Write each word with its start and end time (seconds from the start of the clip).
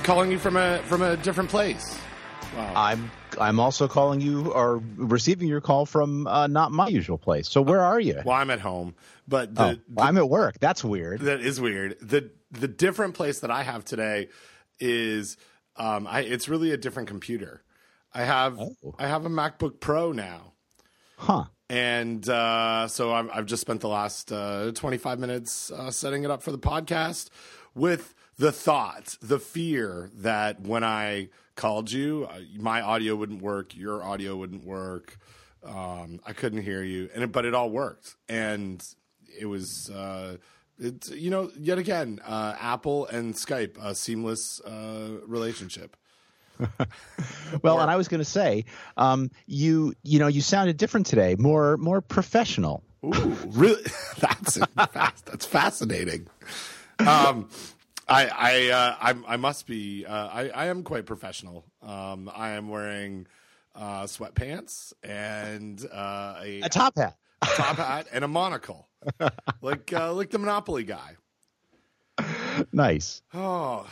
I'm 0.00 0.06
calling 0.06 0.30
you 0.30 0.38
from 0.38 0.56
a 0.56 0.78
from 0.84 1.02
a 1.02 1.14
different 1.18 1.50
place. 1.50 1.98
Wow. 2.56 2.72
I'm 2.74 3.10
I'm 3.38 3.60
also 3.60 3.86
calling 3.86 4.22
you 4.22 4.50
or 4.50 4.82
receiving 4.96 5.46
your 5.46 5.60
call 5.60 5.84
from 5.84 6.26
uh, 6.26 6.46
not 6.46 6.72
my 6.72 6.88
usual 6.88 7.18
place. 7.18 7.50
So 7.50 7.60
where 7.60 7.82
are 7.82 8.00
you? 8.00 8.22
Well, 8.24 8.34
I'm 8.34 8.48
at 8.48 8.60
home, 8.60 8.94
but 9.28 9.54
the, 9.54 9.62
oh, 9.62 9.74
the- 9.90 10.02
I'm 10.02 10.16
at 10.16 10.26
work. 10.26 10.58
That's 10.58 10.82
weird. 10.82 11.20
that 11.20 11.42
is 11.42 11.60
weird. 11.60 11.98
the 12.00 12.30
The 12.50 12.66
different 12.66 13.12
place 13.12 13.40
that 13.40 13.50
I 13.50 13.62
have 13.62 13.84
today 13.84 14.28
is 14.78 15.36
um, 15.76 16.06
I, 16.06 16.20
it's 16.20 16.48
really 16.48 16.70
a 16.70 16.78
different 16.78 17.06
computer. 17.08 17.62
I 18.14 18.22
have 18.24 18.58
Oh. 18.58 18.94
I 18.98 19.06
have 19.06 19.26
a 19.26 19.30
MacBook 19.30 19.80
Pro 19.80 20.12
now. 20.12 20.54
Huh. 21.18 21.44
And 21.68 22.26
uh, 22.26 22.88
so 22.88 23.12
I've, 23.12 23.28
I've 23.34 23.46
just 23.46 23.60
spent 23.60 23.82
the 23.82 23.88
last 23.90 24.32
uh, 24.32 24.72
25 24.72 25.18
minutes 25.18 25.70
uh, 25.70 25.90
setting 25.90 26.24
it 26.24 26.30
up 26.30 26.42
for 26.42 26.52
the 26.52 26.58
podcast 26.58 27.28
with 27.74 28.14
the 28.40 28.50
thought, 28.50 29.18
the 29.20 29.38
fear 29.38 30.10
that 30.14 30.62
when 30.62 30.82
I 30.82 31.28
called 31.56 31.92
you, 31.92 32.26
uh, 32.30 32.40
my 32.56 32.80
audio 32.80 33.14
wouldn't 33.14 33.42
work, 33.42 33.76
your 33.76 34.02
audio 34.02 34.34
wouldn't 34.34 34.64
work. 34.64 35.18
Um, 35.62 36.20
I 36.26 36.32
couldn't 36.32 36.62
hear 36.62 36.82
you, 36.82 37.10
and 37.14 37.22
it, 37.22 37.32
but 37.32 37.44
it 37.44 37.52
all 37.54 37.68
worked, 37.70 38.16
and 38.28 38.82
it 39.38 39.44
was. 39.44 39.90
Uh, 39.90 40.38
it, 40.78 41.10
you 41.10 41.28
know, 41.28 41.50
yet 41.58 41.76
again, 41.76 42.20
uh, 42.24 42.56
Apple 42.58 43.06
and 43.08 43.34
Skype, 43.34 43.76
a 43.78 43.94
seamless 43.94 44.62
uh, 44.62 45.18
relationship. 45.26 45.96
Well, 47.62 47.80
and 47.80 47.90
I 47.90 47.96
was 47.96 48.06
going 48.08 48.20
to 48.20 48.24
say, 48.24 48.64
um, 48.96 49.30
you 49.46 49.94
you 50.02 50.18
know, 50.18 50.28
you 50.28 50.40
sounded 50.40 50.76
different 50.76 51.06
today, 51.06 51.36
more 51.38 51.76
more 51.76 52.00
professional. 52.00 52.82
Ooh, 53.04 53.36
really? 53.48 53.82
That's. 54.18 54.58
That's 54.76 55.46
fascinating. 55.46 56.28
Um, 57.00 57.48
I 58.10 58.26
I 58.26 58.68
uh, 58.70 58.96
I, 59.00 59.34
I 59.34 59.36
must 59.36 59.66
be. 59.66 60.04
Uh, 60.04 60.28
I 60.32 60.48
I 60.50 60.66
am 60.66 60.82
quite 60.82 61.06
professional. 61.06 61.64
Um, 61.82 62.30
I 62.34 62.50
am 62.50 62.68
wearing 62.68 63.26
uh, 63.74 64.02
sweatpants 64.04 64.92
and 65.02 65.84
uh, 65.92 66.34
a, 66.42 66.62
A 66.62 66.68
top 66.68 66.96
hat. 66.98 67.16
top 67.44 67.76
hat 67.76 68.06
and 68.12 68.24
a 68.24 68.28
monocle, 68.28 68.88
like 69.62 69.92
uh, 69.92 70.12
like 70.12 70.30
the 70.30 70.38
Monopoly 70.38 70.84
guy. 70.84 71.16
Nice. 72.72 73.22
Oh, 73.32 73.86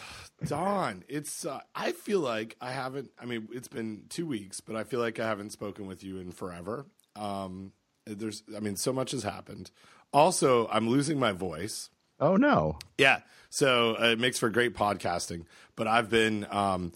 Don, 0.44 1.04
it's. 1.08 1.46
Uh, 1.46 1.60
I 1.74 1.92
feel 1.92 2.20
like 2.20 2.56
I 2.60 2.72
haven't. 2.72 3.10
I 3.18 3.24
mean, 3.24 3.48
it's 3.52 3.68
been 3.68 4.02
two 4.08 4.26
weeks, 4.26 4.60
but 4.60 4.76
I 4.76 4.84
feel 4.84 5.00
like 5.00 5.18
I 5.18 5.26
haven't 5.26 5.50
spoken 5.50 5.86
with 5.86 6.04
you 6.04 6.18
in 6.18 6.32
forever. 6.32 6.86
Um, 7.16 7.72
there's. 8.04 8.42
I 8.54 8.60
mean, 8.60 8.76
so 8.76 8.92
much 8.92 9.12
has 9.12 9.22
happened. 9.22 9.70
Also, 10.12 10.68
I'm 10.68 10.88
losing 10.88 11.18
my 11.18 11.32
voice. 11.32 11.90
Oh 12.20 12.36
no. 12.36 12.78
Yeah, 12.98 13.20
so 13.50 13.96
uh, 14.00 14.06
it 14.06 14.18
makes 14.18 14.38
for 14.38 14.50
great 14.50 14.74
podcasting. 14.74 15.44
But 15.76 15.86
I've 15.86 16.10
been 16.10 16.46
um, 16.50 16.92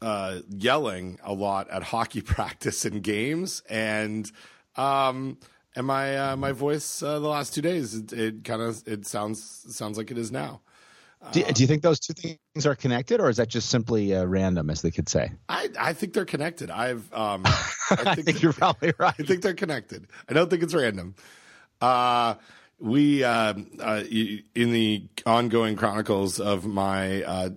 uh, 0.00 0.40
yelling 0.48 1.18
a 1.22 1.32
lot 1.32 1.70
at 1.70 1.82
hockey 1.94 2.20
practice 2.20 2.84
and 2.84 3.02
games, 3.02 3.62
and 3.68 4.30
um, 4.76 5.38
and 5.74 5.86
my 5.86 6.16
uh, 6.16 6.36
my 6.36 6.52
voice 6.52 7.02
uh, 7.02 7.18
the 7.18 7.28
last 7.28 7.54
two 7.54 7.62
days 7.62 7.94
it, 7.94 8.12
it 8.12 8.44
kind 8.44 8.62
of 8.62 8.82
it 8.86 9.06
sounds 9.06 9.66
sounds 9.74 9.98
like 9.98 10.10
it 10.10 10.18
is 10.18 10.32
now. 10.32 10.60
Do, 11.32 11.42
do 11.42 11.62
you 11.62 11.66
think 11.66 11.82
those 11.82 11.98
two 11.98 12.12
things 12.12 12.66
are 12.66 12.76
connected, 12.76 13.20
or 13.20 13.28
is 13.28 13.38
that 13.38 13.48
just 13.48 13.68
simply 13.68 14.14
uh, 14.14 14.24
random, 14.24 14.70
as 14.70 14.82
they 14.82 14.90
could 14.90 15.08
say? 15.08 15.32
I, 15.48 15.70
I 15.78 15.92
think 15.92 16.12
they're 16.12 16.24
connected. 16.24 16.70
I've 16.70 17.12
um, 17.12 17.42
I 17.90 18.14
think 18.14 18.42
you're 18.42 18.52
probably 18.52 18.92
right. 18.98 19.14
I 19.18 19.22
think 19.22 19.42
they're 19.42 19.54
connected. 19.54 20.06
I 20.28 20.34
don't 20.34 20.48
think 20.50 20.62
it's 20.62 20.74
random. 20.74 21.14
Uh, 21.80 22.34
we 22.78 23.24
uh, 23.24 23.54
uh, 23.80 24.02
in 24.10 24.72
the 24.72 25.08
ongoing 25.24 25.76
chronicles 25.76 26.38
of 26.38 26.66
my 26.66 27.22
uh, 27.22 27.50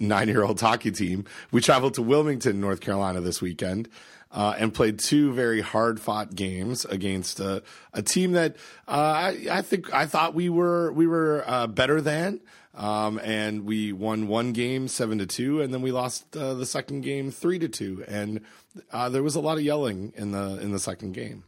nine-year-old 0.00 0.60
hockey 0.60 0.90
team, 0.90 1.24
we 1.52 1.60
traveled 1.60 1.94
to 1.94 2.02
Wilmington, 2.02 2.60
North 2.60 2.80
Carolina, 2.80 3.20
this 3.20 3.40
weekend. 3.40 3.88
Uh, 4.32 4.52
and 4.58 4.74
played 4.74 4.98
two 4.98 5.32
very 5.32 5.60
hard-fought 5.60 6.34
games 6.34 6.84
against 6.86 7.38
a, 7.38 7.62
team 8.04 8.32
that 8.32 8.56
uh, 8.88 8.90
I, 8.90 9.46
I 9.48 9.62
think 9.62 9.94
I 9.94 10.06
thought 10.06 10.34
we 10.34 10.48
were 10.48 10.90
we 10.92 11.06
were 11.06 11.44
uh, 11.46 11.68
better 11.68 12.00
than, 12.00 12.40
um, 12.74 13.20
and 13.22 13.64
we 13.64 13.92
won 13.92 14.26
one 14.26 14.52
game 14.52 14.88
seven 14.88 15.18
to 15.18 15.26
two, 15.26 15.60
and 15.60 15.72
then 15.72 15.82
we 15.82 15.92
lost 15.92 16.32
the 16.32 16.64
second 16.64 17.02
game 17.02 17.30
three 17.30 17.60
to 17.60 17.68
two, 17.68 18.04
and 18.08 18.40
there 19.08 19.22
was 19.22 19.36
a 19.36 19.40
lot 19.40 19.56
of 19.56 19.62
yelling 19.62 20.12
in 20.16 20.32
the 20.32 20.58
in 20.60 20.72
the 20.72 20.80
second 20.80 21.12
game 21.12 21.44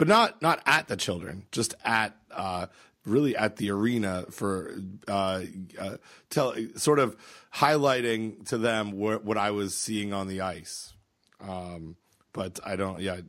but 0.00 0.08
not 0.08 0.40
not 0.40 0.62
at 0.64 0.88
the 0.88 0.96
children, 0.96 1.44
just 1.52 1.74
at 1.84 2.16
uh, 2.32 2.66
really 3.06 3.36
at 3.36 3.56
the 3.56 3.70
arena 3.70 4.26
for 4.30 4.74
uh, 5.08 5.42
uh, 5.78 5.96
tell 6.28 6.54
sort 6.76 6.98
of 6.98 7.16
highlighting 7.54 8.46
to 8.48 8.58
them 8.58 8.92
what, 8.92 9.24
what 9.24 9.36
I 9.38 9.50
was 9.50 9.74
seeing 9.76 10.12
on 10.12 10.28
the 10.28 10.40
ice. 10.42 10.94
Um, 11.40 11.96
but 12.32 12.60
I 12.64 12.76
don't. 12.76 13.00
Yeah, 13.00 13.20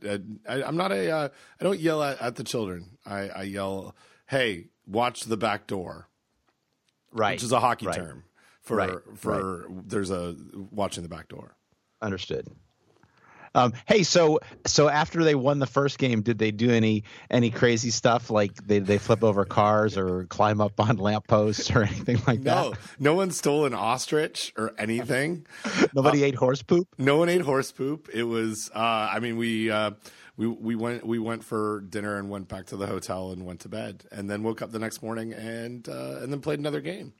I, 0.48 0.62
I'm 0.62 0.76
not 0.76 0.92
a. 0.92 1.10
Uh, 1.10 1.28
I 1.60 1.64
don't 1.64 1.80
yell 1.80 2.02
at, 2.02 2.20
at 2.20 2.36
the 2.36 2.44
children. 2.44 2.98
I, 3.04 3.28
I 3.30 3.42
yell, 3.44 3.96
"Hey, 4.28 4.68
watch 4.86 5.22
the 5.24 5.36
back 5.36 5.66
door," 5.66 6.08
Right. 7.10 7.32
which 7.32 7.42
is 7.42 7.50
a 7.52 7.58
hockey 7.60 7.86
Right. 7.86 7.96
term 7.96 8.24
for 8.60 8.76
Right, 8.76 8.94
for 9.16 9.66
there's 9.86 10.10
a 10.10 10.36
watching 10.70 11.02
the 11.02 11.08
back 11.08 11.28
door. 11.28 11.56
Understood. 12.00 12.46
Um, 13.54 13.72
hey, 13.86 14.02
so 14.02 14.40
so 14.66 14.88
after 14.88 15.22
they 15.24 15.34
won 15.34 15.58
the 15.58 15.66
first 15.66 15.98
game, 15.98 16.22
did 16.22 16.38
they 16.38 16.50
do 16.50 16.70
any 16.70 17.04
any 17.30 17.50
crazy 17.50 17.90
stuff 17.90 18.30
like 18.30 18.54
they 18.66 18.78
they 18.78 18.98
flip 18.98 19.22
over 19.22 19.44
cars 19.44 19.96
or 19.98 20.24
climb 20.24 20.60
up 20.60 20.78
on 20.80 20.96
lampposts 20.96 21.70
or 21.70 21.82
anything 21.84 22.18
like 22.26 22.40
No, 22.40 22.70
that? 22.70 22.78
no 22.98 23.14
one 23.14 23.30
stole 23.30 23.66
an 23.66 23.74
ostrich 23.74 24.52
or 24.56 24.72
anything. 24.78 25.46
Nobody 25.94 26.24
ate 26.24 26.34
horse 26.34 26.62
poop. 26.62 26.88
No 26.98 27.18
one 27.18 27.28
ate 27.28 27.42
horse 27.42 27.72
poop. 27.72 28.08
It 28.12 28.24
was. 28.24 28.70
Uh, 28.74 28.78
I 29.12 29.18
mean, 29.20 29.36
we 29.36 29.70
uh, 29.70 29.92
we 30.36 30.46
we 30.46 30.74
went 30.74 31.06
we 31.06 31.18
went 31.18 31.44
for 31.44 31.80
dinner 31.82 32.16
and 32.18 32.30
went 32.30 32.48
back 32.48 32.66
to 32.66 32.76
the 32.76 32.86
hotel 32.86 33.32
and 33.32 33.44
went 33.44 33.60
to 33.60 33.68
bed, 33.68 34.04
and 34.10 34.30
then 34.30 34.42
woke 34.42 34.62
up 34.62 34.72
the 34.72 34.78
next 34.78 35.02
morning 35.02 35.32
and 35.34 35.88
uh, 35.88 36.18
and 36.22 36.32
then 36.32 36.40
played 36.40 36.58
another 36.58 36.80
game. 36.80 37.12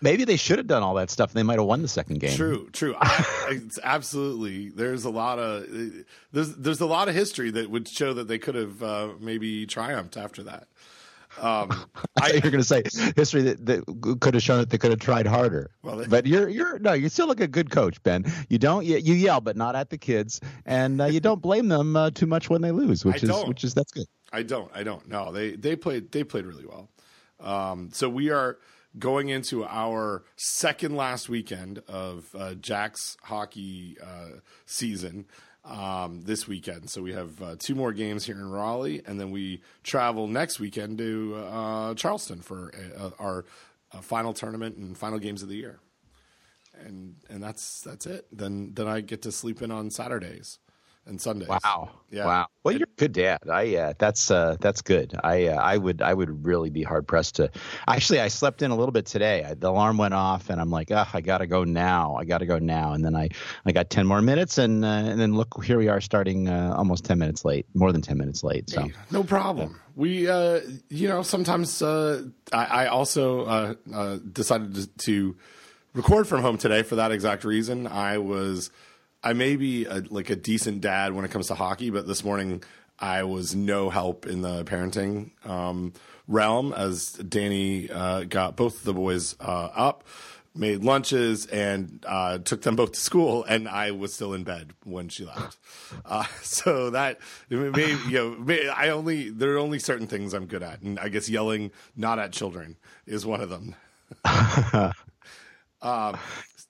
Maybe 0.00 0.24
they 0.24 0.36
should 0.36 0.58
have 0.58 0.66
done 0.66 0.82
all 0.82 0.94
that 0.94 1.10
stuff. 1.10 1.30
and 1.30 1.38
They 1.38 1.42
might 1.42 1.58
have 1.58 1.66
won 1.66 1.82
the 1.82 1.88
second 1.88 2.20
game. 2.20 2.36
True, 2.36 2.68
true. 2.72 2.94
I, 2.98 3.24
it's 3.50 3.78
absolutely. 3.82 4.68
There's 4.68 5.04
a 5.04 5.10
lot 5.10 5.38
of 5.38 5.66
there's 6.32 6.54
there's 6.56 6.80
a 6.80 6.86
lot 6.86 7.08
of 7.08 7.14
history 7.14 7.50
that 7.52 7.70
would 7.70 7.88
show 7.88 8.12
that 8.14 8.28
they 8.28 8.38
could 8.38 8.54
have 8.54 8.82
uh, 8.82 9.08
maybe 9.20 9.66
triumphed 9.66 10.16
after 10.16 10.42
that. 10.44 10.68
Um, 11.40 11.70
I 12.20 12.28
you 12.28 12.40
were 12.42 12.50
going 12.50 12.62
to 12.62 12.64
say 12.64 12.82
history 13.16 13.42
that, 13.42 13.66
that 13.66 14.18
could 14.20 14.34
have 14.34 14.42
shown 14.42 14.58
that 14.58 14.70
they 14.70 14.78
could 14.78 14.90
have 14.90 15.00
tried 15.00 15.26
harder. 15.26 15.70
Well, 15.82 16.04
but 16.08 16.26
you're 16.26 16.48
you're 16.48 16.78
no, 16.78 16.92
you're 16.92 17.10
still 17.10 17.28
like 17.28 17.40
a 17.40 17.48
good 17.48 17.70
coach, 17.70 18.02
Ben. 18.02 18.24
You 18.48 18.58
don't 18.58 18.84
you, 18.84 18.96
you 18.96 19.14
yell, 19.14 19.40
but 19.40 19.56
not 19.56 19.76
at 19.76 19.90
the 19.90 19.98
kids, 19.98 20.40
and 20.64 21.00
uh, 21.00 21.06
you 21.06 21.20
don't 21.20 21.42
blame 21.42 21.68
them 21.68 21.96
uh, 21.96 22.10
too 22.10 22.26
much 22.26 22.48
when 22.48 22.62
they 22.62 22.70
lose, 22.70 23.04
which 23.04 23.22
I 23.22 23.26
is 23.26 23.28
don't. 23.28 23.48
which 23.48 23.64
is 23.64 23.74
that's 23.74 23.92
good. 23.92 24.06
I 24.32 24.42
don't. 24.42 24.70
I 24.74 24.82
don't. 24.82 25.08
No, 25.08 25.32
they 25.32 25.52
they 25.52 25.76
played 25.76 26.12
they 26.12 26.24
played 26.24 26.46
really 26.46 26.66
well. 26.66 26.88
Um, 27.40 27.90
so 27.92 28.08
we 28.08 28.30
are 28.30 28.58
going 28.98 29.28
into 29.28 29.64
our 29.64 30.24
second 30.36 30.96
last 30.96 31.28
weekend 31.28 31.82
of 31.88 32.34
uh, 32.36 32.54
Jack's 32.54 33.16
hockey 33.22 33.96
uh, 34.02 34.40
season 34.66 35.26
um, 35.64 36.22
this 36.22 36.48
weekend. 36.48 36.90
So 36.90 37.02
we 37.02 37.12
have 37.12 37.42
uh, 37.42 37.56
two 37.58 37.74
more 37.74 37.92
games 37.92 38.24
here 38.24 38.36
in 38.36 38.50
Raleigh, 38.50 39.02
and 39.06 39.20
then 39.20 39.30
we 39.30 39.62
travel 39.82 40.26
next 40.26 40.58
weekend 40.58 40.98
to 40.98 41.36
uh, 41.36 41.94
Charleston 41.94 42.40
for 42.40 42.72
uh, 42.98 43.10
our 43.18 43.44
uh, 43.92 44.00
final 44.00 44.32
tournament 44.32 44.76
and 44.76 44.96
final 44.96 45.18
games 45.18 45.42
of 45.42 45.48
the 45.48 45.56
year. 45.56 45.80
And 46.84 47.16
and 47.28 47.42
that's 47.42 47.80
that's 47.80 48.06
it. 48.06 48.26
Then 48.30 48.72
then 48.74 48.86
I 48.86 49.00
get 49.00 49.22
to 49.22 49.32
sleep 49.32 49.62
in 49.62 49.72
on 49.72 49.90
Saturdays 49.90 50.58
and 51.08 51.20
Sundays. 51.20 51.48
Wow. 51.48 51.90
Yeah. 52.10 52.26
Wow. 52.26 52.46
Well, 52.62 52.74
you're 52.76 52.88
a 52.88 52.96
good 53.00 53.12
dad. 53.12 53.40
I 53.50 53.76
uh, 53.76 53.92
that's 53.98 54.30
uh, 54.30 54.56
that's 54.60 54.82
good. 54.82 55.14
I 55.22 55.48
uh, 55.48 55.56
I 55.56 55.76
would 55.76 56.02
I 56.02 56.14
would 56.14 56.44
really 56.44 56.70
be 56.70 56.82
hard 56.82 57.06
pressed 57.08 57.36
to. 57.36 57.50
Actually, 57.86 58.20
I 58.20 58.28
slept 58.28 58.62
in 58.62 58.70
a 58.70 58.76
little 58.76 58.92
bit 58.92 59.06
today. 59.06 59.44
I, 59.44 59.54
the 59.54 59.70
alarm 59.70 59.98
went 59.98 60.14
off, 60.14 60.50
and 60.50 60.60
I'm 60.60 60.70
like, 60.70 60.90
ah, 60.92 61.10
I 61.12 61.20
gotta 61.20 61.46
go 61.46 61.64
now. 61.64 62.16
I 62.16 62.24
gotta 62.24 62.46
go 62.46 62.58
now. 62.58 62.92
And 62.92 63.04
then 63.04 63.16
I 63.16 63.28
I 63.66 63.72
got 63.72 63.90
ten 63.90 64.06
more 64.06 64.22
minutes, 64.22 64.58
and 64.58 64.84
uh, 64.84 64.88
and 64.88 65.20
then 65.20 65.34
look, 65.34 65.64
here 65.64 65.78
we 65.78 65.88
are, 65.88 66.00
starting 66.00 66.48
uh, 66.48 66.74
almost 66.76 67.04
ten 67.04 67.18
minutes 67.18 67.44
late, 67.44 67.66
more 67.74 67.92
than 67.92 68.02
ten 68.02 68.18
minutes 68.18 68.44
late. 68.44 68.70
So. 68.70 68.82
Hey, 68.82 68.92
no 69.10 69.24
problem. 69.24 69.80
We, 69.96 70.28
uh, 70.28 70.60
you 70.90 71.08
know, 71.08 71.22
sometimes 71.22 71.82
uh, 71.82 72.22
I, 72.52 72.84
I 72.84 72.86
also 72.86 73.44
uh, 73.46 73.74
uh, 73.92 74.18
decided 74.32 74.74
to, 74.76 74.86
to 74.86 75.36
record 75.92 76.28
from 76.28 76.40
home 76.42 76.56
today 76.56 76.84
for 76.84 76.94
that 76.94 77.10
exact 77.10 77.42
reason. 77.42 77.88
I 77.88 78.18
was, 78.18 78.70
I 79.22 79.32
may 79.32 79.56
be 79.56 79.84
a, 79.86 80.02
like 80.10 80.30
a 80.30 80.36
decent 80.36 80.80
dad 80.80 81.12
when 81.12 81.24
it 81.24 81.30
comes 81.30 81.48
to 81.48 81.54
hockey, 81.54 81.90
but 81.90 82.06
this 82.06 82.22
morning 82.22 82.62
I 82.98 83.24
was 83.24 83.54
no 83.54 83.90
help 83.90 84.26
in 84.26 84.42
the 84.42 84.64
parenting 84.64 85.30
um, 85.46 85.92
realm 86.26 86.72
as 86.72 87.12
Danny 87.12 87.90
uh, 87.90 88.24
got 88.24 88.56
both 88.56 88.78
of 88.78 88.84
the 88.84 88.94
boys 88.94 89.36
uh, 89.40 89.70
up. 89.74 90.04
made 90.54 90.82
lunches 90.82 91.46
and 91.46 92.04
uh, 92.06 92.38
took 92.38 92.62
them 92.62 92.76
both 92.76 92.92
to 92.92 93.00
school, 93.00 93.44
and 93.44 93.68
I 93.68 93.90
was 93.90 94.14
still 94.14 94.34
in 94.34 94.44
bed 94.44 94.72
when 94.84 95.08
she 95.08 95.24
left. 95.24 95.58
Uh, 96.04 96.24
so 96.42 96.90
that 96.90 97.18
maybe 97.48 97.96
you 98.08 98.12
know, 98.12 98.30
may, 98.38 98.68
I 98.68 98.90
only 98.90 99.30
there 99.30 99.54
are 99.54 99.58
only 99.58 99.78
certain 99.78 100.06
things 100.06 100.32
I'm 100.32 100.46
good 100.46 100.62
at, 100.62 100.82
and 100.82 100.98
I 100.98 101.08
guess 101.08 101.28
yelling 101.28 101.72
not 101.96 102.18
at 102.18 102.32
children 102.32 102.76
is 103.06 103.26
one 103.26 103.40
of 103.40 103.50
them. 103.50 103.74
um, 105.82 106.16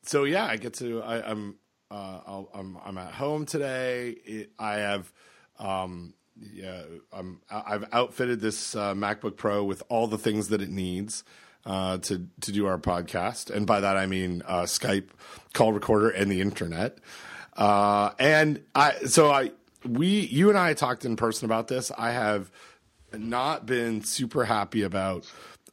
so 0.03 0.25
yeah, 0.25 0.47
I 0.47 0.57
get 0.57 0.75
to 0.75 1.03
I, 1.03 1.31
am 1.31 1.57
uh, 1.91 2.43
I'm 2.55 2.79
I'm 2.85 2.99
at 2.99 3.13
home 3.13 3.47
today. 3.47 4.11
It, 4.25 4.51
I 4.59 4.75
have. 4.77 5.13
Um, 5.59 6.15
yeah, 6.41 6.83
I'm, 7.13 7.41
I've 7.51 7.85
outfitted 7.91 8.41
this 8.41 8.77
uh, 8.77 8.95
MacBook 8.95 9.37
Pro 9.37 9.65
with 9.65 9.83
all 9.89 10.07
the 10.07 10.19
things 10.19 10.49
that 10.49 10.63
it 10.63 10.71
needs 10.71 11.25
uh, 11.67 11.99
to 11.99 12.29
to 12.43 12.53
do 12.53 12.67
our 12.67 12.79
podcast, 12.79 13.51
and 13.51 13.67
by 13.67 13.81
that 13.81 13.97
I 13.97 14.07
mean 14.07 14.43
uh, 14.47 14.63
Skype, 14.63 15.09
call 15.53 15.73
recorder, 15.73 16.11
and 16.11 16.31
the 16.31 16.41
internet. 16.41 16.99
Uh, 17.57 18.13
and 18.21 18.63
I, 18.75 18.95
so 19.07 19.31
I, 19.31 19.51
we, 19.85 20.07
you 20.07 20.49
and 20.49 20.57
I 20.57 20.75
talked 20.75 21.05
in 21.05 21.17
person 21.17 21.45
about 21.45 21.67
this. 21.67 21.91
I 21.99 22.13
have 22.13 22.53
not 23.13 23.67
been 23.67 24.05
super 24.05 24.45
happy 24.45 24.83
about 24.83 25.27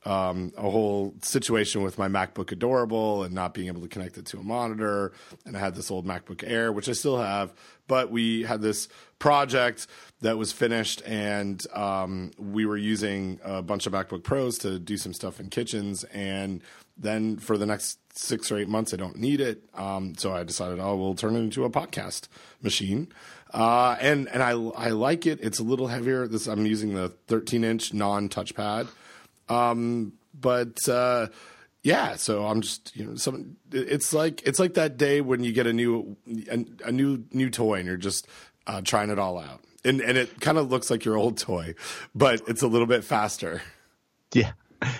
um, 0.05 0.53
a 0.55 0.69
whole 0.69 1.15
situation 1.21 1.81
with 1.81 1.97
my 1.97 2.07
MacBook 2.07 2.51
Adorable 2.51 3.23
and 3.23 3.33
not 3.33 3.53
being 3.53 3.67
able 3.67 3.81
to 3.81 3.87
connect 3.87 4.17
it 4.17 4.25
to 4.27 4.37
a 4.37 4.43
monitor. 4.43 5.13
And 5.45 5.57
I 5.57 5.59
had 5.59 5.75
this 5.75 5.89
old 5.89 6.05
MacBook 6.05 6.43
Air, 6.45 6.71
which 6.71 6.87
I 6.87 6.91
still 6.91 7.17
have, 7.17 7.53
but 7.87 8.11
we 8.11 8.43
had 8.43 8.61
this 8.61 8.87
project 9.17 9.87
that 10.21 10.37
was 10.37 10.51
finished, 10.51 11.01
and 11.05 11.65
um, 11.73 12.31
we 12.37 12.65
were 12.65 12.77
using 12.77 13.39
a 13.43 13.61
bunch 13.61 13.87
of 13.87 13.93
MacBook 13.93 14.23
Pros 14.23 14.57
to 14.59 14.79
do 14.79 14.97
some 14.97 15.13
stuff 15.13 15.39
in 15.39 15.49
kitchens. 15.49 16.03
And 16.05 16.61
then 16.97 17.37
for 17.37 17.57
the 17.57 17.65
next 17.65 17.99
six 18.17 18.51
or 18.51 18.57
eight 18.57 18.69
months, 18.69 18.93
I 18.93 18.97
don't 18.97 19.17
need 19.17 19.41
it. 19.41 19.63
Um, 19.73 20.15
so 20.15 20.33
I 20.33 20.43
decided, 20.43 20.79
oh, 20.79 20.95
we'll 20.95 21.15
turn 21.15 21.35
it 21.35 21.39
into 21.39 21.65
a 21.65 21.69
podcast 21.69 22.27
machine. 22.61 23.07
Uh, 23.53 23.95
and 24.01 24.27
and 24.29 24.43
I 24.43 24.51
I 24.51 24.89
like 24.89 25.25
it. 25.25 25.39
It's 25.41 25.59
a 25.59 25.63
little 25.63 25.87
heavier. 25.87 26.27
This 26.27 26.47
I'm 26.47 26.65
using 26.65 26.93
the 26.93 27.09
13 27.27 27.63
inch 27.63 27.93
non 27.93 28.27
touchpad. 28.27 28.87
Um, 29.49 30.13
but 30.33 30.87
uh, 30.89 31.27
yeah, 31.83 32.15
so 32.15 32.45
I'm 32.45 32.61
just 32.61 32.95
you 32.95 33.05
know 33.05 33.15
some. 33.15 33.57
It's 33.71 34.13
like 34.13 34.41
it's 34.47 34.59
like 34.59 34.73
that 34.73 34.97
day 34.97 35.21
when 35.21 35.43
you 35.43 35.53
get 35.53 35.67
a 35.67 35.73
new 35.73 36.17
a, 36.49 36.65
a 36.85 36.91
new 36.91 37.23
new 37.31 37.49
toy 37.49 37.75
and 37.75 37.87
you're 37.87 37.97
just 37.97 38.27
uh, 38.67 38.81
trying 38.81 39.09
it 39.09 39.19
all 39.19 39.37
out, 39.37 39.61
and 39.83 40.01
and 40.01 40.17
it 40.17 40.41
kind 40.41 40.57
of 40.57 40.71
looks 40.71 40.89
like 40.89 41.05
your 41.05 41.15
old 41.17 41.37
toy, 41.37 41.75
but 42.13 42.41
it's 42.47 42.63
a 42.63 42.67
little 42.67 42.87
bit 42.87 43.03
faster. 43.03 43.61
Yeah, 44.33 44.51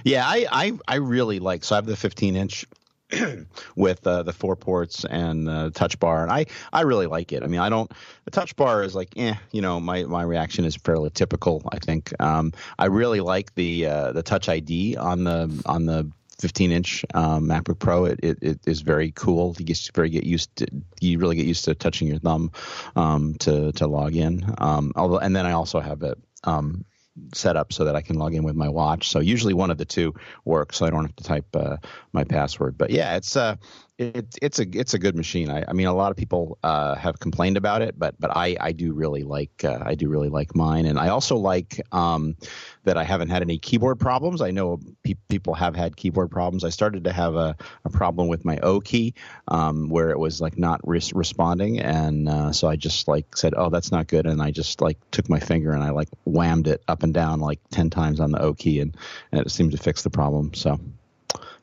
yeah, 0.03 0.25
I 0.25 0.47
I, 0.51 0.71
I 0.87 0.95
really 0.97 1.39
like. 1.39 1.63
So 1.63 1.75
I 1.75 1.77
have 1.77 1.85
the 1.85 1.95
15 1.97 2.35
inch 2.35 2.65
with 3.75 4.05
uh, 4.07 4.23
the 4.23 4.33
four 4.33 4.55
ports 4.55 5.05
and 5.05 5.47
the 5.47 5.71
touch 5.71 5.99
bar, 5.99 6.23
and 6.23 6.31
I 6.31 6.45
I 6.73 6.81
really 6.81 7.07
like 7.07 7.31
it. 7.31 7.43
I 7.43 7.47
mean, 7.47 7.59
I 7.59 7.69
don't 7.69 7.91
the 8.25 8.31
touch 8.31 8.55
bar 8.55 8.83
is 8.83 8.95
like, 8.95 9.13
eh, 9.17 9.35
you 9.51 9.61
know, 9.61 9.79
my 9.79 10.03
my 10.03 10.23
reaction 10.23 10.65
is 10.65 10.75
fairly 10.75 11.09
typical. 11.11 11.61
I 11.71 11.77
think 11.77 12.13
um, 12.19 12.53
I 12.79 12.85
really 12.85 13.21
like 13.21 13.53
the 13.55 13.85
uh, 13.85 14.11
the 14.11 14.23
Touch 14.23 14.49
ID 14.49 14.97
on 14.97 15.23
the 15.23 15.63
on 15.65 15.85
the 15.85 16.11
15 16.39 16.71
inch 16.71 17.05
um, 17.13 17.47
MacBook 17.47 17.79
Pro. 17.79 18.05
It, 18.05 18.19
it, 18.21 18.37
it 18.41 18.59
is 18.65 18.81
very 18.81 19.11
cool. 19.11 19.55
You 19.57 19.65
get 19.65 19.89
very 19.93 20.09
get 20.09 20.23
used 20.23 20.55
to 20.57 20.67
you 20.99 21.19
really 21.19 21.35
get 21.35 21.45
used 21.45 21.65
to 21.65 21.75
touching 21.75 22.07
your 22.07 22.19
thumb 22.19 22.51
um, 22.95 23.35
to 23.39 23.71
to 23.73 23.87
log 23.87 24.15
in. 24.15 24.53
Um, 24.57 24.91
although, 24.95 25.19
and 25.19 25.35
then 25.35 25.45
I 25.45 25.51
also 25.51 25.79
have 25.79 26.03
it 26.03 26.17
um, 26.43 26.85
set 27.33 27.55
up 27.55 27.71
so 27.71 27.85
that 27.85 27.95
I 27.95 28.01
can 28.01 28.17
log 28.17 28.33
in 28.33 28.43
with 28.43 28.55
my 28.55 28.69
watch. 28.69 29.09
So 29.09 29.19
usually 29.19 29.53
one 29.53 29.71
of 29.71 29.77
the 29.77 29.85
two 29.85 30.13
works, 30.43 30.77
so 30.77 30.85
I 30.85 30.89
don't 30.89 31.05
have 31.05 31.15
to 31.15 31.23
type 31.23 31.55
uh, 31.55 31.77
my 32.11 32.23
password. 32.23 32.77
But 32.77 32.89
yeah, 32.89 33.15
it's 33.15 33.35
uh, 33.35 33.55
it's 33.97 34.37
it's 34.41 34.59
a 34.59 34.65
it's 34.77 34.93
a 34.93 34.99
good 34.99 35.15
machine. 35.15 35.49
I, 35.49 35.63
I 35.67 35.73
mean, 35.73 35.87
a 35.87 35.93
lot 35.93 36.11
of 36.11 36.17
people 36.17 36.57
uh, 36.63 36.95
have 36.95 37.19
complained 37.19 37.55
about 37.55 37.81
it, 37.81 37.97
but 37.97 38.19
but 38.19 38.35
I 38.35 38.57
I 38.59 38.71
do 38.73 38.93
really 38.93 39.23
like 39.23 39.63
uh, 39.63 39.79
I 39.81 39.95
do 39.95 40.09
really 40.09 40.27
like 40.27 40.53
mine, 40.53 40.85
and 40.85 40.99
I 40.99 41.09
also 41.09 41.37
like 41.37 41.81
um, 41.93 42.35
that 42.83 42.97
I 42.97 43.05
haven't 43.05 43.29
had 43.29 43.41
any 43.41 43.57
keyboard 43.57 43.99
problems. 43.99 44.41
I 44.41 44.51
know 44.51 44.81
pe- 45.03 45.15
people 45.29 45.53
have 45.53 45.77
had 45.77 45.95
keyboard 45.95 46.29
problems. 46.29 46.65
I 46.65 46.69
started 46.69 47.05
to 47.05 47.13
have 47.13 47.35
a, 47.35 47.55
a 47.85 47.89
problem 47.89 48.27
with 48.27 48.43
my 48.43 48.57
O 48.57 48.81
key 48.81 49.13
um, 49.47 49.87
where 49.87 50.09
it 50.09 50.19
was 50.19 50.41
like 50.41 50.57
not 50.57 50.81
res- 50.85 51.13
responding, 51.13 51.79
and 51.79 52.27
uh, 52.27 52.51
so 52.51 52.67
I 52.67 52.75
just 52.75 53.07
like 53.07 53.37
said, 53.37 53.53
oh, 53.55 53.69
that's 53.69 53.93
not 53.93 54.07
good, 54.07 54.25
and 54.25 54.41
I 54.41 54.51
just 54.51 54.81
like 54.81 54.97
took 55.11 55.29
my 55.29 55.39
finger 55.39 55.71
and 55.71 55.83
I 55.83 55.91
like 55.91 56.09
whammed 56.25 56.67
it 56.67 56.83
up 56.89 57.03
and 57.03 57.13
down 57.13 57.39
like 57.39 57.59
ten 57.71 57.89
times 57.89 58.19
on 58.19 58.31
the 58.31 58.41
O 58.41 58.53
key, 58.53 58.81
and, 58.81 58.97
and 59.31 59.39
it 59.39 59.51
seemed 59.51 59.71
to 59.71 59.77
fix 59.77 60.03
the 60.03 60.09
problem. 60.09 60.53
So 60.53 60.81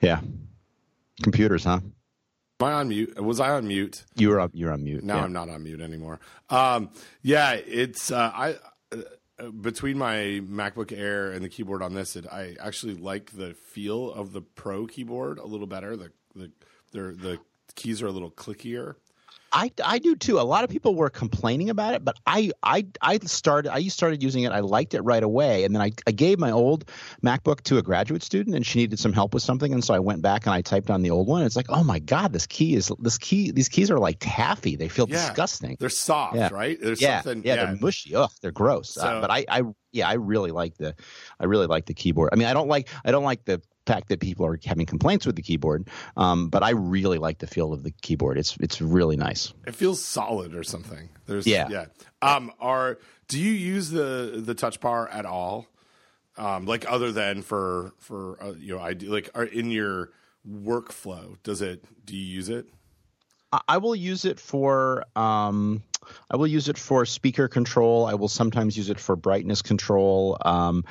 yeah, 0.00 0.22
computers, 1.22 1.64
huh? 1.64 1.80
Am 2.62 2.68
I 2.68 2.72
on 2.74 2.88
mute? 2.88 3.20
Was 3.20 3.40
I 3.40 3.50
on 3.50 3.66
mute? 3.66 4.04
You 4.14 4.28
were 4.28 4.38
up. 4.38 4.52
You're 4.54 4.72
on 4.72 4.84
mute. 4.84 5.02
Now 5.02 5.16
yeah. 5.16 5.24
I'm 5.24 5.32
not 5.32 5.48
on 5.48 5.64
mute 5.64 5.80
anymore. 5.80 6.20
Um, 6.48 6.90
yeah, 7.22 7.54
it's 7.54 8.12
uh, 8.12 8.30
I 8.32 8.56
uh, 8.92 9.50
between 9.50 9.98
my 9.98 10.40
MacBook 10.48 10.96
Air 10.96 11.32
and 11.32 11.44
the 11.44 11.48
keyboard 11.48 11.82
on 11.82 11.94
this, 11.94 12.14
it, 12.14 12.26
I 12.30 12.54
actually 12.60 12.94
like 12.94 13.32
the 13.32 13.54
feel 13.54 14.12
of 14.12 14.32
the 14.32 14.42
Pro 14.42 14.86
keyboard 14.86 15.38
a 15.38 15.46
little 15.46 15.66
better. 15.66 15.96
The 15.96 16.12
the 16.34 16.52
the 16.92 17.38
keys 17.74 18.00
are 18.00 18.06
a 18.06 18.12
little 18.12 18.30
clickier. 18.30 18.94
I, 19.52 19.70
I 19.84 19.98
do 19.98 20.16
too. 20.16 20.40
A 20.40 20.42
lot 20.42 20.64
of 20.64 20.70
people 20.70 20.94
were 20.94 21.10
complaining 21.10 21.68
about 21.70 21.94
it, 21.94 22.04
but 22.04 22.16
I 22.26 22.50
I 22.62 22.86
I 23.00 23.18
started 23.18 23.72
I 23.72 23.86
started 23.88 24.22
using 24.22 24.44
it. 24.44 24.52
I 24.52 24.60
liked 24.60 24.94
it 24.94 25.02
right 25.02 25.22
away, 25.22 25.64
and 25.64 25.74
then 25.74 25.82
I, 25.82 25.92
I 26.06 26.10
gave 26.10 26.38
my 26.38 26.50
old 26.50 26.86
MacBook 27.22 27.60
to 27.62 27.78
a 27.78 27.82
graduate 27.82 28.22
student, 28.22 28.56
and 28.56 28.64
she 28.64 28.78
needed 28.78 28.98
some 28.98 29.12
help 29.12 29.34
with 29.34 29.42
something, 29.42 29.72
and 29.72 29.84
so 29.84 29.94
I 29.94 29.98
went 29.98 30.22
back 30.22 30.46
and 30.46 30.54
I 30.54 30.62
typed 30.62 30.90
on 30.90 31.02
the 31.02 31.10
old 31.10 31.28
one. 31.28 31.42
It's 31.42 31.56
like, 31.56 31.66
oh 31.68 31.84
my 31.84 31.98
god, 31.98 32.32
this 32.32 32.46
key 32.46 32.74
is 32.74 32.90
this 32.98 33.18
key. 33.18 33.50
These 33.50 33.68
keys 33.68 33.90
are 33.90 33.98
like 33.98 34.16
taffy. 34.20 34.76
They 34.76 34.88
feel 34.88 35.08
yeah. 35.08 35.26
disgusting. 35.26 35.76
They're 35.78 35.90
soft, 35.90 36.36
yeah. 36.36 36.48
right? 36.50 36.78
There's 36.80 37.00
yeah, 37.00 37.22
yeah, 37.24 37.34
yeah, 37.44 37.56
they're 37.56 37.76
mushy. 37.80 38.14
Ugh, 38.14 38.30
they're 38.40 38.52
gross. 38.52 38.94
So, 38.94 39.02
uh, 39.02 39.20
but 39.20 39.30
I, 39.30 39.44
I 39.48 39.62
yeah, 39.92 40.08
I 40.08 40.14
really 40.14 40.50
like 40.50 40.76
the 40.78 40.94
I 41.38 41.44
really 41.44 41.66
like 41.66 41.86
the 41.86 41.94
keyboard. 41.94 42.30
I 42.32 42.36
mean, 42.36 42.48
I 42.48 42.54
don't 42.54 42.68
like 42.68 42.88
I 43.04 43.10
don't 43.10 43.24
like 43.24 43.44
the 43.44 43.60
fact 43.86 44.08
that 44.08 44.20
people 44.20 44.46
are 44.46 44.58
having 44.64 44.86
complaints 44.86 45.26
with 45.26 45.36
the 45.36 45.42
keyboard. 45.42 45.88
Um, 46.16 46.48
but 46.48 46.62
I 46.62 46.70
really 46.70 47.18
like 47.18 47.38
the 47.38 47.46
feel 47.46 47.72
of 47.72 47.82
the 47.82 47.90
keyboard. 48.02 48.38
It's 48.38 48.56
it's 48.60 48.80
really 48.80 49.16
nice. 49.16 49.52
It 49.66 49.74
feels 49.74 50.02
solid 50.02 50.54
or 50.54 50.62
something. 50.62 51.08
There's 51.26 51.46
yeah 51.46 51.68
yeah. 51.68 51.86
Um, 52.20 52.52
are 52.60 52.98
do 53.28 53.38
you 53.38 53.52
use 53.52 53.90
the 53.90 54.42
the 54.44 54.54
touch 54.54 54.80
bar 54.80 55.08
at 55.08 55.26
all? 55.26 55.66
Um, 56.36 56.64
like 56.66 56.90
other 56.90 57.12
than 57.12 57.42
for 57.42 57.92
for 57.98 58.42
uh, 58.42 58.52
you 58.58 58.76
know, 58.76 58.82
I 58.82 58.94
do 58.94 59.08
like 59.08 59.30
are 59.34 59.44
in 59.44 59.70
your 59.70 60.10
workflow. 60.48 61.36
Does 61.42 61.62
it? 61.62 61.84
Do 62.04 62.16
you 62.16 62.24
use 62.24 62.48
it? 62.48 62.66
I 63.68 63.78
will 63.78 63.94
use 63.94 64.24
it 64.24 64.40
for 64.40 65.04
um, 65.14 65.82
I 66.30 66.36
will 66.36 66.46
use 66.46 66.68
it 66.68 66.78
for 66.78 67.04
speaker 67.04 67.48
control. 67.48 68.06
I 68.06 68.14
will 68.14 68.28
sometimes 68.28 68.76
use 68.76 68.90
it 68.90 68.98
for 68.98 69.16
brightness 69.16 69.62
control. 69.62 70.38
Um, 70.44 70.84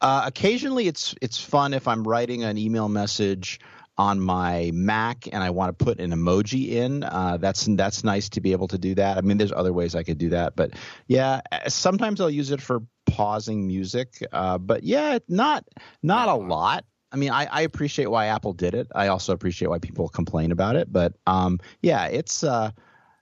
uh, 0.00 0.22
occasionally, 0.26 0.86
it's 0.86 1.14
it's 1.20 1.38
fun 1.38 1.74
if 1.74 1.88
I'm 1.88 2.06
writing 2.06 2.44
an 2.44 2.58
email 2.58 2.88
message 2.88 3.60
on 3.98 4.20
my 4.20 4.70
Mac 4.72 5.26
and 5.32 5.42
I 5.42 5.50
want 5.50 5.76
to 5.76 5.84
put 5.84 5.98
an 5.98 6.12
emoji 6.12 6.70
in. 6.70 7.02
Uh, 7.02 7.36
that's 7.36 7.66
that's 7.66 8.04
nice 8.04 8.28
to 8.30 8.40
be 8.40 8.52
able 8.52 8.68
to 8.68 8.78
do 8.78 8.94
that. 8.94 9.18
I 9.18 9.20
mean, 9.22 9.38
there's 9.38 9.52
other 9.52 9.72
ways 9.72 9.94
I 9.94 10.04
could 10.04 10.18
do 10.18 10.28
that, 10.30 10.54
but 10.54 10.74
yeah, 11.08 11.40
sometimes 11.66 12.20
I'll 12.20 12.30
use 12.30 12.52
it 12.52 12.62
for 12.62 12.82
pausing 13.06 13.66
music. 13.66 14.22
Uh, 14.32 14.58
but 14.58 14.84
yeah, 14.84 15.18
not 15.28 15.64
not 16.02 16.28
a 16.28 16.34
lot. 16.34 16.84
I 17.10 17.16
mean, 17.16 17.30
I, 17.30 17.46
I, 17.46 17.62
appreciate 17.62 18.10
why 18.10 18.26
Apple 18.26 18.52
did 18.52 18.74
it. 18.74 18.86
I 18.94 19.08
also 19.08 19.32
appreciate 19.32 19.68
why 19.68 19.78
people 19.78 20.10
complain 20.10 20.52
about 20.52 20.76
it. 20.76 20.92
But 20.92 21.14
um, 21.26 21.58
yeah, 21.80 22.04
it's 22.04 22.44
uh, 22.44 22.70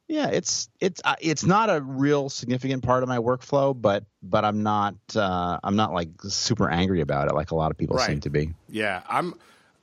yeah, 0.09 0.29
it's 0.29 0.69
it's 0.81 1.01
uh, 1.05 1.17
it's 1.21 1.45
not 1.45 1.69
a 1.69 1.81
real 1.81 2.29
significant 2.29 2.83
part 2.83 3.03
of 3.03 3.09
my 3.09 3.19
workflow, 3.19 3.79
but 3.79 4.05
but 4.23 4.45
I'm 4.45 4.63
not 4.63 4.95
uh, 5.17 5.59
I'm 5.65 5.75
not 5.75 5.93
like 5.93 6.11
super 6.23 6.71
angry 6.71 7.01
about 7.01 7.29
it 7.29 7.35
like 7.35 7.51
a 7.51 7.57
lot 7.57 7.71
of 7.71 7.79
people 7.79 7.97
right. 7.97 8.07
seem 8.07 8.21
to 8.21 8.31
be. 8.31 8.55
Yeah, 8.69 9.03
I'm 9.09 9.35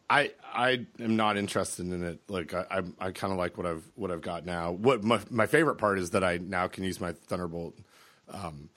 I 0.10 0.32
I 0.54 0.86
am 1.00 1.18
not 1.18 1.36
interested 1.36 1.86
in 1.86 2.04
it. 2.04 2.22
Like 2.30 2.54
I 2.54 2.66
I, 2.72 3.08
I 3.08 3.12
kind 3.12 3.34
of 3.34 3.38
like 3.38 3.58
what 3.58 3.66
I've 3.66 3.84
what 3.96 4.12
I've 4.12 4.22
got 4.22 4.46
now. 4.46 4.72
What 4.72 5.04
my, 5.04 5.20
my 5.30 5.46
favorite 5.46 5.76
part 5.76 6.00
is 6.00 6.12
that 6.12 6.24
I 6.24 6.38
now 6.38 6.68
can 6.68 6.86
use 6.86 7.02
my 7.02 7.12
Thunderbolt 7.12 7.78
um, 8.30 8.70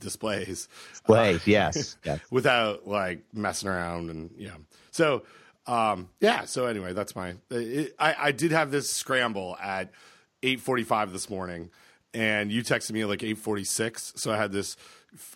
displays. 0.00 0.68
Display, 0.90 1.34
uh, 1.34 1.38
yes, 1.44 1.96
yes, 2.04 2.20
without 2.30 2.88
like 2.88 3.22
messing 3.32 3.68
around 3.68 4.10
and 4.10 4.30
yeah. 4.36 4.56
So 4.90 5.22
um, 5.68 6.08
yeah. 6.20 6.44
So 6.46 6.66
anyway, 6.66 6.92
that's 6.92 7.14
my. 7.14 7.34
It, 7.50 7.94
I 8.00 8.16
I 8.18 8.32
did 8.32 8.50
have 8.50 8.72
this 8.72 8.90
scramble 8.90 9.56
at 9.62 9.92
8:45 10.42 11.12
this 11.12 11.30
morning, 11.30 11.70
and 12.14 12.50
you 12.50 12.62
texted 12.62 12.92
me 12.92 13.02
at 13.02 13.08
like 13.08 13.22
8:46. 13.22 14.18
So 14.18 14.32
I 14.32 14.36
had 14.36 14.52
this 14.52 14.76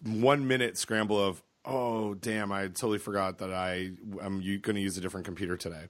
one 0.05 0.47
minute 0.47 0.77
scramble 0.79 1.19
of, 1.19 1.43
oh 1.65 2.15
damn, 2.15 2.53
I 2.53 2.69
totally 2.69 2.99
forgot 2.99 3.39
that 3.39 3.53
I 3.53 3.93
am 4.23 4.41
going 4.41 4.77
to 4.77 4.81
use 4.81 4.97
a 4.97 5.01
different 5.01 5.27
computer 5.27 5.57
today. 5.57 5.89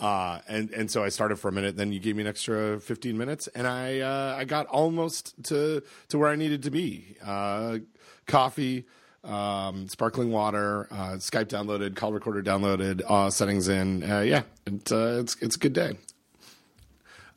Uh, 0.00 0.38
and 0.46 0.70
and 0.70 0.90
so 0.90 1.02
I 1.02 1.08
started 1.08 1.36
for 1.36 1.48
a 1.48 1.52
minute. 1.52 1.76
Then 1.76 1.92
you 1.92 1.98
gave 1.98 2.14
me 2.14 2.22
an 2.22 2.28
extra 2.28 2.78
15 2.78 3.18
minutes, 3.18 3.48
and 3.48 3.66
I 3.66 4.00
uh, 4.00 4.36
I 4.38 4.44
got 4.44 4.66
almost 4.66 5.34
to 5.44 5.82
to 6.08 6.18
where 6.18 6.28
I 6.28 6.36
needed 6.36 6.62
to 6.64 6.70
be. 6.70 7.16
Uh, 7.24 7.78
coffee, 8.26 8.84
um, 9.24 9.88
sparkling 9.88 10.30
water, 10.30 10.86
uh, 10.92 11.14
Skype 11.14 11.46
downloaded, 11.46 11.96
call 11.96 12.12
recorder 12.12 12.42
downloaded, 12.42 13.02
uh, 13.08 13.28
settings 13.30 13.66
in. 13.66 14.08
Uh, 14.08 14.20
yeah, 14.20 14.42
it, 14.66 14.92
it's 14.92 15.36
it's 15.40 15.56
a 15.56 15.58
good 15.58 15.72
day. 15.72 15.96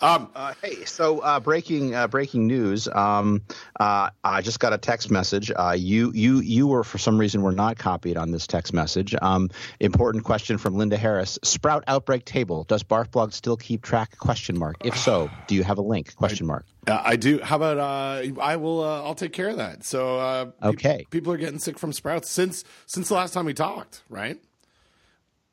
Um, 0.01 0.29
uh, 0.33 0.53
hey, 0.63 0.85
so 0.85 1.19
uh, 1.19 1.39
breaking 1.39 1.93
uh, 1.93 2.07
breaking 2.07 2.47
news. 2.47 2.87
Um, 2.87 3.43
uh, 3.79 4.09
I 4.23 4.41
just 4.41 4.59
got 4.59 4.73
a 4.73 4.77
text 4.77 5.11
message. 5.11 5.51
Uh, 5.55 5.75
you 5.77 6.11
you 6.13 6.39
you 6.39 6.67
were 6.67 6.83
for 6.83 6.97
some 6.97 7.19
reason 7.19 7.43
were 7.43 7.51
not 7.51 7.77
copied 7.77 8.17
on 8.17 8.31
this 8.31 8.47
text 8.47 8.73
message. 8.73 9.13
Um, 9.21 9.49
important 9.79 10.23
question 10.23 10.57
from 10.57 10.75
Linda 10.75 10.97
Harris. 10.97 11.37
Sprout 11.43 11.83
outbreak 11.87 12.25
table. 12.25 12.63
Does 12.63 12.81
Barfblog 12.81 13.31
still 13.31 13.57
keep 13.57 13.83
track? 13.83 14.17
Question 14.17 14.57
mark. 14.57 14.77
If 14.83 14.97
so, 14.97 15.29
do 15.45 15.53
you 15.53 15.63
have 15.63 15.77
a 15.77 15.83
link? 15.83 16.15
Question 16.15 16.47
mark. 16.47 16.65
Uh, 16.87 16.99
I 17.03 17.15
do. 17.15 17.39
How 17.39 17.57
about 17.57 17.77
I 17.77 18.55
will? 18.55 18.83
I'll 18.83 19.13
take 19.15 19.33
care 19.33 19.49
of 19.49 19.57
that. 19.57 19.83
So 19.83 20.53
okay, 20.63 20.97
pe- 20.97 21.03
people 21.11 21.31
are 21.31 21.37
getting 21.37 21.59
sick 21.59 21.77
from 21.77 21.93
sprouts 21.93 22.29
since 22.29 22.63
since 22.87 23.07
the 23.09 23.13
last 23.13 23.33
time 23.35 23.45
we 23.45 23.53
talked, 23.53 24.01
right? 24.09 24.39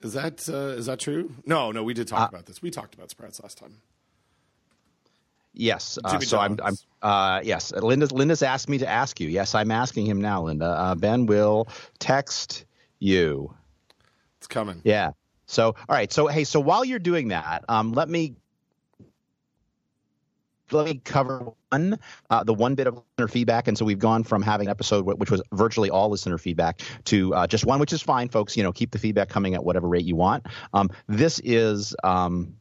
Is 0.00 0.14
that 0.14 0.48
is 0.48 0.86
that 0.86 1.00
true? 1.00 1.34
No, 1.44 1.70
no, 1.70 1.82
we 1.82 1.92
did 1.92 2.08
talk 2.08 2.30
about 2.30 2.46
this. 2.46 2.62
We 2.62 2.70
talked 2.70 2.94
about 2.94 3.10
sprouts 3.10 3.42
last 3.42 3.58
time. 3.58 3.82
Yes. 5.58 5.98
Uh, 6.04 6.20
so 6.20 6.38
I'm. 6.38 6.56
I'm 6.62 6.76
uh, 7.02 7.40
yes. 7.42 7.72
Linda's. 7.72 8.12
Linda's 8.12 8.42
asked 8.42 8.68
me 8.68 8.78
to 8.78 8.88
ask 8.88 9.18
you. 9.18 9.28
Yes, 9.28 9.56
I'm 9.56 9.72
asking 9.72 10.06
him 10.06 10.20
now, 10.20 10.44
Linda. 10.44 10.66
Uh, 10.66 10.94
ben 10.94 11.26
will 11.26 11.66
text 11.98 12.64
you. 13.00 13.52
It's 14.38 14.46
coming. 14.46 14.80
Yeah. 14.84 15.10
So 15.46 15.66
all 15.66 15.74
right. 15.88 16.12
So 16.12 16.28
hey. 16.28 16.44
So 16.44 16.60
while 16.60 16.84
you're 16.84 17.00
doing 17.00 17.28
that, 17.28 17.64
um, 17.68 17.92
let 17.92 18.08
me 18.08 18.36
let 20.70 20.86
me 20.86 21.00
cover 21.04 21.52
one, 21.70 21.98
uh, 22.30 22.44
the 22.44 22.54
one 22.54 22.76
bit 22.76 22.86
of 22.86 22.94
listener 22.94 23.26
feedback. 23.26 23.66
And 23.66 23.76
so 23.76 23.84
we've 23.84 23.98
gone 23.98 24.22
from 24.22 24.42
having 24.42 24.68
an 24.68 24.70
episode 24.70 25.06
which 25.06 25.30
was 25.30 25.42
virtually 25.52 25.90
all 25.90 26.08
listener 26.08 26.38
feedback 26.38 26.82
to 27.06 27.34
uh, 27.34 27.46
just 27.48 27.66
one, 27.66 27.80
which 27.80 27.92
is 27.92 28.00
fine, 28.00 28.28
folks. 28.28 28.56
You 28.56 28.62
know, 28.62 28.72
keep 28.72 28.92
the 28.92 28.98
feedback 28.98 29.28
coming 29.28 29.54
at 29.54 29.64
whatever 29.64 29.88
rate 29.88 30.04
you 30.04 30.14
want. 30.14 30.46
Um, 30.72 30.90
this 31.08 31.40
is 31.42 31.96
um, 32.04 32.54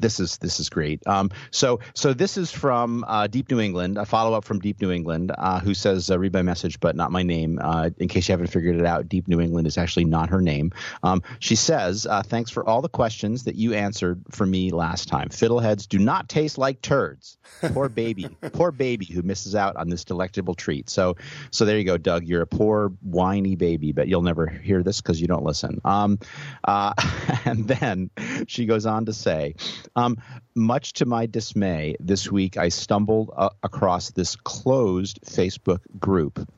this 0.00 0.20
is 0.20 0.38
this 0.38 0.60
is 0.60 0.68
great. 0.68 1.06
Um, 1.06 1.30
so 1.50 1.80
so 1.94 2.12
this 2.12 2.36
is 2.36 2.50
from 2.50 3.04
uh, 3.06 3.26
Deep 3.26 3.50
New 3.50 3.60
England, 3.60 3.98
a 3.98 4.06
follow 4.06 4.36
up 4.36 4.44
from 4.44 4.58
Deep 4.58 4.80
New 4.80 4.90
England, 4.90 5.32
uh, 5.36 5.60
who 5.60 5.74
says, 5.74 6.10
uh, 6.10 6.18
"Read 6.18 6.32
my 6.32 6.42
message, 6.42 6.80
but 6.80 6.96
not 6.96 7.12
my 7.12 7.22
name." 7.22 7.58
Uh, 7.62 7.90
in 7.98 8.08
case 8.08 8.28
you 8.28 8.32
haven't 8.32 8.48
figured 8.48 8.76
it 8.76 8.86
out, 8.86 9.08
Deep 9.08 9.28
New 9.28 9.40
England 9.40 9.66
is 9.66 9.78
actually 9.78 10.04
not 10.04 10.30
her 10.30 10.40
name. 10.40 10.72
Um, 11.02 11.22
she 11.38 11.56
says, 11.56 12.06
uh, 12.06 12.22
"Thanks 12.22 12.50
for 12.50 12.66
all 12.66 12.82
the 12.82 12.88
questions 12.88 13.44
that 13.44 13.56
you 13.56 13.74
answered 13.74 14.22
for 14.30 14.46
me 14.46 14.70
last 14.70 15.08
time. 15.08 15.28
Fiddleheads 15.28 15.88
do 15.88 15.98
not 15.98 16.28
taste 16.28 16.58
like 16.58 16.80
turds. 16.82 17.38
Poor 17.60 17.88
baby, 17.88 18.28
poor 18.52 18.70
baby 18.70 19.06
who 19.06 19.22
misses 19.22 19.54
out 19.54 19.76
on 19.76 19.88
this 19.88 20.04
delectable 20.04 20.54
treat." 20.54 20.88
So 20.90 21.16
so 21.50 21.64
there 21.64 21.78
you 21.78 21.84
go, 21.84 21.96
Doug. 21.96 22.24
You're 22.24 22.42
a 22.42 22.46
poor 22.46 22.92
whiny 23.02 23.56
baby, 23.56 23.92
but 23.92 24.08
you'll 24.08 24.22
never 24.22 24.46
hear 24.46 24.82
this 24.82 25.00
because 25.00 25.20
you 25.20 25.26
don't 25.26 25.44
listen. 25.44 25.80
Um, 25.84 26.18
uh, 26.64 26.94
and 27.44 27.66
then 27.66 28.10
she 28.46 28.66
goes 28.66 28.86
on 28.86 29.06
to 29.06 29.12
say. 29.12 29.54
Um, 29.96 30.18
much 30.54 30.94
to 30.94 31.06
my 31.06 31.26
dismay, 31.26 31.96
this 32.00 32.30
week 32.30 32.56
I 32.56 32.68
stumbled 32.68 33.30
uh, 33.36 33.50
across 33.62 34.10
this 34.10 34.36
closed 34.36 35.20
Facebook 35.24 35.80
group. 35.98 36.48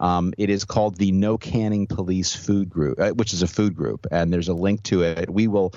Um, 0.00 0.34
it 0.36 0.50
is 0.50 0.64
called 0.64 0.96
the 0.96 1.12
No 1.12 1.38
Canning 1.38 1.86
Police 1.86 2.34
Food 2.34 2.68
Group, 2.68 2.98
uh, 2.98 3.10
which 3.10 3.32
is 3.32 3.42
a 3.42 3.46
food 3.46 3.76
group, 3.76 4.06
and 4.10 4.32
there's 4.32 4.48
a 4.48 4.54
link 4.54 4.82
to 4.84 5.02
it. 5.02 5.30
We 5.30 5.46
will 5.46 5.72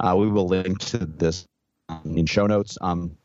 uh, 0.00 0.16
we 0.18 0.28
will 0.28 0.48
link 0.48 0.80
to 0.80 0.98
this 0.98 1.46
in 2.04 2.26
show 2.26 2.46
notes. 2.46 2.78
Um, 2.80 3.16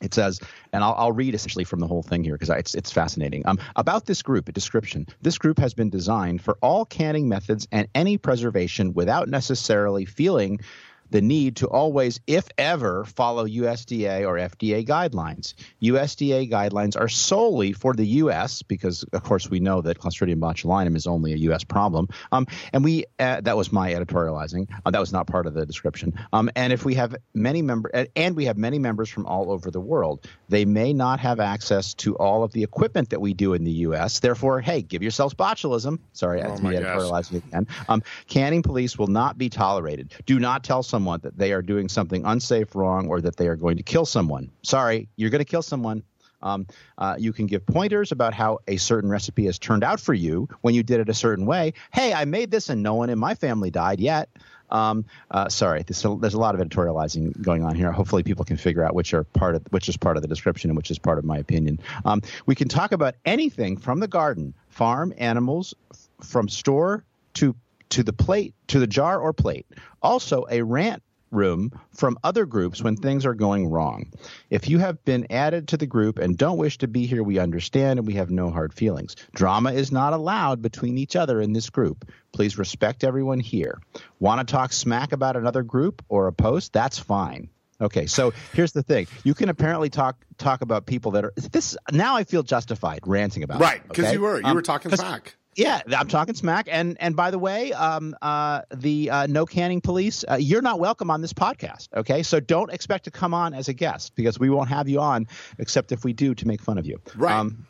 it 0.00 0.14
says, 0.14 0.40
and 0.72 0.84
I'll, 0.84 0.94
I'll, 0.96 1.12
read 1.12 1.34
essentially 1.34 1.64
from 1.64 1.80
the 1.80 1.86
whole 1.86 2.02
thing 2.02 2.22
here 2.22 2.34
because 2.34 2.50
it's 2.50 2.74
it's 2.74 2.92
fascinating. 2.92 3.46
Um, 3.46 3.58
about 3.74 4.06
this 4.06 4.22
group, 4.22 4.48
a 4.48 4.52
description. 4.52 5.06
This 5.22 5.38
group 5.38 5.58
has 5.58 5.74
been 5.74 5.90
designed 5.90 6.42
for 6.42 6.56
all 6.62 6.84
canning 6.84 7.28
methods 7.28 7.66
and 7.72 7.88
any 7.94 8.16
preservation 8.16 8.94
without 8.94 9.28
necessarily 9.28 10.04
feeling 10.04 10.60
the 11.10 11.20
need 11.20 11.56
to 11.56 11.66
always, 11.66 12.20
if 12.26 12.48
ever, 12.58 13.04
follow 13.04 13.46
USDA 13.46 14.26
or 14.26 14.34
FDA 14.34 14.86
guidelines. 14.86 15.54
USDA 15.82 16.50
guidelines 16.50 16.98
are 16.98 17.08
solely 17.08 17.72
for 17.72 17.94
the 17.94 18.06
U.S. 18.06 18.62
because, 18.62 19.04
of 19.12 19.22
course, 19.22 19.48
we 19.48 19.60
know 19.60 19.80
that 19.80 19.98
Clostridium 19.98 20.38
botulinum 20.38 20.96
is 20.96 21.06
only 21.06 21.32
a 21.32 21.36
U.S. 21.36 21.64
problem. 21.64 22.08
Um, 22.32 22.46
and 22.72 22.84
we 22.84 23.04
uh, 23.18 23.40
that 23.40 23.56
was 23.56 23.72
my 23.72 23.92
editorializing. 23.92 24.68
Uh, 24.84 24.90
that 24.90 25.00
was 25.00 25.12
not 25.12 25.26
part 25.26 25.46
of 25.46 25.54
the 25.54 25.64
description. 25.64 26.14
Um, 26.32 26.50
and 26.56 26.72
if 26.72 26.84
we 26.84 26.94
have 26.94 27.16
many 27.34 27.62
members, 27.62 28.06
and 28.14 28.36
we 28.36 28.44
have 28.44 28.58
many 28.58 28.78
members 28.78 29.08
from 29.08 29.26
all 29.26 29.50
over 29.50 29.70
the 29.70 29.80
world, 29.80 30.26
they 30.48 30.64
may 30.64 30.92
not 30.92 31.20
have 31.20 31.40
access 31.40 31.94
to 31.94 32.16
all 32.16 32.42
of 32.42 32.52
the 32.52 32.62
equipment 32.62 33.10
that 33.10 33.20
we 33.20 33.34
do 33.34 33.54
in 33.54 33.64
the 33.64 33.70
U.S. 33.70 34.20
Therefore, 34.20 34.60
hey, 34.60 34.82
give 34.82 35.02
yourselves 35.02 35.34
botulism. 35.34 35.98
Sorry, 36.12 36.42
that's 36.42 36.60
oh 36.60 36.62
me 36.62 36.76
editorializing 36.76 37.46
again. 37.46 37.66
Um, 37.88 38.02
canning 38.26 38.62
police 38.62 38.98
will 38.98 39.06
not 39.06 39.38
be 39.38 39.48
tolerated. 39.48 40.12
Do 40.26 40.38
not 40.38 40.64
tell 40.64 40.82
someone 40.82 40.97
someone 40.98 41.20
that 41.22 41.38
they 41.38 41.52
are 41.52 41.62
doing 41.62 41.88
something 41.88 42.24
unsafe, 42.24 42.74
wrong, 42.74 43.06
or 43.06 43.20
that 43.20 43.36
they 43.36 43.46
are 43.46 43.54
going 43.54 43.76
to 43.76 43.84
kill 43.84 44.04
someone. 44.04 44.50
Sorry, 44.62 45.08
you're 45.14 45.30
going 45.30 45.38
to 45.38 45.44
kill 45.44 45.62
someone. 45.62 46.02
Um, 46.42 46.66
uh, 46.98 47.14
you 47.16 47.32
can 47.32 47.46
give 47.46 47.64
pointers 47.66 48.10
about 48.10 48.34
how 48.34 48.58
a 48.66 48.78
certain 48.78 49.08
recipe 49.08 49.46
has 49.46 49.60
turned 49.60 49.84
out 49.84 50.00
for 50.00 50.12
you 50.12 50.48
when 50.62 50.74
you 50.74 50.82
did 50.82 50.98
it 50.98 51.08
a 51.08 51.14
certain 51.14 51.46
way. 51.46 51.74
Hey, 51.92 52.12
I 52.12 52.24
made 52.24 52.50
this 52.50 52.68
and 52.68 52.82
no 52.82 52.94
one 52.94 53.10
in 53.10 53.18
my 53.18 53.36
family 53.36 53.70
died 53.70 54.00
yet. 54.00 54.28
Um, 54.70 55.04
uh, 55.30 55.48
sorry, 55.48 55.84
there's 55.84 56.04
a, 56.04 56.16
there's 56.20 56.34
a, 56.34 56.38
lot 56.40 56.56
of 56.56 56.60
editorializing 56.60 57.40
going 57.40 57.64
on 57.64 57.76
here. 57.76 57.92
Hopefully, 57.92 58.24
people 58.24 58.44
can 58.44 58.56
figure 58.56 58.84
out 58.84 58.92
which 58.94 59.14
are 59.14 59.22
part 59.22 59.54
of 59.54 59.62
which 59.70 59.88
is 59.88 59.96
part 59.96 60.16
of 60.16 60.22
the 60.22 60.28
description 60.28 60.68
and 60.68 60.76
which 60.76 60.90
is 60.90 60.98
part 60.98 61.18
of 61.18 61.24
my 61.24 61.38
opinion. 61.38 61.78
Um, 62.04 62.22
we 62.46 62.56
can 62.56 62.68
talk 62.68 62.90
about 62.90 63.14
anything 63.24 63.76
from 63.76 64.00
the 64.00 64.08
garden, 64.08 64.52
farm, 64.68 65.14
animals, 65.16 65.74
f- 65.92 66.08
from 66.22 66.48
store 66.48 67.04
to 67.34 67.54
to 67.90 68.02
the 68.02 68.12
plate, 68.12 68.54
to 68.68 68.78
the 68.78 68.86
jar 68.86 69.20
or 69.20 69.32
plate. 69.32 69.66
Also, 70.02 70.46
a 70.50 70.62
rant 70.62 71.02
room 71.30 71.72
from 71.94 72.18
other 72.24 72.46
groups 72.46 72.82
when 72.82 72.96
things 72.96 73.26
are 73.26 73.34
going 73.34 73.68
wrong. 73.68 74.10
If 74.50 74.68
you 74.68 74.78
have 74.78 75.04
been 75.04 75.26
added 75.30 75.68
to 75.68 75.76
the 75.76 75.86
group 75.86 76.18
and 76.18 76.36
don't 76.36 76.58
wish 76.58 76.78
to 76.78 76.88
be 76.88 77.06
here, 77.06 77.22
we 77.22 77.38
understand 77.38 77.98
and 77.98 78.06
we 78.06 78.14
have 78.14 78.30
no 78.30 78.50
hard 78.50 78.72
feelings. 78.72 79.16
Drama 79.34 79.72
is 79.72 79.92
not 79.92 80.12
allowed 80.12 80.62
between 80.62 80.98
each 80.98 81.16
other 81.16 81.40
in 81.40 81.52
this 81.52 81.70
group. 81.70 82.10
Please 82.32 82.58
respect 82.58 83.04
everyone 83.04 83.40
here. 83.40 83.80
Want 84.18 84.46
to 84.46 84.50
talk 84.50 84.72
smack 84.72 85.12
about 85.12 85.36
another 85.36 85.62
group 85.62 86.04
or 86.08 86.26
a 86.26 86.32
post? 86.32 86.72
That's 86.72 86.98
fine. 86.98 87.50
Okay, 87.80 88.06
so 88.06 88.32
here's 88.54 88.72
the 88.72 88.82
thing: 88.82 89.06
you 89.22 89.34
can 89.34 89.48
apparently 89.48 89.88
talk 89.88 90.16
talk 90.36 90.62
about 90.62 90.84
people 90.84 91.12
that 91.12 91.24
are 91.24 91.32
this. 91.36 91.76
Now 91.92 92.16
I 92.16 92.24
feel 92.24 92.42
justified 92.42 93.00
ranting 93.06 93.44
about 93.44 93.60
right 93.60 93.80
because 93.86 94.06
okay? 94.06 94.14
you 94.14 94.20
were 94.20 94.40
you 94.40 94.46
um, 94.46 94.56
were 94.56 94.62
talking 94.62 94.90
smack. 94.90 95.36
Yeah, 95.58 95.82
I'm 95.88 96.06
talking 96.06 96.36
smack. 96.36 96.68
And 96.70 96.96
and 97.00 97.16
by 97.16 97.32
the 97.32 97.38
way, 97.38 97.72
um, 97.72 98.14
uh, 98.22 98.62
the 98.72 99.10
uh, 99.10 99.26
no 99.26 99.44
canning 99.44 99.80
police, 99.80 100.24
uh, 100.30 100.36
you're 100.36 100.62
not 100.62 100.78
welcome 100.78 101.10
on 101.10 101.20
this 101.20 101.32
podcast. 101.32 101.88
Okay, 101.96 102.22
so 102.22 102.38
don't 102.38 102.72
expect 102.72 103.04
to 103.06 103.10
come 103.10 103.34
on 103.34 103.54
as 103.54 103.66
a 103.66 103.72
guest 103.72 104.14
because 104.14 104.38
we 104.38 104.50
won't 104.50 104.68
have 104.68 104.88
you 104.88 105.00
on 105.00 105.26
except 105.58 105.90
if 105.90 106.04
we 106.04 106.12
do 106.12 106.32
to 106.36 106.46
make 106.46 106.62
fun 106.62 106.78
of 106.78 106.86
you. 106.86 107.00
Right. 107.16 107.34
Um, 107.34 107.66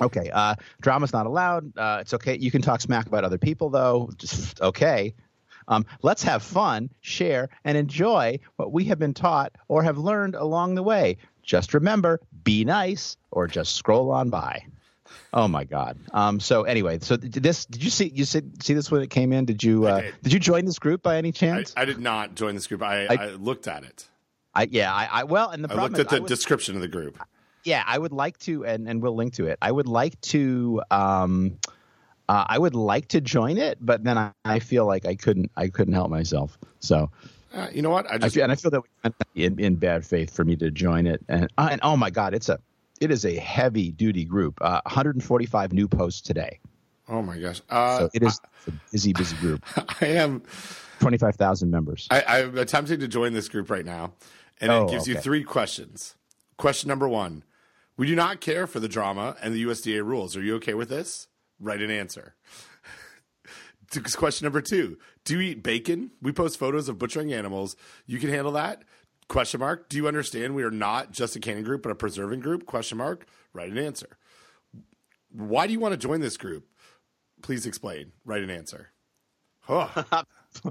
okay. 0.00 0.30
Uh, 0.32 0.54
drama's 0.80 1.12
not 1.12 1.26
allowed. 1.26 1.76
Uh, 1.76 1.98
it's 2.00 2.14
okay. 2.14 2.38
You 2.38 2.52
can 2.52 2.62
talk 2.62 2.80
smack 2.80 3.08
about 3.08 3.24
other 3.24 3.38
people 3.38 3.70
though. 3.70 4.08
Just 4.18 4.60
okay. 4.60 5.12
Um, 5.66 5.84
let's 6.02 6.22
have 6.22 6.44
fun, 6.44 6.90
share, 7.00 7.48
and 7.64 7.76
enjoy 7.76 8.38
what 8.54 8.72
we 8.72 8.84
have 8.84 9.00
been 9.00 9.14
taught 9.14 9.50
or 9.66 9.82
have 9.82 9.98
learned 9.98 10.36
along 10.36 10.76
the 10.76 10.82
way. 10.84 11.16
Just 11.42 11.74
remember, 11.74 12.20
be 12.44 12.64
nice 12.64 13.16
or 13.32 13.48
just 13.48 13.74
scroll 13.74 14.12
on 14.12 14.30
by. 14.30 14.64
Oh 15.32 15.48
my 15.48 15.64
God. 15.64 15.98
Um, 16.12 16.40
so 16.40 16.64
anyway, 16.64 16.98
so 17.00 17.16
did 17.16 17.32
this 17.32 17.64
did 17.66 17.82
you 17.82 17.90
see 17.90 18.10
you 18.14 18.24
see, 18.24 18.42
see 18.62 18.74
this 18.74 18.90
when 18.90 19.02
it 19.02 19.10
came 19.10 19.32
in? 19.32 19.44
Did 19.44 19.62
you 19.62 19.86
uh, 19.86 20.00
did. 20.00 20.14
did. 20.22 20.32
you 20.32 20.38
join 20.38 20.64
this 20.64 20.78
group 20.78 21.02
by 21.02 21.16
any 21.16 21.32
chance? 21.32 21.72
I, 21.76 21.82
I 21.82 21.84
did 21.84 21.98
not 21.98 22.34
join 22.34 22.54
this 22.54 22.66
group. 22.66 22.82
I, 22.82 23.06
I, 23.06 23.14
I 23.14 23.26
looked 23.30 23.68
at 23.68 23.84
it. 23.84 24.06
I 24.54 24.68
yeah. 24.70 24.92
I, 24.92 25.08
I 25.10 25.24
well, 25.24 25.50
and 25.50 25.64
the 25.64 25.72
I 25.72 25.82
looked 25.82 25.98
at 25.98 26.08
the 26.08 26.20
would, 26.20 26.28
description 26.28 26.74
of 26.74 26.80
the 26.80 26.88
group. 26.88 27.18
Yeah, 27.64 27.82
I 27.86 27.98
would 27.98 28.12
like 28.12 28.38
to, 28.40 28.64
and 28.64 28.88
and 28.88 29.02
we'll 29.02 29.16
link 29.16 29.34
to 29.34 29.46
it. 29.46 29.58
I 29.60 29.70
would 29.70 29.88
like 29.88 30.20
to. 30.22 30.82
Um, 30.90 31.58
uh, 32.28 32.44
I 32.48 32.58
would 32.58 32.74
like 32.74 33.08
to 33.08 33.20
join 33.20 33.56
it, 33.56 33.78
but 33.80 34.02
then 34.02 34.18
I, 34.18 34.32
I 34.44 34.58
feel 34.58 34.84
like 34.84 35.06
I 35.06 35.14
couldn't. 35.14 35.50
I 35.56 35.68
couldn't 35.68 35.94
help 35.94 36.10
myself. 36.10 36.58
So 36.80 37.10
uh, 37.56 37.68
you 37.72 37.82
know 37.82 37.90
what? 37.90 38.10
I 38.10 38.18
just 38.18 38.24
I 38.24 38.28
feel, 38.34 38.42
and 38.42 38.52
I 38.52 38.54
feel 38.56 38.70
that 38.70 39.14
in, 39.34 39.58
in 39.58 39.76
bad 39.76 40.04
faith 40.04 40.34
for 40.34 40.44
me 40.44 40.56
to 40.56 40.70
join 40.70 41.06
it, 41.06 41.24
and 41.28 41.48
uh, 41.56 41.68
and 41.70 41.80
oh 41.82 41.96
my 41.96 42.10
God, 42.10 42.34
it's 42.34 42.48
a 42.48 42.58
it 43.00 43.10
is 43.10 43.24
a 43.24 43.36
heavy 43.36 43.92
duty 43.92 44.24
group. 44.24 44.58
Uh, 44.60 44.80
145 44.84 45.72
new 45.72 45.88
posts 45.88 46.20
today. 46.20 46.58
Oh 47.08 47.22
my 47.22 47.38
gosh! 47.38 47.62
Uh, 47.70 47.98
so 48.00 48.10
it 48.14 48.22
is 48.22 48.40
I, 48.44 48.70
a 48.70 48.72
busy, 48.90 49.12
busy 49.12 49.36
group. 49.36 49.64
I 50.00 50.06
am 50.06 50.42
25,000 51.00 51.70
members. 51.70 52.08
I, 52.10 52.40
am 52.40 52.58
attempting 52.58 53.00
to 53.00 53.08
join 53.08 53.32
this 53.32 53.48
group 53.48 53.70
right 53.70 53.84
now, 53.84 54.14
and 54.60 54.72
oh, 54.72 54.84
it 54.84 54.90
gives 54.90 55.04
okay. 55.04 55.12
you 55.12 55.18
three 55.18 55.44
questions. 55.44 56.16
Question 56.56 56.88
number 56.88 57.08
one: 57.08 57.44
We 57.96 58.06
do 58.06 58.16
not 58.16 58.40
care 58.40 58.66
for 58.66 58.80
the 58.80 58.88
drama 58.88 59.36
and 59.40 59.54
the 59.54 59.64
USDA 59.64 60.04
rules. 60.04 60.36
Are 60.36 60.42
you 60.42 60.56
okay 60.56 60.74
with 60.74 60.88
this? 60.88 61.28
Write 61.60 61.80
an 61.80 61.90
answer. 61.90 62.34
Question 64.16 64.46
number 64.46 64.60
two: 64.60 64.98
Do 65.24 65.34
you 65.34 65.40
eat 65.52 65.62
bacon? 65.62 66.10
We 66.20 66.32
post 66.32 66.58
photos 66.58 66.88
of 66.88 66.98
butchering 66.98 67.32
animals. 67.32 67.76
You 68.06 68.18
can 68.18 68.30
handle 68.30 68.52
that. 68.52 68.82
Question 69.28 69.60
mark. 69.60 69.88
Do 69.88 69.96
you 69.96 70.06
understand 70.06 70.54
we 70.54 70.62
are 70.62 70.70
not 70.70 71.10
just 71.12 71.34
a 71.36 71.40
canning 71.40 71.64
group, 71.64 71.82
but 71.82 71.90
a 71.90 71.94
preserving 71.96 72.40
group? 72.40 72.64
Question 72.66 72.98
mark. 72.98 73.26
Write 73.52 73.70
an 73.70 73.78
answer. 73.78 74.18
why 75.32 75.66
do 75.66 75.72
you 75.72 75.80
want 75.80 75.92
to 75.92 75.98
join 75.98 76.20
this 76.20 76.36
group? 76.36 76.66
Please 77.42 77.66
explain. 77.66 78.12
Write 78.24 78.42
an 78.42 78.50
answer. 78.50 78.92
Huh. 79.60 79.88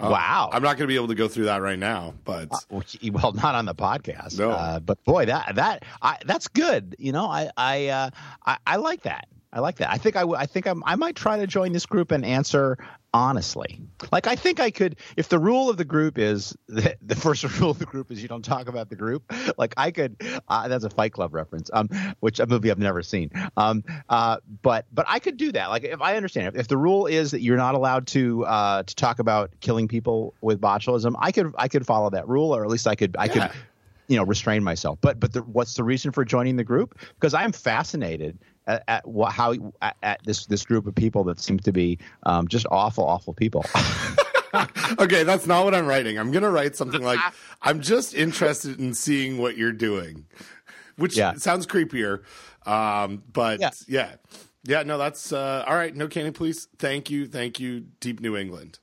wow. 0.00 0.50
I'm 0.52 0.62
not 0.62 0.76
going 0.76 0.78
to 0.78 0.86
be 0.86 0.96
able 0.96 1.08
to 1.08 1.14
go 1.14 1.28
through 1.28 1.44
that 1.44 1.60
right 1.62 1.78
now, 1.78 2.14
but 2.24 2.48
Uh, 2.50 2.80
well, 3.12 3.32
not 3.32 3.54
on 3.54 3.66
the 3.66 3.74
podcast. 3.74 4.38
No. 4.38 4.50
Uh, 4.50 4.80
but 4.80 5.02
boy, 5.04 5.26
that 5.26 5.54
that 5.56 5.84
I, 6.02 6.18
that's 6.24 6.48
good. 6.48 6.96
You 6.98 7.12
know, 7.12 7.26
I 7.26 7.50
I, 7.56 7.88
uh, 7.88 8.10
I 8.46 8.56
I 8.66 8.76
like 8.76 9.02
that. 9.02 9.28
I 9.52 9.60
like 9.60 9.76
that. 9.76 9.90
I 9.90 9.96
think 9.96 10.14
I 10.16 10.20
w- 10.20 10.38
I 10.38 10.44
think 10.46 10.66
I'm, 10.66 10.82
I 10.84 10.94
might 10.96 11.16
try 11.16 11.38
to 11.38 11.46
join 11.46 11.72
this 11.72 11.86
group 11.86 12.10
and 12.10 12.24
answer 12.24 12.76
honestly. 13.14 13.80
Like 14.12 14.26
I 14.26 14.36
think 14.36 14.60
I 14.60 14.70
could 14.70 14.96
if 15.16 15.30
the 15.30 15.38
rule 15.38 15.70
of 15.70 15.78
the 15.78 15.84
group 15.86 16.18
is 16.18 16.54
the, 16.68 16.94
the 17.00 17.16
first 17.16 17.44
rule 17.60 17.70
of 17.70 17.78
the 17.78 17.86
group 17.86 18.10
is 18.10 18.20
you 18.20 18.28
don't 18.28 18.44
talk 18.44 18.68
about 18.68 18.90
the 18.90 18.96
group. 18.96 19.22
Like 19.56 19.72
I 19.76 19.90
could 19.90 20.16
uh, 20.48 20.68
that's 20.68 20.84
a 20.84 20.90
Fight 20.90 21.12
Club 21.12 21.32
reference, 21.34 21.70
um, 21.72 21.88
which 22.20 22.40
a 22.40 22.46
movie 22.46 22.70
I've 22.70 22.78
never 22.78 23.02
seen. 23.02 23.30
Um, 23.56 23.82
uh, 24.10 24.38
but 24.62 24.84
but 24.92 25.06
I 25.08 25.18
could 25.18 25.38
do 25.38 25.50
that. 25.52 25.70
Like 25.70 25.84
if 25.84 26.00
I 26.02 26.16
understand 26.16 26.48
if, 26.48 26.56
if 26.60 26.68
the 26.68 26.76
rule 26.76 27.06
is 27.06 27.30
that 27.30 27.40
you're 27.40 27.56
not 27.56 27.74
allowed 27.74 28.06
to 28.08 28.44
uh, 28.44 28.82
to 28.82 28.94
talk 28.94 29.18
about 29.18 29.50
killing 29.60 29.88
people 29.88 30.34
with 30.42 30.60
botulism, 30.60 31.14
I 31.18 31.32
could 31.32 31.54
I 31.56 31.68
could 31.68 31.86
follow 31.86 32.10
that 32.10 32.28
rule, 32.28 32.54
or 32.54 32.64
at 32.64 32.70
least 32.70 32.86
I 32.86 32.94
could 32.96 33.16
I 33.18 33.26
Yeah. 33.26 33.48
could 33.48 33.58
you 34.10 34.16
know 34.16 34.24
restrain 34.24 34.64
myself 34.64 34.98
but 35.02 35.20
but 35.20 35.34
the, 35.34 35.40
what's 35.42 35.74
the 35.74 35.84
reason 35.84 36.12
for 36.12 36.24
joining 36.24 36.56
the 36.56 36.64
group 36.64 36.98
because 37.20 37.34
i'm 37.34 37.52
fascinated 37.52 38.38
at, 38.68 38.84
at 38.86 39.04
how 39.30 39.54
at, 39.82 39.96
at 40.04 40.20
this 40.24 40.46
this 40.46 40.64
group 40.64 40.86
of 40.86 40.94
people 40.94 41.24
that 41.24 41.40
seems 41.40 41.62
to 41.62 41.72
be 41.72 41.98
um, 42.24 42.46
just 42.46 42.66
awful 42.70 43.04
awful 43.04 43.34
people 43.34 43.64
okay, 44.98 45.24
that's 45.24 45.46
not 45.46 45.64
what 45.64 45.74
I'm 45.74 45.86
writing. 45.86 46.18
I'm 46.18 46.30
going 46.30 46.42
to 46.42 46.50
write 46.50 46.76
something 46.76 47.02
like, 47.02 47.20
I'm 47.60 47.80
just 47.80 48.14
interested 48.14 48.78
in 48.78 48.94
seeing 48.94 49.38
what 49.38 49.56
you're 49.56 49.72
doing, 49.72 50.26
which 50.96 51.16
Yeah. 51.16 51.34
sounds 51.34 51.66
creepier. 51.66 52.22
Um, 52.66 53.22
but 53.32 53.60
yeah. 53.60 53.70
Yeah. 53.86 54.14
yeah. 54.64 54.82
no, 54.84 54.98
that's 54.98 55.32
uh, 55.32 55.64
all 55.66 55.74
right. 55.74 55.94
No 55.94 56.08
canning, 56.08 56.32
please. 56.32 56.68
Thank 56.78 57.10
you. 57.10 57.26
Thank 57.26 57.60
you, 57.60 57.80
Deep 58.00 58.20
New 58.20 58.36
England. 58.36 58.78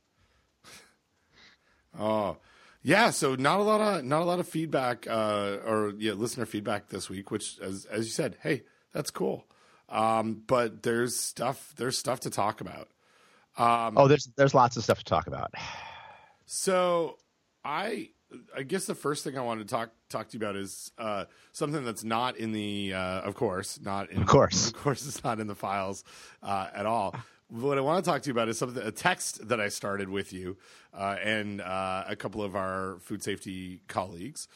Oh, 1.97 2.37
yeah. 2.81 3.09
So 3.09 3.35
not 3.35 3.59
a 3.59 3.63
lot 3.63 3.81
of 3.81 4.03
not 4.03 4.21
a 4.21 4.25
lot 4.25 4.39
of 4.39 4.47
feedback 4.47 5.07
uh, 5.07 5.57
or 5.65 5.93
yeah, 5.97 6.13
listener 6.13 6.45
feedback 6.45 6.89
this 6.89 7.09
week. 7.09 7.31
Which, 7.31 7.59
as 7.59 7.85
as 7.85 8.05
you 8.05 8.11
said, 8.11 8.37
hey, 8.41 8.63
that's 8.93 9.11
cool. 9.11 9.45
Um, 9.95 10.43
but 10.45 10.83
there's 10.83 11.15
stuff 11.15 11.73
there's 11.77 11.97
stuff 11.97 12.19
to 12.21 12.29
talk 12.29 12.59
about. 12.59 12.89
oh 13.95 14.07
there's 14.07 14.29
there's 14.35 14.53
lots 14.53 14.75
of 14.75 14.83
stuff 14.83 14.99
to 14.99 15.05
talk 15.05 15.27
about 15.27 15.51
So 16.47 17.17
I 17.63 18.09
I 18.55 18.63
guess 18.63 18.85
the 18.85 18.95
first 18.95 19.23
thing 19.23 19.37
I 19.37 19.41
wanted 19.41 19.67
to 19.67 19.73
talk 19.73 19.91
talk 20.09 20.29
to 20.29 20.37
you 20.37 20.43
about 20.43 20.55
is 20.55 20.91
uh, 20.97 21.25
something 21.53 21.83
that's 21.83 22.03
not 22.03 22.37
in 22.37 22.51
the 22.51 22.93
uh, 22.93 23.21
of 23.21 23.35
course 23.35 23.79
not 23.81 24.11
in, 24.11 24.21
Of 24.21 24.27
course. 24.27 24.67
of 24.73 24.75
course 24.75 25.07
it's 25.07 25.23
not 25.23 25.39
in 25.39 25.47
the 25.47 25.55
files 25.55 26.03
uh, 26.43 26.67
at 26.75 26.85
all. 26.85 27.15
What 27.47 27.77
I 27.77 27.81
want 27.81 28.03
to 28.03 28.11
talk 28.11 28.23
to 28.23 28.27
you 28.27 28.33
about 28.33 28.49
is 28.49 28.57
something 28.57 28.83
a 28.83 28.91
text 28.91 29.47
that 29.47 29.61
I 29.61 29.69
started 29.69 30.09
with 30.09 30.33
you 30.33 30.57
uh, 30.93 31.15
and 31.23 31.61
uh, 31.61 32.03
a 32.07 32.15
couple 32.15 32.43
of 32.43 32.55
our 32.55 32.97
food 32.99 33.23
safety 33.23 33.81
colleagues. 33.87 34.47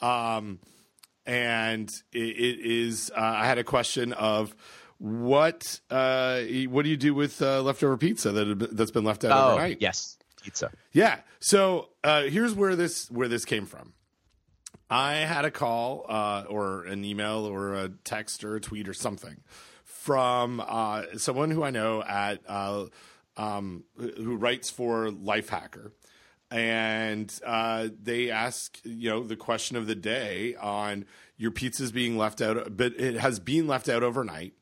Um, 0.00 0.60
and 1.26 1.88
it, 2.12 2.18
it 2.18 2.60
is 2.60 3.10
uh, 3.16 3.20
I 3.20 3.46
had 3.46 3.58
a 3.58 3.64
question 3.64 4.12
of 4.12 4.54
what 4.98 5.80
uh, 5.90 6.42
what 6.68 6.82
do 6.82 6.88
you 6.88 6.96
do 6.96 7.14
with 7.14 7.40
uh, 7.42 7.62
leftover 7.62 7.96
pizza 7.96 8.32
that 8.32 8.76
that's 8.76 8.90
been 8.90 9.04
left 9.04 9.24
out 9.24 9.32
oh 9.32 9.52
overnight? 9.52 9.80
yes 9.80 10.18
pizza 10.44 10.70
Yeah. 10.92 11.20
So 11.40 11.88
uh, 12.04 12.22
here's 12.24 12.54
where 12.54 12.76
this 12.76 13.10
where 13.10 13.28
this 13.28 13.44
came 13.44 13.66
from. 13.66 13.94
I 14.90 15.14
had 15.14 15.44
a 15.44 15.50
call 15.50 16.06
uh, 16.08 16.44
or 16.48 16.84
an 16.84 17.04
email 17.04 17.46
or 17.46 17.74
a 17.74 17.88
text 17.88 18.44
or 18.44 18.54
a 18.54 18.60
tweet 18.60 18.88
or 18.88 18.94
something 18.94 19.40
from 19.84 20.62
uh, 20.64 21.02
someone 21.16 21.50
who 21.50 21.64
I 21.64 21.70
know 21.70 22.02
at 22.02 22.40
uh, 22.46 22.86
um, 23.36 23.84
who 23.96 24.36
writes 24.36 24.70
for 24.70 25.08
Lifehacker, 25.08 25.92
and 26.50 27.32
uh, 27.44 27.88
they 28.00 28.30
ask 28.30 28.78
you 28.84 29.10
know 29.10 29.24
the 29.24 29.36
question 29.36 29.76
of 29.76 29.86
the 29.86 29.94
day 29.94 30.54
on 30.60 31.06
your 31.36 31.50
pizza's 31.50 31.90
being 31.90 32.16
left 32.16 32.40
out, 32.40 32.76
but 32.76 32.92
it 33.00 33.16
has 33.16 33.40
been 33.40 33.66
left 33.66 33.88
out 33.88 34.02
overnight. 34.02 34.52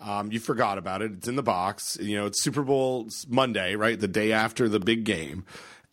Um, 0.00 0.30
you 0.30 0.40
forgot 0.40 0.78
about 0.78 1.02
it. 1.02 1.12
It's 1.12 1.28
in 1.28 1.36
the 1.36 1.42
box. 1.42 1.98
You 2.00 2.16
know, 2.16 2.26
it's 2.26 2.42
Super 2.42 2.62
Bowl 2.62 3.08
Monday, 3.28 3.76
right? 3.76 3.98
The 3.98 4.08
day 4.08 4.32
after 4.32 4.68
the 4.68 4.80
big 4.80 5.04
game. 5.04 5.44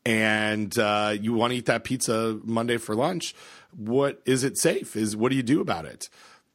And 0.05 0.77
uh, 0.77 1.15
you 1.19 1.33
want 1.33 1.51
to 1.51 1.57
eat 1.57 1.65
that 1.67 1.83
pizza 1.83 2.39
Monday 2.43 2.77
for 2.77 2.95
lunch. 2.95 3.33
What 3.75 4.21
is 4.25 4.43
it 4.43 4.57
safe? 4.57 4.95
Is 4.95 5.15
what 5.15 5.29
do 5.29 5.37
you 5.37 5.43
do 5.43 5.61
about 5.61 5.85
it? 5.85 6.09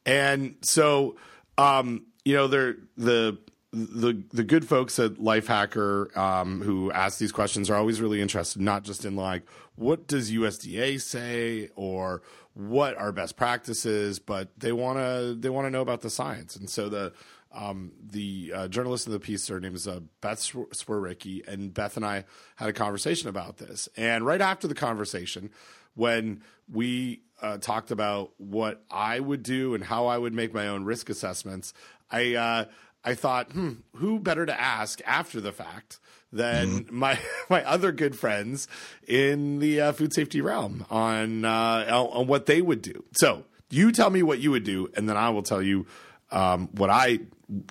And 0.05 0.55
so, 0.61 1.15
um, 1.57 2.05
you 2.23 2.35
know, 2.35 2.47
they're 2.47 2.77
the 2.95 3.39
the 3.71 4.23
the 4.31 4.43
good 4.43 4.67
folks 4.67 4.97
at 4.99 5.15
Lifehacker 5.15 6.15
um, 6.17 6.61
who 6.61 6.91
ask 6.91 7.19
these 7.19 7.31
questions 7.31 7.69
are 7.69 7.75
always 7.75 8.01
really 8.01 8.21
interested, 8.21 8.61
not 8.61 8.83
just 8.83 9.05
in 9.05 9.15
like 9.15 9.43
what 9.75 10.07
does 10.07 10.31
USDA 10.31 11.01
say 11.01 11.69
or 11.75 12.21
what 12.53 12.97
are 12.97 13.11
best 13.11 13.35
practices, 13.35 14.19
but 14.19 14.49
they 14.57 14.71
want 14.71 14.97
to 14.97 15.35
they 15.39 15.49
want 15.49 15.65
to 15.67 15.71
know 15.71 15.81
about 15.81 16.01
the 16.01 16.09
science. 16.09 16.55
And 16.55 16.69
so 16.69 16.89
the 16.89 17.13
um, 17.51 17.91
the 18.11 18.53
uh, 18.55 18.67
journalist 18.67 19.07
of 19.07 19.13
the 19.13 19.19
piece, 19.19 19.47
her 19.47 19.59
name 19.59 19.75
is 19.75 19.87
uh, 19.87 20.01
Beth 20.21 20.39
Swer- 20.39 21.47
and 21.47 21.73
Beth 21.73 21.95
and 21.95 22.05
I 22.05 22.25
had 22.55 22.69
a 22.69 22.73
conversation 22.73 23.29
about 23.29 23.57
this. 23.57 23.89
And 23.97 24.25
right 24.25 24.41
after 24.41 24.67
the 24.67 24.75
conversation, 24.75 25.49
when 25.95 26.41
we 26.71 27.21
uh, 27.41 27.57
talked 27.57 27.91
about 27.91 28.31
what 28.37 28.83
I 28.91 29.19
would 29.19 29.43
do 29.43 29.73
and 29.73 29.83
how 29.83 30.07
I 30.07 30.17
would 30.17 30.33
make 30.33 30.53
my 30.53 30.67
own 30.67 30.83
risk 30.83 31.09
assessments, 31.09 31.73
I 32.11 32.35
uh, 32.35 32.65
I 33.03 33.15
thought, 33.15 33.51
hmm, 33.51 33.73
who 33.95 34.19
better 34.19 34.45
to 34.45 34.59
ask 34.59 35.01
after 35.05 35.41
the 35.41 35.51
fact 35.51 35.99
than 36.31 36.85
my 36.91 37.19
my 37.49 37.63
other 37.63 37.91
good 37.91 38.17
friends 38.17 38.67
in 39.07 39.59
the 39.59 39.81
uh, 39.81 39.91
food 39.91 40.13
safety 40.13 40.41
realm 40.41 40.85
on 40.89 41.45
uh, 41.45 41.85
on 41.89 42.07
on 42.07 42.27
what 42.27 42.45
they 42.45 42.61
would 42.61 42.81
do. 42.81 43.03
So 43.13 43.45
you 43.69 43.91
tell 43.91 44.09
me 44.09 44.23
what 44.23 44.39
you 44.39 44.51
would 44.51 44.63
do, 44.63 44.89
and 44.95 45.07
then 45.07 45.17
I 45.17 45.29
will 45.29 45.43
tell 45.43 45.61
you 45.61 45.85
um, 46.31 46.69
what 46.73 46.89
I 46.89 47.19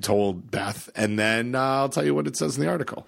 told 0.01 0.51
Beth, 0.51 0.89
and 0.95 1.19
then 1.19 1.55
uh, 1.55 1.61
I'll 1.61 1.89
tell 1.89 2.05
you 2.05 2.15
what 2.15 2.27
it 2.27 2.37
says 2.37 2.57
in 2.57 2.63
the 2.65 2.69
article. 2.71 3.07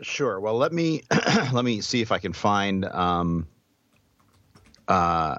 Sure. 0.00 0.38
Well, 0.40 0.56
let 0.56 0.72
me 0.72 1.02
let 1.52 1.64
me 1.64 1.80
see 1.80 2.00
if 2.02 2.12
I 2.12 2.18
can 2.18 2.32
find. 2.32 2.84
Um, 2.84 3.46
uh, 4.86 5.36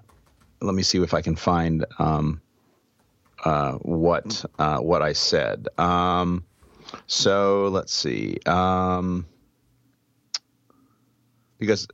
let 0.61 0.75
me 0.75 0.83
see 0.83 1.01
if 1.01 1.13
I 1.13 1.21
can 1.21 1.35
find 1.35 1.85
um, 1.97 2.41
uh, 3.45 3.73
what 3.73 4.43
uh, 4.57 4.79
what 4.79 5.01
I 5.01 5.13
said. 5.13 5.67
Um, 5.77 6.43
so 7.07 7.69
let's 7.71 7.93
see. 7.93 8.37
Um, 8.45 9.25
because 11.57 11.87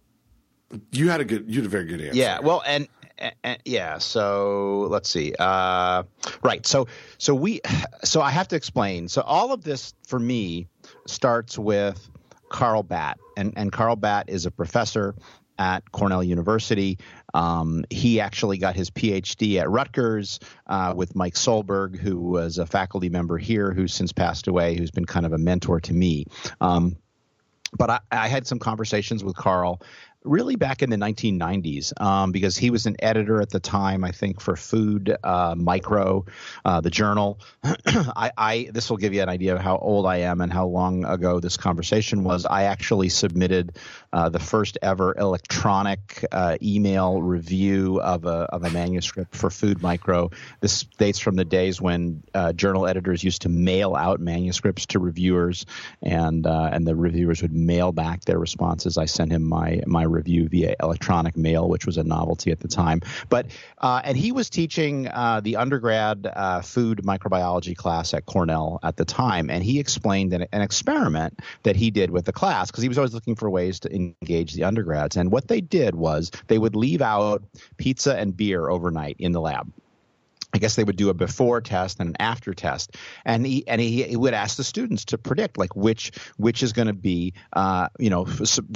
You 0.92 1.10
had 1.10 1.22
a 1.22 1.26
good, 1.26 1.46
you 1.48 1.56
had 1.58 1.66
a 1.66 1.70
very 1.70 1.86
good 1.86 2.02
answer. 2.02 2.18
yeah, 2.18 2.40
well, 2.40 2.64
and, 2.66 2.88
and 3.18 3.60
yeah, 3.66 3.98
so 3.98 4.88
let's 4.90 5.10
see. 5.10 5.34
Uh, 5.38 6.04
right, 6.44 6.66
so 6.66 6.88
so 7.18 7.34
we, 7.34 7.62
so 8.04 8.22
I 8.22 8.32
have 8.32 8.48
to 8.50 8.56
explain. 8.56 9.08
So 9.08 9.22
all 9.22 9.52
of 9.52 9.64
this 9.64 9.94
for 10.08 10.20
me 10.20 10.68
starts 11.08 11.58
with 11.58 12.10
Carl 12.50 12.84
Batt, 12.84 13.20
and 13.38 13.54
and 13.56 13.72
Carl 13.72 13.96
Batt 13.96 14.30
is 14.30 14.46
a 14.46 14.52
professor 14.52 15.16
at 15.58 15.90
Cornell 15.92 16.24
University. 16.24 16.98
Um, 17.34 17.86
he 17.90 18.20
actually 18.20 18.58
got 18.58 18.76
his 18.76 18.90
PhD 18.90 19.60
at 19.60 19.70
Rutgers 19.70 20.40
uh, 20.68 20.94
with 20.96 21.16
Mike 21.16 21.36
Solberg, 21.36 21.98
who 21.98 22.20
was 22.20 22.58
a 22.58 22.66
faculty 22.66 23.10
member 23.10 23.38
here, 23.38 23.74
who's 23.74 23.94
since 23.94 24.12
passed 24.12 24.48
away, 24.48 24.76
who's 24.78 24.92
been 24.92 25.06
kind 25.06 25.26
of 25.26 25.34
a 25.34 25.38
mentor 25.38 25.80
to 25.82 25.94
me. 25.94 26.26
Um, 26.60 26.98
but 27.78 27.90
I, 27.90 28.00
I 28.12 28.28
had 28.28 28.48
some 28.48 28.60
conversations 28.60 29.24
with 29.24 29.36
Carl 29.36 29.82
really 30.26 30.56
back 30.56 30.82
in 30.82 30.90
the 30.90 30.98
1990s 30.98 32.00
um, 32.02 32.32
because 32.32 32.58
he 32.58 32.70
was 32.70 32.86
an 32.86 32.96
editor 33.00 33.42
at 33.42 33.50
the 33.50 33.60
time, 33.60 34.04
I 34.04 34.12
think, 34.12 34.42
for 34.42 34.56
Food 34.56 35.16
uh, 35.24 35.56
Micro, 35.58 36.26
uh, 36.64 36.82
the 36.82 36.90
journal. 36.90 37.40
I, 37.64 38.32
I 38.38 38.70
this 38.74 38.90
will 38.90 38.98
give 38.98 39.14
you 39.14 39.22
an 39.22 39.30
idea 39.30 39.56
of 39.56 39.62
how 39.62 39.78
old 39.78 40.06
I 40.06 40.18
am 40.18 40.42
and 40.42 40.52
how 40.52 40.66
long 40.66 41.06
ago 41.06 41.40
this 41.40 41.58
conversation 41.58 42.24
was. 42.24 42.46
I 42.46 42.64
actually 42.64 43.10
submitted 43.10 43.78
uh, 44.12 44.30
the 44.30 44.40
first 44.40 44.78
ever 44.82 45.16
electronic 45.18 46.26
uh, 46.32 46.58
email 46.62 47.22
review 47.22 48.02
of 48.02 48.26
a 48.26 48.46
of 48.56 48.64
a 48.64 48.70
manuscript 48.70 49.36
for 49.36 49.50
Food 49.50 49.82
Micro. 49.82 50.32
This 50.62 50.84
dates 50.98 51.20
from 51.20 51.36
the 51.36 51.46
days 51.46 51.82
when 51.82 52.24
uh, 52.34 52.54
journal 52.54 52.88
editors 52.88 53.24
used 53.24 53.44
to 53.44 53.50
mail 53.50 53.96
out 53.96 54.20
manuscripts 54.20 54.86
to 54.88 55.00
reviewers, 55.00 55.66
and 56.02 56.48
uh, 56.48 56.70
and 56.72 56.88
the 56.88 56.96
reviewers 56.96 57.42
would 57.42 57.54
mail 57.54 57.92
back 57.92 58.26
their 58.26 58.40
responses. 58.40 58.98
I 58.98 59.06
sent 59.06 59.32
him 59.32 59.44
my 59.44 59.82
my 59.86 60.04
review 60.16 60.48
via 60.50 60.76
electronic 60.82 61.38
mail, 61.38 61.68
which 61.70 61.86
was 61.86 61.98
a 61.98 62.04
novelty 62.04 62.52
at 62.52 62.60
the 62.60 62.68
time. 62.68 63.02
But 63.30 63.48
uh, 63.78 64.02
and 64.04 64.18
he 64.18 64.32
was 64.32 64.50
teaching 64.50 65.08
uh, 65.08 65.42
the 65.42 65.58
undergrad 65.58 66.26
uh, 66.26 66.62
food 66.62 67.02
microbiology 67.04 67.76
class 67.76 68.14
at 68.14 68.26
Cornell 68.26 68.80
at 68.82 68.98
the 68.98 69.06
time, 69.06 69.50
and 69.50 69.64
he 69.64 69.80
explained 69.80 70.34
an, 70.34 70.46
an 70.52 70.62
experiment 70.62 71.40
that 71.64 71.76
he 71.76 71.92
did 71.92 72.10
with 72.10 72.26
the 72.26 72.34
class 72.34 72.72
because 72.72 72.82
he 72.82 72.90
was 72.90 72.98
always 72.98 73.14
looking 73.14 73.36
for 73.36 73.50
ways 73.50 73.80
to 73.82 73.94
engage 73.94 74.54
the 74.54 74.64
undergrads. 74.64 75.18
And 75.18 75.32
what 75.32 75.48
they 75.48 75.62
did 75.62 75.96
was 75.96 76.32
they 76.48 76.58
would 76.58 76.76
leave 76.76 77.02
out 77.02 77.44
pizza 77.78 78.16
and 78.16 78.36
beer 78.36 78.70
overnight 78.70 79.18
in 79.20 79.32
the 79.32 79.42
lab 79.42 79.72
I 80.56 80.58
guess 80.58 80.78
they 80.78 80.86
would 80.86 80.96
do 80.96 81.10
a 81.10 81.14
before 81.14 81.60
test 81.60 82.00
and 82.00 82.12
an 82.12 82.16
after 82.18 82.54
test, 82.54 82.96
and 83.26 83.46
he 83.46 83.68
and 83.68 83.82
he, 83.82 84.04
he 84.04 84.16
would 84.16 84.34
ask 84.34 84.56
the 84.56 84.64
students 84.64 85.04
to 85.06 85.18
predict 85.18 85.58
like 85.58 85.76
which 85.76 86.14
which 86.38 86.64
is 86.64 86.72
going 86.72 86.88
to 86.88 86.94
be 86.94 87.34
uh, 87.52 87.90
you 88.00 88.10
know 88.10 88.26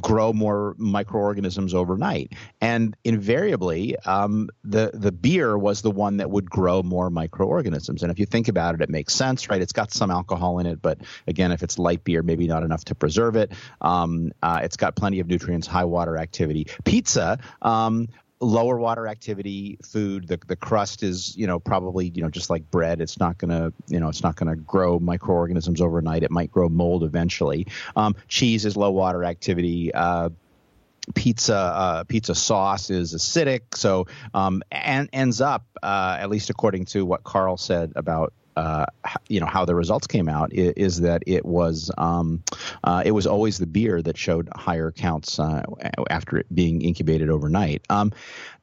grow 0.02 0.34
more 0.34 0.76
microorganisms 0.78 1.74
overnight, 1.74 2.34
and 2.60 2.98
invariably 3.06 3.98
um, 4.00 4.50
the 4.66 4.92
the 4.94 5.14
beer 5.14 5.58
was 5.58 5.82
the 5.82 5.90
one 5.90 6.18
that 6.18 6.30
would 6.30 6.50
grow 6.50 6.84
more 6.84 7.10
microorganisms. 7.10 8.04
And 8.04 8.12
if 8.12 8.20
you 8.20 8.26
think 8.26 8.50
about 8.50 8.76
it, 8.76 8.82
it 8.82 8.90
makes 8.90 9.14
sense, 9.14 9.50
right? 9.50 9.62
It's 9.62 9.72
got 9.72 9.94
some 9.94 10.12
alcohol 10.12 10.60
in 10.60 10.66
it, 10.66 10.82
but 10.82 10.98
again, 11.28 11.54
if 11.54 11.64
it's 11.64 11.80
light 11.80 12.04
beer, 12.04 12.24
maybe 12.24 12.46
not 12.46 12.64
enough 12.64 12.84
to 12.86 12.96
preserve 12.96 13.38
it. 13.38 13.54
Um, 13.80 14.34
uh, 14.44 14.60
it's 14.64 14.76
got 14.76 14.98
plenty 14.98 15.22
of 15.22 15.28
nutrients, 15.28 15.66
high 15.66 15.86
water 15.86 16.18
activity. 16.18 16.68
Pizza. 16.84 17.40
Um, 17.62 18.10
lower 18.42 18.78
water 18.78 19.08
activity 19.08 19.78
food 19.84 20.28
the 20.28 20.40
the 20.48 20.56
crust 20.56 21.04
is 21.04 21.36
you 21.36 21.46
know 21.46 21.60
probably 21.60 22.10
you 22.16 22.22
know 22.22 22.30
just 22.30 22.50
like 22.50 22.72
bread 22.72 23.02
it's 23.02 23.20
not 23.20 23.38
to 23.40 23.74
you 23.88 24.00
know 24.00 24.08
it's 24.08 24.24
not 24.24 24.38
to 24.48 24.56
grow 24.56 25.00
microorganisms 25.00 25.82
overnight. 25.82 26.24
It 26.24 26.32
might 26.32 26.52
grow 26.52 26.70
mold 26.70 27.04
eventually. 27.04 27.68
Um, 27.96 28.16
cheese 28.28 28.66
is 28.66 28.78
low 28.78 28.92
water 28.92 29.24
activity. 29.24 29.94
Uh, 29.94 30.30
pizza 31.16 31.56
uh, 31.56 32.04
pizza 32.04 32.36
sauce 32.36 32.90
is 32.90 33.14
acidic. 33.14 33.76
So 33.76 34.08
um, 34.34 34.64
and 34.72 35.10
ends 35.14 35.42
up 35.42 35.66
uh, 35.82 36.18
at 36.20 36.30
least 36.30 36.50
according 36.50 36.86
to 36.86 37.06
what 37.06 37.24
Carl 37.24 37.58
said 37.58 37.94
about 37.96 38.34
uh, 38.56 38.86
you 39.28 39.40
know 39.40 39.46
how 39.46 39.66
the 39.66 39.76
results 39.76 40.08
came 40.08 40.28
out 40.30 40.54
is, 40.54 40.74
is 40.76 41.02
that 41.02 41.24
it 41.26 41.46
was 41.46 41.92
um, 41.98 42.44
uh, 42.84 43.02
it 43.06 43.12
was 43.12 43.28
always 43.28 43.58
the 43.58 43.68
beer 43.68 44.02
that 44.02 44.18
showed 44.18 44.50
higher 44.56 44.92
counts 44.92 45.40
uh, 45.40 45.64
after 46.10 46.38
it 46.38 46.46
being 46.54 46.82
incubated 46.82 47.30
overnight. 47.30 47.84
Um, 47.90 48.12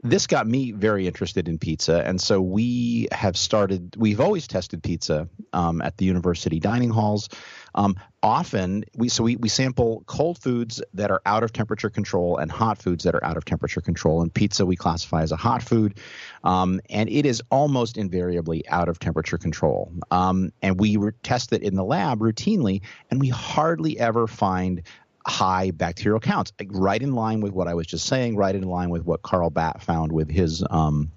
this 0.02 0.26
got 0.26 0.46
me 0.46 0.72
very 0.72 1.06
interested 1.06 1.48
in 1.48 1.58
pizza, 1.58 2.06
and 2.06 2.20
so 2.20 2.40
we 2.40 3.08
have 3.12 3.36
started. 3.36 3.96
We've 3.96 4.20
always 4.20 4.46
tested 4.46 4.82
pizza 4.82 5.28
um, 5.52 5.82
at 5.82 5.96
the 5.96 6.04
university 6.04 6.60
dining 6.60 6.90
halls. 6.90 7.28
Um, 7.76 7.96
often, 8.22 8.84
we 8.96 9.08
so 9.08 9.22
we, 9.22 9.36
we 9.36 9.48
sample 9.48 10.02
cold 10.06 10.38
foods 10.38 10.82
that 10.94 11.10
are 11.10 11.20
out 11.26 11.42
of 11.42 11.52
temperature 11.52 11.90
control 11.90 12.38
and 12.38 12.50
hot 12.50 12.78
foods 12.78 13.04
that 13.04 13.14
are 13.14 13.24
out 13.24 13.36
of 13.36 13.44
temperature 13.44 13.80
control. 13.80 14.22
And 14.22 14.32
pizza 14.32 14.66
we 14.66 14.76
classify 14.76 15.22
as 15.22 15.32
a 15.32 15.36
hot 15.36 15.62
food, 15.62 15.98
um, 16.42 16.80
and 16.90 17.08
it 17.08 17.26
is 17.26 17.42
almost 17.50 17.96
invariably 17.96 18.66
out 18.68 18.88
of 18.88 18.98
temperature 18.98 19.38
control. 19.38 19.92
Um, 20.10 20.52
and 20.62 20.80
we 20.80 20.96
test 21.22 21.52
it 21.52 21.62
in 21.62 21.74
the 21.74 21.84
lab 21.84 22.20
routinely, 22.20 22.82
and 23.10 23.20
we 23.20 23.28
hardly 23.28 23.98
ever 23.98 24.26
find 24.26 24.82
high 25.26 25.72
bacterial 25.72 26.20
counts, 26.20 26.52
right 26.68 27.02
in 27.02 27.12
line 27.14 27.40
with 27.40 27.52
what 27.52 27.66
I 27.66 27.74
was 27.74 27.86
just 27.86 28.06
saying, 28.06 28.36
right 28.36 28.54
in 28.54 28.62
line 28.62 28.90
with 28.90 29.04
what 29.04 29.22
Carl 29.22 29.50
Batt 29.50 29.82
found 29.82 30.12
with 30.12 30.30
his 30.30 30.64
um, 30.70 31.10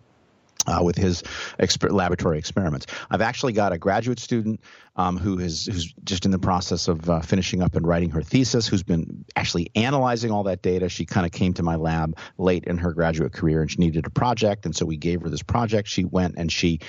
uh, 0.67 0.83
with 0.83 0.97
his 0.97 1.23
exper- 1.59 1.91
laboratory 1.91 2.37
experiments. 2.37 2.85
I've 3.09 3.21
actually 3.21 3.53
got 3.53 3.71
a 3.73 3.77
graduate 3.77 4.19
student 4.19 4.61
um, 4.99 5.15
who 5.15 5.39
is 5.39 5.65
who's 5.65 5.93
just 6.03 6.25
in 6.25 6.31
the 6.31 6.37
process 6.37 6.89
of 6.89 7.09
uh, 7.09 7.21
finishing 7.21 7.61
up 7.61 7.73
and 7.77 7.87
writing 7.87 8.09
her 8.09 8.21
thesis, 8.21 8.67
who's 8.67 8.83
been 8.83 9.23
actually 9.37 9.71
analyzing 9.73 10.29
all 10.29 10.43
that 10.43 10.61
data. 10.61 10.89
She 10.89 11.05
kind 11.05 11.25
of 11.25 11.31
came 11.31 11.53
to 11.53 11.63
my 11.63 11.77
lab 11.77 12.17
late 12.37 12.65
in 12.65 12.77
her 12.79 12.91
graduate 12.91 13.31
career, 13.31 13.61
and 13.61 13.71
she 13.71 13.77
needed 13.77 14.05
a 14.05 14.09
project, 14.09 14.65
and 14.65 14.75
so 14.75 14.85
we 14.85 14.97
gave 14.97 15.21
her 15.21 15.29
this 15.29 15.41
project. 15.41 15.87
She 15.87 16.03
went 16.03 16.35
and 16.37 16.51
she 16.51 16.81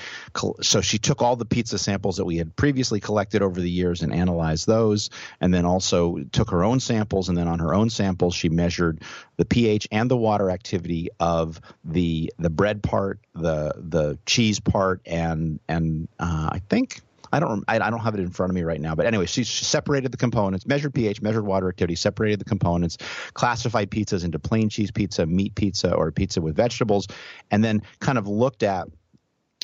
so 0.60 0.80
she 0.80 0.98
took 0.98 1.22
all 1.22 1.36
the 1.36 1.44
pizza 1.44 1.78
samples 1.78 2.16
that 2.16 2.24
we 2.24 2.36
had 2.36 2.54
previously 2.56 2.98
collected 2.98 3.42
over 3.42 3.60
the 3.60 3.70
years 3.70 4.02
and 4.02 4.12
analyzed 4.12 4.66
those, 4.66 5.08
and 5.40 5.54
then 5.54 5.64
also 5.64 6.18
took 6.32 6.50
her 6.50 6.64
own 6.64 6.80
samples, 6.80 7.28
and 7.28 7.38
then 7.38 7.46
on 7.46 7.60
her 7.60 7.72
own 7.72 7.90
samples 7.90 8.34
she 8.34 8.48
measured 8.48 9.02
the 9.36 9.44
pH 9.44 9.86
and 9.92 10.10
the 10.10 10.16
water 10.16 10.50
activity 10.50 11.10
of 11.20 11.60
the 11.84 12.32
the 12.40 12.50
bread 12.50 12.82
part, 12.82 13.20
the 13.36 13.72
the 13.76 14.18
cheese 14.26 14.58
part, 14.58 15.00
and 15.06 15.60
and 15.68 16.08
uh, 16.18 16.50
I 16.50 16.60
think 16.68 17.02
I 17.32 17.40
don't 17.40 17.64
I, 17.68 17.76
I, 17.76 17.90
don't 17.90 18.00
have 18.00 18.14
it 18.14 18.20
in 18.20 18.30
front 18.30 18.50
of 18.50 18.54
me 18.54 18.62
right 18.62 18.80
now, 18.80 18.94
but 18.94 19.06
anyway, 19.06 19.26
she, 19.26 19.44
she, 19.44 19.64
separated 19.64 20.12
the 20.12 20.16
components, 20.16 20.66
measured 20.66 20.94
pH, 20.94 21.22
measured 21.22 21.46
water 21.46 21.68
activity, 21.68 21.94
separated 21.94 22.40
the 22.40 22.44
components, 22.44 22.98
classified 23.34 23.90
pizzas 23.90 24.24
into 24.24 24.38
plain 24.38 24.68
cheese 24.68 24.90
pizza, 24.90 25.26
meat 25.26 25.54
pizza, 25.54 25.94
or 25.94 26.10
pizza 26.10 26.40
with 26.40 26.56
vegetables, 26.56 27.06
and 27.50 27.62
then 27.62 27.82
kind 28.00 28.18
of 28.18 28.26
looked 28.26 28.62
at 28.62 28.88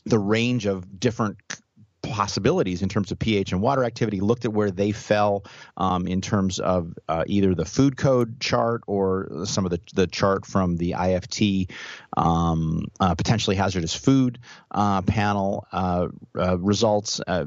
the 0.04 0.18
range 0.18 0.66
of 0.66 1.00
different 1.00 1.38
possibilities 2.16 2.80
in 2.80 2.88
terms 2.88 3.12
of 3.12 3.18
pH 3.18 3.52
and 3.52 3.60
water 3.60 3.84
activity, 3.84 4.20
looked 4.20 4.46
at 4.46 4.52
where 4.54 4.70
they 4.70 4.90
fell 4.90 5.44
um, 5.76 6.06
in 6.06 6.22
terms 6.22 6.58
of 6.58 6.94
uh, 7.10 7.24
either 7.26 7.54
the 7.54 7.66
food 7.66 7.98
code 7.98 8.40
chart 8.40 8.82
or 8.86 9.28
some 9.44 9.66
of 9.66 9.70
the, 9.70 9.78
the 9.94 10.06
chart 10.06 10.46
from 10.46 10.78
the 10.78 10.92
IFT 10.92 11.70
um, 12.16 12.86
uh, 13.00 13.14
potentially 13.14 13.54
hazardous 13.54 13.94
food 13.94 14.38
uh, 14.70 15.02
panel 15.02 15.66
uh, 15.72 16.08
uh, 16.38 16.56
results 16.58 17.20
uh, 17.26 17.44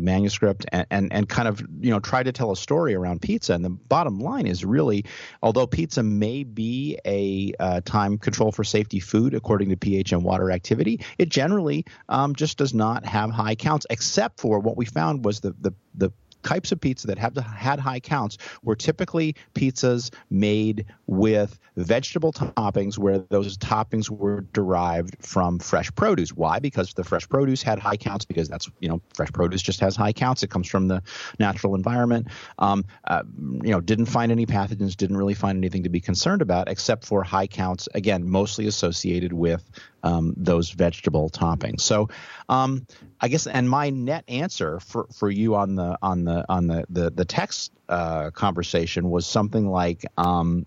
manuscript 0.00 0.66
and, 0.72 0.84
and, 0.90 1.12
and 1.12 1.28
kind 1.28 1.46
of 1.46 1.60
you 1.78 1.90
know 1.92 2.00
try 2.00 2.20
to 2.20 2.32
tell 2.32 2.50
a 2.50 2.56
story 2.56 2.96
around 2.96 3.22
pizza. 3.22 3.52
And 3.52 3.64
the 3.64 3.70
bottom 3.70 4.18
line 4.18 4.48
is 4.48 4.64
really, 4.64 5.04
although 5.44 5.68
pizza 5.68 6.02
may 6.02 6.42
be 6.42 6.98
a 7.06 7.52
time 7.82 8.18
control 8.18 8.50
for 8.50 8.64
safety 8.64 8.98
food 8.98 9.32
according 9.32 9.68
to 9.68 9.76
pH 9.76 10.10
and 10.10 10.24
water 10.24 10.50
activity, 10.50 11.02
it 11.18 11.28
generally 11.28 11.84
um, 12.08 12.34
just 12.34 12.58
does 12.58 12.74
not 12.74 13.06
have 13.06 13.30
high 13.30 13.54
counts 13.54 13.86
except 13.90 14.07
for 14.38 14.58
what 14.60 14.76
we 14.76 14.84
found 14.84 15.24
was 15.24 15.40
the 15.40 15.54
the 15.60 15.72
the 15.94 16.12
types 16.42 16.72
of 16.72 16.80
pizza 16.80 17.06
that 17.06 17.18
have 17.18 17.36
had 17.36 17.78
high 17.78 18.00
counts 18.00 18.38
were 18.62 18.76
typically 18.76 19.34
pizzas 19.54 20.10
made 20.30 20.86
with 21.06 21.58
vegetable 21.76 22.32
toppings 22.32 22.98
where 22.98 23.18
those 23.30 23.56
toppings 23.58 24.08
were 24.08 24.42
derived 24.52 25.16
from 25.20 25.58
fresh 25.58 25.94
produce. 25.94 26.30
Why? 26.32 26.58
Because 26.58 26.94
the 26.94 27.04
fresh 27.04 27.28
produce 27.28 27.62
had 27.62 27.78
high 27.78 27.96
counts 27.96 28.24
because 28.24 28.48
that's, 28.48 28.70
you 28.80 28.88
know, 28.88 29.00
fresh 29.14 29.30
produce 29.32 29.62
just 29.62 29.80
has 29.80 29.96
high 29.96 30.12
counts. 30.12 30.42
It 30.42 30.50
comes 30.50 30.68
from 30.68 30.88
the 30.88 31.02
natural 31.38 31.74
environment. 31.74 32.28
Um, 32.58 32.84
uh, 33.06 33.22
you 33.62 33.70
know, 33.70 33.80
didn't 33.80 34.06
find 34.06 34.32
any 34.32 34.46
pathogens, 34.46 34.96
didn't 34.96 35.16
really 35.16 35.34
find 35.34 35.58
anything 35.58 35.82
to 35.82 35.88
be 35.88 36.00
concerned 36.00 36.42
about 36.42 36.68
except 36.68 37.04
for 37.04 37.22
high 37.22 37.46
counts, 37.46 37.88
again, 37.94 38.28
mostly 38.28 38.66
associated 38.66 39.32
with 39.32 39.70
um, 40.02 40.34
those 40.36 40.70
vegetable 40.70 41.30
toppings. 41.30 41.80
So, 41.80 42.08
um, 42.48 42.86
I 43.20 43.28
guess, 43.28 43.46
and 43.46 43.68
my 43.68 43.90
net 43.90 44.24
answer 44.28 44.80
for, 44.80 45.06
for 45.14 45.30
you 45.30 45.54
on 45.54 45.74
the 45.74 45.98
on 46.02 46.24
the 46.24 46.44
on 46.48 46.66
the 46.66 46.84
the, 46.88 47.10
the 47.10 47.24
text 47.24 47.72
uh, 47.88 48.30
conversation 48.30 49.10
was 49.10 49.26
something 49.26 49.68
like, 49.68 50.04
um, 50.16 50.66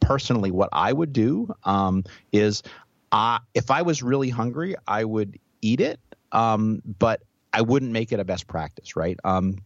personally, 0.00 0.50
what 0.50 0.68
I 0.72 0.92
would 0.92 1.12
do 1.12 1.54
um, 1.64 2.04
is, 2.32 2.62
uh, 3.12 3.38
if 3.54 3.70
I 3.70 3.82
was 3.82 4.02
really 4.02 4.28
hungry, 4.28 4.74
I 4.86 5.04
would 5.04 5.38
eat 5.62 5.80
it, 5.80 6.00
um, 6.32 6.82
but 6.98 7.22
I 7.52 7.62
wouldn't 7.62 7.92
make 7.92 8.12
it 8.12 8.20
a 8.20 8.24
best 8.24 8.46
practice, 8.46 8.96
right? 8.96 9.18
Um, 9.24 9.58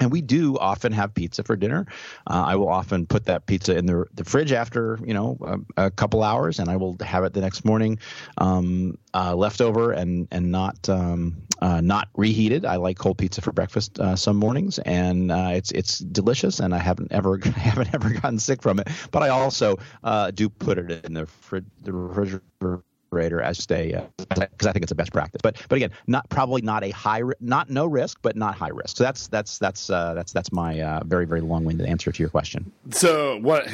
and 0.00 0.10
we 0.10 0.20
do 0.20 0.58
often 0.58 0.92
have 0.92 1.14
pizza 1.14 1.42
for 1.42 1.56
dinner. 1.56 1.86
Uh, 2.26 2.44
I 2.46 2.56
will 2.56 2.68
often 2.68 3.06
put 3.06 3.26
that 3.26 3.46
pizza 3.46 3.76
in 3.76 3.86
the, 3.86 4.06
the 4.14 4.24
fridge 4.24 4.52
after 4.52 4.98
you 5.04 5.14
know 5.14 5.38
a, 5.76 5.86
a, 5.86 5.90
couple 5.90 6.22
hours, 6.22 6.58
and 6.58 6.68
I 6.68 6.76
will 6.76 6.96
have 7.00 7.24
it 7.24 7.34
the 7.34 7.40
next 7.40 7.64
morning, 7.64 7.98
um, 8.38 8.98
uh, 9.14 9.34
leftover 9.34 9.92
and 9.92 10.28
and 10.30 10.50
not 10.50 10.88
um, 10.88 11.42
uh, 11.60 11.80
not 11.80 12.08
reheated. 12.16 12.64
I 12.64 12.76
like 12.76 12.98
cold 12.98 13.18
pizza 13.18 13.40
for 13.40 13.52
breakfast 13.52 13.98
uh, 14.00 14.16
some 14.16 14.36
mornings, 14.36 14.78
and 14.80 15.30
uh, 15.30 15.50
it's 15.52 15.70
it's 15.72 15.98
delicious, 15.98 16.60
and 16.60 16.74
I 16.74 16.78
haven't 16.78 17.12
ever 17.12 17.38
haven't 17.44 17.94
ever 17.94 18.10
gotten 18.10 18.38
sick 18.38 18.62
from 18.62 18.80
it. 18.80 18.88
But 19.10 19.22
I 19.22 19.28
also 19.28 19.78
uh, 20.02 20.30
do 20.30 20.48
put 20.48 20.78
it 20.78 21.04
in 21.04 21.14
the, 21.14 21.26
fridge, 21.26 21.66
the 21.82 21.92
refrigerator 21.92 22.82
as 23.20 23.66
a 23.70 24.06
because 24.18 24.66
uh, 24.66 24.68
I 24.68 24.72
think 24.72 24.82
it's 24.82 24.92
a 24.92 24.94
best 24.94 25.12
practice. 25.12 25.40
But 25.42 25.56
but 25.68 25.76
again, 25.76 25.90
not 26.06 26.28
probably 26.28 26.62
not 26.62 26.84
a 26.84 26.90
high 26.90 27.22
not 27.40 27.70
no 27.70 27.86
risk, 27.86 28.18
but 28.22 28.36
not 28.36 28.54
high 28.54 28.68
risk. 28.68 28.96
So 28.96 29.04
that's 29.04 29.28
that's 29.28 29.58
that's 29.58 29.90
uh, 29.90 30.14
that's 30.14 30.32
that's 30.32 30.52
my 30.52 30.80
uh, 30.80 31.04
very 31.04 31.26
very 31.26 31.40
long 31.40 31.64
winded 31.64 31.86
answer 31.86 32.12
to 32.12 32.22
your 32.22 32.30
question. 32.30 32.72
So 32.90 33.38
what? 33.38 33.68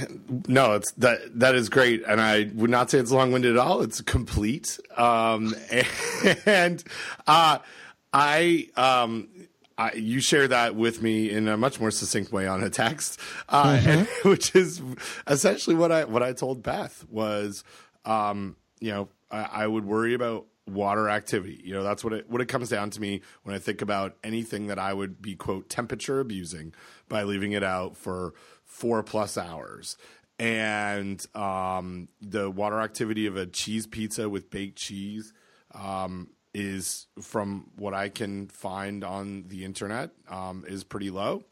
No, 0.48 0.74
it's 0.74 0.92
that 0.92 1.38
that 1.38 1.54
is 1.54 1.68
great, 1.68 2.02
and 2.06 2.20
I 2.20 2.50
would 2.54 2.70
not 2.70 2.90
say 2.90 2.98
it's 2.98 3.10
long 3.10 3.32
winded 3.32 3.52
at 3.52 3.58
all. 3.58 3.82
It's 3.82 4.00
complete, 4.00 4.78
um, 4.96 5.54
and 6.46 6.82
uh, 7.26 7.58
I 8.12 8.68
um, 8.76 9.28
I, 9.78 9.92
you 9.92 10.20
share 10.20 10.48
that 10.48 10.74
with 10.74 11.02
me 11.02 11.30
in 11.30 11.46
a 11.46 11.56
much 11.56 11.80
more 11.80 11.92
succinct 11.92 12.32
way 12.32 12.48
on 12.48 12.64
a 12.64 12.68
text, 12.70 13.20
uh, 13.48 13.76
mm-hmm. 13.76 13.88
and, 13.88 14.08
which 14.24 14.54
is 14.54 14.82
essentially 15.26 15.76
what 15.76 15.92
I 15.92 16.04
what 16.04 16.22
I 16.22 16.32
told 16.32 16.62
Beth 16.62 17.04
was, 17.08 17.62
um, 18.04 18.56
you 18.80 18.90
know, 18.90 19.08
I, 19.30 19.48
I 19.52 19.66
would 19.66 19.84
worry 19.84 20.14
about 20.14 20.46
water 20.66 21.08
activity. 21.08 21.60
You 21.64 21.74
know, 21.74 21.82
that's 21.82 22.04
what 22.04 22.12
it 22.12 22.30
what 22.30 22.40
it 22.40 22.46
comes 22.46 22.68
down 22.68 22.90
to 22.90 23.00
me 23.00 23.22
when 23.42 23.54
I 23.54 23.58
think 23.58 23.82
about 23.82 24.16
anything 24.22 24.66
that 24.66 24.78
I 24.78 24.92
would 24.92 25.22
be 25.22 25.34
quote 25.34 25.68
temperature 25.68 26.20
abusing 26.20 26.74
by 27.08 27.22
leaving 27.22 27.52
it 27.52 27.64
out 27.64 27.96
for 27.96 28.34
four 28.64 29.02
plus 29.02 29.38
hours. 29.38 29.96
And 30.38 31.24
um, 31.34 32.08
the 32.20 32.48
water 32.48 32.80
activity 32.80 33.26
of 33.26 33.36
a 33.36 33.46
cheese 33.46 33.86
pizza 33.86 34.28
with 34.28 34.50
baked 34.50 34.78
cheese 34.78 35.32
um, 35.74 36.30
is, 36.54 37.06
from 37.20 37.70
what 37.76 37.92
I 37.92 38.08
can 38.08 38.46
find 38.46 39.02
on 39.02 39.44
the 39.48 39.64
internet, 39.64 40.10
um, 40.28 40.64
is 40.68 40.84
pretty 40.84 41.10
low. 41.10 41.42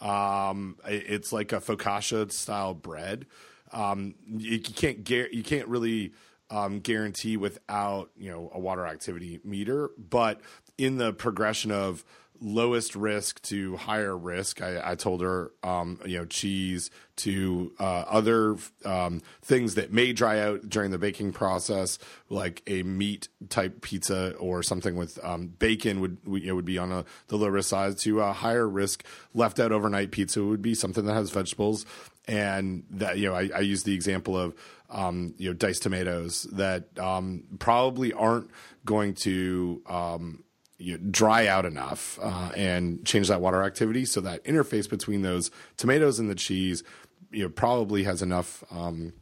Um, 0.00 0.78
it's 0.86 1.34
like 1.34 1.52
a 1.52 1.60
focaccia 1.60 2.32
style 2.32 2.72
bread. 2.72 3.26
Um, 3.72 4.14
you, 4.26 4.58
can't 4.58 5.04
get, 5.04 5.34
you 5.34 5.42
can't 5.42 5.68
really 5.68 6.14
um, 6.50 6.80
guarantee 6.80 7.36
without 7.36 8.10
you 8.16 8.30
know 8.30 8.50
a 8.52 8.58
water 8.58 8.86
activity 8.86 9.40
meter, 9.44 9.90
but 9.98 10.40
in 10.78 10.96
the 10.96 11.12
progression 11.12 11.70
of 11.70 12.04
lowest 12.40 12.96
risk 12.96 13.40
to 13.42 13.76
higher 13.76 14.16
risk. 14.16 14.62
I, 14.62 14.92
I 14.92 14.94
told 14.94 15.20
her, 15.20 15.52
um, 15.62 16.00
you 16.06 16.18
know, 16.18 16.24
cheese 16.24 16.90
to 17.16 17.72
uh, 17.78 18.04
other 18.08 18.56
um, 18.84 19.20
things 19.42 19.74
that 19.74 19.92
may 19.92 20.12
dry 20.12 20.40
out 20.40 20.68
during 20.68 20.90
the 20.90 20.98
baking 20.98 21.32
process, 21.32 21.98
like 22.30 22.62
a 22.66 22.82
meat 22.82 23.28
type 23.50 23.82
pizza 23.82 24.34
or 24.36 24.62
something 24.62 24.96
with 24.96 25.22
um, 25.22 25.48
bacon 25.48 26.00
would 26.00 26.18
you 26.24 26.54
would 26.56 26.64
be 26.64 26.78
on 26.78 26.90
a, 26.90 27.04
the 27.28 27.36
low 27.36 27.48
risk 27.48 27.68
side. 27.68 27.98
To 27.98 28.20
a 28.20 28.32
higher 28.32 28.68
risk, 28.68 29.04
left 29.34 29.60
out 29.60 29.72
overnight 29.72 30.10
pizza 30.10 30.42
would 30.42 30.62
be 30.62 30.74
something 30.74 31.04
that 31.04 31.14
has 31.14 31.30
vegetables, 31.30 31.84
and 32.26 32.84
that 32.90 33.18
you 33.18 33.28
know 33.28 33.34
I, 33.34 33.50
I 33.54 33.60
use 33.60 33.82
the 33.82 33.94
example 33.94 34.36
of 34.36 34.54
um, 34.90 35.34
you 35.38 35.48
know 35.48 35.54
diced 35.54 35.82
tomatoes 35.82 36.46
that 36.52 36.98
um, 36.98 37.44
probably 37.58 38.12
aren't 38.12 38.50
going 38.84 39.14
to 39.14 39.82
um, 39.86 40.44
you 40.78 40.98
know, 40.98 41.04
dry 41.10 41.46
out 41.46 41.66
enough 41.66 42.18
uh, 42.22 42.50
and 42.56 43.04
change 43.04 43.28
that 43.28 43.40
water 43.40 43.62
activity. 43.62 44.04
So 44.04 44.20
that 44.22 44.44
interface 44.44 44.88
between 44.88 45.22
those 45.22 45.50
tomatoes 45.76 46.18
and 46.18 46.30
the 46.30 46.34
cheese 46.34 46.82
you 47.30 47.44
know 47.44 47.48
probably 47.48 48.04
has 48.04 48.22
enough 48.22 48.64
um, 48.70 49.12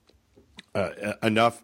uh, 0.74 0.90
enough 1.22 1.62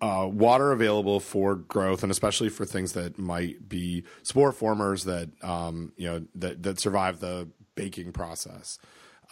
uh, 0.00 0.28
water 0.30 0.72
available 0.72 1.20
for 1.20 1.56
growth 1.56 2.02
and 2.02 2.10
especially 2.10 2.48
for 2.48 2.64
things 2.64 2.92
that 2.92 3.18
might 3.18 3.68
be 3.68 4.04
spore 4.22 4.52
formers 4.52 5.04
that 5.04 5.30
um, 5.42 5.92
you 5.96 6.06
know 6.06 6.24
that 6.34 6.62
that 6.62 6.80
survive 6.80 7.20
the 7.20 7.48
baking 7.74 8.12
process. 8.12 8.78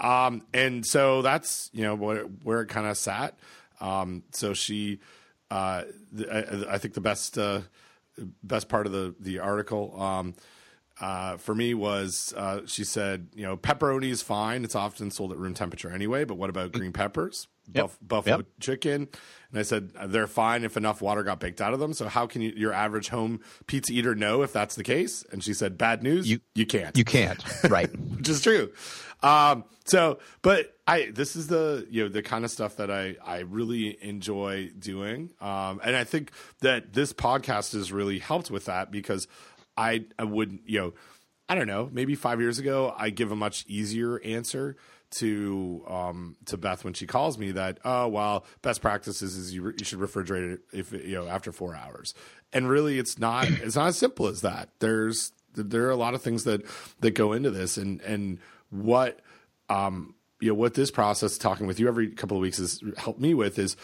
Um, 0.01 0.43
and 0.53 0.85
so 0.85 1.23
that's 1.23 1.71
you 1.73 1.83
know 1.83 1.97
where 1.97 2.63
it 2.63 2.69
kind 2.69 2.87
of 2.87 2.97
sat 2.97 3.39
um, 3.83 4.23
so 4.33 4.55
she 4.55 5.01
uh, 5.51 5.83
I, 6.31 6.65
I, 6.71 6.79
think 6.79 6.95
the 6.95 7.03
best 7.03 7.37
uh, 7.37 7.61
best 8.43 8.69
part 8.69 8.87
of 8.87 8.93
the 8.93 9.15
the 9.21 9.41
article 9.41 10.01
um, 10.01 10.35
uh, 11.01 11.37
for 11.37 11.55
me 11.55 11.75
was 11.75 12.33
uh, 12.37 12.61
she 12.65 12.85
said, 12.85 13.29
you 13.35 13.43
know, 13.43 13.57
pepperoni 13.57 14.11
is 14.11 14.23
fine. 14.23 14.65
It's 14.65 14.75
often 14.75 15.11
sold 15.11 15.33
at 15.33 15.39
room 15.39 15.53
temperature 15.53 15.91
anyway. 15.91 16.25
But 16.25 16.37
what 16.37 16.49
about 16.49 16.73
green 16.73 16.93
peppers? 16.93 17.49
Yep. 17.75 17.83
Buff- 17.85 17.99
buffalo 18.03 18.37
Yep. 18.39 18.47
chicken? 18.61 19.09
And 19.51 19.59
I 19.59 19.63
said 19.63 19.91
they're 20.07 20.27
fine 20.27 20.65
if 20.65 20.77
enough 20.77 21.03
water 21.03 21.23
got 21.23 21.41
baked 21.41 21.61
out 21.61 21.75
of 21.75 21.81
them. 21.81 21.93
So 21.93 22.09
how 22.09 22.27
can 22.27 22.41
you, 22.43 22.53
your 22.57 22.73
average 22.73 23.09
home 23.09 23.41
pizza 23.67 23.93
eater 23.93 24.15
know 24.15 24.43
if 24.43 24.53
that's 24.53 24.75
the 24.77 24.85
case? 24.85 25.25
And 25.33 25.43
she 25.45 25.53
said, 25.55 25.77
bad 25.77 26.03
news. 26.03 26.29
You- 26.31 26.41
you 26.55 26.67
can't 26.67 26.97
You 26.97 27.05
can't. 27.05 27.43
Right. 27.69 27.91
which 28.17 28.29
is 28.29 28.41
true. 28.43 28.73
Um, 29.23 29.65
so, 29.85 30.19
but 30.43 30.77
I 30.87 31.11
this 31.15 31.37
is 31.37 31.47
the 31.49 31.87
you 31.91 32.03
know 32.05 32.09
the 32.09 32.23
kind 32.23 32.45
of 32.45 32.51
stuff 32.51 32.77
that 32.77 32.91
I 32.91 33.17
I 33.25 33.41
really 33.41 33.97
enjoy 34.03 34.71
doing, 34.79 35.31
um, 35.41 35.81
and 35.85 35.95
I 35.95 36.03
think 36.05 36.33
that 36.61 36.93
this 36.93 37.13
podcast 37.13 37.73
has 37.75 37.93
really 37.93 38.19
helped 38.19 38.51
with 38.51 38.65
that 38.65 38.91
because 38.91 39.29
I 39.77 40.05
I 40.19 40.25
would 40.25 40.59
you 40.67 40.81
know 40.81 40.95
I 41.49 41.55
don't 41.55 41.67
know 41.69 41.89
maybe 41.93 42.15
five 42.17 42.41
years 42.41 42.59
ago 42.59 42.93
I 42.97 43.11
give 43.11 43.31
a 43.31 43.37
much 43.37 43.65
easier 43.69 44.21
answer 44.23 44.77
to 45.13 45.85
um 45.89 46.37
to 46.47 46.57
Beth 46.57 46.85
when 46.85 46.95
she 46.95 47.07
calls 47.07 47.39
me 47.39 47.53
that 47.53 47.79
oh 47.85 48.09
well 48.09 48.45
best 48.63 48.81
practices 48.81 49.37
is 49.37 49.55
you, 49.55 49.63
re- 49.63 49.75
you 49.79 49.85
should 49.85 49.99
refrigerate 49.99 50.55
it 50.55 50.61
if 50.73 50.93
you 50.93 51.15
know 51.15 51.29
after 51.29 51.53
four 51.53 51.75
hours. 51.75 52.15
And 52.53 52.69
really 52.69 52.99
it's 52.99 53.19
not 53.19 53.49
it's 53.51 53.77
not 53.77 53.89
as 53.89 53.99
simple 53.99 54.27
as 54.27 54.41
that. 54.41 54.71
There's 54.79 55.33
there 55.55 55.87
are 55.87 55.91
a 55.91 55.97
lot 55.97 56.15
of 56.15 56.23
things 56.23 56.45
that 56.45 56.63
that 57.01 57.13
go 57.13 57.33
into 57.33 57.51
this. 57.51 57.77
And 57.77 58.01
and 58.03 58.39
what 58.71 59.21
um 59.69 60.15
you 60.41 60.49
know 60.49 60.55
what 60.55 60.75
this 60.75 60.91
process 60.91 61.39
talking 61.39 61.67
with 61.67 61.79
you 61.79 61.89
every 61.89 62.09
couple 62.11 62.37
of 62.37 62.41
weeks 62.41 62.59
has 62.59 62.83
helped 62.97 63.21
me 63.21 63.35
with 63.35 63.59
is 63.59 63.77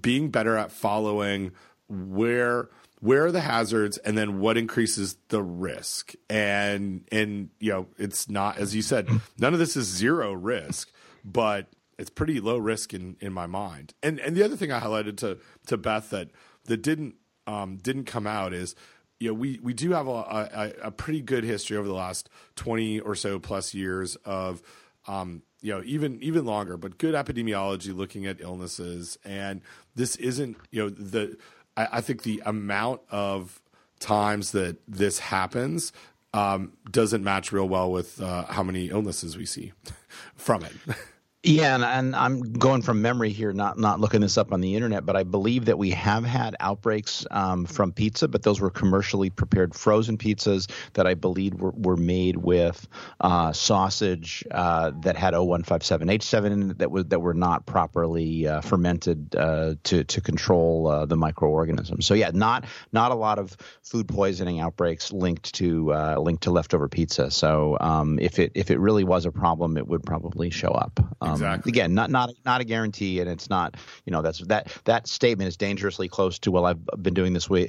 being 0.00 0.30
better 0.30 0.56
at 0.56 0.70
following 0.70 1.52
where 1.88 2.68
where 3.00 3.26
are 3.26 3.32
the 3.32 3.40
hazards 3.40 3.98
and 3.98 4.16
then 4.16 4.40
what 4.40 4.56
increases 4.56 5.16
the 5.28 5.42
risk 5.42 6.14
and 6.28 7.06
and 7.12 7.50
you 7.60 7.70
know 7.70 7.86
it's 7.98 8.28
not 8.28 8.58
as 8.58 8.74
you 8.74 8.82
said 8.82 9.08
none 9.38 9.52
of 9.52 9.58
this 9.58 9.76
is 9.76 9.86
zero 9.86 10.32
risk 10.32 10.90
but 11.24 11.68
it's 11.98 12.10
pretty 12.10 12.40
low 12.40 12.58
risk 12.58 12.94
in 12.94 13.16
in 13.20 13.32
my 13.32 13.46
mind 13.46 13.94
and 14.02 14.18
and 14.20 14.36
the 14.36 14.42
other 14.42 14.56
thing 14.56 14.72
i 14.72 14.80
highlighted 14.80 15.16
to 15.16 15.38
to 15.66 15.76
beth 15.76 16.10
that 16.10 16.30
that 16.64 16.78
didn't 16.78 17.14
um 17.46 17.76
didn't 17.76 18.04
come 18.04 18.26
out 18.26 18.52
is 18.52 18.74
you 19.20 19.30
know, 19.30 19.34
we, 19.34 19.58
we 19.62 19.72
do 19.72 19.92
have 19.92 20.06
a, 20.06 20.10
a, 20.10 20.72
a 20.88 20.90
pretty 20.90 21.22
good 21.22 21.44
history 21.44 21.76
over 21.76 21.86
the 21.86 21.94
last 21.94 22.28
20 22.56 23.00
or 23.00 23.14
so 23.14 23.38
plus 23.38 23.72
years 23.72 24.16
of, 24.24 24.62
um, 25.06 25.42
you 25.60 25.72
know, 25.72 25.82
even 25.84 26.22
even 26.22 26.44
longer, 26.44 26.76
but 26.76 26.98
good 26.98 27.14
epidemiology 27.14 27.96
looking 27.96 28.26
at 28.26 28.40
illnesses. 28.40 29.16
And 29.24 29.62
this 29.94 30.16
isn't, 30.16 30.58
you 30.70 30.82
know, 30.82 30.88
the 30.90 31.38
I, 31.76 31.88
I 31.92 32.00
think 32.00 32.22
the 32.22 32.42
amount 32.44 33.02
of 33.10 33.60
times 34.00 34.52
that 34.52 34.76
this 34.86 35.18
happens 35.18 35.92
um, 36.32 36.72
doesn't 36.90 37.22
match 37.22 37.52
real 37.52 37.68
well 37.68 37.90
with 37.90 38.20
uh, 38.20 38.44
how 38.44 38.62
many 38.62 38.90
illnesses 38.90 39.36
we 39.36 39.46
see 39.46 39.72
from 40.34 40.64
it. 40.64 40.72
Yeah, 41.46 41.74
and, 41.74 41.84
and 41.84 42.16
I'm 42.16 42.40
going 42.54 42.80
from 42.80 43.02
memory 43.02 43.28
here, 43.28 43.52
not 43.52 43.78
not 43.78 44.00
looking 44.00 44.22
this 44.22 44.38
up 44.38 44.50
on 44.50 44.62
the 44.62 44.76
internet, 44.76 45.04
but 45.04 45.14
I 45.14 45.24
believe 45.24 45.66
that 45.66 45.76
we 45.76 45.90
have 45.90 46.24
had 46.24 46.56
outbreaks 46.58 47.26
um, 47.30 47.66
from 47.66 47.92
pizza, 47.92 48.28
but 48.28 48.42
those 48.42 48.62
were 48.62 48.70
commercially 48.70 49.28
prepared 49.28 49.74
frozen 49.74 50.16
pizzas 50.16 50.70
that 50.94 51.06
I 51.06 51.12
believe 51.12 51.52
were, 51.60 51.72
were 51.76 51.98
made 51.98 52.38
with 52.38 52.88
uh, 53.20 53.52
sausage 53.52 54.42
uh, 54.52 54.92
that 55.02 55.16
had 55.16 55.34
O157H7 55.34 56.46
in 56.46 56.70
it 56.70 56.78
that 56.78 56.90
was 56.90 57.04
that 57.06 57.20
were 57.20 57.34
not 57.34 57.66
properly 57.66 58.48
uh, 58.48 58.62
fermented 58.62 59.36
uh, 59.36 59.74
to 59.84 60.02
to 60.02 60.22
control 60.22 60.88
uh, 60.88 61.04
the 61.04 61.16
microorganisms. 61.16 62.06
So 62.06 62.14
yeah, 62.14 62.30
not 62.32 62.64
not 62.90 63.12
a 63.12 63.16
lot 63.16 63.38
of 63.38 63.54
food 63.82 64.08
poisoning 64.08 64.60
outbreaks 64.60 65.12
linked 65.12 65.52
to 65.56 65.92
uh, 65.92 66.16
linked 66.18 66.44
to 66.44 66.50
leftover 66.50 66.88
pizza. 66.88 67.30
So 67.30 67.76
um, 67.82 68.18
if 68.18 68.38
it 68.38 68.52
if 68.54 68.70
it 68.70 68.78
really 68.78 69.04
was 69.04 69.26
a 69.26 69.30
problem, 69.30 69.76
it 69.76 69.86
would 69.86 70.04
probably 70.04 70.48
show 70.48 70.70
up. 70.70 70.98
Um, 71.20 71.33
Exactly. 71.34 71.70
Again, 71.70 71.94
not 71.94 72.10
not 72.10 72.30
not 72.44 72.60
a 72.60 72.64
guarantee, 72.64 73.20
and 73.20 73.28
it's 73.28 73.50
not 73.50 73.76
you 74.04 74.12
know 74.12 74.22
that's 74.22 74.40
that 74.46 74.72
that 74.84 75.08
statement 75.08 75.48
is 75.48 75.56
dangerously 75.56 76.08
close 76.08 76.38
to 76.40 76.50
well 76.50 76.66
I've 76.66 76.84
been 76.98 77.14
doing 77.14 77.32
this 77.32 77.48
way 77.48 77.68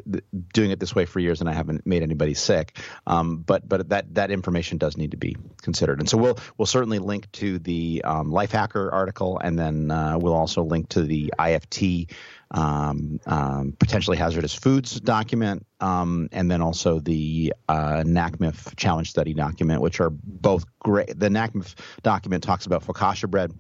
doing 0.54 0.72
it 0.72 0.80
this 0.80 0.96
way 0.96 1.06
for 1.06 1.20
years 1.20 1.42
and 1.42 1.50
I 1.50 1.54
haven't 1.54 1.86
made 1.86 2.04
anybody 2.04 2.34
sick. 2.34 2.78
Um, 3.08 3.38
but 3.38 3.68
but 3.68 3.90
that 3.90 4.14
that 4.16 4.32
information 4.32 4.78
does 4.78 4.98
need 4.98 5.12
to 5.12 5.18
be 5.18 5.36
considered, 5.62 6.00
and 6.00 6.10
so 6.10 6.18
we'll 6.18 6.38
we'll 6.58 6.66
certainly 6.66 7.00
link 7.00 7.32
to 7.34 7.60
the 7.60 8.02
um, 8.04 8.32
Lifehacker 8.32 8.92
article, 8.92 9.40
and 9.40 9.58
then 9.58 9.92
uh, 9.92 10.18
we'll 10.18 10.34
also 10.34 10.64
link 10.64 10.90
to 10.90 11.04
the 11.04 11.34
IFT 11.40 12.12
um, 12.52 13.20
um, 13.26 13.76
potentially 13.80 14.18
hazardous 14.18 14.54
foods 14.54 15.00
document, 15.00 15.66
um, 15.80 16.30
and 16.32 16.50
then 16.50 16.62
also 16.62 17.00
the 17.00 17.54
uh, 17.68 18.04
NACMCF 18.06 18.76
challenge 18.76 19.10
study 19.10 19.34
document, 19.34 19.82
which 19.82 20.00
are 20.00 20.10
both 20.10 20.66
great. 20.80 21.08
The 21.08 21.30
NACMCF 21.30 21.76
document 22.04 22.44
talks 22.44 22.66
about 22.66 22.84
focaccia 22.84 23.30
bread. 23.30 23.54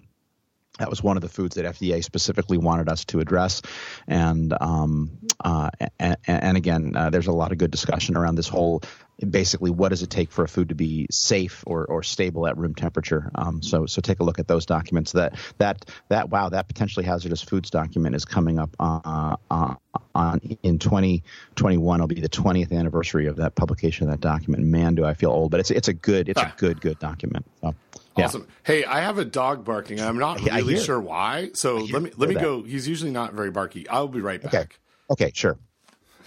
That 0.79 0.89
was 0.89 1.01
one 1.01 1.15
of 1.15 1.21
the 1.21 1.29
foods 1.29 1.55
that 1.55 1.65
FDA 1.65 2.03
specifically 2.03 2.57
wanted 2.57 2.89
us 2.89 3.05
to 3.05 3.21
address, 3.21 3.61
and 4.07 4.53
um, 4.59 5.19
uh, 5.43 5.69
and, 5.97 6.17
and 6.27 6.57
again, 6.57 6.93
uh, 6.95 7.09
there's 7.09 7.27
a 7.27 7.31
lot 7.31 7.53
of 7.53 7.57
good 7.57 7.71
discussion 7.71 8.17
around 8.17 8.35
this 8.35 8.49
whole 8.49 8.83
basically 9.17 9.71
what 9.71 9.89
does 9.89 10.03
it 10.03 10.09
take 10.09 10.31
for 10.31 10.43
a 10.43 10.47
food 10.47 10.69
to 10.69 10.75
be 10.75 11.07
safe 11.09 11.63
or, 11.65 11.85
or 11.85 12.03
stable 12.03 12.47
at 12.47 12.57
room 12.57 12.75
temperature. 12.75 13.31
Um, 13.35 13.61
so 13.61 13.85
so 13.85 14.01
take 14.01 14.19
a 14.19 14.23
look 14.23 14.39
at 14.39 14.47
those 14.47 14.65
documents. 14.65 15.13
That 15.13 15.35
that 15.57 15.85
that 16.09 16.29
wow 16.29 16.49
that 16.49 16.67
potentially 16.67 17.05
hazardous 17.05 17.41
foods 17.41 17.69
document 17.69 18.15
is 18.15 18.25
coming 18.25 18.59
up 18.59 18.75
uh, 18.79 19.35
uh, 19.49 19.75
on 20.13 20.39
in 20.63 20.79
2021. 20.79 21.99
It'll 21.99 22.07
be 22.07 22.19
the 22.19 22.29
20th 22.29 22.71
anniversary 22.71 23.27
of 23.27 23.37
that 23.37 23.55
publication 23.55 24.07
of 24.07 24.11
that 24.11 24.21
document. 24.21 24.63
Man, 24.63 24.95
do 24.95 25.05
I 25.05 25.13
feel 25.13 25.31
old! 25.31 25.51
But 25.51 25.61
it's 25.61 25.71
it's 25.71 25.87
a 25.87 25.93
good 25.93 26.27
it's 26.29 26.41
a 26.41 26.53
good 26.57 26.81
good 26.81 26.99
document. 26.99 27.45
So, 27.61 27.73
yeah. 28.17 28.25
Awesome. 28.25 28.47
Hey, 28.63 28.85
I 28.85 29.01
have 29.01 29.17
a 29.17 29.25
dog 29.25 29.65
barking. 29.65 29.99
I'm 30.01 30.17
not 30.17 30.41
really 30.41 30.77
sure 30.77 30.99
why. 30.99 31.51
So 31.53 31.77
let 31.77 32.01
me 32.01 32.11
let 32.17 32.29
me 32.29 32.35
hear 32.35 32.43
go. 32.43 32.63
He's 32.63 32.87
usually 32.87 33.11
not 33.11 33.33
very 33.33 33.51
barky. 33.51 33.87
I'll 33.87 34.07
be 34.07 34.21
right 34.21 34.41
back. 34.41 34.53
Okay. 34.53 34.67
Okay. 35.09 35.31
Sure. 35.33 35.57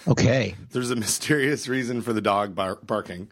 Okay. 0.07 0.55
There's 0.71 0.91
a 0.91 0.97
mysterious 0.97 1.69
reason 1.69 2.03
for 2.03 2.13
the 2.13 2.21
dog 2.21 2.55
bar- 2.55 2.79
barking. 2.83 3.29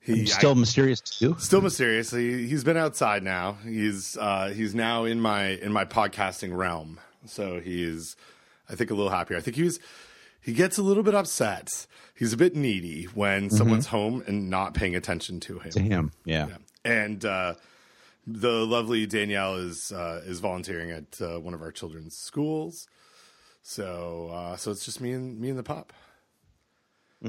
He 0.00 0.26
Still 0.26 0.50
I- 0.52 0.54
mysterious 0.54 1.00
to 1.00 1.24
you. 1.28 1.36
still 1.38 1.60
mysterious. 1.60 2.10
He, 2.10 2.48
he's 2.48 2.64
been 2.64 2.76
outside 2.76 3.22
now. 3.22 3.58
He's 3.64 4.16
uh, 4.16 4.48
he's 4.54 4.74
now 4.74 5.04
in 5.04 5.20
my 5.20 5.50
in 5.50 5.72
my 5.72 5.84
podcasting 5.84 6.56
realm. 6.56 6.98
So 7.26 7.60
he's 7.60 8.16
I 8.68 8.74
think 8.74 8.90
a 8.90 8.94
little 8.94 9.10
happier. 9.12 9.36
I 9.36 9.40
think 9.40 9.56
he 9.56 9.62
was 9.62 9.78
he 10.40 10.54
gets 10.54 10.76
a 10.76 10.82
little 10.82 11.04
bit 11.04 11.14
upset. 11.14 11.86
He's 12.16 12.32
a 12.32 12.36
bit 12.36 12.56
needy 12.56 13.04
when 13.14 13.48
someone's 13.48 13.86
home 13.86 14.24
and 14.26 14.50
not 14.50 14.74
paying 14.74 14.96
attention 14.96 15.38
to 15.40 15.58
him. 15.60 15.70
To 15.72 15.80
him. 15.80 16.12
Yeah. 16.24 16.48
And 16.84 17.24
uh, 17.24 17.54
the 18.26 18.66
lovely 18.66 19.06
Danielle 19.06 19.54
is 19.56 19.92
uh, 19.92 20.22
is 20.26 20.40
volunteering 20.40 20.90
at 20.90 21.20
uh, 21.22 21.38
one 21.38 21.54
of 21.54 21.62
our 21.62 21.70
children's 21.70 22.16
schools. 22.16 22.88
So 23.62 24.30
uh, 24.32 24.56
so 24.56 24.70
it's 24.70 24.84
just 24.84 25.00
me 25.00 25.12
and 25.12 25.40
me 25.40 25.48
and 25.50 25.58
the 25.58 25.62
pup. 25.62 25.92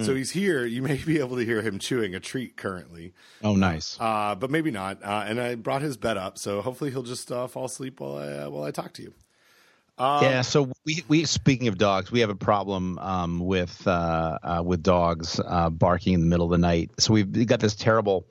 So 0.02 0.16
he's 0.16 0.32
here. 0.32 0.66
You 0.66 0.82
may 0.82 0.98
be 0.98 1.20
able 1.20 1.36
to 1.38 1.46
hear 1.46 1.62
him 1.62 1.78
chewing 1.78 2.16
a 2.16 2.20
treat 2.20 2.58
currently, 2.58 3.14
Oh, 3.44 3.56
nice. 3.56 3.96
uh, 4.00 4.34
but 4.34 4.50
maybe 4.50 4.72
not. 4.72 5.04
Uh, 5.04 5.24
and 5.28 5.40
I 5.40 5.54
brought 5.54 5.84
his 5.84 5.98
bed 5.98 6.18
up, 6.18 6.40
so 6.40 6.64
hopefully 6.64 6.90
he'll 6.90 7.04
just 7.04 7.32
uh, 7.32 7.46
fall 7.46 7.66
asleep 7.66 8.00
while 8.00 8.18
I 8.18 8.28
uh, 8.46 8.50
while 8.50 8.64
I 8.64 8.72
talk 8.72 8.94
to 8.94 9.04
you. 9.04 9.14
Um, 10.00 10.24
yeah. 10.24 10.42
So 10.42 10.72
we, 10.84 11.04
we 11.08 11.26
speaking 11.26 11.68
of 11.68 11.78
dogs, 11.78 12.12
we 12.12 12.22
have 12.22 12.32
a 12.32 12.36
problem 12.36 12.98
um, 12.98 13.40
with 13.40 13.86
uh, 13.88 14.40
uh, 14.42 14.64
with 14.66 14.82
dogs 14.82 15.40
uh, 15.46 15.70
barking 15.70 16.14
in 16.14 16.22
the 16.22 16.26
middle 16.26 16.48
of 16.48 16.52
the 16.52 16.58
night. 16.58 16.90
So 16.98 17.14
we've 17.14 17.46
got 17.46 17.60
this 17.60 17.76
terrible 17.76 18.26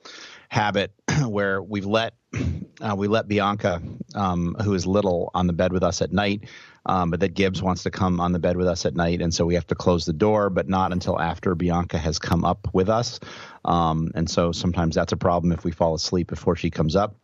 habit 0.49 0.91
where 1.25 1.63
we've 1.63 1.85
let 1.85 2.15
uh, 2.81 2.93
we 2.97 3.07
let 3.07 3.29
Bianca, 3.29 3.81
um, 4.15 4.57
who 4.61 4.73
is 4.73 4.85
little, 4.85 5.31
on 5.33 5.47
the 5.47 5.53
bed 5.53 5.71
with 5.71 5.83
us 5.83 6.01
at 6.01 6.11
night. 6.11 6.43
Um, 6.85 7.11
but 7.11 7.21
that 7.21 7.33
Gibbs 7.33 7.61
wants 7.61 7.83
to 7.83 7.91
come 7.91 8.19
on 8.19 8.33
the 8.33 8.39
bed 8.39 8.57
with 8.57 8.67
us 8.67 8.85
at 8.85 8.95
night, 8.95 9.21
and 9.21 9.33
so 9.33 9.45
we 9.45 9.55
have 9.55 9.67
to 9.67 9.75
close 9.75 10.05
the 10.05 10.13
door, 10.13 10.49
but 10.49 10.67
not 10.67 10.91
until 10.91 11.19
after 11.19 11.55
Bianca 11.55 11.97
has 11.97 12.19
come 12.19 12.43
up 12.43 12.67
with 12.73 12.89
us. 12.89 13.19
Um, 13.63 14.11
and 14.15 14.29
so 14.29 14.51
sometimes 14.51 14.95
that's 14.95 15.13
a 15.13 15.17
problem 15.17 15.53
if 15.53 15.63
we 15.63 15.71
fall 15.71 15.95
asleep 15.95 16.27
before 16.27 16.55
she 16.55 16.69
comes 16.69 16.95
up. 16.95 17.15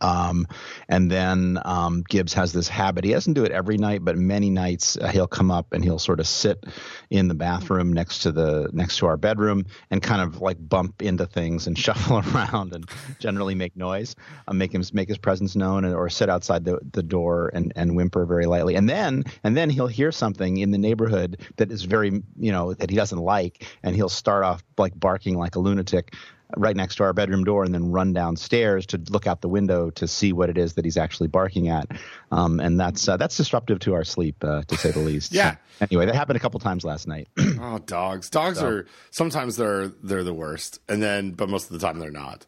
Um, 0.00 0.46
and 0.88 1.10
then 1.10 1.58
um, 1.64 2.02
Gibbs 2.08 2.34
has 2.34 2.52
this 2.52 2.68
habit. 2.68 3.04
He 3.04 3.12
doesn't 3.12 3.34
do 3.34 3.44
it 3.44 3.52
every 3.52 3.78
night, 3.78 4.04
but 4.04 4.16
many 4.16 4.50
nights 4.50 4.96
uh, 4.96 5.08
he'll 5.08 5.26
come 5.26 5.50
up 5.50 5.72
and 5.72 5.82
he'll 5.82 5.98
sort 5.98 6.20
of 6.20 6.26
sit 6.26 6.64
in 7.10 7.28
the 7.28 7.34
bathroom 7.34 7.92
next 7.92 8.20
to 8.20 8.32
the 8.32 8.70
next 8.72 8.98
to 8.98 9.06
our 9.06 9.16
bedroom 9.16 9.66
and 9.90 10.02
kind 10.02 10.22
of 10.22 10.40
like 10.40 10.56
bump 10.68 11.02
into 11.02 11.26
things 11.26 11.66
and 11.66 11.78
shuffle 11.90 12.18
around 12.18 12.72
and 12.72 12.88
generally 13.18 13.54
make 13.54 13.76
noise, 13.76 14.16
uh, 14.48 14.52
make 14.52 14.72
him 14.72 14.82
make 14.92 15.08
his 15.08 15.18
presence 15.18 15.56
known, 15.56 15.84
and, 15.84 15.94
or 15.94 16.08
sit 16.08 16.28
outside 16.28 16.64
the, 16.64 16.78
the 16.92 17.02
door 17.02 17.50
and, 17.52 17.72
and 17.76 17.96
whimper 17.96 18.24
very 18.26 18.46
lightly. 18.46 18.74
And 18.74 18.88
then 18.88 19.24
and 19.44 19.56
then 19.56 19.70
he'll 19.70 19.86
hear 19.86 20.12
something 20.12 20.58
in 20.58 20.70
the 20.70 20.78
neighborhood 20.78 21.40
that 21.56 21.70
is 21.72 21.84
very 21.84 22.22
you 22.38 22.52
know 22.52 22.74
that 22.74 22.90
he 22.90 22.96
doesn't 22.96 23.18
like, 23.18 23.66
and 23.82 23.96
he'll 23.96 24.08
start 24.08 24.44
off 24.44 24.62
like 24.78 24.98
barking 24.98 25.36
like 25.36 25.56
a 25.56 25.58
lunatic 25.58 26.14
right 26.56 26.76
next 26.76 26.96
to 26.96 27.04
our 27.04 27.12
bedroom 27.12 27.44
door 27.44 27.64
and 27.64 27.74
then 27.74 27.90
run 27.90 28.12
downstairs 28.12 28.86
to 28.86 29.00
look 29.10 29.26
out 29.26 29.40
the 29.40 29.48
window 29.48 29.90
to 29.90 30.06
see 30.06 30.32
what 30.32 30.50
it 30.50 30.58
is 30.58 30.74
that 30.74 30.84
he's 30.84 30.96
actually 30.96 31.28
barking 31.28 31.68
at. 31.68 31.90
Um, 32.30 32.60
and 32.60 32.78
that's 32.78 33.08
uh, 33.08 33.16
that's 33.16 33.36
disruptive 33.36 33.80
to 33.80 33.94
our 33.94 34.04
sleep, 34.04 34.42
uh, 34.42 34.62
to 34.62 34.76
say 34.76 34.90
the 34.90 35.00
least. 35.00 35.32
yeah. 35.32 35.56
So, 35.78 35.86
anyway, 35.90 36.06
that 36.06 36.14
happened 36.14 36.36
a 36.36 36.40
couple 36.40 36.60
times 36.60 36.84
last 36.84 37.08
night. 37.08 37.28
oh, 37.38 37.78
dogs! 37.78 38.30
Dogs 38.30 38.58
so. 38.58 38.66
are 38.66 38.86
sometimes 39.10 39.56
they're 39.56 39.88
they're 39.88 40.24
the 40.24 40.34
worst, 40.34 40.80
and 40.88 41.02
then 41.02 41.32
but 41.32 41.48
most 41.48 41.70
of 41.70 41.78
the 41.78 41.84
time 41.84 41.98
they're 41.98 42.10
not. 42.10 42.46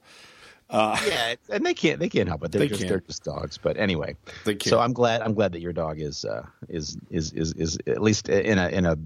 Uh, 0.72 0.98
yeah, 1.06 1.34
and 1.50 1.66
they 1.66 1.74
can't 1.74 2.00
they 2.00 2.08
can't 2.08 2.28
help 2.28 2.42
it. 2.44 2.50
They're 2.50 2.60
they 2.60 2.68
just 2.68 2.80
they're 2.88 3.00
just 3.00 3.22
dogs. 3.22 3.58
But 3.58 3.76
anyway, 3.76 4.16
so 4.64 4.80
I'm 4.80 4.94
glad 4.94 5.20
I'm 5.20 5.34
glad 5.34 5.52
that 5.52 5.60
your 5.60 5.74
dog 5.74 6.00
is 6.00 6.24
uh, 6.24 6.46
is 6.68 6.96
is 7.10 7.32
is 7.34 7.52
is 7.52 7.78
at 7.86 8.00
least 8.00 8.30
in 8.30 8.58
a 8.58 8.68
in 8.68 8.86
a 8.86 8.96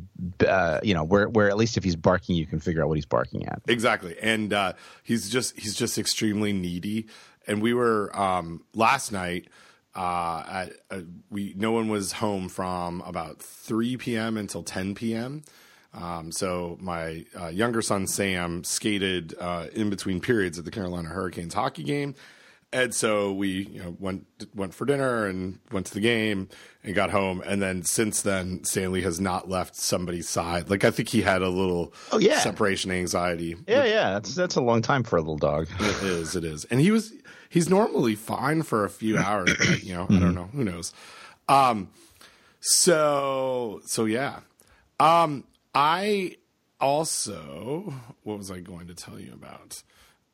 uh, 0.49 0.81
you 0.85 0.95
know 0.95 1.03
where 1.03 1.29
where 1.29 1.51
at 1.51 1.57
least 1.57 1.77
if 1.77 1.83
he's 1.83 1.97
barking 1.97 2.37
you 2.37 2.47
can 2.47 2.61
figure 2.61 2.83
out 2.83 2.89
what 2.89 2.97
he's 2.97 3.05
barking 3.05 3.47
at. 3.47 3.63
Exactly, 3.67 4.17
and 4.23 4.53
uh, 4.53 4.75
he's 5.03 5.29
just 5.29 5.59
he's 5.59 5.75
just 5.75 5.99
extremely 5.99 6.53
needy. 6.53 7.09
And 7.49 7.61
we 7.61 7.75
were 7.75 8.17
um, 8.17 8.63
last 8.73 9.11
night. 9.13 9.49
Uh, 9.95 10.45
at 10.47 10.73
uh, 10.91 11.01
we 11.31 11.55
no 11.57 11.73
one 11.73 11.89
was 11.89 12.13
home 12.13 12.51
from 12.51 13.01
about 13.07 13.41
3 13.41 13.97
p.m. 13.97 14.37
until 14.37 14.63
10 14.63 14.95
p.m. 14.95 15.43
Um, 15.97 16.31
so 16.31 16.77
my 16.81 17.25
uh, 17.41 17.49
younger 17.49 17.81
son 17.81 18.07
Sam 18.07 18.65
skated 18.65 19.35
uh, 19.41 19.67
in 19.73 19.89
between 19.89 20.21
periods 20.21 20.59
at 20.59 20.65
the 20.65 20.71
Carolina 20.71 21.09
Hurricanes 21.09 21.55
hockey 21.55 21.83
game, 21.85 22.15
and 22.73 22.95
so 22.95 23.33
we 23.33 23.69
you 23.69 23.83
know, 23.83 23.97
went 23.99 24.27
went 24.55 24.75
for 24.75 24.85
dinner 24.85 25.27
and 25.27 25.59
went 25.73 25.87
to 25.87 25.95
the 25.95 26.01
game 26.01 26.49
and 26.85 26.95
got 26.95 27.11
home. 27.11 27.43
And 27.47 27.63
then 27.63 27.83
since 27.83 28.21
then, 28.21 28.63
Stanley 28.65 29.01
has 29.03 29.19
not 29.19 29.49
left 29.49 29.75
somebody's 29.75 30.29
side. 30.29 30.69
Like 30.69 30.85
I 30.85 30.91
think 30.91 31.09
he 31.09 31.23
had 31.23 31.41
a 31.41 31.49
little 31.49 31.95
oh 32.13 32.19
yeah 32.19 32.41
separation 32.41 32.91
anxiety. 32.91 33.57
Yeah, 33.67 33.85
yeah, 33.85 34.11
that's 34.13 34.35
that's 34.35 34.57
a 34.57 34.63
long 34.63 34.83
time 34.83 35.03
for 35.03 35.17
a 35.17 35.21
little 35.21 35.39
dog. 35.39 35.69
It 35.81 36.03
is, 36.03 36.37
it 36.37 36.45
is, 36.45 36.67
and 36.67 36.79
he 36.79 36.91
was 36.91 37.13
he's 37.49 37.71
normally 37.71 38.17
fine 38.17 38.63
for 38.63 38.85
a 38.85 38.91
few 38.91 39.17
hours, 39.17 39.55
but 39.59 39.83
you 39.83 39.95
know 39.95 40.05
I 40.05 40.07
don't 40.09 40.21
mm-hmm. 40.21 40.35
know 40.35 40.49
who 40.53 40.65
knows. 40.65 40.93
Um, 41.49 41.89
so 42.61 43.81
so 43.87 44.05
yeah. 44.05 44.41
Um, 44.99 45.45
I 45.77 46.37
also, 46.81 47.93
what 48.23 48.39
was 48.39 48.51
I 48.51 48.61
going 48.61 48.87
to 48.87 48.95
tell 48.95 49.21
you 49.21 49.35
about? 49.35 49.83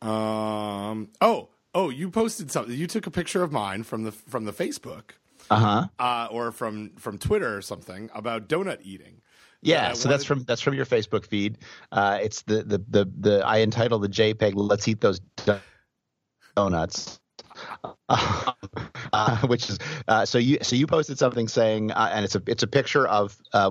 Um, 0.00 1.08
oh, 1.20 1.48
oh, 1.74 1.90
you 1.90 2.10
posted 2.10 2.52
something. 2.52 2.72
You 2.76 2.86
took 2.86 3.08
a 3.08 3.10
picture 3.10 3.42
of 3.42 3.50
mine 3.50 3.82
from 3.82 4.04
the 4.04 4.12
from 4.12 4.44
the 4.44 4.52
Facebook, 4.52 5.10
uh-huh. 5.50 5.88
uh, 5.98 6.28
or 6.30 6.52
from 6.52 6.90
from 6.90 7.18
Twitter 7.18 7.56
or 7.56 7.60
something 7.60 8.08
about 8.14 8.48
donut 8.48 8.78
eating. 8.84 9.20
Yeah, 9.62 9.88
that 9.88 9.96
so 9.96 10.08
that's 10.08 10.24
from 10.24 10.44
that's 10.44 10.60
from 10.60 10.74
your 10.74 10.86
Facebook 10.86 11.26
feed. 11.26 11.58
Uh, 11.90 12.20
it's 12.22 12.42
the, 12.42 12.62
the 12.62 12.78
the 12.88 13.10
the 13.18 13.44
I 13.44 13.62
entitled 13.62 14.02
the 14.02 14.08
JPEG 14.08 14.52
"Let's 14.54 14.86
Eat 14.86 15.00
Those 15.00 15.20
Donuts." 16.54 17.20
uh, 19.12 19.36
which 19.46 19.68
is 19.68 19.78
uh, 20.08 20.24
so 20.24 20.38
you 20.38 20.58
so 20.62 20.76
you 20.76 20.86
posted 20.86 21.18
something 21.18 21.48
saying 21.48 21.90
uh, 21.92 22.10
and 22.12 22.24
it's 22.24 22.34
a 22.34 22.42
it's 22.46 22.62
a 22.62 22.66
picture 22.66 23.06
of 23.06 23.36
uh, 23.52 23.70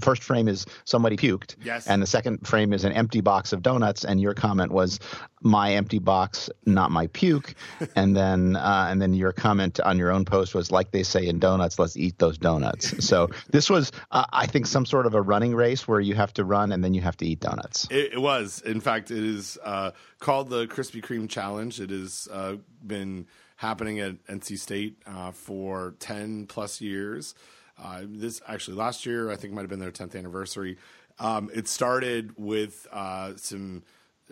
first 0.00 0.22
frame 0.22 0.48
is 0.48 0.66
somebody 0.84 1.16
puked. 1.16 1.56
Yes. 1.62 1.86
And 1.86 2.02
the 2.02 2.06
second 2.06 2.46
frame 2.46 2.72
is 2.72 2.84
an 2.84 2.92
empty 2.92 3.20
box 3.20 3.52
of 3.52 3.62
donuts 3.62 4.04
and 4.04 4.20
your 4.20 4.34
comment 4.34 4.72
was 4.72 4.98
my 5.42 5.72
empty 5.74 5.98
box 5.98 6.50
not 6.66 6.90
my 6.90 7.06
puke. 7.08 7.54
And 7.96 8.16
then 8.16 8.56
uh, 8.56 8.86
and 8.90 9.00
then 9.00 9.14
your 9.14 9.32
comment 9.32 9.80
on 9.80 9.98
your 9.98 10.10
own 10.10 10.24
post 10.24 10.54
was 10.54 10.70
like 10.70 10.90
they 10.90 11.02
say 11.02 11.26
in 11.26 11.38
donuts 11.38 11.78
let's 11.78 11.96
eat 11.96 12.18
those 12.18 12.38
donuts. 12.38 13.04
So 13.04 13.28
this 13.50 13.68
was 13.68 13.92
uh, 14.10 14.24
I 14.32 14.46
think 14.46 14.66
some 14.66 14.86
sort 14.86 15.06
of 15.06 15.14
a 15.14 15.20
running 15.20 15.54
race 15.54 15.88
where 15.88 16.00
you 16.00 16.14
have 16.14 16.32
to 16.34 16.44
run 16.44 16.72
and 16.72 16.82
then 16.84 16.94
you 16.94 17.00
have 17.00 17.16
to 17.18 17.26
eat 17.26 17.40
donuts. 17.40 17.88
It, 17.90 18.14
it 18.14 18.18
was. 18.18 18.62
In 18.62 18.80
fact 18.80 19.10
it 19.10 19.24
is 19.24 19.58
called 20.20 20.50
the 20.50 20.66
Krispy 20.66 21.02
Kreme 21.02 21.28
challenge. 21.28 21.80
It 21.80 21.90
has 21.90 22.28
been 22.86 23.26
happening 23.60 24.00
at 24.00 24.24
NC 24.24 24.58
State 24.58 24.96
uh, 25.06 25.30
for 25.30 25.94
10 25.98 26.46
plus 26.46 26.80
years. 26.80 27.34
Uh, 27.78 28.00
this 28.06 28.40
actually 28.48 28.74
last 28.78 29.04
year, 29.04 29.30
I 29.30 29.36
think 29.36 29.52
might 29.52 29.60
have 29.60 29.68
been 29.68 29.80
their 29.80 29.92
10th 29.92 30.16
anniversary. 30.16 30.78
Um, 31.18 31.50
it 31.54 31.68
started 31.68 32.32
with 32.38 32.86
uh, 32.90 33.32
some 33.36 33.82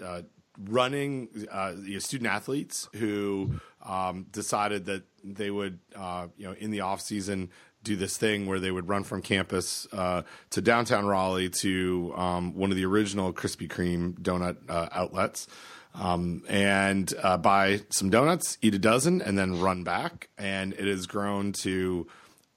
uh, 0.03 0.23
running 0.59 1.29
uh, 1.53 1.75
you 1.83 1.95
know, 1.95 1.99
student 1.99 2.31
athletes 2.31 2.88
who 2.95 3.61
um, 3.83 4.25
decided 4.33 4.87
that 4.87 5.03
they 5.23 5.51
would, 5.51 5.79
uh, 5.95 6.29
you 6.38 6.47
know, 6.47 6.55
in 6.59 6.71
the 6.71 6.81
off 6.81 7.03
season 7.03 7.51
do 7.83 7.97
this 7.97 8.17
thing 8.17 8.47
where 8.47 8.59
they 8.59 8.71
would 8.71 8.88
run 8.88 9.05
from 9.05 9.21
campus 9.21 9.87
uh, 9.93 10.23
to 10.51 10.62
downtown 10.62 11.05
Raleigh 11.05 11.51
to 11.51 12.14
um, 12.17 12.55
one 12.55 12.71
of 12.71 12.79
the 12.79 12.87
original 12.87 13.35
Krispy 13.35 13.69
Kreme 13.69 14.19
donut 14.19 14.57
uh, 14.71 14.88
outlets 14.91 15.49
um, 15.98 16.42
and 16.48 17.12
uh, 17.22 17.37
buy 17.37 17.80
some 17.90 18.08
donuts, 18.08 18.56
eat 18.62 18.74
a 18.74 18.78
dozen, 18.78 19.20
and 19.20 19.37
then 19.37 19.61
run 19.61 19.84
back. 19.84 20.28
And 20.38 20.72
it 20.72 20.87
has 20.87 21.06
grown 21.06 21.52
to 21.64 22.06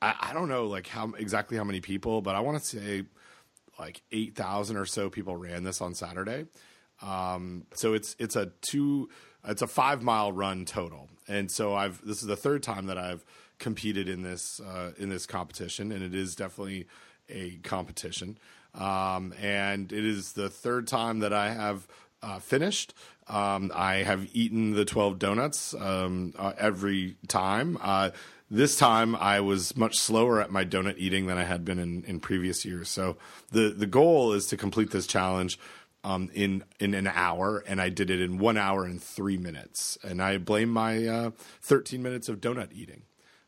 I, 0.02 0.16
I 0.20 0.34
don't 0.34 0.50
know 0.50 0.68
like 0.68 0.88
how 0.88 1.12
exactly 1.18 1.58
how 1.58 1.64
many 1.64 1.82
people, 1.82 2.22
but 2.22 2.36
I 2.36 2.40
want 2.40 2.62
to 2.62 2.66
say 2.66 3.04
like 3.80 4.02
eight 4.12 4.36
thousand 4.36 4.78
or 4.78 4.86
so 4.86 5.10
people 5.10 5.36
ran 5.36 5.64
this 5.64 5.82
on 5.82 5.94
Saturday. 5.94 6.46
Um, 7.02 7.66
so 7.74 7.94
it's 7.94 8.16
it's 8.20 8.36
a 8.36 8.52
two 8.62 9.10
it's 9.46 9.62
a 9.62 9.68
five 9.68 10.02
mile 10.02 10.32
run 10.32 10.66
total, 10.66 11.10
and 11.28 11.50
so 11.50 11.74
I've 11.76 12.04
this 12.06 12.22
is 12.22 12.28
the 12.28 12.36
third 12.36 12.64
time 12.64 12.88
that 12.88 12.98
I've 12.98 13.24
competed 13.60 14.10
in 14.10 14.24
this 14.24 14.60
uh, 14.60 14.92
in 14.98 15.10
this 15.10 15.26
competition, 15.26 15.92
and 15.92 16.04
it 16.04 16.16
is 16.16 16.36
definitely 16.36 16.88
a 17.30 17.58
competition. 17.64 18.38
Um, 18.74 19.34
and 19.42 19.92
it 19.92 20.06
is 20.06 20.32
the 20.32 20.50
third 20.50 20.88
time 20.88 21.20
that 21.20 21.34
I 21.34 21.52
have 21.52 21.88
uh, 22.22 22.40
finished. 22.40 22.94
Um, 23.28 23.72
I 23.74 23.98
have 23.98 24.28
eaten 24.34 24.74
the 24.74 24.86
12 24.86 25.20
donuts 25.20 25.74
um, 25.74 26.34
uh, 26.38 26.54
every 26.58 27.18
time. 27.28 27.78
Uh, 27.82 28.12
this 28.50 28.78
time 28.78 29.16
I 29.16 29.40
was 29.40 29.78
much 29.78 29.98
slower 29.98 30.42
at 30.42 30.52
my 30.52 30.66
donut 30.66 30.96
eating 30.98 31.28
than 31.28 31.38
I 31.38 31.44
had 31.44 31.64
been 31.64 31.80
in, 31.80 32.04
in 32.04 32.20
previous 32.20 32.66
years. 32.66 32.90
So 32.90 33.16
the, 33.52 33.70
the 33.70 33.86
goal 33.86 34.34
is 34.34 34.48
to 34.48 34.58
complete 34.58 34.92
this 34.92 35.08
challenge 35.08 35.58
um, 36.04 36.30
in 36.34 36.64
in 36.80 36.94
an 36.94 37.08
hour, 37.08 37.64
and 37.68 37.80
I 37.80 37.90
did 37.90 38.10
it 38.10 38.22
in 38.22 38.40
one 38.40 38.58
hour 38.58 38.86
and 38.86 39.02
three 39.02 39.38
minutes. 39.38 39.98
And 40.04 40.22
I 40.22 40.38
blame 40.40 40.70
my 40.70 41.06
uh, 41.06 41.32
13 41.62 42.02
minutes 42.02 42.28
of 42.28 42.42
donut 42.42 42.72
eating. 42.74 43.04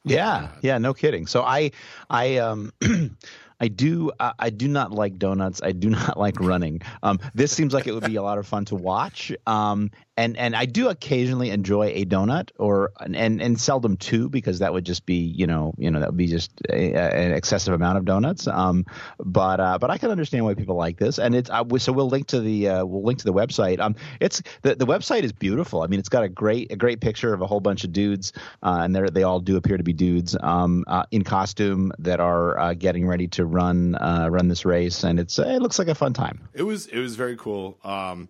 Yeah, 0.06 0.50
yeah, 0.62 0.78
no 0.78 0.94
kidding. 0.94 1.28
So 1.28 1.44
I, 1.44 1.72
I, 2.10 2.38
um, 2.38 2.74
I 3.64 3.70
do 3.70 4.12
I 4.20 4.50
do 4.50 4.68
not 4.68 4.92
like 4.92 5.18
donuts. 5.18 5.62
I 5.64 5.72
do 5.72 5.90
not 5.90 6.20
like 6.26 6.38
running. 6.42 6.82
Um, 7.02 7.20
this 7.34 7.54
seems 7.54 7.74
like 7.74 7.88
it 7.88 7.94
would 7.94 8.04
be 8.04 8.18
a 8.18 8.22
lot 8.22 8.38
of 8.38 8.46
fun 8.46 8.66
to 8.66 8.76
watch. 8.76 9.32
Um, 9.48 9.90
and 10.16 10.38
and 10.38 10.56
I 10.56 10.66
do 10.66 10.90
occasionally 10.90 11.50
enjoy 11.50 11.88
a 11.88 12.06
donut 12.06 12.52
or 12.60 12.92
and 13.00 13.42
and 13.42 13.60
seldom 13.60 13.98
two 13.98 14.30
because 14.30 14.60
that 14.60 14.72
would 14.72 14.86
just 14.86 15.06
be 15.06 15.16
you 15.16 15.48
know 15.48 15.74
you 15.78 15.90
know 15.90 16.00
that 16.00 16.10
would 16.10 16.18
be 16.18 16.28
just 16.28 16.52
a, 16.70 16.94
a, 16.94 17.10
an 17.10 17.34
excessive 17.34 17.74
amount 17.74 17.98
of 17.98 18.06
donuts. 18.06 18.48
Um, 18.48 18.86
but 19.20 19.60
uh, 19.60 19.78
but 19.80 19.90
I 19.90 19.98
can 19.98 20.12
understand 20.12 20.46
why 20.46 20.54
people 20.54 20.76
like 20.76 20.98
this, 20.98 21.18
and 21.18 21.34
it's 21.34 21.50
uh, 21.50 21.64
so 21.78 21.92
we'll 21.92 22.10
link 22.10 22.28
to 22.28 22.40
the 22.40 22.70
uh, 22.70 22.86
we'll 22.86 23.04
link 23.04 23.20
to 23.20 23.26
the 23.26 23.34
website. 23.34 23.80
Um, 23.80 23.96
it's 24.20 24.42
the 24.62 24.76
the 24.76 24.86
website 24.86 25.24
is 25.24 25.32
beautiful. 25.32 25.82
I 25.82 25.88
mean, 25.88 26.00
it's 26.00 26.10
got 26.10 26.24
a 26.24 26.30
great 26.30 26.72
a 26.72 26.76
great 26.76 27.02
picture 27.02 27.34
of 27.34 27.42
a 27.42 27.48
whole 27.48 27.60
bunch 27.60 27.84
of 27.84 27.92
dudes, 27.92 28.34
uh, 28.62 28.80
and 28.82 28.96
they 28.96 29.10
they 29.10 29.24
all 29.24 29.40
do 29.40 29.58
appear 29.58 29.78
to 29.78 29.84
be 29.84 29.94
dudes 29.94 30.38
um, 30.42 30.84
uh, 30.88 31.06
in 31.10 31.24
costume 31.24 31.92
that 32.00 32.20
are 32.20 32.58
uh, 32.60 32.74
getting 32.76 33.08
ready 33.08 33.28
to 33.30 33.46
run 33.46 33.96
uh, 33.96 34.28
run 34.30 34.48
this 34.48 34.64
race, 34.64 35.04
and 35.04 35.20
it's 35.20 35.40
it 35.40 35.62
looks 35.62 35.80
like 35.80 35.88
a 35.88 35.96
fun 35.96 36.14
time. 36.14 36.48
It 36.54 36.64
was 36.64 36.86
it 36.88 37.00
was 37.00 37.16
very 37.16 37.36
cool. 37.36 37.78
Um, 37.84 38.30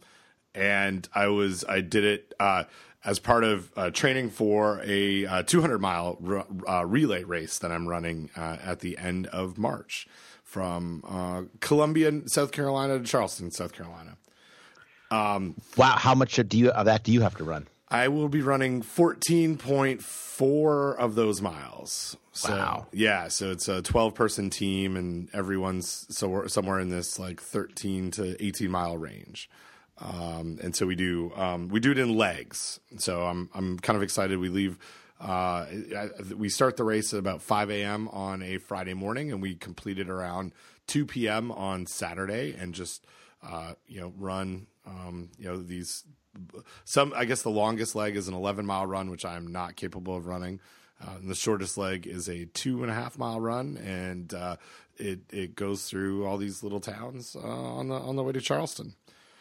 and 0.56 1.08
I 1.14 1.28
was 1.28 1.64
I 1.68 1.82
did 1.82 2.04
it 2.04 2.34
uh, 2.39 2.64
as 3.06 3.20
part 3.20 3.43
of 3.43 3.72
uh, 3.76 3.89
training 3.91 4.30
for 4.30 4.82
a 4.84 5.26
uh, 5.26 5.43
200 5.43 5.80
mile 5.80 6.18
r- 6.26 6.45
uh, 6.68 6.86
relay 6.86 7.24
race 7.24 7.60
that 7.60 7.72
I'm 7.72 7.88
running 7.88 8.30
uh, 8.36 8.58
at 8.64 8.80
the 8.80 8.97
end 8.97 9.28
of 9.28 9.58
March 9.58 10.08
from 10.43 11.04
uh, 11.08 11.43
Columbia, 11.60 12.22
South 12.28 12.51
Carolina 12.51 12.99
to 12.99 13.04
Charleston, 13.04 13.51
South 13.51 13.74
Carolina. 13.74 14.18
Um, 15.12 15.56
wow, 15.78 15.95
how 15.97 16.16
much 16.16 16.39
do 16.47 16.58
you 16.58 16.72
of 16.72 16.86
that 16.86 17.04
do 17.04 17.12
you 17.12 17.22
have 17.22 17.36
to 17.38 17.43
run? 17.43 17.68
I 17.89 18.08
will 18.08 18.30
be 18.30 18.41
running 18.41 18.82
14.4 18.82 20.97
of 20.97 21.16
those 21.16 21.41
miles. 21.41 22.16
So, 22.32 22.49
wow. 22.49 22.88
Yeah, 22.91 23.28
so 23.28 23.51
it's 23.51 23.68
a 23.68 23.84
12 23.84 24.16
person 24.16 24.49
team, 24.49 24.97
and 24.97 25.30
everyone's 25.34 26.08
so 26.10 26.47
somewhere 26.47 26.80
in 26.80 26.89
this 26.89 27.20
like 27.20 27.39
13 27.39 28.10
to 28.12 28.43
18 28.43 28.72
mile 28.72 28.97
range. 28.97 29.47
Um, 30.00 30.60
and 30.62 30.76
so 30.76 30.86
we 30.86 30.96
do 30.96 31.32
um, 31.36 31.68
we 31.68 31.80
do 31.80 31.91
it 31.91 31.98
in 31.98 32.16
legs. 32.16 32.80
So 32.98 33.24
I'm 33.24 33.50
I'm 33.54 33.80
kind 33.80 33.98
of 33.98 34.04
excited. 34.04 34.39
We 34.39 34.50
leave. 34.50 34.78
Uh, 35.20 35.68
we 36.36 36.50
start 36.50 36.76
the 36.76 36.84
race 36.84 37.14
at 37.14 37.20
about 37.20 37.41
5 37.41 37.70
a.m. 37.72 38.10
on 38.10 38.41
a 38.41 38.58
Friday 38.58 38.94
morning, 38.94 39.32
and 39.32 39.41
we 39.41 39.56
complete 39.56 39.98
it 39.98 40.10
around 40.10 40.52
2 40.88 41.06
p.m. 41.06 41.50
on 41.52 41.86
Saturday, 41.86 42.54
and 42.58 42.74
just 42.74 43.06
uh, 43.41 43.74
you 43.88 44.02
know 44.02 44.14
run 44.18 44.68
um, 44.86 45.30
you 45.38 45.46
know 45.46 45.58
these 45.58 46.04
some 46.84 47.14
I 47.16 47.26
guess 47.26 47.41
the 47.41 47.50
longest 47.50 47.96
leg 47.96 48.16
is 48.16 48.28
an 48.28 48.34
11 48.34 48.66
mile 48.66 48.86
run, 48.86 49.10
which 49.10 49.26
I'm 49.26 49.48
not 49.48 49.76
capable 49.76 50.16
of 50.16 50.26
running. 50.26 50.60
Uh, 51.02 51.16
and 51.18 51.30
the 51.30 51.36
shortest 51.36 51.78
leg 51.78 52.08
is 52.08 52.30
a 52.30 52.46
two 52.46 52.82
and 52.82 52.91
a 52.91 52.96
half 52.96 53.18
mile 53.18 53.39
run, 53.39 53.78
and 53.78 54.34
uh, 54.34 54.58
it 54.98 55.20
it 55.32 55.56
goes 55.56 55.89
through 55.89 56.26
all 56.26 56.38
these 56.38 56.64
little 56.64 56.80
towns 56.80 57.36
uh, 57.36 57.48
on 57.48 57.89
the 57.89 57.96
on 57.96 58.16
the 58.16 58.24
way 58.24 58.32
to 58.32 58.41
Charleston. 58.41 58.96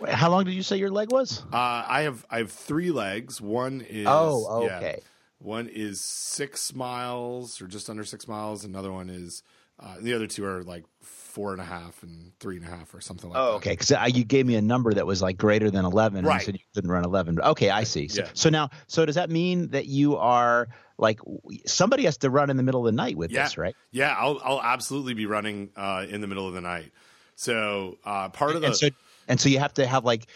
How 0.08 0.30
long 0.30 0.44
did 0.44 0.54
you 0.54 0.62
say 0.62 0.76
your 0.76 0.90
leg 0.90 1.12
was? 1.12 1.42
Uh, 1.52 1.84
I 1.86 2.02
have 2.02 2.24
I 2.30 2.38
have 2.38 2.50
three 2.52 2.90
legs. 2.90 3.40
One 3.40 3.84
is 3.88 4.06
oh 4.08 4.64
okay. 4.64 4.96
Yeah, 4.98 5.04
one 5.38 5.68
is 5.68 6.00
six 6.00 6.74
miles 6.74 7.60
or 7.60 7.66
just 7.66 7.90
under 7.90 8.04
six 8.04 8.28
miles. 8.28 8.64
Another 8.64 8.92
one 8.92 9.10
is 9.10 9.42
uh, 9.80 9.96
the 10.00 10.14
other 10.14 10.26
two 10.26 10.44
are 10.44 10.62
like 10.62 10.84
four 11.00 11.52
and 11.52 11.60
a 11.60 11.64
half 11.64 12.02
and 12.02 12.32
three 12.38 12.56
and 12.56 12.64
a 12.64 12.68
half 12.68 12.94
or 12.94 13.00
something 13.00 13.30
like 13.30 13.38
oh, 13.38 13.52
that. 13.52 13.56
okay. 13.56 13.70
Because 13.70 14.14
you 14.14 14.22
gave 14.22 14.46
me 14.46 14.54
a 14.54 14.62
number 14.62 14.92
that 14.92 15.06
was 15.06 15.22
like 15.22 15.36
greater 15.38 15.70
than 15.70 15.84
eleven. 15.84 16.24
Right. 16.24 16.34
And 16.34 16.40
you 16.40 16.44
said 16.44 16.54
you 16.54 16.60
couldn't 16.74 16.90
run 16.90 17.04
eleven. 17.04 17.40
Okay, 17.40 17.70
I 17.70 17.84
see. 17.84 18.08
So, 18.08 18.22
Yeah. 18.22 18.28
so 18.34 18.50
now, 18.50 18.70
so 18.86 19.04
does 19.06 19.14
that 19.16 19.30
mean 19.30 19.68
that 19.68 19.86
you 19.86 20.16
are 20.16 20.68
like 20.98 21.20
somebody 21.66 22.04
has 22.04 22.18
to 22.18 22.30
run 22.30 22.50
in 22.50 22.56
the 22.56 22.62
middle 22.62 22.80
of 22.80 22.86
the 22.86 22.96
night 22.96 23.16
with 23.16 23.30
Yeah. 23.30 23.44
this, 23.44 23.58
right? 23.58 23.74
Yeah, 23.90 24.14
I'll 24.16 24.40
I'll 24.44 24.62
absolutely 24.62 25.14
be 25.14 25.26
running 25.26 25.70
uh, 25.76 26.06
in 26.08 26.20
the 26.20 26.26
middle 26.26 26.46
of 26.46 26.54
the 26.54 26.60
night. 26.60 26.92
So 27.34 27.98
uh, 28.04 28.28
part 28.28 28.54
of 28.54 28.60
the 28.60 28.68
and 28.68 28.76
so 28.76 28.90
and 29.28 29.40
so 29.40 29.48
you 29.48 29.58
have 29.58 29.74
to 29.74 29.86
have 29.86 30.04
like 30.04 30.26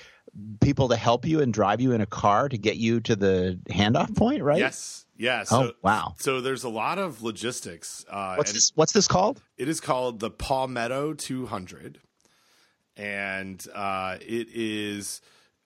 people 0.60 0.88
to 0.88 0.96
help 0.96 1.24
you 1.24 1.40
and 1.40 1.52
drive 1.52 1.80
you 1.80 1.92
in 1.92 2.00
a 2.00 2.06
car 2.06 2.48
to 2.48 2.58
get 2.58 2.76
you 2.76 3.00
to 3.00 3.16
the 3.16 3.58
handoff 3.70 4.14
point, 4.16 4.42
right? 4.42 4.58
yes, 4.58 5.06
yeah. 5.16 5.44
So, 5.44 5.68
Oh, 5.68 5.72
wow. 5.82 6.14
So 6.18 6.40
there's 6.40 6.64
a 6.64 6.68
lot 6.68 6.98
of 6.98 7.22
logistics. 7.22 8.04
Uh, 8.10 8.34
What's 8.34 8.52
this? 8.52 8.72
What's 8.74 8.92
this 8.92 9.08
called? 9.08 9.40
It 9.56 9.68
is 9.68 9.80
called 9.80 10.20
the 10.20 10.30
Palmetto 10.30 11.14
200, 11.14 11.98
and 12.96 13.64
uh, 13.74 14.16
it 14.20 14.48
is. 14.52 15.20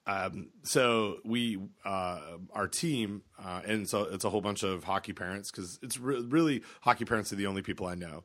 Um, 0.06 0.48
so 0.64 1.18
we, 1.24 1.58
uh, 1.84 2.20
our 2.52 2.66
team, 2.66 3.22
uh, 3.38 3.60
and 3.64 3.88
so 3.88 4.04
it's 4.04 4.24
a 4.24 4.30
whole 4.30 4.40
bunch 4.40 4.62
of 4.62 4.82
hockey 4.82 5.12
parents 5.12 5.50
because 5.50 5.78
it's 5.82 5.98
re- 5.98 6.24
really 6.26 6.62
hockey 6.80 7.04
parents 7.04 7.32
are 7.32 7.36
the 7.36 7.46
only 7.46 7.62
people 7.62 7.86
I 7.86 7.94
know. 7.94 8.24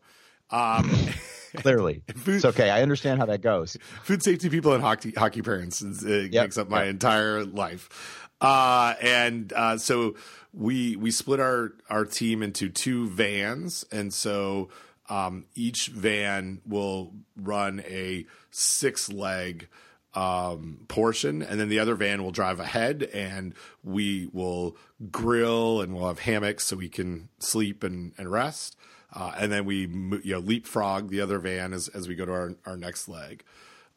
Um, 0.50 0.90
Clearly, 1.62 2.02
Food- 2.16 2.36
it's 2.36 2.46
okay. 2.46 2.70
I 2.70 2.82
understand 2.82 3.20
how 3.20 3.26
that 3.28 3.42
goes. 3.42 3.78
food 4.04 4.24
safety 4.24 4.50
people 4.50 4.74
and 4.74 4.82
hockey 4.84 5.12
hockey 5.12 5.42
parents 5.42 5.82
it 5.82 6.34
Yep, 6.34 6.44
makes 6.44 6.58
up 6.58 6.70
my 6.70 6.84
yep. 6.86 6.90
entire 6.92 7.44
life. 7.46 8.28
Uh, 8.42 8.94
and 9.02 9.54
uh, 9.54 9.78
so 9.78 10.16
we 10.54 10.96
we 10.96 11.12
split 11.12 11.40
our 11.40 11.74
our 11.90 12.06
team 12.06 12.44
into 12.44 12.70
two 12.70 13.08
vans, 13.10 13.86
and 13.92 14.14
so 14.14 14.70
um, 15.10 15.46
each 15.56 15.88
van 15.88 16.62
will 16.68 17.14
run 17.38 17.82
a 17.88 18.26
six 18.52 19.12
leg 19.12 19.68
um, 20.14 20.80
portion, 20.88 21.42
and 21.42 21.60
then 21.60 21.70
the 21.70 21.80
other 21.80 21.96
van 21.96 22.24
will 22.24 22.32
drive 22.32 22.60
ahead, 22.60 23.04
and 23.14 23.54
we 23.84 24.30
will 24.34 24.76
grill 25.12 25.82
and 25.82 25.94
we'll 25.96 26.08
have 26.08 26.20
hammocks 26.20 26.66
so 26.66 26.76
we 26.76 26.88
can 26.90 27.28
sleep 27.40 27.84
and, 27.84 28.14
and 28.18 28.32
rest. 28.32 28.78
Uh, 29.16 29.32
and 29.38 29.52
then 29.52 29.64
we 29.64 29.88
you 30.24 30.34
know 30.34 30.40
leapfrog 30.40 31.10
the 31.10 31.22
other 31.22 31.40
van 31.40 31.74
as, 31.74 31.88
as 31.88 32.08
we 32.08 32.16
go 32.16 32.26
to 32.26 32.32
our, 32.34 32.54
our 32.66 32.78
next 32.78 33.08
leg, 33.08 33.44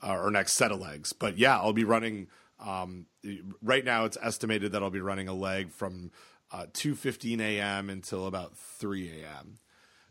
uh, 0.02 0.06
our 0.06 0.30
next 0.30 0.52
set 0.52 0.70
of 0.70 0.80
legs. 0.80 1.12
But 1.12 1.36
yeah, 1.36 1.58
I'll 1.58 1.72
be 1.72 1.84
running. 1.84 2.28
Um, 2.60 3.06
right 3.60 3.84
now, 3.84 4.04
it's 4.04 4.16
estimated 4.22 4.72
that 4.72 4.82
I'll 4.82 4.90
be 4.90 5.00
running 5.00 5.28
a 5.28 5.34
leg 5.34 5.72
from 5.72 6.12
uh, 6.52 6.66
two 6.72 6.94
fifteen 6.94 7.40
a.m. 7.40 7.90
until 7.90 8.26
about 8.26 8.56
three 8.56 9.10
a.m. 9.10 9.58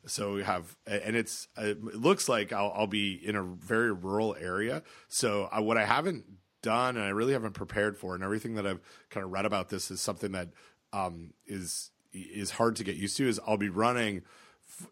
So 0.06 0.36
we 0.36 0.44
have, 0.44 0.78
and 0.86 1.16
it's 1.16 1.50
it 1.58 1.84
looks 1.84 2.30
like 2.30 2.54
I'll, 2.54 2.72
I'll 2.76 2.88
be 2.88 3.14
in 3.14 3.36
a 3.36 3.44
very 3.44 3.92
rural 3.92 4.36
area. 4.40 4.84
So 5.10 5.50
I, 5.52 5.60
what 5.60 5.78
I 5.78 5.86
haven't 5.86 6.26
done, 6.62 6.96
and 6.96 7.06
I 7.06 7.10
really 7.10 7.34
haven't 7.34 7.54
prepared 7.54 7.98
for, 7.98 8.16
and 8.16 8.24
everything 8.24 8.56
that 8.56 8.66
I've 8.66 8.80
kind 9.10 9.26
of 9.26 9.32
read 9.32 9.46
about 9.46 9.70
this 9.70 9.92
is 9.92 10.00
something 10.00 10.32
that 10.32 10.50
um, 10.94 11.34
is 11.46 11.92
is 12.14 12.52
hard 12.52 12.78
to 12.78 12.84
get 12.86 12.96
used 12.96 13.18
to. 13.18 13.28
Is 13.28 13.40
I'll 13.46 13.58
be 13.58 13.70
running, 13.70 14.22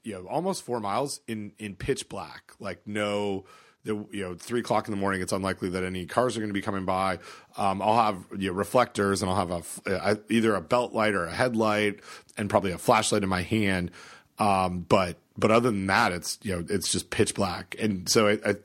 you 0.04 0.14
know, 0.14 0.28
almost 0.28 0.64
four 0.64 0.80
miles 0.80 1.22
in 1.28 1.54
in 1.58 1.76
pitch 1.76 2.10
black, 2.10 2.54
like 2.60 2.86
no. 2.86 3.46
The, 3.84 4.04
you 4.10 4.24
know, 4.24 4.34
three 4.34 4.62
o'clock 4.62 4.88
in 4.88 4.92
the 4.92 4.98
morning. 4.98 5.22
It's 5.22 5.32
unlikely 5.32 5.70
that 5.70 5.84
any 5.84 6.08
cars 6.08 6.36
are 6.36 6.40
going 6.40 6.50
to 6.50 6.56
be 6.56 6.62
coming 6.64 6.86
by. 6.86 7.20
Um, 7.56 7.84
I'll 7.84 8.04
have 8.04 8.26
you 8.36 8.50
know, 8.50 8.54
reflectors, 8.56 9.22
and 9.22 9.30
I'll 9.30 9.48
have 9.48 9.52
a, 9.86 9.96
uh, 10.04 10.16
either 10.28 10.56
a 10.56 10.62
belt 10.62 10.94
light 10.94 11.14
or 11.14 11.26
a 11.26 11.32
headlight, 11.32 12.00
and 12.36 12.50
probably 12.50 12.72
a 12.72 12.80
flashlight 12.80 13.22
in 13.22 13.30
my 13.30 13.44
hand. 13.44 13.92
Um, 14.40 14.80
but 14.90 15.18
but 15.38 15.52
other 15.52 15.70
than 15.70 15.86
that, 15.86 16.12
it's 16.14 16.40
you 16.42 16.56
know 16.56 16.66
it's 16.68 16.92
just 16.92 17.12
pitch 17.12 17.36
black, 17.36 17.76
and 17.80 18.10
so 18.10 18.28
I 18.28 18.56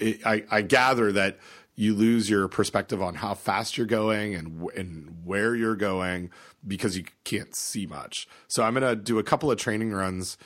I, 0.00 0.18
I, 0.24 0.44
I 0.50 0.62
gather 0.62 1.12
that 1.12 1.38
you 1.80 1.94
lose 1.94 2.28
your 2.28 2.46
perspective 2.46 3.00
on 3.00 3.14
how 3.14 3.32
fast 3.32 3.78
you're 3.78 3.86
going 3.86 4.34
and 4.34 4.68
and 4.76 5.22
where 5.24 5.54
you're 5.54 5.74
going 5.74 6.30
because 6.66 6.94
you 6.94 7.04
can't 7.24 7.54
see 7.56 7.86
much. 7.86 8.28
So 8.48 8.62
I'm 8.62 8.74
gonna 8.74 8.94
do 8.94 9.18
a 9.18 9.22
couple 9.22 9.50
of 9.50 9.56
training 9.56 9.90
runs 9.90 10.36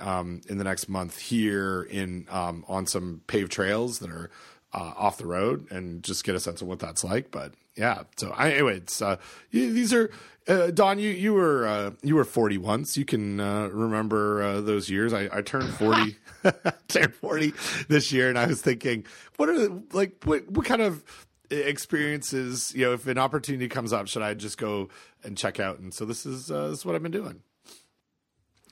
um, 0.00 0.40
in 0.48 0.58
the 0.58 0.64
next 0.64 0.88
month 0.88 1.18
here 1.18 1.82
in 1.82 2.26
um, 2.28 2.64
on 2.66 2.88
some 2.88 3.20
paved 3.28 3.52
trails 3.52 4.00
that 4.00 4.10
are 4.10 4.30
uh, 4.74 4.92
off 4.96 5.16
the 5.16 5.26
road 5.26 5.70
and 5.70 6.02
just 6.02 6.24
get 6.24 6.34
a 6.34 6.40
sense 6.40 6.60
of 6.60 6.66
what 6.66 6.80
that's 6.80 7.04
like. 7.04 7.30
But 7.30 7.54
yeah, 7.76 8.02
so 8.16 8.32
I, 8.36 8.50
anyway, 8.50 8.78
it's 8.78 9.00
uh, 9.00 9.18
these 9.52 9.94
are 9.94 10.10
uh, 10.50 10.70
Don. 10.70 10.98
You 10.98 11.10
you 11.10 11.32
were 11.32 11.66
uh, 11.66 11.90
you 12.02 12.16
were 12.16 12.24
forty 12.24 12.58
once. 12.58 12.96
You 12.96 13.04
can 13.04 13.40
uh, 13.40 13.68
remember 13.68 14.42
uh, 14.42 14.60
those 14.60 14.90
years. 14.90 15.12
I, 15.12 15.28
I 15.32 15.42
turned 15.42 15.72
forty, 15.74 16.16
turned 16.88 17.14
forty 17.14 17.52
this 17.88 18.12
year, 18.12 18.28
and 18.28 18.38
I 18.38 18.46
was 18.46 18.60
thinking, 18.60 19.04
what 19.36 19.48
are 19.48 19.58
the, 19.58 19.82
like 19.92 20.22
what 20.24 20.50
what 20.50 20.66
kind 20.66 20.82
of 20.82 21.04
experiences? 21.50 22.74
You 22.74 22.86
know, 22.86 22.92
if 22.92 23.06
an 23.06 23.18
opportunity 23.18 23.68
comes 23.68 23.92
up, 23.92 24.08
should 24.08 24.22
I 24.22 24.34
just 24.34 24.58
go 24.58 24.88
and 25.22 25.36
check 25.36 25.60
out? 25.60 25.78
And 25.78 25.94
so 25.94 26.04
this 26.04 26.26
is 26.26 26.50
uh, 26.50 26.68
this 26.68 26.80
is 26.80 26.86
what 26.86 26.94
I've 26.94 27.02
been 27.02 27.12
doing. 27.12 27.42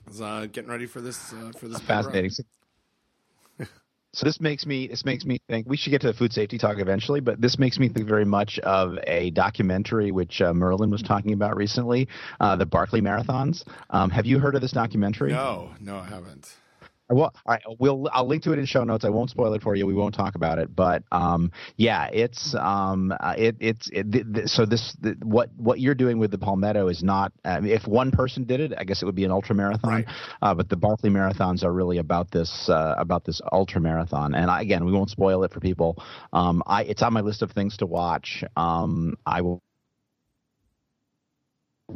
I 0.05 0.09
was, 0.09 0.21
uh, 0.21 0.47
getting 0.51 0.69
ready 0.69 0.85
for 0.85 1.01
this 1.01 1.33
uh, 1.33 1.51
for 1.57 1.67
this 1.67 1.79
fascinating. 1.79 2.31
run. 2.31 2.58
So 4.13 4.25
this 4.25 4.41
makes 4.41 4.65
me 4.65 4.87
this 4.87 5.05
makes 5.05 5.23
me 5.23 5.39
think 5.47 5.67
we 5.69 5.77
should 5.77 5.91
get 5.91 6.01
to 6.01 6.07
the 6.07 6.13
food 6.13 6.33
safety 6.33 6.57
talk 6.57 6.79
eventually, 6.79 7.19
but 7.19 7.39
this 7.39 7.59
makes 7.59 7.77
me 7.77 7.89
think 7.89 8.07
very 8.07 8.25
much 8.25 8.57
of 8.59 8.97
a 9.05 9.29
documentary 9.31 10.11
which 10.11 10.41
uh, 10.41 10.53
Merlin 10.53 10.89
was 10.89 11.03
talking 11.03 11.33
about 11.33 11.55
recently, 11.55 12.07
uh, 12.39 12.55
the 12.55 12.65
Barkley 12.65 13.01
Marathons. 13.01 13.63
Um, 13.91 14.09
have 14.09 14.25
you 14.25 14.39
heard 14.39 14.55
of 14.55 14.61
this 14.61 14.71
documentary? 14.71 15.31
No, 15.31 15.71
no, 15.79 15.97
I 15.97 16.05
haven't. 16.05 16.51
Well, 17.09 17.33
I 17.47 17.59
will. 17.79 18.07
I'll 18.13 18.27
link 18.27 18.43
to 18.43 18.53
it 18.53 18.59
in 18.59 18.65
show 18.65 18.83
notes. 18.83 19.03
I 19.03 19.09
won't 19.09 19.31
spoil 19.31 19.53
it 19.53 19.63
for 19.63 19.75
you. 19.75 19.87
We 19.87 19.95
won't 19.95 20.13
talk 20.13 20.35
about 20.35 20.59
it, 20.59 20.75
but 20.75 21.03
um, 21.11 21.51
yeah, 21.75 22.07
it's 22.13 22.53
um, 22.53 23.11
uh, 23.19 23.33
it, 23.35 23.55
it's 23.59 23.89
it, 23.91 24.11
th- 24.11 24.25
th- 24.31 24.47
so 24.47 24.65
this 24.65 24.95
th- 25.01 25.17
what 25.23 25.49
what 25.57 25.79
you're 25.79 25.95
doing 25.95 26.19
with 26.19 26.29
the 26.29 26.37
Palmetto 26.37 26.87
is 26.87 27.01
not. 27.01 27.31
I 27.43 27.59
mean, 27.61 27.73
if 27.73 27.87
one 27.87 28.11
person 28.11 28.43
did 28.43 28.59
it, 28.59 28.73
I 28.77 28.83
guess 28.83 29.01
it 29.01 29.05
would 29.05 29.15
be 29.15 29.25
an 29.25 29.31
ultra 29.31 29.55
marathon. 29.55 29.91
Right. 29.91 30.05
Uh, 30.41 30.53
but 30.53 30.69
the 30.69 30.77
Barkley 30.77 31.09
marathons 31.09 31.63
are 31.63 31.73
really 31.73 31.97
about 31.97 32.29
this 32.29 32.69
uh, 32.69 32.93
about 32.97 33.25
this 33.25 33.41
ultra 33.51 33.81
marathon. 33.81 34.35
And 34.35 34.51
I, 34.51 34.61
again, 34.61 34.85
we 34.85 34.91
won't 34.91 35.09
spoil 35.09 35.43
it 35.43 35.51
for 35.51 35.59
people. 35.59 35.97
Um, 36.31 36.61
I 36.67 36.83
it's 36.83 37.01
on 37.01 37.13
my 37.13 37.21
list 37.21 37.41
of 37.41 37.51
things 37.51 37.77
to 37.77 37.87
watch. 37.87 38.43
Um, 38.55 39.15
I 39.25 39.41
will 39.41 39.63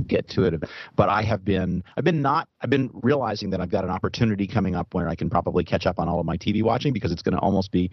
get 0.07 0.27
to 0.27 0.43
it 0.43 0.63
but 0.95 1.09
i 1.09 1.21
have 1.21 1.43
been 1.43 1.83
i've 1.97 2.03
been 2.03 2.21
not 2.21 2.47
i've 2.61 2.69
been 2.69 2.89
realizing 2.93 3.49
that 3.49 3.61
i've 3.61 3.69
got 3.69 3.83
an 3.83 3.89
opportunity 3.89 4.47
coming 4.47 4.75
up 4.75 4.93
where 4.93 5.07
i 5.07 5.15
can 5.15 5.29
probably 5.29 5.63
catch 5.63 5.85
up 5.85 5.99
on 5.99 6.07
all 6.07 6.19
of 6.19 6.25
my 6.25 6.37
tv 6.37 6.63
watching 6.63 6.93
because 6.93 7.11
it's 7.11 7.21
going 7.21 7.35
to 7.35 7.41
almost 7.41 7.71
be 7.71 7.89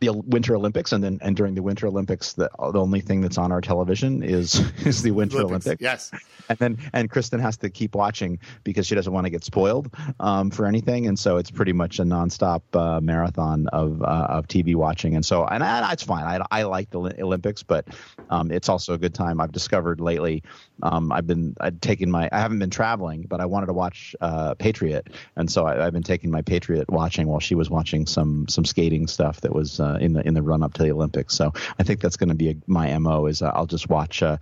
the 0.00 0.12
Winter 0.12 0.54
Olympics, 0.54 0.92
and 0.92 1.02
then 1.02 1.18
and 1.22 1.36
during 1.36 1.54
the 1.54 1.62
Winter 1.62 1.86
Olympics, 1.86 2.34
the, 2.34 2.50
the 2.58 2.78
only 2.78 3.00
thing 3.00 3.22
that's 3.22 3.38
on 3.38 3.50
our 3.50 3.60
television 3.60 4.22
is 4.22 4.54
is 4.86 5.02
the 5.02 5.10
Winter 5.10 5.38
Olympics. 5.38 5.66
Olympics. 5.66 5.82
Yes, 5.82 6.10
and 6.48 6.58
then 6.58 6.78
and 6.92 7.10
Kristen 7.10 7.40
has 7.40 7.56
to 7.58 7.70
keep 7.70 7.94
watching 7.94 8.38
because 8.62 8.86
she 8.86 8.94
doesn't 8.94 9.12
want 9.12 9.24
to 9.24 9.30
get 9.30 9.42
spoiled 9.42 9.94
um, 10.20 10.50
for 10.50 10.66
anything, 10.66 11.06
and 11.06 11.18
so 11.18 11.38
it's 11.38 11.50
pretty 11.50 11.72
much 11.72 11.98
a 11.98 12.02
nonstop 12.02 12.62
uh, 12.74 13.00
marathon 13.00 13.68
of 13.68 14.02
uh, 14.02 14.26
of 14.28 14.48
TV 14.48 14.74
watching. 14.74 15.14
And 15.14 15.24
so 15.24 15.46
and, 15.46 15.64
it's 15.92 16.02
fine. 16.02 16.24
I, 16.24 16.44
I 16.50 16.64
like 16.64 16.90
the 16.90 17.00
Olympics, 17.22 17.62
but 17.62 17.86
um, 18.28 18.50
it's 18.50 18.68
also 18.68 18.94
a 18.94 18.98
good 18.98 19.14
time. 19.14 19.40
I've 19.40 19.52
discovered 19.52 20.00
lately. 20.00 20.42
Um, 20.82 21.10
I've 21.12 21.26
been 21.26 21.56
I've 21.60 21.80
taken 21.80 22.10
my 22.10 22.28
I 22.30 22.40
haven't 22.40 22.58
been 22.58 22.70
traveling, 22.70 23.22
but 23.22 23.40
I 23.40 23.46
wanted 23.46 23.66
to 23.66 23.72
watch 23.72 24.14
uh, 24.20 24.54
Patriot, 24.54 25.08
and 25.34 25.50
so 25.50 25.66
I, 25.66 25.84
have 25.84 25.92
been 25.92 26.02
taking 26.02 26.30
my 26.30 26.42
Patriot 26.42 26.90
watching 26.90 27.26
while 27.26 27.40
she 27.40 27.54
was 27.54 27.70
watching 27.70 28.06
some 28.06 28.46
some 28.48 28.64
skating 28.64 29.06
stuff 29.06 29.40
that 29.40 29.54
was 29.54 29.80
uh, 29.80 29.98
in 30.00 30.12
the 30.12 30.26
in 30.26 30.34
the 30.34 30.42
run 30.42 30.62
up 30.62 30.74
to 30.74 30.82
the 30.82 30.92
Olympics. 30.92 31.34
So 31.34 31.52
I 31.78 31.82
think 31.82 32.00
that's 32.00 32.16
going 32.16 32.28
to 32.28 32.34
be 32.34 32.50
a, 32.50 32.56
my 32.66 32.96
mo 32.98 33.26
is 33.26 33.42
uh, 33.42 33.52
I'll 33.54 33.66
just 33.66 33.88
watch 33.88 34.22
uh, 34.22 34.36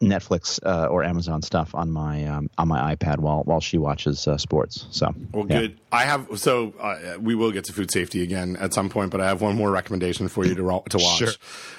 Netflix 0.00 0.58
uh, 0.64 0.86
or 0.86 1.04
Amazon 1.04 1.42
stuff 1.42 1.74
on 1.74 1.90
my 1.90 2.24
um, 2.24 2.50
on 2.56 2.68
my 2.68 2.94
iPad 2.94 3.18
while 3.18 3.42
while 3.42 3.60
she 3.60 3.78
watches 3.78 4.26
uh, 4.26 4.38
sports. 4.38 4.86
So 4.90 5.14
well, 5.32 5.46
yeah. 5.48 5.60
good. 5.60 5.80
I 5.92 6.04
have 6.04 6.26
so 6.36 6.74
uh, 6.80 7.18
we 7.20 7.34
will 7.34 7.52
get 7.52 7.64
to 7.64 7.72
food 7.72 7.90
safety 7.90 8.22
again 8.22 8.56
at 8.56 8.72
some 8.72 8.88
point, 8.88 9.10
but 9.10 9.20
I 9.20 9.26
have 9.26 9.42
one 9.42 9.56
more 9.56 9.70
recommendation 9.70 10.28
for 10.28 10.44
you 10.44 10.54
to 10.54 10.82
to 10.88 10.98
watch. 10.98 11.18
Sure. 11.18 11.32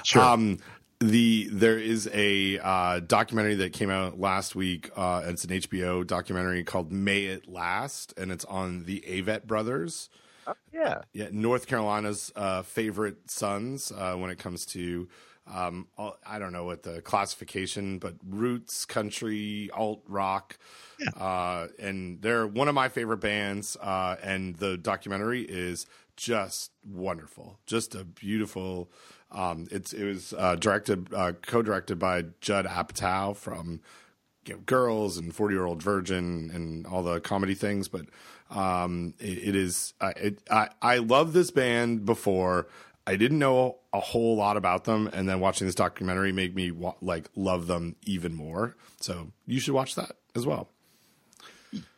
Sure. 0.04 0.22
Um, 0.22 0.60
the 1.00 1.50
there 1.52 1.78
is 1.78 2.10
a 2.14 2.60
uh, 2.60 3.00
documentary 3.02 3.56
that 3.56 3.74
came 3.74 3.90
out 3.90 4.20
last 4.20 4.56
week. 4.56 4.90
Uh, 4.96 5.24
it's 5.26 5.44
an 5.44 5.52
HBO 5.52 6.06
documentary 6.06 6.64
called 6.64 6.92
"May 6.92 7.26
It 7.26 7.48
Last," 7.48 8.14
and 8.18 8.32
it's 8.32 8.46
on 8.46 8.86
the 8.86 9.04
Avett 9.08 9.46
brothers. 9.46 10.10
Oh, 10.48 10.54
yeah, 10.74 11.02
yeah, 11.14 11.28
North 11.32 11.68
Carolina's 11.68 12.32
uh, 12.36 12.62
favorite 12.62 13.30
sons 13.30 13.92
uh, 13.92 14.16
when 14.16 14.30
it 14.32 14.40
comes 14.40 14.66
to 14.68 15.08
um, 15.54 15.88
I 16.26 16.40
don't 16.40 16.52
know 16.52 16.66
what 16.66 16.84
the 16.84 17.02
classification, 17.02 18.00
but 18.00 18.16
roots, 18.28 18.86
country, 18.86 19.70
alt 19.74 20.02
rock. 20.08 20.58
Yeah. 21.00 21.10
Uh, 21.10 21.68
and 21.80 22.22
they're 22.22 22.48
one 22.48 22.68
of 22.68 22.76
my 22.76 22.90
favorite 22.90 23.20
bands. 23.20 23.78
Uh, 23.80 24.18
and 24.22 24.56
the 24.58 24.78
documentary 24.78 25.44
is 25.44 25.86
just 26.16 26.72
wonderful, 26.86 27.60
just 27.66 27.96
a 27.96 28.04
beautiful. 28.04 28.92
Um, 29.32 29.68
it's 29.72 29.94
it 29.94 30.06
was 30.06 30.34
uh, 30.38 30.56
directed, 30.56 31.14
uh, 31.14 31.34
co-directed 31.42 32.00
by 32.00 32.26
Judd 32.42 32.66
Apatow 32.66 33.36
from 33.36 33.82
you 34.46 34.54
know, 34.54 34.60
Girls 34.66 35.18
and 35.18 35.36
Forty 35.36 35.56
Year 35.56 35.66
Old 35.66 35.84
Virgin 35.84 36.50
and 36.54 36.88
all 36.88 37.04
the 37.04 37.20
comedy 37.20 37.54
things. 37.54 37.88
But 37.88 38.06
um, 38.50 39.14
it, 39.20 39.50
it 39.50 39.56
is 39.56 39.94
uh, 40.00 40.14
it, 40.16 40.42
I 40.50 40.70
I 40.82 40.98
love 40.98 41.34
this 41.34 41.52
band 41.52 42.06
before. 42.06 42.68
I 43.06 43.16
didn't 43.16 43.40
know 43.40 43.78
a 43.94 44.02
whole 44.02 44.36
lot 44.36 44.58
about 44.58 44.84
them, 44.84 45.10
and 45.14 45.30
then 45.30 45.40
watching 45.40 45.66
this 45.66 45.76
documentary 45.76 46.32
made 46.34 46.56
me 46.56 46.72
like 47.02 47.30
love 47.36 47.68
them 47.68 47.96
even 48.06 48.34
more. 48.34 48.76
So 49.00 49.32
you 49.46 49.60
should 49.60 49.74
watch 49.74 49.96
that 49.96 50.18
as 50.36 50.46
well. 50.46 50.70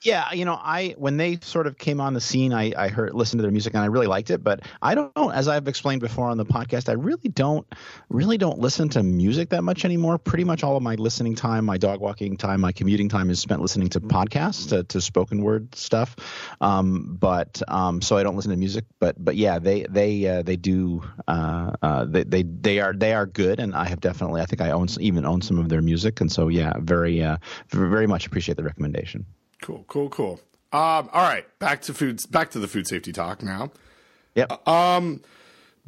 Yeah, 0.02 0.32
you 0.32 0.46
know, 0.46 0.54
I 0.54 0.96
when 0.98 1.18
they 1.18 1.40
sort 1.42 1.68
of 1.68 1.78
came 1.78 2.00
on 2.00 2.14
the 2.14 2.22
scene, 2.22 2.54
I, 2.54 2.72
I 2.78 2.88
heard 2.88 3.14
listened 3.14 3.40
to 3.40 3.42
their 3.42 3.52
music 3.52 3.74
and 3.74 3.84
I 3.84 3.88
really 3.88 4.08
liked 4.08 4.30
it. 4.30 4.42
But 4.42 4.62
I 4.82 4.96
don't, 4.96 5.12
as 5.34 5.50
I've 5.50 5.68
explained 5.68 6.00
before 6.00 6.30
on 6.30 6.38
the 6.38 6.46
podcast, 6.46 6.88
I 6.88 6.94
really 6.94 7.28
don't, 7.28 7.68
really 8.10 8.38
don't 8.38 8.60
listen 8.60 8.88
to 8.90 9.04
music 9.04 9.50
that 9.50 9.64
much 9.64 9.84
anymore. 9.84 10.18
Pretty 10.18 10.46
much 10.46 10.64
all 10.64 10.78
of 10.78 10.84
my 10.84 10.96
listening 10.96 11.36
time, 11.36 11.66
my 11.66 11.78
dog 11.78 12.00
walking 12.00 12.38
time, 12.38 12.62
my 12.62 12.72
commuting 12.72 13.10
time 13.10 13.30
is 13.30 13.42
spent 13.42 13.62
listening 13.62 13.90
to 13.90 14.00
podcasts, 14.00 14.70
to, 14.70 14.86
to 14.86 15.02
spoken 15.02 15.44
word 15.44 15.76
stuff. 15.76 16.16
Um, 16.62 17.18
but 17.20 17.62
um, 17.68 18.02
so 18.02 18.16
I 18.16 18.24
don't 18.24 18.38
listen 18.38 18.52
to 18.52 18.58
music. 18.58 18.86
But 19.00 19.24
but 19.24 19.36
yeah, 19.36 19.60
they 19.60 19.86
they 19.90 20.26
uh, 20.28 20.44
they 20.44 20.56
do 20.56 21.04
uh, 21.28 21.72
uh, 21.82 22.06
they, 22.06 22.24
they 22.24 22.44
they 22.44 22.80
are 22.80 22.94
they 22.94 23.14
are 23.14 23.26
good, 23.26 23.60
and 23.60 23.76
I 23.76 23.84
have 23.86 24.00
definitely 24.00 24.40
I 24.40 24.46
think 24.46 24.62
I 24.62 24.72
own 24.72 24.88
even 25.02 25.26
own 25.26 25.42
some 25.42 25.60
of 25.60 25.68
their 25.68 25.82
music, 25.82 26.22
and 26.22 26.32
so 26.32 26.48
yeah, 26.48 26.72
very 26.80 27.22
uh, 27.22 27.38
very 27.68 28.08
much 28.08 28.26
appreciate 28.26 28.56
the 28.56 28.64
recommendation. 28.64 29.26
Cool, 29.62 29.86
cool, 29.88 30.10
cool. 30.10 30.40
Um, 30.72 31.10
all 31.12 31.28
right, 31.28 31.46
back 31.60 31.82
to 31.84 31.94
foods. 31.94 32.26
Back 32.26 32.52
to 32.52 32.60
the 32.60 32.68
food 32.68 32.88
safety 32.88 33.12
talk 33.12 33.42
now. 33.42 33.72
Yep. 34.36 34.68
Um, 34.68 35.22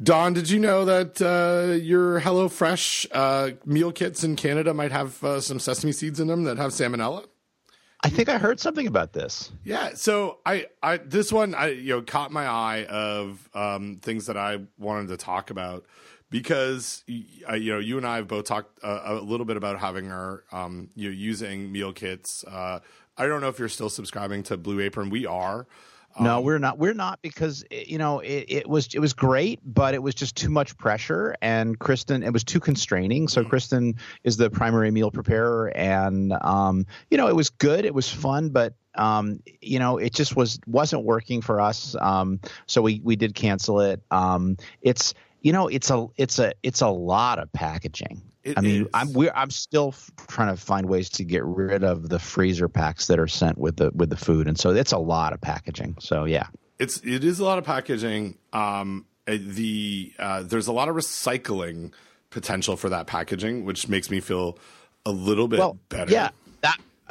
Don, 0.02 0.32
did 0.32 0.50
you 0.50 0.58
know 0.58 0.84
that 0.84 1.22
uh, 1.22 1.74
your 1.74 2.20
HelloFresh 2.20 3.06
uh, 3.12 3.50
meal 3.64 3.92
kits 3.92 4.24
in 4.24 4.34
Canada 4.34 4.74
might 4.74 4.90
have 4.90 5.22
uh, 5.22 5.40
some 5.40 5.60
sesame 5.60 5.92
seeds 5.92 6.18
in 6.18 6.26
them 6.26 6.44
that 6.44 6.58
have 6.58 6.72
salmonella? 6.72 7.26
I 8.04 8.08
think 8.08 8.28
I 8.28 8.38
heard 8.38 8.58
something 8.58 8.88
about 8.88 9.12
this. 9.12 9.52
Yeah, 9.62 9.90
so 9.94 10.38
I, 10.44 10.66
I 10.82 10.96
this 10.96 11.32
one 11.32 11.54
I 11.54 11.68
you 11.68 11.90
know 11.90 12.02
caught 12.02 12.32
my 12.32 12.46
eye 12.46 12.84
of 12.86 13.48
um, 13.54 14.00
things 14.02 14.26
that 14.26 14.36
I 14.36 14.58
wanted 14.76 15.08
to 15.08 15.16
talk 15.16 15.50
about 15.50 15.86
because 16.28 17.04
uh, 17.48 17.54
you 17.54 17.72
know 17.72 17.78
you 17.78 17.98
and 17.98 18.06
I 18.06 18.16
have 18.16 18.26
both 18.26 18.46
talked 18.46 18.82
uh, 18.82 19.02
a 19.04 19.14
little 19.14 19.46
bit 19.46 19.56
about 19.56 19.78
having 19.78 20.10
our 20.10 20.42
um, 20.50 20.88
you 20.96 21.10
know, 21.10 21.14
using 21.14 21.70
meal 21.70 21.92
kits 21.92 22.44
uh, 22.44 22.80
I 23.16 23.26
don't 23.26 23.40
know 23.40 23.48
if 23.48 23.58
you're 23.58 23.68
still 23.68 23.90
subscribing 23.90 24.42
to 24.44 24.56
Blue 24.56 24.80
Apron. 24.80 25.10
We 25.10 25.26
are. 25.26 25.66
No, 26.20 26.38
um, 26.38 26.44
we're 26.44 26.58
not. 26.58 26.78
We're 26.78 26.94
not 26.94 27.20
because 27.22 27.64
you 27.70 27.98
know 27.98 28.20
it, 28.20 28.44
it, 28.48 28.68
was 28.68 28.94
it 28.94 28.98
was 28.98 29.12
great, 29.12 29.60
but 29.64 29.94
it 29.94 30.02
was 30.02 30.14
just 30.14 30.36
too 30.36 30.50
much 30.50 30.76
pressure, 30.76 31.34
and 31.40 31.78
Kristen 31.78 32.22
it 32.22 32.32
was 32.32 32.44
too 32.44 32.60
constraining. 32.60 33.28
So 33.28 33.40
mm-hmm. 33.40 33.50
Kristen 33.50 33.94
is 34.24 34.36
the 34.36 34.50
primary 34.50 34.90
meal 34.90 35.10
preparer, 35.10 35.72
and 35.74 36.32
um, 36.42 36.86
you 37.10 37.16
know 37.16 37.28
it 37.28 37.36
was 37.36 37.50
good, 37.50 37.84
it 37.84 37.94
was 37.94 38.08
fun, 38.08 38.50
but 38.50 38.74
um, 38.94 39.42
you 39.60 39.78
know 39.78 39.98
it 39.98 40.12
just 40.12 40.36
was 40.36 40.60
wasn't 40.66 41.04
working 41.04 41.40
for 41.40 41.60
us. 41.60 41.96
Um, 41.98 42.40
so 42.66 42.82
we 42.82 43.00
we 43.02 43.16
did 43.16 43.34
cancel 43.34 43.80
it. 43.80 44.02
Um, 44.10 44.58
it's 44.82 45.14
you 45.40 45.52
know 45.52 45.68
it's 45.68 45.90
a 45.90 46.06
it's 46.16 46.38
a 46.38 46.52
it's 46.62 46.82
a 46.82 46.88
lot 46.88 47.38
of 47.38 47.50
packaging 47.52 48.22
it 48.44 48.58
I 48.58 48.60
mean, 48.60 48.82
is. 48.82 48.88
I'm 48.94 49.12
we're 49.12 49.32
I'm 49.34 49.50
still 49.50 49.88
f- 49.88 50.10
trying 50.28 50.54
to 50.54 50.60
find 50.60 50.86
ways 50.86 51.08
to 51.10 51.24
get 51.24 51.44
rid 51.44 51.84
of 51.84 52.08
the 52.08 52.18
freezer 52.18 52.68
packs 52.68 53.06
that 53.06 53.18
are 53.18 53.28
sent 53.28 53.58
with 53.58 53.76
the 53.76 53.90
with 53.94 54.10
the 54.10 54.16
food, 54.16 54.48
and 54.48 54.58
so 54.58 54.70
it's 54.70 54.92
a 54.92 54.98
lot 54.98 55.32
of 55.32 55.40
packaging. 55.40 55.96
So 56.00 56.24
yeah, 56.24 56.46
it's 56.78 57.00
it 57.04 57.24
is 57.24 57.38
a 57.38 57.44
lot 57.44 57.58
of 57.58 57.64
packaging. 57.64 58.36
Um, 58.52 59.06
eh, 59.26 59.38
the 59.40 60.12
uh, 60.18 60.42
there's 60.42 60.66
a 60.66 60.72
lot 60.72 60.88
of 60.88 60.96
recycling 60.96 61.92
potential 62.30 62.76
for 62.76 62.88
that 62.88 63.06
packaging, 63.06 63.64
which 63.64 63.88
makes 63.88 64.10
me 64.10 64.20
feel 64.20 64.58
a 65.06 65.12
little 65.12 65.48
bit 65.48 65.58
well, 65.58 65.78
better. 65.88 66.12
Yeah, 66.12 66.30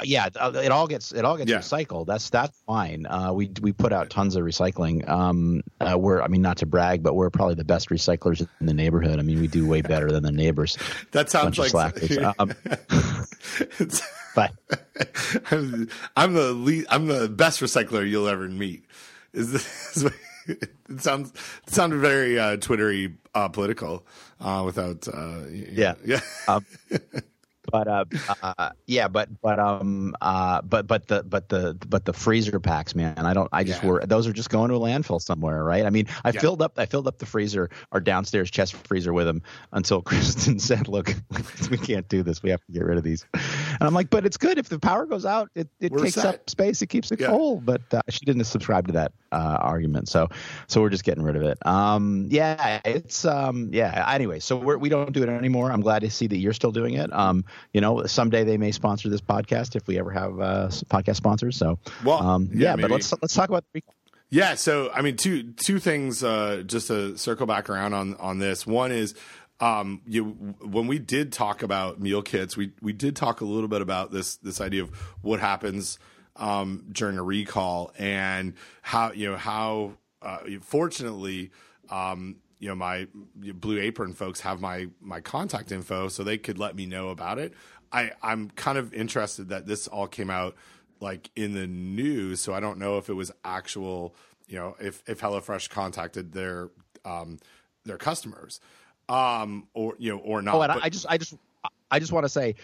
yeah, 0.02 0.28
uh, 0.36 0.52
it 0.54 0.72
all 0.72 0.86
gets 0.86 1.12
it 1.12 1.24
all 1.24 1.36
gets 1.36 1.50
yeah. 1.50 1.58
recycled. 1.58 2.06
That's 2.06 2.30
that's 2.30 2.58
fine. 2.66 3.06
Uh, 3.06 3.32
we 3.32 3.50
we 3.60 3.72
put 3.72 3.92
out 3.92 4.10
tons 4.10 4.36
of 4.36 4.44
recycling. 4.44 5.08
Um, 5.08 5.62
uh, 5.80 5.98
we're 5.98 6.22
I 6.22 6.28
mean 6.28 6.42
not 6.42 6.58
to 6.58 6.66
brag, 6.66 7.02
but 7.02 7.14
we're 7.14 7.30
probably 7.30 7.54
the 7.54 7.64
best 7.64 7.90
recyclers 7.90 8.46
in 8.60 8.66
the 8.66 8.74
neighborhood. 8.74 9.18
I 9.18 9.22
mean 9.22 9.40
we 9.40 9.48
do 9.48 9.66
way 9.66 9.80
better 9.82 10.10
than 10.10 10.22
the 10.22 10.32
neighbors. 10.32 10.76
that 11.12 11.30
sounds 11.30 11.58
like 11.58 11.74
um, 12.38 12.52
but 14.34 14.52
I'm, 15.50 15.88
I'm 16.16 16.34
the 16.34 16.52
least, 16.52 16.86
I'm 16.90 17.06
the 17.06 17.28
best 17.28 17.60
recycler 17.60 18.08
you'll 18.08 18.28
ever 18.28 18.48
meet. 18.48 18.84
Is 19.32 19.52
this? 19.52 20.04
it 20.46 21.00
sounds 21.00 21.32
it 21.66 21.72
sounded 21.72 21.98
very 21.98 22.38
uh, 22.38 22.56
twittery 22.56 23.14
uh, 23.34 23.48
political 23.48 24.04
uh, 24.40 24.62
without 24.64 25.06
uh, 25.08 25.40
yeah 25.48 25.94
yeah 26.04 26.20
um, 26.48 26.64
but 27.72 27.88
uh, 27.88 28.04
uh, 28.42 28.70
yeah, 28.86 29.08
but 29.08 29.28
but 29.40 29.58
um 29.58 30.14
uh 30.20 30.60
but 30.60 30.86
but 30.86 31.08
the 31.08 31.22
but 31.22 31.48
the 31.48 31.76
but 31.88 32.04
the 32.04 32.12
freezer 32.12 32.60
packs, 32.60 32.94
man. 32.94 33.18
I 33.18 33.32
don't. 33.32 33.48
I 33.50 33.64
just 33.64 33.82
yeah. 33.82 33.88
were 33.88 34.06
those 34.06 34.26
are 34.26 34.32
just 34.32 34.50
going 34.50 34.68
to 34.68 34.76
a 34.76 34.78
landfill 34.78 35.20
somewhere, 35.20 35.64
right? 35.64 35.86
I 35.86 35.90
mean, 35.90 36.06
I 36.22 36.30
yeah. 36.30 36.40
filled 36.40 36.60
up 36.60 36.78
I 36.78 36.84
filled 36.84 37.08
up 37.08 37.18
the 37.18 37.26
freezer, 37.26 37.70
our 37.90 38.00
downstairs 38.00 38.50
chest 38.50 38.74
freezer 38.86 39.14
with 39.14 39.26
them 39.26 39.42
until 39.72 40.02
Kristen 40.12 40.58
said, 40.58 40.86
"Look, 40.86 41.14
we 41.70 41.78
can't 41.78 42.06
do 42.08 42.22
this. 42.22 42.42
We 42.42 42.50
have 42.50 42.62
to 42.66 42.72
get 42.72 42.84
rid 42.84 42.98
of 42.98 43.04
these." 43.04 43.26
And 43.32 43.80
I'm 43.80 43.94
like, 43.94 44.10
"But 44.10 44.26
it's 44.26 44.36
good 44.36 44.58
if 44.58 44.68
the 44.68 44.78
power 44.78 45.06
goes 45.06 45.24
out. 45.24 45.50
It 45.54 45.68
it 45.80 45.96
takes 45.96 46.14
set. 46.14 46.26
up 46.26 46.50
space. 46.50 46.82
It 46.82 46.88
keeps 46.88 47.10
it 47.10 47.20
yeah. 47.20 47.28
cold." 47.28 47.64
But 47.64 47.82
uh, 47.92 48.02
she 48.10 48.26
didn't 48.26 48.44
subscribe 48.44 48.86
to 48.88 48.92
that 48.92 49.12
uh, 49.32 49.56
argument, 49.60 50.08
so 50.08 50.28
so 50.66 50.82
we're 50.82 50.90
just 50.90 51.04
getting 51.04 51.24
rid 51.24 51.36
of 51.36 51.42
it. 51.42 51.58
Um, 51.66 52.26
yeah, 52.30 52.80
it's 52.84 53.24
um 53.24 53.70
yeah. 53.72 54.12
Anyway, 54.12 54.40
so 54.40 54.56
we're, 54.56 54.76
we 54.76 54.90
don't 54.90 55.12
do 55.12 55.22
it 55.22 55.30
anymore. 55.30 55.72
I'm 55.72 55.80
glad 55.80 56.00
to 56.00 56.10
see 56.10 56.26
that 56.26 56.36
you're 56.36 56.52
still 56.52 56.72
doing 56.72 56.94
it. 56.94 57.10
Um, 57.12 57.46
you 57.72 57.80
know, 57.80 58.04
someday 58.06 58.44
they 58.44 58.56
may 58.56 58.72
sponsor 58.72 59.08
this 59.08 59.20
podcast 59.20 59.76
if 59.76 59.86
we 59.86 59.98
ever 59.98 60.10
have 60.10 60.40
uh, 60.40 60.68
podcast 60.68 61.16
sponsors. 61.16 61.56
So, 61.56 61.78
well, 62.04 62.22
um, 62.22 62.50
yeah, 62.52 62.70
yeah 62.70 62.76
but 62.76 62.90
let's 62.90 63.12
let's 63.20 63.34
talk 63.34 63.48
about. 63.48 63.64
The- 63.72 63.82
yeah, 64.30 64.54
so 64.54 64.90
I 64.92 65.02
mean, 65.02 65.16
two 65.16 65.52
two 65.52 65.78
things. 65.78 66.24
Uh, 66.24 66.62
just 66.66 66.88
to 66.88 67.16
circle 67.18 67.46
back 67.46 67.68
around 67.68 67.94
on 67.94 68.14
on 68.16 68.38
this. 68.38 68.66
One 68.66 68.90
is 68.90 69.14
um, 69.60 70.02
you, 70.06 70.24
when 70.60 70.88
we 70.88 70.98
did 70.98 71.32
talk 71.32 71.62
about 71.62 72.00
meal 72.00 72.20
kits, 72.20 72.56
we 72.56 72.72
we 72.80 72.92
did 72.92 73.14
talk 73.14 73.40
a 73.40 73.44
little 73.44 73.68
bit 73.68 73.80
about 73.80 74.10
this 74.10 74.36
this 74.36 74.60
idea 74.60 74.82
of 74.82 74.90
what 75.22 75.38
happens 75.38 75.98
um, 76.36 76.84
during 76.90 77.16
a 77.16 77.22
recall 77.22 77.92
and 77.98 78.54
how 78.82 79.12
you 79.12 79.30
know 79.30 79.36
how 79.36 79.92
uh, 80.20 80.38
fortunately 80.62 81.50
um, 81.90 82.36
you 82.62 82.68
know 82.68 82.74
my 82.76 83.06
blue 83.34 83.78
apron 83.80 84.12
folks 84.14 84.40
have 84.40 84.60
my 84.60 84.86
my 85.00 85.20
contact 85.20 85.72
info 85.72 86.08
so 86.08 86.22
they 86.22 86.38
could 86.38 86.58
let 86.58 86.76
me 86.76 86.86
know 86.86 87.08
about 87.08 87.38
it 87.38 87.52
i 87.92 88.10
i'm 88.22 88.48
kind 88.50 88.78
of 88.78 88.94
interested 88.94 89.48
that 89.48 89.66
this 89.66 89.88
all 89.88 90.06
came 90.06 90.30
out 90.30 90.54
like 91.00 91.30
in 91.34 91.54
the 91.54 91.66
news 91.66 92.40
so 92.40 92.54
i 92.54 92.60
don't 92.60 92.78
know 92.78 92.98
if 92.98 93.08
it 93.08 93.14
was 93.14 93.32
actual 93.44 94.14
you 94.46 94.56
know 94.56 94.76
if 94.78 95.02
if 95.08 95.20
HelloFresh 95.20 95.68
contacted 95.70 96.32
their 96.32 96.70
um 97.04 97.38
their 97.84 97.98
customers, 97.98 98.60
um, 99.08 99.66
or 99.74 99.94
you 99.98 100.12
know, 100.12 100.18
or 100.18 100.40
not. 100.40 100.54
Oh, 100.54 100.62
and 100.62 100.72
But- 100.74 100.84
I 100.84 100.88
just, 100.88 101.06
I 101.08 101.18
just, 101.18 101.34
I 101.90 101.98
just 101.98 102.12
want 102.12 102.24
to 102.24 102.28
say, 102.28 102.54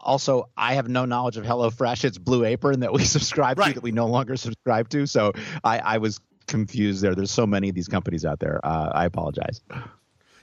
also, 0.00 0.48
I 0.56 0.74
have 0.74 0.88
no 0.88 1.04
knowledge 1.04 1.36
of 1.36 1.44
HelloFresh. 1.44 2.04
It's 2.04 2.18
Blue 2.18 2.44
Apron 2.44 2.80
that 2.80 2.92
we 2.92 3.04
subscribe 3.16 3.56
Right. 3.58 3.68
to 3.68 3.74
that 3.74 3.82
we 3.84 3.92
no 3.92 4.06
longer 4.06 4.36
subscribe 4.36 4.88
to. 4.90 5.06
So 5.06 5.32
I, 5.62 5.78
I 5.78 5.98
was 5.98 6.20
confused 6.46 7.02
there. 7.02 7.14
There's 7.14 7.30
so 7.30 7.46
many 7.46 7.68
of 7.68 7.74
these 7.74 7.88
companies 7.88 8.24
out 8.24 8.40
there. 8.40 8.60
Uh, 8.64 8.90
I 8.94 9.04
apologize. 9.06 9.60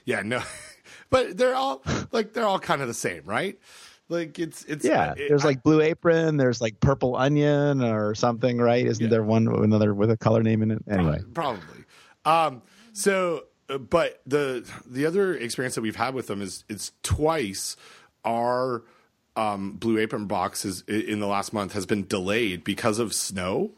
Yeah, 0.04 0.22
no, 0.22 0.42
but 1.10 1.36
they're 1.36 1.54
all 1.54 1.82
like 2.12 2.32
they're 2.32 2.46
all 2.46 2.58
kind 2.58 2.82
of 2.82 2.88
the 2.88 2.94
same, 2.94 3.22
right? 3.24 3.58
Like 4.08 4.38
it's 4.38 4.64
it's 4.64 4.84
Yeah, 4.84 5.12
it- 5.12 5.28
there's 5.28 5.44
I- 5.44 5.48
like 5.48 5.62
Blue 5.62 5.80
Apron. 5.80 6.36
There's 6.36 6.60
like 6.60 6.80
Purple 6.80 7.16
Onion 7.16 7.82
or 7.82 8.14
something, 8.14 8.58
right? 8.58 8.84
Isn't 8.84 9.04
Yeah. 9.04 9.10
there 9.10 9.22
one 9.22 9.46
another 9.48 9.94
with 9.94 10.10
a 10.10 10.16
color 10.16 10.42
name 10.42 10.62
in 10.62 10.70
it? 10.72 10.82
Anyway, 10.90 11.20
probably. 11.34 11.84
Um, 12.24 12.62
so, 12.92 13.44
uh, 13.70 13.78
but 13.78 14.20
the 14.26 14.68
the 14.86 15.06
other 15.06 15.34
experience 15.34 15.74
that 15.76 15.82
we've 15.82 15.96
had 15.96 16.14
with 16.14 16.26
them 16.26 16.42
is 16.42 16.64
it's 16.68 16.92
twice 17.02 17.76
our 18.24 18.82
um, 19.34 19.72
Blue 19.72 19.98
Apron 19.98 20.26
box 20.26 20.64
is 20.66 20.82
in 20.82 21.20
the 21.20 21.26
last 21.26 21.52
month 21.54 21.72
has 21.72 21.86
been 21.86 22.06
delayed 22.06 22.64
because 22.64 22.98
of 22.98 23.14
snow. 23.14 23.70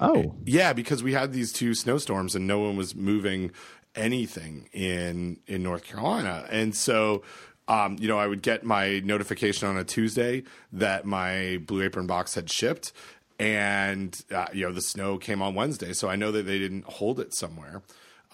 Oh, 0.00 0.34
Yeah, 0.44 0.72
because 0.72 1.02
we 1.02 1.12
had 1.12 1.32
these 1.32 1.52
two 1.52 1.74
snowstorms 1.74 2.34
and 2.34 2.46
no 2.46 2.60
one 2.60 2.76
was 2.76 2.94
moving 2.94 3.50
anything 3.94 4.68
in 4.72 5.38
in 5.46 5.62
North 5.62 5.84
Carolina, 5.84 6.46
and 6.50 6.74
so. 6.74 7.22
Um, 7.66 7.96
you 7.98 8.08
know, 8.08 8.18
I 8.18 8.26
would 8.26 8.42
get 8.42 8.62
my 8.62 9.00
notification 9.06 9.66
on 9.66 9.78
a 9.78 9.84
Tuesday 9.84 10.42
that 10.70 11.06
my 11.06 11.62
Blue 11.66 11.80
Apron 11.80 12.06
box 12.06 12.34
had 12.34 12.50
shipped, 12.50 12.92
and 13.38 14.20
uh, 14.30 14.48
you 14.52 14.66
know 14.66 14.72
the 14.74 14.82
snow 14.82 15.16
came 15.16 15.40
on 15.40 15.54
Wednesday, 15.54 15.94
so 15.94 16.10
I 16.10 16.16
know 16.16 16.30
that 16.30 16.42
they 16.42 16.58
didn't 16.58 16.84
hold 16.84 17.18
it 17.20 17.32
somewhere, 17.34 17.80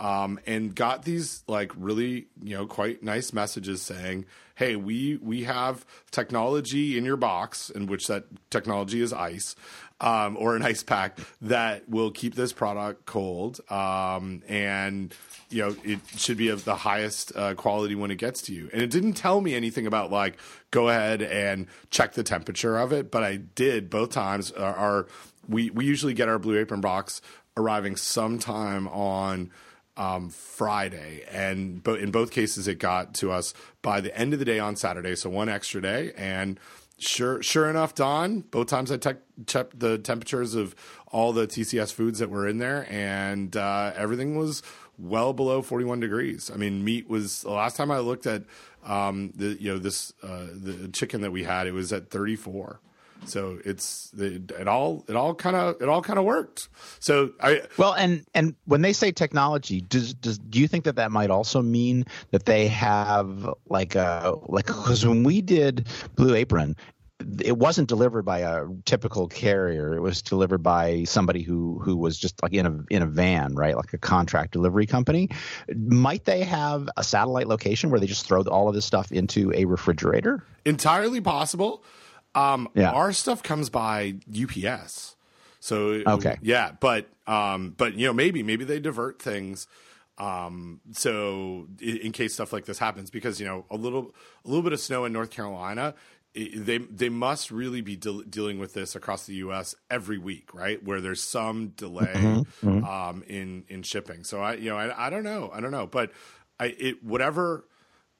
um, 0.00 0.40
and 0.46 0.74
got 0.74 1.04
these 1.04 1.44
like 1.46 1.72
really 1.76 2.26
you 2.42 2.56
know 2.56 2.66
quite 2.66 3.02
nice 3.02 3.32
messages 3.32 3.82
saying, 3.82 4.24
"Hey, 4.54 4.74
we 4.74 5.18
we 5.22 5.44
have 5.44 5.84
technology 6.10 6.96
in 6.96 7.04
your 7.04 7.18
box, 7.18 7.68
in 7.68 7.86
which 7.86 8.06
that 8.06 8.24
technology 8.50 9.02
is 9.02 9.12
ice." 9.12 9.54
Um, 10.02 10.38
or 10.38 10.56
an 10.56 10.62
ice 10.62 10.82
pack 10.82 11.18
that 11.42 11.86
will 11.86 12.10
keep 12.10 12.34
this 12.34 12.54
product 12.54 13.04
cold, 13.04 13.60
um, 13.70 14.42
and 14.48 15.14
you 15.50 15.62
know 15.62 15.76
it 15.84 15.98
should 16.16 16.38
be 16.38 16.48
of 16.48 16.64
the 16.64 16.74
highest 16.74 17.36
uh, 17.36 17.54
quality 17.54 17.94
when 17.94 18.10
it 18.10 18.16
gets 18.16 18.40
to 18.42 18.54
you. 18.54 18.70
And 18.72 18.80
it 18.80 18.88
didn't 18.88 19.12
tell 19.12 19.42
me 19.42 19.54
anything 19.54 19.86
about 19.86 20.10
like 20.10 20.38
go 20.70 20.88
ahead 20.88 21.20
and 21.20 21.66
check 21.90 22.14
the 22.14 22.22
temperature 22.22 22.78
of 22.78 22.94
it, 22.94 23.10
but 23.10 23.22
I 23.22 23.36
did 23.36 23.90
both 23.90 24.10
times. 24.10 24.50
Our, 24.52 24.74
our 24.74 25.06
we 25.46 25.68
we 25.68 25.84
usually 25.84 26.14
get 26.14 26.30
our 26.30 26.38
Blue 26.38 26.58
Apron 26.58 26.80
box 26.80 27.20
arriving 27.54 27.96
sometime 27.96 28.88
on 28.88 29.50
um, 30.00 30.30
Friday, 30.30 31.24
and 31.30 31.82
but 31.82 32.00
in 32.00 32.10
both 32.10 32.30
cases 32.30 32.66
it 32.66 32.78
got 32.78 33.12
to 33.16 33.30
us 33.30 33.52
by 33.82 34.00
the 34.00 34.16
end 34.16 34.32
of 34.32 34.38
the 34.38 34.46
day 34.46 34.58
on 34.58 34.74
Saturday, 34.74 35.14
so 35.14 35.28
one 35.28 35.50
extra 35.50 35.82
day. 35.82 36.12
And 36.16 36.58
sure, 36.98 37.42
sure 37.42 37.68
enough, 37.68 37.94
Don, 37.94 38.40
both 38.40 38.68
times 38.68 38.90
I 38.90 38.96
checked 38.96 39.78
the 39.78 39.98
temperatures 39.98 40.54
of 40.54 40.74
all 41.08 41.34
the 41.34 41.46
TCS 41.46 41.92
foods 41.92 42.18
that 42.18 42.30
were 42.30 42.48
in 42.48 42.56
there, 42.56 42.86
and 42.88 43.54
uh, 43.54 43.92
everything 43.94 44.38
was 44.38 44.62
well 44.98 45.34
below 45.34 45.60
41 45.60 46.00
degrees. 46.00 46.50
I 46.50 46.56
mean, 46.56 46.82
meat 46.82 47.06
was 47.06 47.42
the 47.42 47.50
last 47.50 47.76
time 47.76 47.90
I 47.90 47.98
looked 47.98 48.26
at 48.26 48.44
um, 48.86 49.32
the 49.36 49.60
you 49.60 49.70
know 49.70 49.78
this 49.78 50.14
uh, 50.22 50.46
the 50.50 50.88
chicken 50.88 51.20
that 51.20 51.30
we 51.30 51.44
had, 51.44 51.66
it 51.66 51.72
was 51.72 51.92
at 51.92 52.08
34. 52.08 52.80
So 53.26 53.58
it's 53.64 54.10
it, 54.18 54.50
it 54.50 54.68
all 54.68 55.04
it 55.08 55.16
all 55.16 55.34
kind 55.34 55.56
of 55.56 55.80
it 55.80 55.88
all 55.88 56.02
kind 56.02 56.18
of 56.18 56.24
worked. 56.24 56.68
So 56.98 57.32
I 57.40 57.62
Well, 57.76 57.92
and 57.92 58.24
and 58.34 58.54
when 58.64 58.82
they 58.82 58.92
say 58.92 59.12
technology, 59.12 59.80
does 59.80 60.14
does 60.14 60.38
do 60.38 60.60
you 60.60 60.68
think 60.68 60.84
that 60.84 60.96
that 60.96 61.10
might 61.10 61.30
also 61.30 61.62
mean 61.62 62.04
that 62.30 62.44
they 62.44 62.68
have 62.68 63.54
like 63.68 63.94
a 63.94 64.34
like 64.46 64.66
because 64.66 65.06
when 65.06 65.22
we 65.22 65.40
did 65.40 65.86
Blue 66.16 66.34
Apron, 66.34 66.76
it 67.42 67.58
wasn't 67.58 67.88
delivered 67.88 68.22
by 68.24 68.38
a 68.38 68.64
typical 68.84 69.28
carrier. 69.28 69.94
It 69.94 70.00
was 70.00 70.22
delivered 70.22 70.62
by 70.62 71.04
somebody 71.04 71.42
who 71.42 71.78
who 71.82 71.96
was 71.96 72.18
just 72.18 72.42
like 72.42 72.52
in 72.52 72.66
a 72.66 72.84
in 72.90 73.02
a 73.02 73.06
van, 73.06 73.54
right? 73.54 73.76
Like 73.76 73.92
a 73.92 73.98
contract 73.98 74.52
delivery 74.52 74.86
company. 74.86 75.28
Might 75.76 76.24
they 76.24 76.42
have 76.44 76.88
a 76.96 77.04
satellite 77.04 77.46
location 77.46 77.90
where 77.90 78.00
they 78.00 78.06
just 78.06 78.26
throw 78.26 78.42
all 78.42 78.68
of 78.68 78.74
this 78.74 78.84
stuff 78.84 79.12
into 79.12 79.52
a 79.54 79.64
refrigerator? 79.64 80.44
entirely 80.64 81.20
possible. 81.20 81.82
Um, 82.34 82.68
Yeah. 82.74 82.90
Our 82.92 83.12
stuff 83.12 83.42
comes 83.42 83.70
by 83.70 84.14
UPS. 84.32 85.16
So 85.60 86.02
Okay. 86.06 86.38
yeah, 86.40 86.72
but 86.80 87.08
um, 87.26 87.74
but 87.76 87.94
you 87.94 88.06
know 88.06 88.12
maybe 88.12 88.42
maybe 88.42 88.64
they 88.64 88.80
divert 88.80 89.20
things. 89.20 89.66
Um, 90.18 90.80
so 90.92 91.66
in, 91.80 91.96
in 91.98 92.12
case 92.12 92.34
stuff 92.34 92.52
like 92.52 92.64
this 92.66 92.78
happens, 92.78 93.10
because 93.10 93.40
you 93.40 93.46
know 93.46 93.64
a 93.70 93.76
little 93.76 94.14
a 94.44 94.48
little 94.48 94.62
bit 94.62 94.72
of 94.72 94.80
snow 94.80 95.04
in 95.04 95.12
North 95.12 95.30
Carolina, 95.30 95.94
they 96.34 96.78
they 96.78 97.08
must 97.08 97.50
really 97.50 97.80
be 97.80 97.96
deal 97.96 98.20
dealing 98.22 98.58
with 98.58 98.72
this 98.74 98.94
across 98.94 99.26
the 99.26 99.34
U.S. 99.36 99.74
every 99.90 100.18
week, 100.18 100.54
right? 100.54 100.82
Where 100.82 101.00
there's 101.00 101.22
some 101.22 101.68
delay 101.68 102.44
Um, 102.84 103.22
in 103.26 103.64
in 103.68 103.82
shipping. 103.82 104.24
So 104.24 104.40
I 104.40 104.54
you 104.54 104.70
know 104.70 104.76
I, 104.76 105.06
I 105.06 105.10
don't 105.10 105.24
know 105.24 105.50
I 105.52 105.60
don't 105.60 105.72
know, 105.72 105.86
but 105.86 106.12
I 106.58 106.66
it 106.78 107.02
whatever 107.04 107.66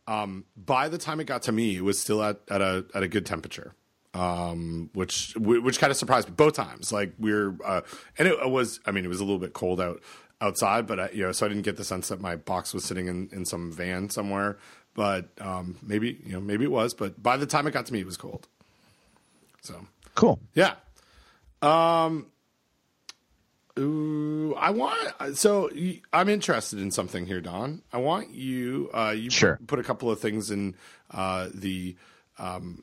um, 0.06 0.44
by 0.56 0.88
the 0.88 0.98
time 0.98 1.20
it 1.20 1.24
got 1.26 1.42
to 1.42 1.52
me, 1.52 1.76
it 1.76 1.84
was 1.84 1.98
still 1.98 2.22
at, 2.22 2.40
at 2.50 2.60
a 2.60 2.84
at 2.94 3.02
a 3.02 3.08
good 3.08 3.24
temperature, 3.26 3.74
um, 4.14 4.90
which 4.94 5.34
which 5.36 5.78
kind 5.78 5.90
of 5.90 5.96
surprised 5.96 6.28
me 6.28 6.34
both 6.36 6.54
times. 6.54 6.92
Like 6.92 7.12
we're 7.18 7.56
uh, 7.64 7.82
and 8.18 8.26
it 8.28 8.50
was, 8.50 8.80
I 8.86 8.90
mean, 8.90 9.04
it 9.04 9.08
was 9.08 9.20
a 9.20 9.24
little 9.24 9.38
bit 9.38 9.52
cold 9.52 9.80
out 9.80 10.00
outside, 10.40 10.86
but 10.86 10.98
I, 10.98 11.10
you 11.10 11.22
know, 11.22 11.32
so 11.32 11.46
I 11.46 11.48
didn't 11.48 11.64
get 11.64 11.76
the 11.76 11.84
sense 11.84 12.08
that 12.08 12.20
my 12.20 12.34
box 12.36 12.72
was 12.74 12.84
sitting 12.84 13.06
in, 13.08 13.28
in 13.32 13.44
some 13.44 13.70
van 13.72 14.08
somewhere. 14.10 14.58
But 14.94 15.28
um, 15.40 15.76
maybe 15.82 16.18
you 16.26 16.32
know, 16.32 16.40
maybe 16.40 16.64
it 16.64 16.70
was. 16.70 16.94
But 16.94 17.22
by 17.22 17.36
the 17.36 17.46
time 17.46 17.66
it 17.66 17.70
got 17.72 17.86
to 17.86 17.92
me, 17.92 18.00
it 18.00 18.06
was 18.06 18.16
cold. 18.16 18.48
So 19.62 19.86
Cool. 20.14 20.40
yeah. 20.54 20.74
Um. 21.62 22.26
Ooh, 23.78 24.54
I 24.58 24.70
want. 24.70 25.36
So 25.38 25.70
I'm 26.12 26.28
interested 26.28 26.80
in 26.80 26.90
something 26.90 27.24
here, 27.26 27.40
Don. 27.40 27.82
I 27.92 27.98
want 27.98 28.30
you. 28.34 28.90
Uh, 28.92 29.14
you 29.16 29.30
Sure. 29.30 29.56
put, 29.58 29.66
put 29.68 29.78
a 29.78 29.82
couple 29.84 30.10
of 30.10 30.18
things 30.20 30.50
in 30.50 30.74
uh, 31.12 31.48
the 31.54 31.96
um, 32.38 32.82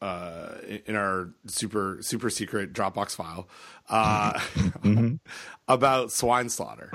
uh, 0.00 0.54
in 0.86 0.94
our 0.96 1.30
super 1.46 1.98
super 2.02 2.30
secret 2.30 2.72
Dropbox 2.72 3.14
file 3.16 3.48
uh, 3.88 4.32
Mm-hmm. 4.34 5.14
about 5.68 6.12
swine 6.12 6.48
slaughter, 6.48 6.90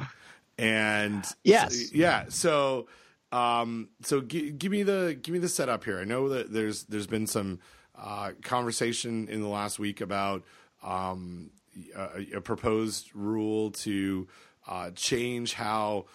and 0.57 1.23
Yes. 1.43 1.91
yeah. 1.93 2.25
So, 2.29 2.87
um, 3.31 3.89
so 4.03 4.21
gi- 4.21 4.51
give 4.51 4.71
me 4.71 4.83
the 4.83 5.17
give 5.21 5.33
me 5.33 5.39
the 5.39 5.49
setup 5.49 5.83
here. 5.83 5.99
I 5.99 6.03
know 6.05 6.29
that 6.29 6.51
there's 6.53 6.83
there's 6.85 7.07
been 7.07 7.27
some 7.27 7.59
uh, 7.97 8.31
conversation 8.41 9.27
in 9.27 9.41
the 9.41 9.47
last 9.47 9.79
week 9.79 10.01
about 10.01 10.43
um, 10.83 11.51
a, 11.95 12.37
a 12.37 12.41
proposed 12.41 13.09
rule 13.13 13.71
to 13.71 14.27
uh, 14.67 14.91
change 14.91 15.53
how 15.53 16.05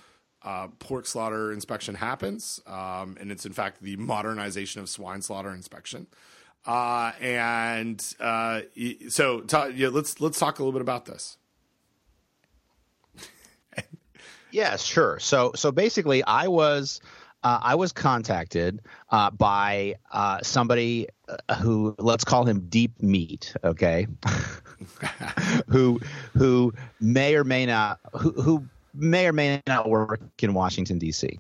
uh, 0.43 0.69
pork 0.79 1.05
slaughter 1.07 1.53
inspection 1.53 1.95
happens, 1.97 2.61
um, 2.67 3.17
and 3.21 3.31
it's 3.31 3.45
in 3.45 3.53
fact 3.53 3.83
the 3.83 3.97
modernization 3.97 4.81
of 4.81 4.89
swine 4.89 5.21
slaughter 5.23 5.53
inspection. 5.53 6.07
Uh, 6.67 7.13
and 7.21 8.15
uh, 8.21 8.63
so, 9.09 9.45
yeah, 9.75 9.89
let's 9.89 10.21
let's 10.21 10.39
talk 10.39 10.59
a 10.59 10.63
little 10.63 10.73
bit 10.73 10.83
about 10.83 11.07
this. 11.07 11.37
Yes, 14.51 14.83
sure. 14.83 15.19
So 15.21 15.53
so 15.55 15.71
basically, 15.71 16.25
I 16.25 16.49
was 16.49 17.01
uh, 17.45 17.61
I 17.63 17.75
was 17.75 17.93
contacted 17.93 18.81
uh, 19.11 19.31
by 19.31 19.97
uh, 20.11 20.39
somebody 20.43 21.09
uh, 21.29 21.55
who 21.57 21.95
let's 21.99 22.25
call 22.25 22.45
him 22.45 22.67
Deep 22.69 23.03
Meat, 23.03 23.55
okay, 23.63 24.07
who 25.69 26.01
who 26.37 26.73
may 27.01 27.37
or 27.37 27.45
may 27.45 27.67
not 27.67 28.01
who 28.13 28.31
who 28.33 28.67
may 28.95 29.27
or 29.27 29.33
may 29.33 29.63
not 29.67 29.89
work 29.89 30.21
in 30.41 30.55
Washington 30.55 30.99
D.C. 30.99 31.39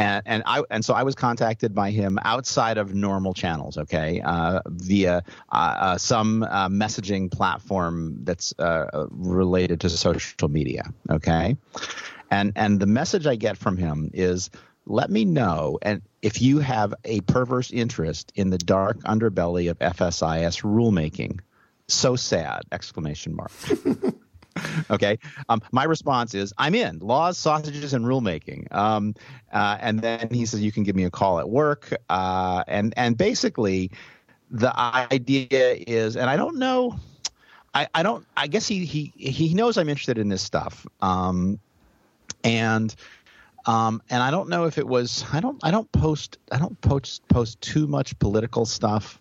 And, 0.00 0.22
and 0.26 0.42
I 0.46 0.62
and 0.70 0.84
so 0.84 0.94
I 0.94 1.02
was 1.02 1.14
contacted 1.14 1.74
by 1.74 1.90
him 1.90 2.18
outside 2.22 2.78
of 2.78 2.94
normal 2.94 3.34
channels, 3.34 3.76
okay, 3.78 4.20
uh, 4.22 4.60
via 4.66 5.22
uh, 5.50 5.54
uh, 5.54 5.98
some 5.98 6.42
uh, 6.42 6.68
messaging 6.68 7.30
platform 7.30 8.24
that's 8.24 8.54
uh, 8.58 9.06
related 9.10 9.80
to 9.82 9.90
social 9.90 10.48
media, 10.48 10.92
okay 11.10 11.56
and 12.30 12.52
and 12.56 12.80
the 12.80 12.86
message 12.86 13.26
I 13.26 13.36
get 13.36 13.58
from 13.58 13.76
him 13.76 14.10
is 14.14 14.50
let 14.86 15.10
me 15.10 15.24
know 15.24 15.78
and 15.82 16.02
if 16.22 16.40
you 16.40 16.58
have 16.58 16.94
a 17.04 17.20
perverse 17.22 17.70
interest 17.70 18.32
in 18.34 18.50
the 18.50 18.58
dark 18.58 18.98
underbelly 19.00 19.70
of 19.70 19.78
FSIS 19.78 20.62
rulemaking. 20.62 21.40
So 21.88 22.14
sad! 22.14 22.62
Exclamation 22.70 23.34
mark. 23.34 23.50
okay. 24.90 25.18
Um, 25.48 25.60
my 25.72 25.84
response 25.84 26.34
is 26.34 26.52
I'm 26.58 26.74
in 26.74 26.98
laws, 26.98 27.38
sausages, 27.38 27.94
and 27.94 28.04
rulemaking. 28.04 28.72
Um, 28.74 29.14
uh, 29.52 29.78
and 29.80 30.00
then 30.00 30.28
he 30.30 30.46
says 30.46 30.60
you 30.62 30.72
can 30.72 30.82
give 30.82 30.96
me 30.96 31.04
a 31.04 31.10
call 31.10 31.38
at 31.38 31.48
work. 31.48 31.92
Uh, 32.08 32.64
and 32.66 32.94
and 32.96 33.16
basically, 33.16 33.90
the 34.50 34.76
idea 34.78 35.76
is, 35.86 36.16
and 36.16 36.28
I 36.30 36.36
don't 36.36 36.58
know. 36.58 36.98
I, 37.74 37.88
I 37.94 38.02
don't. 38.02 38.26
I 38.36 38.48
guess 38.48 38.66
he 38.66 38.84
he 38.84 39.12
he 39.16 39.54
knows 39.54 39.78
I'm 39.78 39.88
interested 39.88 40.18
in 40.18 40.28
this 40.28 40.42
stuff. 40.42 40.86
Um, 41.00 41.58
and 42.44 42.94
Um, 43.66 44.02
and 44.10 44.22
I 44.22 44.30
don't 44.30 44.48
know 44.48 44.64
if 44.64 44.78
it 44.78 44.86
was. 44.86 45.24
I 45.32 45.40
don't. 45.40 45.58
I 45.62 45.70
don't 45.70 45.90
post. 45.92 46.38
I 46.50 46.58
don't 46.58 46.80
post 46.80 47.26
post 47.28 47.60
too 47.60 47.86
much 47.86 48.18
political 48.18 48.64
stuff 48.66 49.20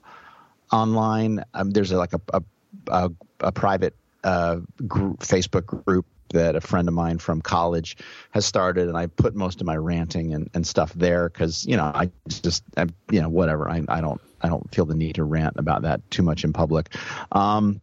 online. 0.71 1.43
Um, 1.53 1.71
there's 1.71 1.91
a, 1.91 1.97
like 1.97 2.13
a 2.13 2.21
a, 2.33 2.41
a, 2.87 3.11
a 3.41 3.51
private 3.51 3.95
uh, 4.23 4.57
group, 4.87 5.19
Facebook 5.19 5.65
group 5.65 6.05
that 6.33 6.55
a 6.55 6.61
friend 6.61 6.87
of 6.87 6.93
mine 6.93 7.17
from 7.17 7.41
college 7.41 7.97
has 8.31 8.45
started, 8.45 8.87
and 8.87 8.97
I 8.97 9.07
put 9.07 9.35
most 9.35 9.61
of 9.61 9.67
my 9.67 9.77
ranting 9.77 10.33
and, 10.33 10.49
and 10.53 10.65
stuff 10.65 10.93
there 10.93 11.29
because 11.29 11.65
you 11.65 11.77
know 11.77 11.85
I 11.85 12.09
just 12.27 12.63
I, 12.77 12.87
you 13.11 13.21
know 13.21 13.29
whatever 13.29 13.69
I 13.69 13.83
I 13.87 14.01
don't 14.01 14.21
I 14.41 14.49
don't 14.49 14.73
feel 14.73 14.85
the 14.85 14.95
need 14.95 15.15
to 15.15 15.23
rant 15.23 15.55
about 15.57 15.83
that 15.83 16.09
too 16.11 16.23
much 16.23 16.43
in 16.43 16.53
public, 16.53 16.95
um, 17.31 17.81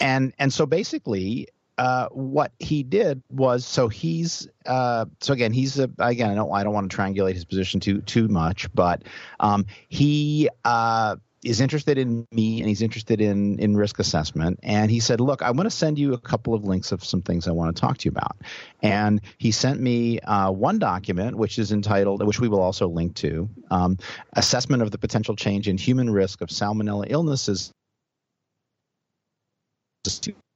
and 0.00 0.32
and 0.38 0.52
so 0.52 0.66
basically. 0.66 1.48
Uh, 1.80 2.08
what 2.08 2.50
he 2.58 2.82
did 2.82 3.22
was 3.30 3.64
so 3.64 3.86
he's 3.86 4.48
uh, 4.66 5.04
so 5.20 5.32
again 5.32 5.52
he's 5.52 5.78
a, 5.78 5.88
again 6.00 6.28
I 6.28 6.34
don't 6.34 6.52
I 6.52 6.64
don't 6.64 6.74
want 6.74 6.90
to 6.90 6.96
triangulate 6.96 7.34
his 7.34 7.44
position 7.44 7.78
too 7.78 8.00
too 8.00 8.26
much 8.26 8.66
but 8.74 9.04
um, 9.38 9.64
he 9.88 10.48
uh, 10.64 11.14
is 11.44 11.60
interested 11.60 11.98
in 11.98 12.26
me 12.32 12.60
and 12.60 12.68
he's 12.68 12.82
interested 12.82 13.20
in 13.20 13.58
in 13.58 13.76
risk 13.76 13.98
assessment. 13.98 14.58
And 14.62 14.90
he 14.90 15.00
said 15.00 15.20
look 15.20 15.42
i 15.42 15.50
want 15.50 15.66
to 15.66 15.70
send 15.70 15.98
you 15.98 16.14
a 16.14 16.18
couple 16.18 16.54
of 16.54 16.64
links 16.64 16.92
of 16.92 17.04
some 17.04 17.22
things 17.22 17.46
i 17.46 17.50
want 17.50 17.74
to 17.74 17.80
talk 17.80 17.98
to 17.98 18.04
you 18.06 18.10
about. 18.10 18.36
And 18.82 19.20
he 19.38 19.50
sent 19.50 19.80
me 19.80 20.20
uh, 20.20 20.50
one 20.50 20.78
document 20.78 21.36
which 21.36 21.58
is 21.58 21.72
entitled 21.72 22.26
which 22.26 22.40
we 22.40 22.48
will 22.48 22.60
also 22.60 22.88
link 22.88 23.14
to 23.16 23.48
um, 23.70 23.98
assessment 24.34 24.82
of 24.82 24.90
the 24.90 24.98
potential 24.98 25.36
change 25.36 25.68
in 25.68 25.78
human 25.78 26.10
risk 26.10 26.40
of 26.40 26.48
salmonella 26.48 27.06
illnesses. 27.08 27.72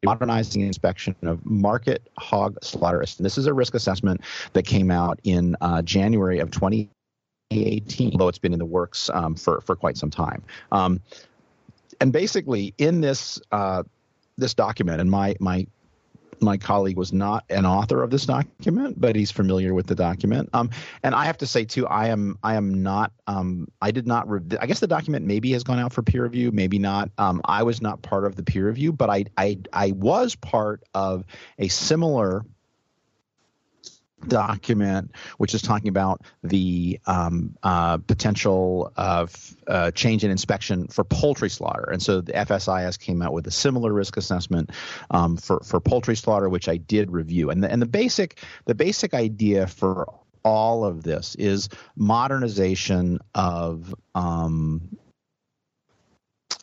Modernizing 0.05 0.62
inspection 0.62 1.14
of 1.22 1.45
market 1.45 2.09
hog 2.18 2.59
slaughterists. 2.61 3.18
And 3.18 3.26
this 3.26 3.39
is 3.39 3.47
a 3.47 3.55
risk 3.55 3.74
assessment 3.74 4.22
that 4.53 4.64
came 4.64 4.91
out 4.91 5.20
in 5.24 5.57
uh, 5.61 5.83
January 5.83 6.39
of 6.39 6.51
20 6.51 6.89
2018, 7.55 8.12
although 8.12 8.28
it's 8.28 8.38
been 8.38 8.53
in 8.53 8.59
the 8.59 8.64
works 8.64 9.11
um, 9.12 9.34
for 9.34 9.61
for 9.61 9.76
quite 9.76 9.96
some 9.96 10.11
time. 10.11 10.42
Um, 10.70 11.00
and 12.00 12.12
basically, 12.12 12.74
in 12.78 13.00
this 13.00 13.40
uh, 13.53 13.82
this 14.36 14.55
document, 14.55 15.00
and 15.00 15.11
my 15.11 15.36
my 15.40 15.66
my 16.42 16.57
colleague 16.57 16.96
was 16.96 17.12
not 17.12 17.44
an 17.50 17.64
author 17.64 18.03
of 18.03 18.11
this 18.11 18.26
document, 18.26 19.00
but 19.00 19.14
he's 19.14 19.30
familiar 19.30 19.74
with 19.74 19.86
the 19.86 19.94
document. 19.94 20.50
Um, 20.53 20.70
and 21.03 21.14
I 21.14 21.24
have 21.26 21.38
to 21.38 21.46
say 21.46 21.64
too, 21.64 21.86
I 21.86 22.09
am 22.09 22.38
I 22.42 22.55
am 22.55 22.82
not. 22.82 23.12
Um, 23.26 23.68
I 23.80 23.90
did 23.90 24.07
not. 24.07 24.28
Re- 24.28 24.59
I 24.61 24.66
guess 24.66 24.80
the 24.80 24.86
document 24.86 25.24
maybe 25.24 25.53
has 25.53 25.62
gone 25.62 25.78
out 25.78 25.92
for 25.92 26.03
peer 26.03 26.24
review, 26.24 26.50
maybe 26.50 26.78
not. 26.78 27.11
Um, 27.18 27.40
I 27.44 27.62
was 27.62 27.80
not 27.80 28.03
part 28.03 28.24
of 28.24 28.36
the 28.36 28.42
peer 28.42 28.66
review, 28.66 28.92
but 28.92 29.09
I 29.09 29.24
I 29.36 29.59
I 29.72 29.92
was 29.92 30.34
part 30.34 30.82
of 30.94 31.24
a 31.59 31.68
similar 31.68 32.44
document, 34.28 35.12
which 35.38 35.54
is 35.54 35.62
talking 35.62 35.88
about 35.88 36.22
the 36.42 37.00
um, 37.06 37.56
uh, 37.62 37.98
potential 37.98 38.92
of 38.96 39.56
uh, 39.66 39.90
change 39.90 40.24
in 40.24 40.30
inspection 40.30 40.88
for 40.88 41.04
poultry 41.04 41.50
slaughter. 41.50 41.90
And 41.90 42.02
so 42.02 42.20
the 42.20 42.32
FSIS 42.32 42.98
came 42.98 43.22
out 43.22 43.32
with 43.32 43.46
a 43.46 43.50
similar 43.50 43.92
risk 43.92 44.16
assessment 44.16 44.70
um, 45.10 45.36
for 45.36 45.60
for 45.60 45.80
poultry 45.80 46.16
slaughter, 46.16 46.48
which 46.48 46.68
I 46.68 46.76
did 46.76 47.10
review. 47.10 47.50
And 47.50 47.62
the, 47.62 47.70
and 47.70 47.80
the 47.80 47.86
basic 47.86 48.38
the 48.64 48.74
basic 48.74 49.14
idea 49.14 49.66
for 49.66 50.06
all 50.44 50.84
of 50.84 51.02
this 51.02 51.34
is 51.36 51.68
modernization 51.96 53.20
of 53.34 53.94
um, 54.14 54.96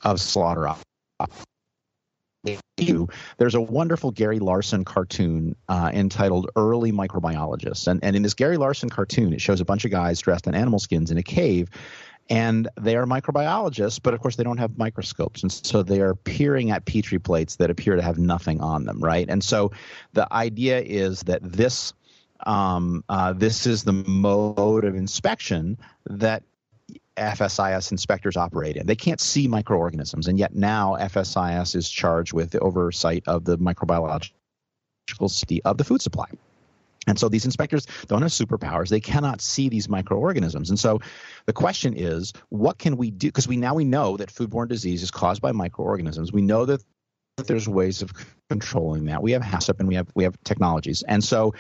of 0.04 0.20
slaughter 0.20 0.68
there's 3.38 3.56
a 3.56 3.62
wonderful 3.62 4.12
Gary 4.12 4.40
Larson 4.40 4.86
cartoon 4.86 5.56
uh, 5.68 5.92
entitled 5.94 6.50
Early 6.56 6.92
Microbiologists. 6.92 7.88
And, 7.88 8.04
and 8.04 8.16
in 8.16 8.24
this 8.24 8.34
Gary 8.34 8.58
Larson 8.58 8.90
cartoon, 8.90 9.34
it 9.34 9.42
shows 9.42 9.62
a 9.62 9.66
bunch 9.66 9.86
of 9.86 9.92
guys 9.92 10.20
dressed 10.20 10.48
in 10.48 10.56
animal 10.56 10.80
skins 10.80 11.12
in 11.12 11.18
a 11.18 11.24
cave. 11.24 11.70
And 12.30 12.68
they 12.80 12.96
are 12.96 13.06
microbiologists, 13.06 14.00
but 14.02 14.14
of 14.14 14.22
course 14.22 14.36
they 14.36 14.44
don't 14.44 14.60
have 14.60 14.78
microscopes. 14.78 15.42
And 15.42 15.52
so 15.52 15.82
they 15.82 16.00
are 16.00 16.14
peering 16.14 16.70
at 16.70 16.86
petri 16.86 17.18
plates 17.18 17.56
that 17.56 17.72
appear 17.72 17.96
to 17.96 18.04
have 18.04 18.20
nothing 18.20 18.62
on 18.62 18.86
them, 18.86 19.00
right? 19.00 19.28
And 19.28 19.44
so 19.44 19.72
the 20.14 20.32
idea 20.32 20.80
is 20.80 21.22
that 21.24 21.42
this 21.42 21.94
um, 22.46 23.04
uh, 23.10 23.34
this 23.34 23.66
is 23.66 23.84
the 23.84 23.92
mode 23.92 24.86
of 24.86 24.96
inspection 24.96 25.78
that 26.06 26.44
FSIS 27.20 27.92
inspectors 27.92 28.38
operate 28.38 28.76
in. 28.76 28.88
They 28.88 28.96
can't 28.96 29.20
see 29.20 29.48
microorganisms, 29.48 30.28
and 30.28 30.40
yet 30.40 30.56
now 30.56 30.98
FSIS 31.00 31.76
is 31.76 31.90
charged 31.90 32.34
with 32.34 32.52
the 32.52 32.60
oversight 32.60 33.24
of 33.28 33.46
the 33.46 33.58
microbiological 33.58 34.32
safety 35.28 35.62
of 35.64 35.78
the 35.78 35.84
food 35.84 36.02
supply. 36.02 36.28
And 37.08 37.18
so 37.18 37.30
these 37.30 37.46
inspectors 37.46 37.88
don't 38.08 38.22
have 38.22 38.32
superpowers. 38.32 38.90
They 38.90 39.00
cannot 39.00 39.42
see 39.42 39.70
these 39.70 39.90
microorganisms. 39.90 40.70
And 40.70 40.80
so 40.80 41.00
the 41.46 41.54
question 41.54 41.96
is, 41.96 42.34
what 42.50 42.78
can 42.78 42.98
we 42.98 43.10
do? 43.10 43.28
Because 43.28 43.48
we 43.48 43.58
now 43.58 43.74
we 43.74 43.86
know 43.86 44.18
that 44.18 44.30
foodborne 44.30 44.68
disease 44.68 45.02
is 45.02 45.10
caused 45.10 45.42
by 45.42 45.52
microorganisms. 45.52 46.32
We 46.32 46.42
know 46.42 46.66
that 46.66 46.84
there's 47.48 47.68
ways 47.68 48.02
of 48.02 48.12
controlling 48.50 49.06
that. 49.06 49.24
We 49.24 49.32
have 49.32 49.42
HACCP 49.42 49.80
and 49.80 49.88
we 49.88 49.96
have 49.96 50.08
we 50.14 50.24
have 50.24 50.36
technologies. 50.44 51.04
And 51.08 51.24
so 51.24 51.54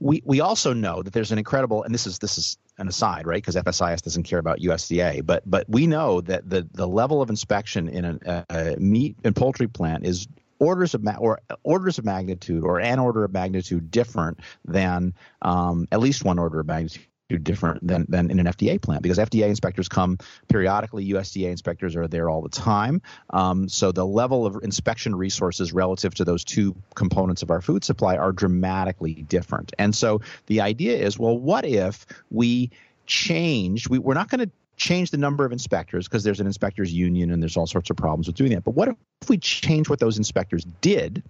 we 0.00 0.22
we 0.24 0.40
also 0.40 0.72
know 0.72 1.02
that 1.02 1.12
there's 1.12 1.32
an 1.32 1.38
incredible 1.38 1.82
and 1.82 1.92
this 1.92 2.06
is 2.06 2.18
this 2.18 2.38
is 2.38 2.58
an 2.78 2.88
aside 2.88 3.26
right? 3.26 3.42
Because 3.42 3.56
FSIS 3.56 4.02
doesn't 4.02 4.22
care 4.22 4.38
about 4.38 4.60
USDA 4.60 5.24
but 5.24 5.42
but 5.46 5.68
we 5.68 5.86
know 5.86 6.20
that 6.22 6.48
the 6.48 6.68
the 6.72 6.86
level 6.86 7.20
of 7.20 7.30
inspection 7.30 7.88
in 7.88 8.04
a, 8.04 8.44
a 8.50 8.76
meat 8.78 9.16
and 9.24 9.34
poultry 9.34 9.66
plant 9.66 10.06
is 10.06 10.28
orders 10.60 10.94
of 10.94 11.02
ma- 11.02 11.16
or 11.18 11.40
orders 11.62 11.98
of 11.98 12.04
magnitude 12.04 12.64
or 12.64 12.80
an 12.80 12.98
order 12.98 13.24
of 13.24 13.32
magnitude 13.32 13.90
different 13.90 14.40
than 14.64 15.14
um, 15.42 15.86
at 15.92 16.00
least 16.00 16.24
one 16.24 16.38
order 16.38 16.60
of 16.60 16.66
magnitude 16.66 17.06
different 17.36 17.86
than, 17.86 18.06
than 18.08 18.30
in 18.30 18.38
an 18.38 18.46
FDA 18.46 18.80
plant 18.80 19.02
because 19.02 19.18
FDA 19.18 19.48
inspectors 19.48 19.88
come 19.88 20.16
periodically. 20.48 21.06
USDA 21.10 21.50
inspectors 21.50 21.94
are 21.94 22.08
there 22.08 22.30
all 22.30 22.40
the 22.40 22.48
time. 22.48 23.02
Um, 23.30 23.68
so 23.68 23.92
the 23.92 24.06
level 24.06 24.46
of 24.46 24.56
inspection 24.62 25.14
resources 25.14 25.72
relative 25.72 26.14
to 26.14 26.24
those 26.24 26.42
two 26.42 26.74
components 26.94 27.42
of 27.42 27.50
our 27.50 27.60
food 27.60 27.84
supply 27.84 28.16
are 28.16 28.32
dramatically 28.32 29.14
different. 29.14 29.72
And 29.78 29.94
so 29.94 30.22
the 30.46 30.62
idea 30.62 30.96
is, 30.96 31.18
well, 31.18 31.38
what 31.38 31.66
if 31.66 32.06
we 32.30 32.70
change? 33.04 33.88
We, 33.90 33.98
we're 33.98 34.14
not 34.14 34.30
going 34.30 34.46
to 34.46 34.50
change 34.78 35.10
the 35.10 35.18
number 35.18 35.44
of 35.44 35.52
inspectors 35.52 36.06
because 36.06 36.22
there's 36.22 36.40
an 36.40 36.46
inspectors 36.46 36.92
union 36.92 37.30
and 37.30 37.42
there's 37.42 37.56
all 37.56 37.66
sorts 37.66 37.90
of 37.90 37.96
problems 37.96 38.26
with 38.26 38.36
doing 38.36 38.52
that. 38.52 38.64
But 38.64 38.70
what 38.70 38.88
if 38.88 39.28
we 39.28 39.36
change 39.36 39.90
what 39.90 39.98
those 39.98 40.16
inspectors 40.16 40.64
did 40.80 41.22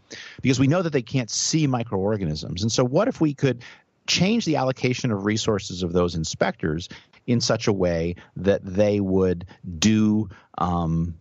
because 0.42 0.60
we 0.60 0.66
know 0.68 0.82
that 0.82 0.92
they 0.92 1.02
can't 1.02 1.30
see 1.30 1.66
microorganisms? 1.66 2.62
And 2.62 2.70
so 2.70 2.84
what 2.84 3.08
if 3.08 3.20
we 3.20 3.34
could 3.34 3.64
change 4.08 4.44
the 4.44 4.56
allocation 4.56 5.12
of 5.12 5.24
resources 5.24 5.82
of 5.84 5.92
those 5.92 6.16
inspectors 6.16 6.88
in 7.26 7.40
such 7.40 7.68
a 7.68 7.72
way 7.72 8.16
that 8.36 8.64
they 8.64 8.98
would 8.98 9.46
do 9.78 10.28
um, 10.56 11.14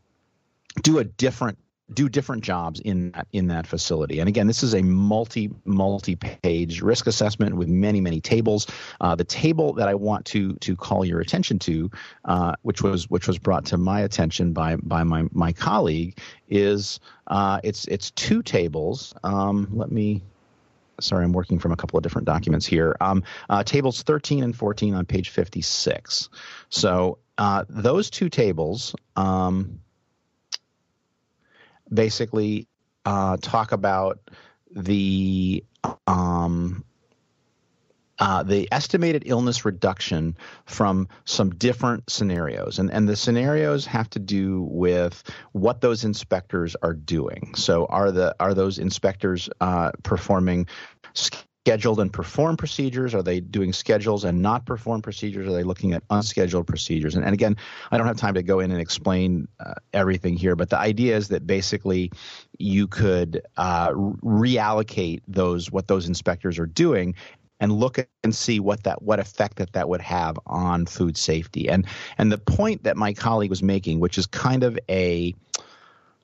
do 0.81 0.97
a 0.97 1.03
different 1.03 1.59
do 1.93 2.09
different 2.09 2.43
jobs 2.43 2.79
in 2.81 3.11
that 3.11 3.27
in 3.31 3.47
that 3.47 3.65
facility. 3.65 4.19
And 4.19 4.27
again, 4.27 4.47
this 4.47 4.63
is 4.63 4.73
a 4.73 4.81
multi 4.81 5.49
multi 5.63 6.15
page 6.15 6.81
risk 6.81 7.07
assessment 7.07 7.55
with 7.55 7.67
many 7.67 8.01
many 8.01 8.19
tables. 8.19 8.67
Uh, 8.99 9.15
the 9.15 9.23
table 9.23 9.73
that 9.73 9.87
I 9.87 9.95
want 9.95 10.25
to 10.27 10.53
to 10.55 10.75
call 10.75 11.05
your 11.05 11.19
attention 11.19 11.59
to, 11.59 11.89
uh, 12.25 12.53
which 12.63 12.81
was 12.81 13.09
which 13.09 13.27
was 13.27 13.37
brought 13.37 13.65
to 13.67 13.77
my 13.77 14.01
attention 14.01 14.53
by 14.53 14.75
by 14.77 15.03
my 15.03 15.27
my 15.31 15.53
colleague, 15.53 16.17
is 16.49 16.99
uh, 17.27 17.59
it's 17.63 17.85
it's 17.85 18.11
two 18.11 18.41
tables. 18.43 19.13
Um, 19.23 19.69
let 19.71 19.91
me 19.91 20.23
sorry, 20.99 21.23
I'm 21.23 21.33
working 21.33 21.59
from 21.59 21.71
a 21.71 21.75
couple 21.75 21.97
of 21.97 22.03
different 22.03 22.25
documents 22.25 22.65
here. 22.65 22.95
Um, 22.99 23.23
uh, 23.49 23.63
tables 23.63 24.03
13 24.03 24.43
and 24.43 24.55
14 24.55 24.93
on 24.95 25.05
page 25.05 25.29
56. 25.29 26.29
So 26.69 27.19
uh, 27.37 27.65
those 27.69 28.09
two 28.09 28.29
tables 28.29 28.95
um, 29.15 29.79
basically 31.91 32.67
uh, 33.05 33.37
talk 33.41 33.71
about 33.71 34.19
the 34.71 35.63
um, 36.07 36.83
uh, 38.19 38.43
the 38.43 38.67
estimated 38.71 39.23
illness 39.25 39.65
reduction 39.65 40.35
from 40.65 41.07
some 41.25 41.51
different 41.51 42.09
scenarios. 42.09 42.79
And, 42.79 42.91
and 42.91 43.07
the 43.07 43.15
scenarios 43.15 43.85
have 43.85 44.09
to 44.11 44.19
do 44.19 44.63
with 44.63 45.23
what 45.51 45.81
those 45.81 46.03
inspectors 46.03 46.75
are 46.81 46.93
doing. 46.93 47.53
So 47.55 47.85
are 47.85 48.11
the 48.11 48.35
are 48.39 48.53
those 48.53 48.79
inspectors 48.79 49.49
uh, 49.61 49.91
performing 50.03 50.67
scheduled 51.67 51.99
and 51.99 52.13
performed 52.13 52.57
procedures? 52.57 53.13
Are 53.13 53.21
they 53.21 53.41
doing 53.41 53.73
schedules 53.73 54.23
and 54.23 54.41
not 54.41 54.65
performed 54.65 55.03
procedures? 55.03 55.47
Are 55.47 55.51
they 55.51 55.63
looking 55.63 55.91
at 55.91 56.01
unscheduled 56.09 56.65
procedures? 56.65 57.15
And, 57.15 57.25
and 57.25 57.33
again, 57.33 57.57
I 57.91 57.97
don't 57.97 58.07
have 58.07 58.15
time 58.15 58.35
to 58.35 58.43
go 58.43 58.61
in 58.61 58.71
and 58.71 58.79
explain 58.79 59.49
uh, 59.59 59.73
everything 59.91 60.37
here, 60.37 60.55
but 60.55 60.69
the 60.69 60.79
idea 60.79 61.17
is 61.17 61.27
that 61.27 61.45
basically 61.45 62.13
you 62.57 62.87
could 62.87 63.41
uh, 63.57 63.89
reallocate 63.91 65.23
those 65.27 65.69
what 65.69 65.89
those 65.89 66.07
inspectors 66.07 66.57
are 66.57 66.65
doing 66.65 67.15
and 67.59 67.71
look 67.71 67.97
and 68.23 68.35
see 68.35 68.59
what 68.59 68.83
that 68.83 69.01
what 69.01 69.19
effect 69.19 69.57
that 69.57 69.73
that 69.73 69.89
would 69.89 70.01
have 70.01 70.39
on 70.45 70.85
food 70.85 71.17
safety. 71.17 71.69
And 71.69 71.85
and 72.17 72.31
the 72.31 72.37
point 72.37 72.83
that 72.83 72.97
my 72.97 73.13
colleague 73.13 73.49
was 73.49 73.63
making, 73.63 73.99
which 73.99 74.17
is 74.17 74.25
kind 74.25 74.63
of 74.63 74.77
a 74.89 75.33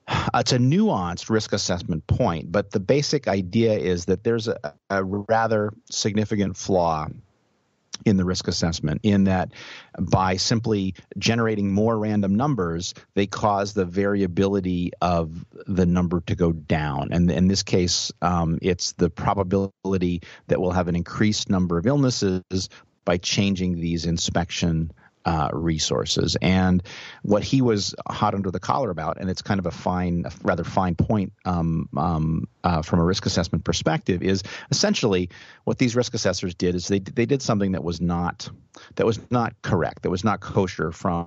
uh, 0.06 0.28
it's 0.34 0.52
a 0.52 0.58
nuanced 0.58 1.30
risk 1.30 1.52
assessment 1.52 2.06
point, 2.06 2.52
but 2.52 2.70
the 2.70 2.80
basic 2.80 3.26
idea 3.26 3.72
is 3.72 4.04
that 4.04 4.22
there's 4.22 4.48
a, 4.48 4.58
a 4.90 5.02
rather 5.02 5.72
significant 5.90 6.56
flaw 6.56 7.08
in 8.04 8.16
the 8.16 8.24
risk 8.24 8.48
assessment 8.48 9.00
in 9.02 9.24
that 9.24 9.52
by 9.98 10.36
simply 10.36 10.94
generating 11.18 11.72
more 11.72 11.98
random 11.98 12.34
numbers 12.34 12.94
they 13.14 13.26
cause 13.26 13.72
the 13.72 13.84
variability 13.84 14.92
of 15.00 15.44
the 15.66 15.86
number 15.86 16.20
to 16.20 16.34
go 16.34 16.52
down. 16.52 17.08
And 17.12 17.30
in 17.30 17.48
this 17.48 17.62
case 17.62 18.12
um, 18.22 18.58
it's 18.62 18.92
the 18.92 19.10
probability 19.10 20.22
that 20.48 20.60
we'll 20.60 20.72
have 20.72 20.88
an 20.88 20.96
increased 20.96 21.48
number 21.48 21.78
of 21.78 21.86
illnesses 21.86 22.68
by 23.04 23.18
changing 23.18 23.80
these 23.80 24.06
inspection 24.06 24.90
uh, 25.24 25.48
resources. 25.52 26.36
And 26.40 26.82
what 27.22 27.42
he 27.42 27.62
was 27.62 27.94
hot 28.08 28.34
under 28.34 28.50
the 28.50 28.60
collar 28.60 28.90
about, 28.90 29.18
and 29.18 29.30
it's 29.30 29.42
kind 29.42 29.58
of 29.58 29.66
a 29.66 29.70
fine, 29.70 30.24
rather 30.42 30.64
fine 30.64 30.94
point 30.94 31.32
um, 31.44 31.88
um, 31.96 32.48
uh, 32.62 32.82
from 32.82 33.00
a 33.00 33.04
risk 33.04 33.26
assessment 33.26 33.64
perspective, 33.64 34.22
is 34.22 34.42
essentially 34.70 35.30
what 35.64 35.78
these 35.78 35.96
risk 35.96 36.14
assessors 36.14 36.54
did 36.54 36.74
is 36.74 36.88
they 36.88 36.98
they 36.98 37.26
did 37.26 37.42
something 37.42 37.72
that 37.72 37.84
was 37.84 38.00
not 38.00 38.48
that 38.96 39.06
was 39.06 39.18
not 39.30 39.54
correct, 39.62 40.02
that 40.02 40.10
was 40.10 40.24
not 40.24 40.40
kosher 40.40 40.92
from 40.92 41.26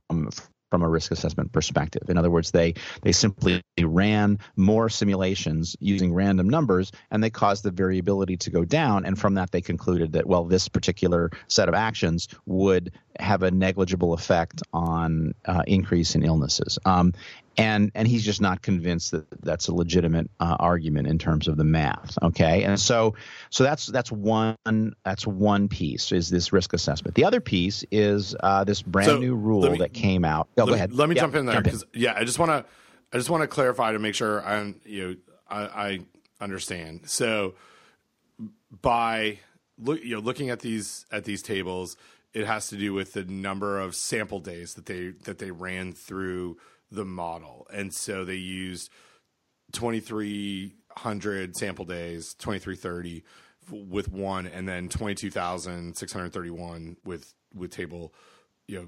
from 0.69 0.81
a 0.81 0.89
risk 0.89 1.11
assessment 1.11 1.51
perspective. 1.51 2.03
In 2.09 2.17
other 2.17 2.29
words, 2.29 2.51
they 2.51 2.75
they 3.01 3.11
simply 3.11 3.61
ran 3.79 4.39
more 4.55 4.89
simulations 4.89 5.75
using 5.79 6.13
random 6.13 6.49
numbers 6.49 6.91
and 7.11 7.23
they 7.23 7.29
caused 7.29 7.63
the 7.63 7.71
variability 7.71 8.37
to 8.37 8.49
go 8.49 8.65
down 8.65 9.05
and 9.05 9.17
from 9.17 9.35
that 9.35 9.51
they 9.51 9.61
concluded 9.61 10.13
that 10.13 10.27
well 10.27 10.45
this 10.45 10.67
particular 10.67 11.31
set 11.47 11.69
of 11.69 11.75
actions 11.75 12.27
would 12.45 12.91
have 13.19 13.43
a 13.43 13.51
negligible 13.51 14.13
effect 14.13 14.61
on 14.73 15.33
uh, 15.45 15.63
increase 15.67 16.15
in 16.15 16.23
illnesses. 16.23 16.77
Um, 16.85 17.13
and 17.57 17.91
and 17.95 18.07
he's 18.07 18.23
just 18.23 18.41
not 18.41 18.61
convinced 18.61 19.11
that 19.11 19.25
that's 19.41 19.67
a 19.67 19.73
legitimate 19.73 20.29
uh, 20.39 20.57
argument 20.59 21.07
in 21.07 21.17
terms 21.17 21.47
of 21.47 21.57
the 21.57 21.63
math. 21.63 22.17
Okay, 22.21 22.63
and 22.63 22.79
so 22.79 23.15
so 23.49 23.63
that's 23.63 23.87
that's 23.87 24.11
one 24.11 24.55
that's 25.03 25.25
one 25.27 25.67
piece 25.67 26.11
is 26.11 26.29
this 26.29 26.53
risk 26.53 26.73
assessment. 26.73 27.15
The 27.15 27.25
other 27.25 27.41
piece 27.41 27.83
is 27.91 28.35
uh, 28.41 28.63
this 28.63 28.81
brand 28.81 29.07
So, 29.07 29.19
new 29.19 29.35
rule 29.35 29.61
me- 29.71 29.77
that 29.79 29.93
came 29.93 30.23
out. 30.25 30.47
Oh, 30.57 30.65
go 30.65 30.71
me, 30.71 30.73
ahead. 30.73 30.93
Let 30.93 31.09
me 31.09 31.15
Yeah, 31.15 31.21
jump 31.21 31.35
in 31.35 31.45
there 31.45 31.61
because 31.61 31.85
yeah, 31.93 32.13
I 32.15 32.23
just 32.23 32.39
want 32.39 32.51
to 32.51 32.65
I 33.13 33.17
just 33.17 33.29
want 33.29 33.41
to 33.41 33.47
clarify 33.47 33.91
to 33.93 33.99
make 33.99 34.15
sure 34.15 34.45
i'm 34.45 34.79
you 34.85 35.07
know 35.07 35.15
I, 35.49 35.61
I 35.61 35.99
understand. 36.41 37.01
So 37.05 37.55
by 38.81 39.39
look 39.79 40.03
you 40.03 40.15
know 40.15 40.21
looking 40.21 40.49
at 40.49 40.59
these 40.59 41.05
at 41.11 41.23
these 41.23 41.41
tables, 41.41 41.97
it 42.33 42.45
has 42.45 42.67
to 42.69 42.77
do 42.77 42.93
with 42.93 43.13
the 43.13 43.23
number 43.23 43.79
of 43.79 43.95
sample 43.95 44.39
days 44.39 44.73
that 44.75 44.85
they 44.85 45.09
that 45.23 45.39
they 45.39 45.51
ran 45.51 45.93
through 45.93 46.57
the 46.91 47.05
model, 47.05 47.67
and 47.73 47.93
so 47.93 48.25
they 48.25 48.35
used 48.35 48.89
2300 49.73 51.55
sample 51.55 51.85
days 51.85 52.33
2330 52.35 53.23
with 53.69 54.11
one 54.11 54.47
and 54.47 54.67
then 54.67 54.87
22631 54.87 56.97
with 57.03 57.33
with 57.53 57.69
table 57.71 58.13
you 58.67 58.79
know 58.79 58.87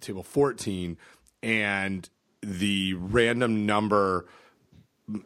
table 0.00 0.22
14 0.22 0.98
and 1.42 2.10
the 2.42 2.92
random 2.94 3.64
number 3.64 4.26
uh, 5.12 5.18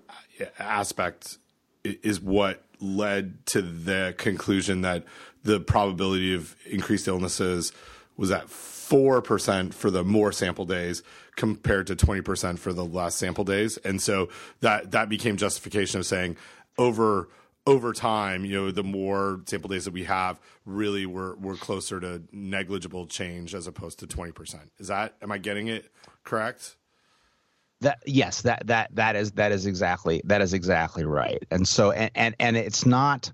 aspect 0.58 1.38
is 1.84 2.20
what 2.20 2.64
led 2.80 3.44
to 3.46 3.62
the 3.62 4.14
conclusion 4.18 4.82
that 4.82 5.04
the 5.42 5.58
probability 5.60 6.34
of 6.34 6.54
increased 6.66 7.08
illnesses 7.08 7.72
was 8.16 8.30
at 8.30 8.46
4% 8.46 9.74
for 9.74 9.90
the 9.90 10.04
more 10.04 10.32
sample 10.32 10.64
days 10.64 11.02
compared 11.36 11.86
to 11.86 11.96
20% 11.96 12.58
for 12.58 12.72
the 12.72 12.84
last 12.84 13.18
sample 13.18 13.44
days. 13.44 13.78
And 13.78 14.00
so 14.00 14.28
that 14.60 14.90
that 14.92 15.08
became 15.08 15.36
justification 15.36 16.00
of 16.00 16.06
saying 16.06 16.36
over 16.78 17.28
over 17.64 17.92
time 17.92 18.44
you 18.44 18.60
know 18.60 18.70
the 18.72 18.82
more 18.82 19.40
sample 19.46 19.68
days 19.68 19.84
that 19.84 19.94
we 19.94 20.02
have 20.02 20.40
really 20.66 21.06
we're 21.06 21.36
we're 21.36 21.54
closer 21.54 22.00
to 22.00 22.20
negligible 22.32 23.06
change 23.06 23.54
as 23.54 23.68
opposed 23.68 24.00
to 24.00 24.06
20% 24.06 24.58
is 24.78 24.88
that 24.88 25.14
am 25.22 25.30
i 25.30 25.38
getting 25.38 25.68
it 25.68 25.88
correct? 26.24 26.76
That 27.80 27.98
yes, 28.06 28.42
that 28.42 28.66
that 28.68 28.94
that 28.94 29.16
is 29.16 29.32
that 29.32 29.50
is 29.50 29.66
exactly 29.66 30.22
that 30.24 30.40
is 30.40 30.54
exactly 30.54 31.04
right. 31.04 31.42
And 31.50 31.66
so 31.66 31.90
and 31.90 32.10
and, 32.14 32.34
and 32.38 32.56
it's 32.56 32.86
not 32.86 33.32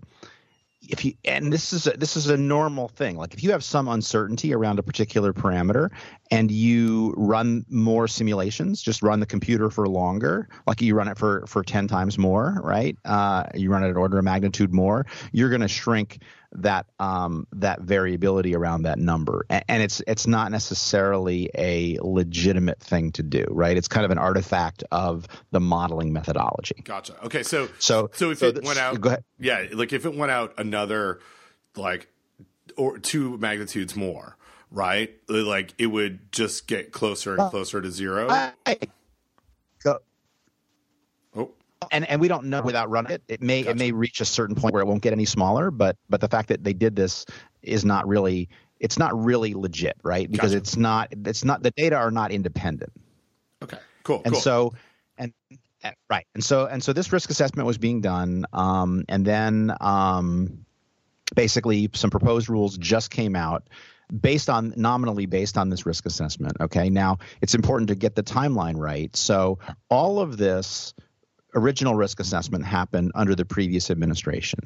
if 0.88 1.04
you 1.04 1.12
and 1.24 1.52
this 1.52 1.72
is 1.72 1.86
a, 1.86 1.90
this 1.90 2.16
is 2.16 2.28
a 2.28 2.36
normal 2.36 2.88
thing. 2.88 3.16
Like 3.16 3.34
if 3.34 3.42
you 3.44 3.52
have 3.52 3.62
some 3.62 3.88
uncertainty 3.88 4.54
around 4.54 4.78
a 4.78 4.82
particular 4.82 5.32
parameter 5.32 5.90
and 6.30 6.50
you 6.50 7.14
run 7.16 7.64
more 7.68 8.08
simulations, 8.08 8.82
just 8.82 9.02
run 9.02 9.20
the 9.20 9.26
computer 9.26 9.70
for 9.70 9.86
longer, 9.86 10.48
like 10.66 10.80
you 10.80 10.94
run 10.94 11.08
it 11.08 11.18
for 11.18 11.46
for 11.46 11.62
10 11.62 11.88
times 11.88 12.18
more, 12.18 12.60
right? 12.64 12.96
Uh, 13.04 13.44
you 13.54 13.70
run 13.70 13.84
it 13.84 13.90
an 13.90 13.96
order 13.96 14.18
of 14.18 14.24
magnitude 14.24 14.72
more, 14.72 15.06
you're 15.32 15.50
going 15.50 15.60
to 15.60 15.68
shrink 15.68 16.20
that 16.52 16.86
um, 16.98 17.46
that 17.52 17.80
variability 17.82 18.54
around 18.54 18.82
that 18.82 18.98
number, 18.98 19.44
and, 19.50 19.64
and 19.68 19.82
it's 19.82 20.00
it's 20.06 20.26
not 20.26 20.50
necessarily 20.50 21.50
a 21.54 21.98
legitimate 22.00 22.80
thing 22.80 23.12
to 23.12 23.22
do, 23.22 23.44
right? 23.50 23.76
It's 23.76 23.88
kind 23.88 24.04
of 24.04 24.10
an 24.10 24.18
artifact 24.18 24.82
of 24.90 25.26
the 25.50 25.60
modeling 25.60 26.12
methodology. 26.12 26.80
Gotcha. 26.84 27.22
Okay, 27.26 27.42
so 27.42 27.68
So- 27.78 28.10
so 28.14 28.30
if 28.30 28.38
so 28.38 28.46
it 28.48 28.64
went 28.64 28.78
out, 28.78 29.00
go 29.00 29.10
ahead. 29.10 29.24
yeah, 29.38 29.66
like 29.72 29.92
if 29.92 30.06
it 30.06 30.14
went 30.16 30.32
out 30.32 30.54
another 30.58 31.20
like 31.76 32.08
or 32.76 32.98
two 32.98 33.36
magnitudes 33.38 33.94
more, 33.94 34.36
right? 34.70 35.10
Like 35.28 35.74
it 35.78 35.88
would 35.88 36.32
just 36.32 36.66
get 36.66 36.92
closer 36.92 37.36
and 37.36 37.50
closer 37.50 37.82
to 37.82 37.90
zero. 37.90 38.28
I- 38.30 38.52
go- 39.84 39.98
oh, 39.98 39.98
and 41.90 42.08
and 42.08 42.20
we 42.20 42.28
don't 42.28 42.44
know 42.44 42.62
without 42.62 42.90
running 42.90 43.12
it. 43.12 43.22
It 43.28 43.42
may 43.42 43.60
it 43.60 43.76
may 43.76 43.92
reach 43.92 44.20
a 44.20 44.24
certain 44.24 44.56
point 44.56 44.72
where 44.74 44.82
it 44.82 44.86
won't 44.86 45.02
get 45.02 45.12
any 45.12 45.24
smaller, 45.24 45.70
but 45.70 45.96
but 46.08 46.20
the 46.20 46.28
fact 46.28 46.48
that 46.48 46.64
they 46.64 46.72
did 46.72 46.96
this 46.96 47.26
is 47.62 47.84
not 47.84 48.06
really 48.06 48.48
it's 48.80 48.98
not 48.98 49.18
really 49.24 49.54
legit, 49.54 49.96
right? 50.02 50.30
Because 50.30 50.52
Gotcha. 50.52 50.62
it's 50.62 50.76
not 50.76 51.08
it's 51.26 51.44
not 51.44 51.62
the 51.62 51.70
data 51.72 51.96
are 51.96 52.10
not 52.10 52.30
independent. 52.30 52.92
okay, 53.62 53.78
cool, 54.04 54.22
and 54.24 54.34
cool. 54.34 54.40
so 54.40 54.74
and 55.16 55.32
uh, 55.84 55.90
right 56.10 56.26
and 56.34 56.44
so 56.44 56.66
and 56.66 56.82
so 56.82 56.92
this 56.92 57.12
risk 57.12 57.30
assessment 57.30 57.66
was 57.66 57.78
being 57.78 58.00
done 58.00 58.46
um, 58.52 59.04
and 59.08 59.24
then 59.24 59.72
um, 59.80 60.64
basically 61.34 61.90
some 61.94 62.10
proposed 62.10 62.48
rules 62.48 62.76
just 62.78 63.10
came 63.10 63.36
out 63.36 63.68
based 64.20 64.48
on 64.48 64.72
nominally 64.76 65.26
based 65.26 65.58
on 65.58 65.68
this 65.68 65.84
risk 65.84 66.06
assessment 66.06 66.56
okay 66.60 66.88
now 66.88 67.18
it's 67.42 67.54
important 67.54 67.88
to 67.88 67.94
get 67.94 68.14
the 68.14 68.22
timeline 68.22 68.76
right 68.76 69.14
so 69.14 69.58
all 69.90 70.18
of 70.18 70.36
this 70.36 70.94
original 71.54 71.94
risk 71.94 72.20
assessment 72.20 72.64
happened 72.64 73.12
under 73.14 73.34
the 73.34 73.44
previous 73.44 73.90
administration 73.90 74.60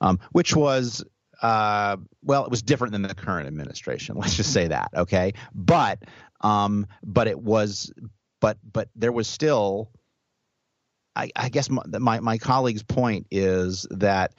um, 0.00 0.18
which 0.32 0.54
was 0.54 1.04
uh, 1.42 1.96
well, 2.22 2.44
it 2.44 2.50
was 2.50 2.62
different 2.62 2.92
than 2.92 3.02
the 3.02 3.14
current 3.14 3.46
administration. 3.46 4.16
Let's 4.18 4.36
just 4.36 4.52
say 4.52 4.68
that, 4.68 4.90
okay? 4.94 5.34
But 5.54 6.02
um, 6.40 6.86
but 7.02 7.26
it 7.26 7.38
was 7.38 7.92
but 8.40 8.58
but 8.72 8.88
there 8.94 9.12
was 9.12 9.26
still 9.28 9.90
I, 11.16 11.30
I 11.36 11.48
guess 11.48 11.70
my, 11.70 11.82
my 11.86 12.20
my 12.20 12.38
colleague's 12.38 12.82
point 12.82 13.26
is 13.30 13.86
that 13.90 14.34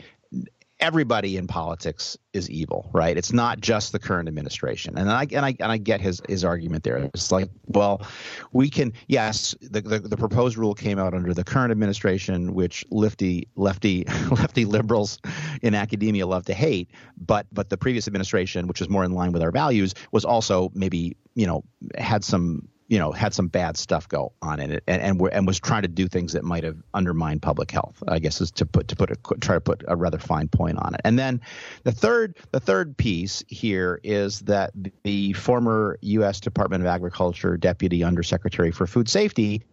everybody 0.86 1.36
in 1.36 1.48
politics 1.48 2.16
is 2.34 2.48
evil, 2.48 2.92
right? 2.94 3.18
It's 3.18 3.34
not 3.34 3.60
just 3.60 3.92
the 3.92 3.98
current 3.98 4.28
administration, 4.28 4.96
and 5.00 5.10
I 5.10 5.26
and 5.32 5.44
I 5.44 5.56
and 5.60 5.72
I 5.72 5.78
get 5.78 6.00
his 6.00 6.22
his 6.30 6.46
argument 6.46 6.84
there. 6.84 6.98
It's 6.98 7.32
like, 7.32 7.50
well, 7.66 8.06
we 8.54 8.70
can 8.70 8.94
yes, 9.08 9.56
the 9.62 9.82
the, 9.82 10.00
the 10.00 10.16
proposed 10.16 10.58
rule 10.58 10.76
came 10.76 11.00
out 11.00 11.16
under 11.16 11.34
the 11.34 11.44
current 11.44 11.72
administration, 11.72 12.54
which 12.54 12.86
lefty 12.92 13.48
lefty 13.56 14.06
lefty 14.30 14.66
liberals 14.66 15.18
in 15.64 15.74
academia 15.74 16.28
love 16.28 16.46
to 16.46 16.54
hate, 16.54 16.92
but 17.18 17.48
but 17.52 17.72
the 17.72 17.78
previous 17.78 18.08
administration, 18.08 18.68
which 18.68 18.80
was 18.80 18.88
more 18.88 19.04
in 19.04 19.12
line 19.12 19.32
with 19.32 19.42
our 19.42 19.52
values, 19.52 19.96
was 20.12 20.24
also 20.24 20.72
maybe 20.76 21.18
you 21.34 21.48
know 21.48 21.64
had 21.98 22.24
some 22.24 22.68
you 22.88 23.00
know 23.00 23.12
had 23.12 23.34
some 23.34 23.48
bad 23.48 23.78
stuff 23.78 24.08
go 24.08 24.32
on 24.42 24.60
in 24.60 24.72
it 24.72 24.84
and 24.88 25.02
and, 25.02 25.22
and 25.32 25.48
was 25.48 25.60
trying 25.60 25.82
to 25.82 25.88
do 25.88 26.08
things 26.08 26.34
that 26.34 26.44
might 26.44 26.64
have 26.64 26.78
undermined 26.94 27.42
public 27.42 27.72
health 27.72 28.02
i 28.08 28.20
guess 28.20 28.42
is 28.42 28.52
to 28.52 28.66
put 28.66 28.88
to 28.88 28.96
put 28.96 29.12
a, 29.12 29.16
try 29.40 29.56
to 29.56 29.62
put 29.62 29.84
a 29.88 29.96
rather 29.96 30.20
fine 30.20 30.48
point 30.48 30.78
on 30.78 30.94
it 30.94 31.02
and 31.04 31.18
then 31.18 31.42
the 31.84 31.92
third 31.92 32.38
the 32.52 32.60
third 32.60 32.96
piece 32.98 33.44
here 33.48 34.00
is 34.04 34.40
that 34.42 34.72
the 35.04 35.34
former 35.34 35.98
us 36.04 36.40
department 36.40 36.82
of 36.82 36.88
agriculture 36.88 37.58
deputy 37.58 38.04
undersecretary 38.04 38.72
for 38.72 38.86
food 38.86 39.10
safety 39.10 39.64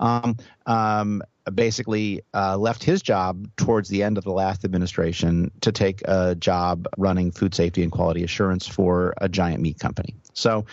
um, 0.00 0.36
um, 0.66 1.22
basically 1.54 2.22
uh, 2.34 2.56
left 2.56 2.84
his 2.84 3.02
job 3.02 3.48
towards 3.56 3.88
the 3.88 4.02
end 4.02 4.18
of 4.18 4.24
the 4.24 4.32
last 4.32 4.64
administration 4.64 5.50
to 5.60 5.72
take 5.72 6.02
a 6.04 6.34
job 6.34 6.86
running 6.96 7.32
food 7.32 7.54
safety 7.54 7.82
and 7.82 7.90
quality 7.90 8.22
assurance 8.22 8.66
for 8.66 9.14
a 9.18 9.28
giant 9.28 9.60
meat 9.60 9.78
company. 9.78 10.14
So, 10.34 10.66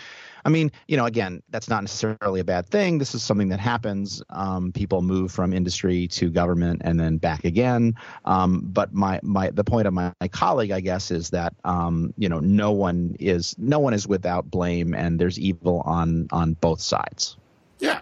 I 0.44 0.48
mean, 0.48 0.72
you 0.88 0.96
know, 0.96 1.06
again, 1.06 1.42
that's 1.50 1.68
not 1.68 1.82
necessarily 1.82 2.40
a 2.40 2.44
bad 2.44 2.66
thing. 2.66 2.98
This 2.98 3.14
is 3.14 3.22
something 3.22 3.48
that 3.48 3.60
happens. 3.60 4.22
Um, 4.30 4.72
people 4.72 5.02
move 5.02 5.32
from 5.32 5.52
industry 5.52 6.08
to 6.08 6.30
government 6.30 6.82
and 6.84 6.98
then 6.98 7.18
back 7.18 7.44
again. 7.44 7.94
Um, 8.24 8.60
but 8.64 8.92
my, 8.92 9.20
my 9.22 9.50
the 9.50 9.64
point 9.64 9.86
of 9.86 9.94
my, 9.94 10.12
my 10.20 10.28
colleague, 10.28 10.70
I 10.70 10.80
guess, 10.80 11.10
is 11.10 11.30
that 11.30 11.54
um, 11.64 12.14
you 12.16 12.28
know 12.28 12.40
no 12.40 12.72
one 12.72 13.16
is 13.18 13.54
no 13.58 13.78
one 13.78 13.94
is 13.94 14.06
without 14.06 14.50
blame, 14.50 14.94
and 14.94 15.18
there's 15.18 15.38
evil 15.38 15.82
on 15.84 16.28
on 16.30 16.54
both 16.54 16.80
sides. 16.80 17.36
yeah, 17.78 18.00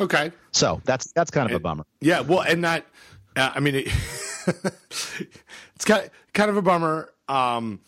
okay. 0.00 0.32
So 0.52 0.80
that's 0.84 1.12
that's 1.12 1.30
kind 1.30 1.50
of 1.50 1.56
a 1.56 1.60
bummer. 1.60 1.84
Yeah, 2.00 2.20
well, 2.20 2.40
and 2.40 2.64
that, 2.64 2.86
uh, 3.36 3.52
I 3.54 3.60
mean, 3.60 3.74
it, 3.74 3.86
it's 4.46 5.84
kind 5.84 6.10
kind 6.32 6.50
of 6.50 6.56
a 6.56 6.62
bummer. 6.62 7.10
Um, 7.28 7.80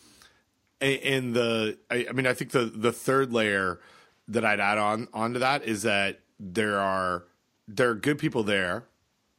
and, 0.81 1.33
the 1.35 1.77
I, 1.89 2.07
I 2.09 2.11
mean 2.13 2.27
I 2.27 2.33
think 2.33 2.51
the 2.51 2.65
the 2.65 2.91
third 2.91 3.33
layer 3.33 3.79
that 4.27 4.45
I'd 4.45 4.59
add 4.59 4.77
on 4.77 5.07
onto 5.13 5.39
that 5.39 5.63
is 5.63 5.83
that 5.83 6.19
there 6.39 6.79
are 6.79 7.25
there 7.67 7.89
are 7.89 7.95
good 7.95 8.17
people 8.17 8.43
there 8.43 8.85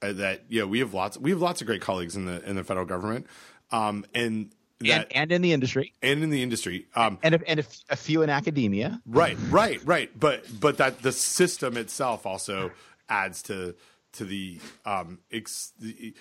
uh, 0.03 0.12
that 0.12 0.45
you 0.49 0.61
know 0.61 0.66
we 0.66 0.78
have 0.80 0.95
lots 0.95 1.18
we 1.18 1.30
have 1.30 1.41
lots 1.41 1.61
of 1.61 1.66
great 1.66 1.80
colleagues 1.80 2.16
in 2.16 2.26
the 2.26 2.43
in 2.49 2.57
the 2.57 2.64
federal 2.64 2.86
government. 2.86 3.26
Um, 3.70 4.05
and 4.14 4.51
that 4.80 5.09
and, 5.11 5.16
and 5.16 5.32
in 5.32 5.43
the 5.43 5.53
industry. 5.53 5.93
And 6.03 6.22
in 6.22 6.30
the 6.30 6.43
industry. 6.43 6.86
Um, 6.95 7.18
and 7.22 7.34
if, 7.34 7.43
and 7.47 7.66
a 7.91 7.97
few 7.97 8.22
in 8.22 8.30
academia. 8.30 9.01
Right 9.07 9.36
right 9.49 9.84
right. 9.84 10.11
But 10.18 10.45
but 10.59 10.78
that 10.78 11.03
the 11.03 11.12
system 11.12 11.76
itself 11.76 12.26
also 12.26 12.72
adds 13.09 13.43
to 13.45 13.74
to 14.12 14.24
the 14.24 14.59
um 14.84 15.18
ex, 15.30 15.72
the, 15.78 16.14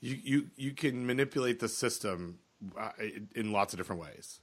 you 0.00 0.18
you 0.22 0.46
you 0.56 0.72
can 0.72 1.06
manipulate 1.06 1.60
the 1.60 1.68
system 1.68 2.38
in 3.34 3.52
lots 3.52 3.72
of 3.72 3.78
different 3.78 4.02
ways 4.02 4.40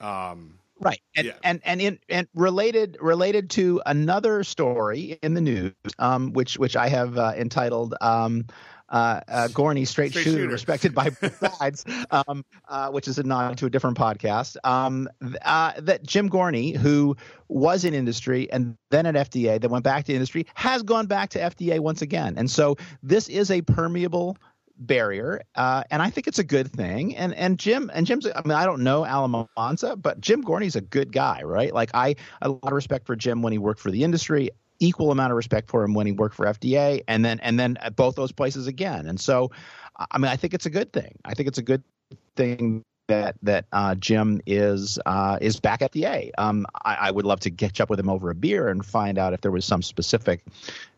um 0.00 0.58
Right, 0.80 1.00
and, 1.16 1.26
yeah. 1.26 1.32
and 1.42 1.60
and 1.64 1.80
in 1.80 1.98
and 2.08 2.28
related 2.34 2.96
related 3.00 3.50
to 3.50 3.82
another 3.84 4.44
story 4.44 5.18
in 5.22 5.34
the 5.34 5.40
news, 5.40 5.72
um, 5.98 6.32
which 6.32 6.56
which 6.56 6.76
I 6.76 6.88
have 6.88 7.18
uh, 7.18 7.32
entitled 7.36 7.96
um, 8.00 8.46
uh, 8.88 9.20
uh, 9.28 9.48
Gorny 9.48 9.86
straight, 9.86 10.12
straight 10.12 10.22
shooter, 10.22 10.38
shooter, 10.38 10.52
respected 10.52 10.94
by 10.94 11.10
both 11.10 11.36
sides, 11.58 11.84
um, 12.12 12.44
uh, 12.68 12.90
which 12.90 13.08
is 13.08 13.18
a 13.18 13.24
nod 13.24 13.58
to 13.58 13.66
a 13.66 13.70
different 13.70 13.98
podcast. 13.98 14.56
Um, 14.62 15.08
uh, 15.44 15.72
that 15.78 16.04
Jim 16.06 16.30
Gorny, 16.30 16.76
who 16.76 17.16
was 17.48 17.84
in 17.84 17.92
industry 17.92 18.50
and 18.52 18.76
then 18.90 19.06
at 19.06 19.14
FDA, 19.14 19.60
then 19.60 19.70
went 19.70 19.84
back 19.84 20.04
to 20.04 20.12
industry, 20.12 20.46
has 20.54 20.84
gone 20.84 21.06
back 21.06 21.30
to 21.30 21.40
FDA 21.40 21.80
once 21.80 22.02
again, 22.02 22.34
and 22.36 22.48
so 22.48 22.76
this 23.02 23.28
is 23.28 23.50
a 23.50 23.62
permeable 23.62 24.36
barrier, 24.78 25.42
uh, 25.54 25.84
and 25.90 26.02
I 26.02 26.10
think 26.10 26.26
it's 26.26 26.38
a 26.38 26.44
good 26.44 26.70
thing. 26.70 27.16
And 27.16 27.34
and 27.34 27.58
Jim 27.58 27.90
and 27.92 28.06
Jim's. 28.06 28.26
I 28.26 28.42
mean, 28.44 28.52
I 28.52 28.64
don't 28.64 28.82
know 28.82 29.04
Alan 29.04 29.32
Malonza, 29.32 30.00
but 30.00 30.20
Jim 30.20 30.42
Gorny's 30.42 30.76
a 30.76 30.80
good 30.80 31.12
guy, 31.12 31.42
right? 31.42 31.72
Like 31.72 31.90
I, 31.94 32.16
a 32.42 32.50
lot 32.50 32.64
of 32.64 32.72
respect 32.72 33.06
for 33.06 33.16
Jim 33.16 33.42
when 33.42 33.52
he 33.52 33.58
worked 33.58 33.80
for 33.80 33.90
the 33.90 34.04
industry. 34.04 34.50
Equal 34.80 35.10
amount 35.10 35.32
of 35.32 35.36
respect 35.36 35.68
for 35.68 35.82
him 35.82 35.92
when 35.92 36.06
he 36.06 36.12
worked 36.12 36.36
for 36.36 36.46
FDA, 36.46 37.02
and 37.08 37.24
then 37.24 37.40
and 37.40 37.58
then 37.58 37.76
at 37.78 37.96
both 37.96 38.14
those 38.14 38.30
places 38.30 38.68
again. 38.68 39.06
And 39.06 39.20
so, 39.20 39.50
I 40.10 40.18
mean, 40.18 40.30
I 40.30 40.36
think 40.36 40.54
it's 40.54 40.66
a 40.66 40.70
good 40.70 40.92
thing. 40.92 41.18
I 41.24 41.34
think 41.34 41.48
it's 41.48 41.58
a 41.58 41.62
good 41.62 41.82
thing 42.36 42.84
that 43.08 43.36
that 43.42 43.64
uh, 43.72 43.94
Jim 43.96 44.40
is 44.46 44.98
uh, 45.04 45.38
is 45.40 45.58
back 45.58 45.82
at 45.82 45.92
the 45.92 46.04
A. 46.04 46.30
Um, 46.38 46.66
I, 46.84 46.94
I, 46.94 47.10
would 47.10 47.24
love 47.24 47.40
to 47.40 47.50
catch 47.50 47.80
up 47.80 47.90
with 47.90 47.98
him 47.98 48.08
over 48.08 48.30
a 48.30 48.34
beer 48.34 48.68
and 48.68 48.84
find 48.84 49.18
out 49.18 49.32
if 49.32 49.40
there 49.40 49.50
was 49.50 49.64
some 49.64 49.82
specific 49.82 50.42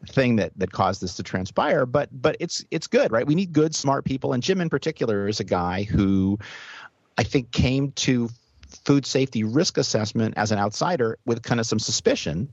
thing 0.09 0.37
that 0.37 0.53
that 0.57 0.71
caused 0.73 1.01
this 1.01 1.15
to 1.17 1.23
transpire. 1.23 1.87
But 1.87 2.09
but 2.13 2.37
it's 2.39 2.65
it's 2.71 2.87
good, 2.87 3.11
right? 3.11 3.27
We 3.27 3.35
need 3.35 3.53
good, 3.53 3.75
smart 3.75 4.05
people, 4.05 4.33
and 4.33 4.43
Jim 4.43 4.61
in 4.61 4.69
particular 4.69 5.27
is 5.27 5.41
a 5.41 5.45
guy 5.45 5.85
who 5.85 6.39
I 7.17 7.23
think 7.23 7.51
came 7.53 7.93
to 7.93 8.29
food 8.85 9.07
safety 9.07 9.45
risk 9.45 9.79
assessment 9.79 10.35
as 10.37 10.53
an 10.53 10.59
outsider 10.59 11.19
with 11.25 11.43
kind 11.43 11.61
of 11.61 11.67
some 11.67 11.79
suspicion 11.79 12.49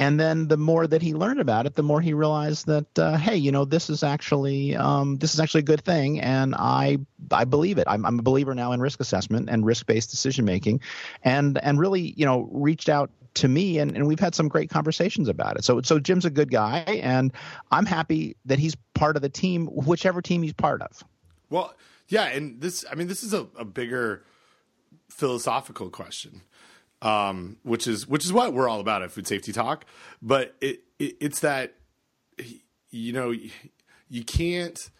and 0.00 0.18
then 0.18 0.48
the 0.48 0.56
more 0.56 0.86
that 0.86 1.02
he 1.02 1.12
learned 1.12 1.40
about 1.40 1.66
it, 1.66 1.74
the 1.74 1.82
more 1.82 2.00
he 2.00 2.14
realized 2.14 2.66
that 2.68 2.98
uh, 2.98 3.18
hey, 3.18 3.36
you 3.36 3.52
know, 3.52 3.66
this 3.66 3.90
is 3.90 4.02
actually 4.02 4.74
um, 4.74 5.18
this 5.18 5.34
is 5.34 5.40
actually 5.40 5.58
a 5.58 5.64
good 5.64 5.84
thing, 5.84 6.20
and 6.20 6.54
I 6.54 7.00
I 7.30 7.44
believe 7.44 7.76
it. 7.76 7.84
I'm, 7.86 8.06
I'm 8.06 8.18
a 8.18 8.22
believer 8.22 8.54
now 8.54 8.72
in 8.72 8.80
risk 8.80 9.00
assessment 9.00 9.50
and 9.50 9.64
risk 9.66 9.84
based 9.84 10.10
decision 10.10 10.46
making, 10.46 10.80
and 11.22 11.62
and 11.62 11.78
really 11.78 12.14
you 12.16 12.24
know 12.24 12.48
reached 12.50 12.88
out 12.88 13.10
to 13.32 13.46
me 13.46 13.78
and, 13.78 13.94
and 13.94 14.08
we've 14.08 14.18
had 14.18 14.34
some 14.34 14.48
great 14.48 14.70
conversations 14.70 15.28
about 15.28 15.58
it. 15.58 15.64
So 15.64 15.82
so 15.82 16.00
Jim's 16.00 16.24
a 16.24 16.30
good 16.30 16.50
guy, 16.50 16.78
and 17.02 17.30
I'm 17.70 17.84
happy 17.84 18.36
that 18.46 18.58
he's 18.58 18.76
part 18.94 19.16
of 19.16 19.22
the 19.22 19.28
team, 19.28 19.66
whichever 19.66 20.22
team 20.22 20.42
he's 20.42 20.54
part 20.54 20.80
of. 20.80 21.04
Well, 21.50 21.74
yeah, 22.08 22.24
and 22.24 22.58
this 22.58 22.86
I 22.90 22.94
mean 22.94 23.06
this 23.06 23.22
is 23.22 23.34
a, 23.34 23.48
a 23.54 23.66
bigger 23.66 24.24
philosophical 25.10 25.90
question 25.90 26.40
um, 27.02 27.56
which 27.62 27.86
is 27.86 28.06
which 28.06 28.24
is 28.24 28.32
what 28.32 28.52
we're 28.52 28.68
all 28.68 28.80
about 28.80 29.02
at 29.02 29.10
Food 29.10 29.26
Safety 29.26 29.52
Talk. 29.52 29.84
But 30.20 30.54
it, 30.60 30.82
it 30.98 31.16
it's 31.20 31.40
that 31.40 31.74
you 32.90 33.12
know 33.12 33.34
you 34.08 34.24
can't 34.24 34.90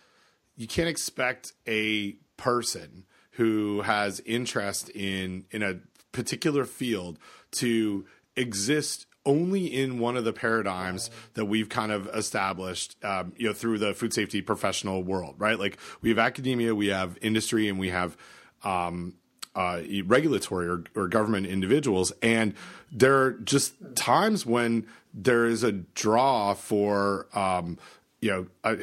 you 0.57 0.67
can't 0.67 0.89
expect 0.89 1.53
a 1.67 2.13
person 2.37 3.05
who 3.33 3.83
has 3.83 4.21
interest 4.27 4.91
in 4.91 5.45
in 5.51 5.63
a 5.63 5.81
particular 6.13 6.65
field 6.65 7.19
to 7.53 8.05
exist 8.37 9.07
only 9.27 9.67
in 9.67 9.99
one 9.99 10.17
of 10.17 10.25
the 10.25 10.33
paradigms 10.33 11.11
that 11.35 11.45
we've 11.45 11.69
kind 11.69 11.93
of 11.93 12.07
established, 12.09 12.97
um, 13.05 13.33
you 13.37 13.47
know, 13.47 13.53
through 13.53 13.79
the 13.79 13.93
food 13.93 14.15
safety 14.15 14.41
professional 14.41 15.03
world, 15.03 15.35
right? 15.39 15.59
Like 15.59 15.79
we 16.01 16.09
have 16.09 16.19
academia, 16.19 16.75
we 16.75 16.89
have 16.89 17.19
industry, 17.21 17.69
and 17.69 17.79
we 17.79 17.91
have 17.91 18.17
um, 18.65 19.15
uh, 19.55 19.81
regulatory 20.05 20.69
or, 20.69 20.85
or 20.95 21.09
government 21.09 21.47
individuals. 21.47 22.13
And 22.23 22.55
there 22.93 23.17
are 23.23 23.33
just 23.33 23.75
times 23.97 24.47
when 24.47 24.87
there 25.13 25.47
is 25.47 25.63
a 25.63 25.73
draw 25.73 26.55
for, 26.55 27.27
um, 27.35 27.79
you 28.21 28.31
know, 28.31 28.47
a, 28.63 28.77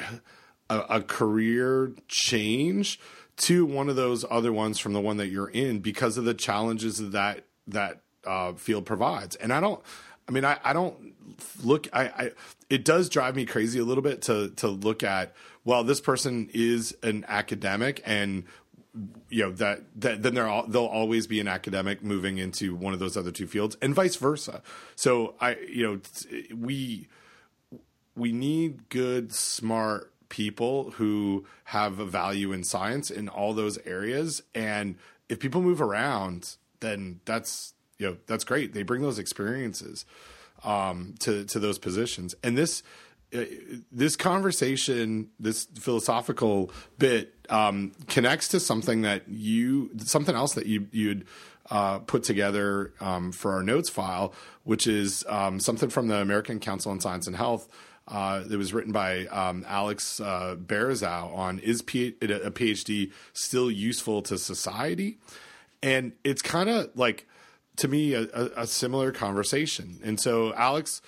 a, 0.69 1.01
career 1.01 1.93
change 2.09 2.99
to 3.37 3.65
one 3.65 3.87
of 3.87 3.95
those 3.95 4.25
other 4.29 4.51
ones 4.51 4.77
from 4.79 4.93
the 4.93 4.99
one 4.99 5.17
that 5.17 5.27
you're 5.27 5.49
in 5.49 5.79
because 5.79 6.17
of 6.17 6.25
the 6.25 6.33
challenges 6.33 6.97
that 6.97 7.11
that, 7.11 7.43
that 7.67 8.01
uh, 8.25 8.53
field 8.53 8.85
provides. 8.85 9.35
And 9.37 9.53
I 9.53 9.61
don't, 9.61 9.81
I 10.27 10.31
mean, 10.31 10.43
I, 10.43 10.57
I 10.63 10.73
don't 10.73 11.13
look, 11.63 11.87
I, 11.93 12.03
I, 12.05 12.31
it 12.69 12.83
does 12.83 13.07
drive 13.07 13.35
me 13.35 13.45
crazy 13.45 13.79
a 13.79 13.85
little 13.85 14.03
bit 14.03 14.23
to, 14.23 14.49
to 14.57 14.67
look 14.67 15.03
at, 15.03 15.33
well, 15.63 15.83
this 15.83 16.01
person 16.01 16.49
is 16.53 16.95
an 17.03 17.25
academic 17.27 18.01
and 18.05 18.43
you 19.29 19.43
know 19.43 19.51
that 19.51 19.81
that 19.95 20.23
then 20.23 20.33
there 20.33 20.45
they'll 20.67 20.85
always 20.85 21.27
be 21.27 21.39
an 21.39 21.47
academic 21.47 22.03
moving 22.03 22.37
into 22.37 22.75
one 22.75 22.93
of 22.93 22.99
those 22.99 23.17
other 23.17 23.31
two 23.31 23.47
fields 23.47 23.77
and 23.81 23.93
vice 23.93 24.15
versa. 24.15 24.61
So 24.95 25.35
i 25.39 25.55
you 25.55 25.85
know 25.85 26.55
we 26.55 27.07
we 28.15 28.31
need 28.31 28.89
good 28.89 29.33
smart 29.33 30.11
people 30.29 30.91
who 30.91 31.45
have 31.65 31.99
a 31.99 32.05
value 32.05 32.51
in 32.51 32.63
science 32.63 33.09
in 33.09 33.29
all 33.29 33.53
those 33.53 33.77
areas. 33.85 34.41
And 34.53 34.95
if 35.29 35.39
people 35.39 35.61
move 35.61 35.81
around 35.81 36.57
then 36.79 37.19
that's 37.25 37.73
you 37.97 38.07
know 38.07 38.17
that's 38.27 38.43
great. 38.43 38.73
They 38.73 38.83
bring 38.83 39.01
those 39.01 39.19
experiences 39.19 40.05
um, 40.63 41.15
to 41.19 41.45
to 41.45 41.59
those 41.59 41.79
positions. 41.79 42.35
And 42.43 42.57
this 42.57 42.83
this 43.31 44.15
conversation, 44.15 45.29
this 45.39 45.65
philosophical 45.79 46.71
bit, 46.97 47.33
um, 47.49 47.91
connects 48.07 48.47
to 48.49 48.59
something 48.59 49.01
that 49.01 49.27
you, 49.27 49.91
something 49.97 50.35
else 50.35 50.53
that 50.53 50.65
you 50.65 50.87
you'd 50.91 51.25
uh, 51.69 51.99
put 51.99 52.23
together 52.23 52.93
um, 53.01 53.31
for 53.31 53.53
our 53.53 53.63
notes 53.63 53.89
file, 53.89 54.33
which 54.63 54.87
is 54.87 55.25
um, 55.27 55.59
something 55.59 55.89
from 55.89 56.07
the 56.07 56.15
American 56.15 56.59
Council 56.59 56.91
on 56.91 56.99
Science 56.99 57.27
and 57.27 57.35
Health. 57.35 57.67
Uh, 58.09 58.39
that 58.43 58.57
was 58.57 58.73
written 58.73 58.93
by 58.93 59.25
um, 59.25 59.65
Alex 59.67 60.21
uh, 60.21 60.55
on 61.33 61.59
is 61.59 61.81
P- 61.81 62.15
a 62.21 62.51
PhD 62.51 63.11
still 63.33 63.69
useful 63.69 64.21
to 64.21 64.37
society? 64.37 65.17
And 65.83 66.13
it's 66.23 66.41
kind 66.41 66.69
of 66.69 66.89
like 66.95 67.27
to 67.77 67.89
me 67.89 68.13
a, 68.13 68.21
a, 68.33 68.49
a, 68.61 68.67
similar 68.67 69.11
conversation. 69.11 69.99
And 70.05 70.21
so 70.21 70.53
Alex 70.53 71.01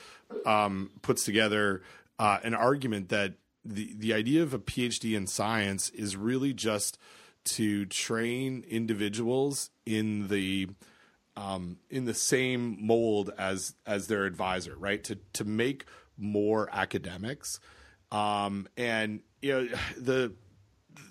um, 0.45 0.91
puts 1.01 1.23
together 1.23 1.81
uh, 2.19 2.39
an 2.43 2.53
argument 2.53 3.09
that 3.09 3.33
the 3.65 3.93
the 3.97 4.13
idea 4.13 4.43
of 4.43 4.53
a 4.53 4.59
PhD 4.59 5.15
in 5.15 5.25
science 5.25 5.89
is 5.89 6.15
really 6.15 6.53
just 6.53 6.97
to 7.45 7.85
train 7.85 8.63
individuals 8.67 9.69
in 9.85 10.27
the 10.27 10.67
um, 11.35 11.77
in 11.89 12.05
the 12.05 12.13
same 12.13 12.77
mold 12.85 13.31
as 13.37 13.73
as 13.85 14.07
their 14.07 14.25
advisor, 14.25 14.75
right? 14.77 15.03
To 15.05 15.17
to 15.33 15.45
make 15.45 15.85
more 16.17 16.69
academics, 16.71 17.59
um, 18.11 18.67
and 18.75 19.21
you 19.41 19.53
know 19.53 19.67
the 19.97 20.33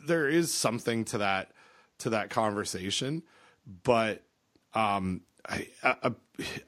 there 0.07 0.29
is 0.29 0.53
something 0.53 1.05
to 1.07 1.19
that 1.19 1.53
to 1.99 2.11
that 2.11 2.31
conversation, 2.31 3.23
but 3.83 4.23
um, 4.75 5.23
I, 5.49 5.69
I, 5.83 6.13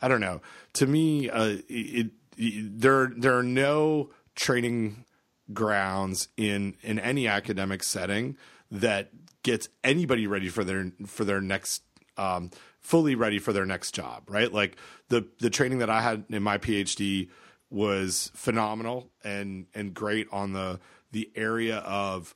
I 0.00 0.08
don't 0.08 0.20
know. 0.20 0.40
To 0.74 0.86
me, 0.86 1.28
uh, 1.28 1.58
it, 1.68 2.10
it 2.38 2.80
there 2.80 3.12
there 3.14 3.36
are 3.36 3.42
no 3.42 4.10
training 4.40 5.04
grounds 5.52 6.28
in 6.38 6.74
in 6.80 6.98
any 6.98 7.28
academic 7.28 7.82
setting 7.82 8.38
that 8.70 9.10
gets 9.42 9.68
anybody 9.84 10.26
ready 10.26 10.48
for 10.48 10.64
their 10.64 10.90
for 11.06 11.24
their 11.24 11.42
next 11.42 11.82
um, 12.16 12.50
fully 12.80 13.14
ready 13.14 13.38
for 13.38 13.52
their 13.52 13.66
next 13.66 13.92
job 13.94 14.22
right? 14.28 14.50
Like 14.50 14.78
the 15.08 15.26
the 15.40 15.50
training 15.50 15.78
that 15.78 15.90
i 15.90 16.00
had 16.00 16.24
in 16.30 16.42
my 16.42 16.56
phd 16.56 17.28
was 17.68 18.30
phenomenal 18.34 19.10
and 19.22 19.66
and 19.74 19.92
great 19.92 20.26
on 20.32 20.54
the 20.54 20.80
the 21.12 21.30
area 21.36 21.78
of 21.78 22.34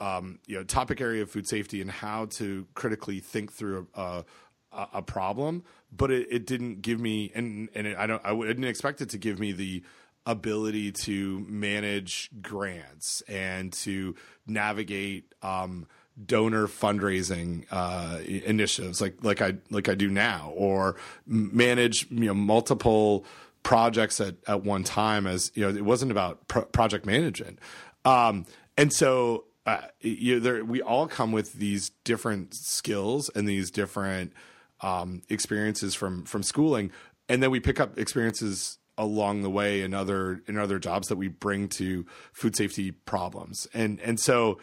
um, 0.00 0.38
you 0.46 0.56
know 0.56 0.62
topic 0.62 1.00
area 1.00 1.22
of 1.22 1.30
food 1.30 1.48
safety 1.48 1.80
and 1.80 1.90
how 1.90 2.26
to 2.26 2.66
critically 2.74 3.18
think 3.18 3.52
through 3.52 3.88
a, 3.94 4.24
a, 4.72 4.88
a 4.94 5.02
problem 5.02 5.64
but 5.92 6.10
it, 6.12 6.28
it 6.30 6.46
didn't 6.46 6.80
give 6.80 7.00
me 7.00 7.32
and 7.34 7.68
and 7.74 7.88
it, 7.88 7.98
i 7.98 8.06
don't 8.06 8.24
i 8.24 8.34
didn't 8.34 8.64
expect 8.64 9.00
it 9.00 9.08
to 9.10 9.18
give 9.18 9.40
me 9.40 9.50
the 9.52 9.82
ability 10.26 10.92
to 10.92 11.40
manage 11.48 12.30
grants 12.42 13.22
and 13.22 13.72
to 13.72 14.14
navigate 14.46 15.34
um, 15.42 15.86
donor 16.26 16.66
fundraising 16.66 17.64
uh, 17.70 18.18
initiatives 18.26 19.00
like 19.00 19.22
like 19.22 19.40
I 19.40 19.54
like 19.70 19.88
I 19.88 19.94
do 19.94 20.08
now, 20.08 20.52
or 20.54 20.96
manage 21.26 22.10
you 22.10 22.26
know 22.26 22.34
multiple 22.34 23.24
projects 23.62 24.20
at, 24.20 24.36
at 24.46 24.64
one 24.64 24.84
time 24.84 25.26
as 25.26 25.52
you 25.54 25.62
know 25.62 25.76
it 25.76 25.84
wasn't 25.84 26.10
about 26.10 26.46
pro- 26.48 26.64
project 26.66 27.06
management. 27.06 27.58
Um, 28.04 28.46
and 28.76 28.92
so 28.92 29.44
uh, 29.66 29.82
you 30.00 30.34
know, 30.34 30.40
there, 30.40 30.64
we 30.64 30.82
all 30.82 31.06
come 31.06 31.32
with 31.32 31.54
these 31.54 31.90
different 32.04 32.54
skills 32.54 33.30
and 33.34 33.46
these 33.46 33.70
different 33.70 34.32
um, 34.80 35.22
experiences 35.28 35.94
from 35.94 36.24
from 36.24 36.42
schooling. 36.42 36.90
And 37.28 37.42
then 37.42 37.50
we 37.50 37.60
pick 37.60 37.78
up 37.78 37.98
experiences 37.98 38.79
along 39.00 39.42
the 39.42 39.50
way 39.50 39.82
in 39.82 39.94
other 39.94 40.42
in 40.46 40.58
other 40.58 40.78
jobs 40.78 41.08
that 41.08 41.16
we 41.16 41.28
bring 41.28 41.68
to 41.68 42.04
food 42.32 42.54
safety 42.54 42.90
problems 42.90 43.66
and 43.72 43.98
and 44.00 44.20
so 44.20 44.58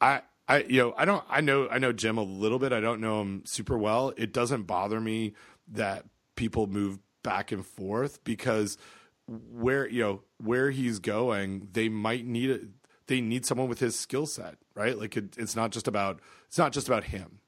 i 0.00 0.20
i 0.48 0.58
you 0.64 0.80
know 0.80 0.94
i 0.96 1.04
don't 1.04 1.24
i 1.28 1.40
know 1.40 1.68
i 1.68 1.78
know 1.78 1.92
jim 1.92 2.18
a 2.18 2.22
little 2.22 2.58
bit 2.58 2.72
i 2.72 2.80
don't 2.80 3.00
know 3.00 3.20
him 3.20 3.42
super 3.46 3.78
well 3.78 4.12
it 4.16 4.32
doesn't 4.32 4.64
bother 4.64 5.00
me 5.00 5.34
that 5.68 6.04
people 6.36 6.66
move 6.66 6.98
back 7.22 7.50
and 7.50 7.66
forth 7.66 8.22
because 8.22 8.78
where 9.26 9.88
you 9.88 10.02
know 10.02 10.22
where 10.38 10.70
he's 10.70 10.98
going, 10.98 11.68
they 11.72 11.88
might 11.88 12.24
need 12.24 12.50
it. 12.50 12.62
They 13.08 13.20
need 13.20 13.46
someone 13.46 13.68
with 13.68 13.80
his 13.80 13.98
skill 13.98 14.26
set, 14.26 14.56
right? 14.74 14.98
Like 14.98 15.16
it, 15.16 15.36
it's 15.36 15.56
not 15.56 15.70
just 15.72 15.88
about 15.88 16.20
it's 16.46 16.58
not 16.58 16.72
just 16.72 16.86
about 16.86 17.04
him. 17.04 17.40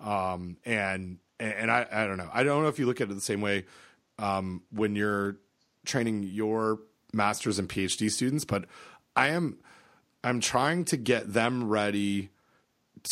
Um, 0.00 0.56
and 0.64 1.18
and 1.40 1.70
I 1.70 1.86
I 1.90 2.06
don't 2.06 2.18
know. 2.18 2.30
I 2.32 2.44
don't 2.44 2.62
know 2.62 2.68
if 2.68 2.78
you 2.78 2.86
look 2.86 3.00
at 3.00 3.10
it 3.10 3.14
the 3.14 3.20
same 3.20 3.40
way 3.40 3.64
um, 4.18 4.62
when 4.70 4.94
you're 4.94 5.36
training 5.84 6.22
your 6.24 6.80
masters 7.12 7.58
and 7.58 7.68
PhD 7.68 8.10
students, 8.10 8.44
but 8.44 8.64
I 9.16 9.28
am 9.28 9.58
I'm 10.22 10.40
trying 10.40 10.84
to 10.86 10.96
get 10.96 11.32
them 11.32 11.68
ready 11.68 12.30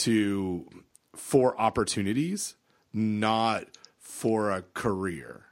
to 0.03 0.67
for 1.15 1.59
opportunities, 1.61 2.57
not 2.93 3.67
for 3.99 4.51
a 4.51 4.63
career. 4.75 5.45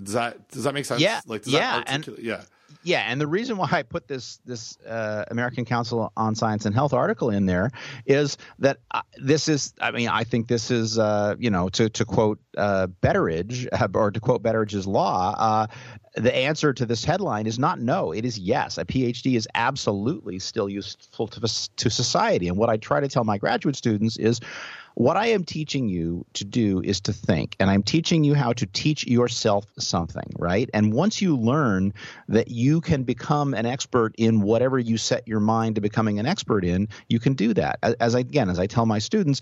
Does 0.00 0.14
that 0.14 0.48
does 0.48 0.64
that 0.64 0.74
make 0.74 0.84
sense? 0.84 1.00
Yeah, 1.00 1.20
like 1.26 1.46
yeah, 1.46 1.82
and 1.86 2.08
yeah, 2.18 2.44
yeah. 2.82 3.00
And 3.00 3.20
the 3.20 3.26
reason 3.26 3.56
why 3.56 3.68
I 3.70 3.82
put 3.82 4.08
this 4.08 4.40
this 4.44 4.78
uh, 4.86 5.24
American 5.30 5.64
Council 5.64 6.12
on 6.16 6.34
Science 6.34 6.66
and 6.66 6.74
Health 6.74 6.92
article 6.92 7.30
in 7.30 7.46
there 7.46 7.70
is 8.06 8.36
that 8.58 8.78
uh, 8.90 9.02
this 9.16 9.48
is. 9.48 9.74
I 9.80 9.90
mean, 9.90 10.08
I 10.08 10.24
think 10.24 10.48
this 10.48 10.70
is. 10.70 10.98
Uh, 10.98 11.34
you 11.38 11.50
know, 11.50 11.68
to 11.70 11.88
to 11.90 12.04
quote 12.04 12.38
uh, 12.56 12.88
Betteridge 13.02 13.66
or 13.94 14.10
to 14.10 14.20
quote 14.20 14.42
Betteridge's 14.42 14.86
law. 14.86 15.34
Uh, 15.38 15.66
the 16.14 16.34
answer 16.34 16.72
to 16.72 16.86
this 16.86 17.04
headline 17.04 17.46
is 17.46 17.58
not 17.58 17.80
no. 17.80 18.12
It 18.12 18.24
is 18.24 18.38
yes. 18.38 18.78
A 18.78 18.84
PhD 18.84 19.36
is 19.36 19.46
absolutely 19.54 20.38
still 20.38 20.68
useful 20.68 21.28
to, 21.28 21.68
to 21.76 21.90
society. 21.90 22.48
And 22.48 22.56
what 22.56 22.68
I 22.68 22.76
try 22.76 23.00
to 23.00 23.08
tell 23.08 23.24
my 23.24 23.38
graduate 23.38 23.76
students 23.76 24.16
is 24.16 24.40
what 24.98 25.16
I 25.16 25.28
am 25.28 25.44
teaching 25.44 25.88
you 25.88 26.26
to 26.32 26.44
do 26.44 26.80
is 26.80 27.02
to 27.02 27.12
think, 27.12 27.54
and 27.60 27.70
I'm 27.70 27.84
teaching 27.84 28.24
you 28.24 28.34
how 28.34 28.52
to 28.54 28.66
teach 28.66 29.06
yourself 29.06 29.64
something, 29.78 30.28
right? 30.36 30.68
And 30.74 30.92
once 30.92 31.22
you 31.22 31.36
learn 31.36 31.94
that 32.26 32.48
you 32.48 32.80
can 32.80 33.04
become 33.04 33.54
an 33.54 33.64
expert 33.64 34.16
in 34.18 34.40
whatever 34.40 34.76
you 34.76 34.98
set 34.98 35.28
your 35.28 35.38
mind 35.38 35.76
to 35.76 35.80
becoming 35.80 36.18
an 36.18 36.26
expert 36.26 36.64
in, 36.64 36.88
you 37.08 37.20
can 37.20 37.34
do 37.34 37.54
that. 37.54 37.78
As 38.00 38.16
I, 38.16 38.18
again, 38.18 38.50
as 38.50 38.58
I 38.58 38.66
tell 38.66 38.86
my 38.86 38.98
students, 38.98 39.40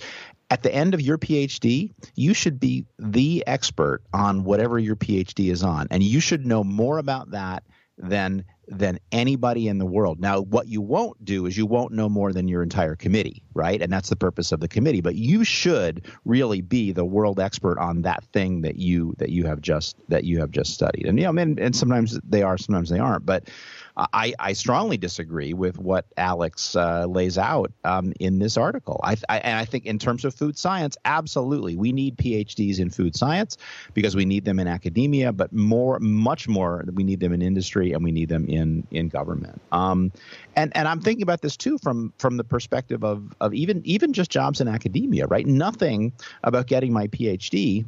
at 0.50 0.62
the 0.62 0.74
end 0.74 0.92
of 0.92 1.00
your 1.00 1.16
PhD, 1.16 1.94
you 2.14 2.34
should 2.34 2.60
be 2.60 2.84
the 2.98 3.42
expert 3.46 4.02
on 4.12 4.44
whatever 4.44 4.78
your 4.78 4.96
PhD 4.96 5.50
is 5.50 5.62
on, 5.62 5.86
and 5.90 6.02
you 6.02 6.20
should 6.20 6.44
know 6.44 6.64
more 6.64 6.98
about 6.98 7.30
that 7.30 7.62
than 7.96 8.44
than 8.68 8.98
anybody 9.12 9.68
in 9.68 9.78
the 9.78 9.86
world. 9.86 10.20
Now, 10.20 10.40
what 10.40 10.66
you 10.66 10.80
won't 10.80 11.24
do 11.24 11.46
is 11.46 11.56
you 11.56 11.66
won't 11.66 11.92
know 11.92 12.08
more 12.08 12.32
than 12.32 12.48
your 12.48 12.62
entire 12.62 12.96
committee, 12.96 13.42
right? 13.54 13.80
And 13.80 13.92
that's 13.92 14.08
the 14.08 14.16
purpose 14.16 14.52
of 14.52 14.60
the 14.60 14.68
committee. 14.68 15.00
But 15.00 15.14
you 15.14 15.44
should 15.44 16.06
really 16.24 16.60
be 16.60 16.92
the 16.92 17.04
world 17.04 17.38
expert 17.38 17.78
on 17.78 18.02
that 18.02 18.24
thing 18.32 18.62
that 18.62 18.76
you 18.76 19.14
that 19.18 19.30
you 19.30 19.44
have 19.46 19.60
just 19.60 19.96
that 20.08 20.24
you 20.24 20.40
have 20.40 20.50
just 20.50 20.72
studied. 20.74 21.06
And 21.06 21.18
you 21.18 21.30
know, 21.30 21.40
and, 21.40 21.58
and 21.58 21.76
sometimes 21.76 22.18
they 22.24 22.42
are, 22.42 22.58
sometimes 22.58 22.90
they 22.90 22.98
aren't. 22.98 23.24
But 23.24 23.48
I, 23.96 24.34
I 24.38 24.52
strongly 24.52 24.98
disagree 24.98 25.54
with 25.54 25.78
what 25.78 26.06
Alex 26.16 26.76
uh, 26.76 27.06
lays 27.06 27.38
out 27.38 27.72
um, 27.84 28.12
in 28.20 28.38
this 28.38 28.56
article. 28.56 29.00
I, 29.02 29.16
I, 29.28 29.38
and 29.38 29.58
I 29.58 29.64
think 29.64 29.86
in 29.86 29.98
terms 29.98 30.24
of 30.24 30.34
food 30.34 30.58
science, 30.58 30.98
absolutely, 31.06 31.76
we 31.76 31.92
need 31.92 32.18
PhDs 32.18 32.78
in 32.78 32.90
food 32.90 33.16
science 33.16 33.56
because 33.94 34.14
we 34.14 34.26
need 34.26 34.44
them 34.44 34.58
in 34.58 34.68
academia, 34.68 35.32
but 35.32 35.52
more, 35.52 35.98
much 36.00 36.46
more, 36.46 36.84
we 36.92 37.04
need 37.04 37.20
them 37.20 37.32
in 37.32 37.40
industry 37.40 37.92
and 37.92 38.04
we 38.04 38.12
need 38.12 38.28
them 38.28 38.46
in 38.48 38.86
in 38.90 39.08
government. 39.08 39.60
Um, 39.72 40.12
and 40.56 40.76
and 40.76 40.86
I'm 40.86 41.00
thinking 41.00 41.22
about 41.22 41.40
this 41.40 41.56
too 41.56 41.78
from 41.78 42.12
from 42.18 42.36
the 42.36 42.44
perspective 42.44 43.02
of 43.02 43.32
of 43.40 43.54
even 43.54 43.80
even 43.84 44.12
just 44.12 44.30
jobs 44.30 44.60
in 44.60 44.68
academia, 44.68 45.26
right? 45.26 45.46
Nothing 45.46 46.12
about 46.44 46.66
getting 46.66 46.92
my 46.92 47.06
PhD 47.08 47.86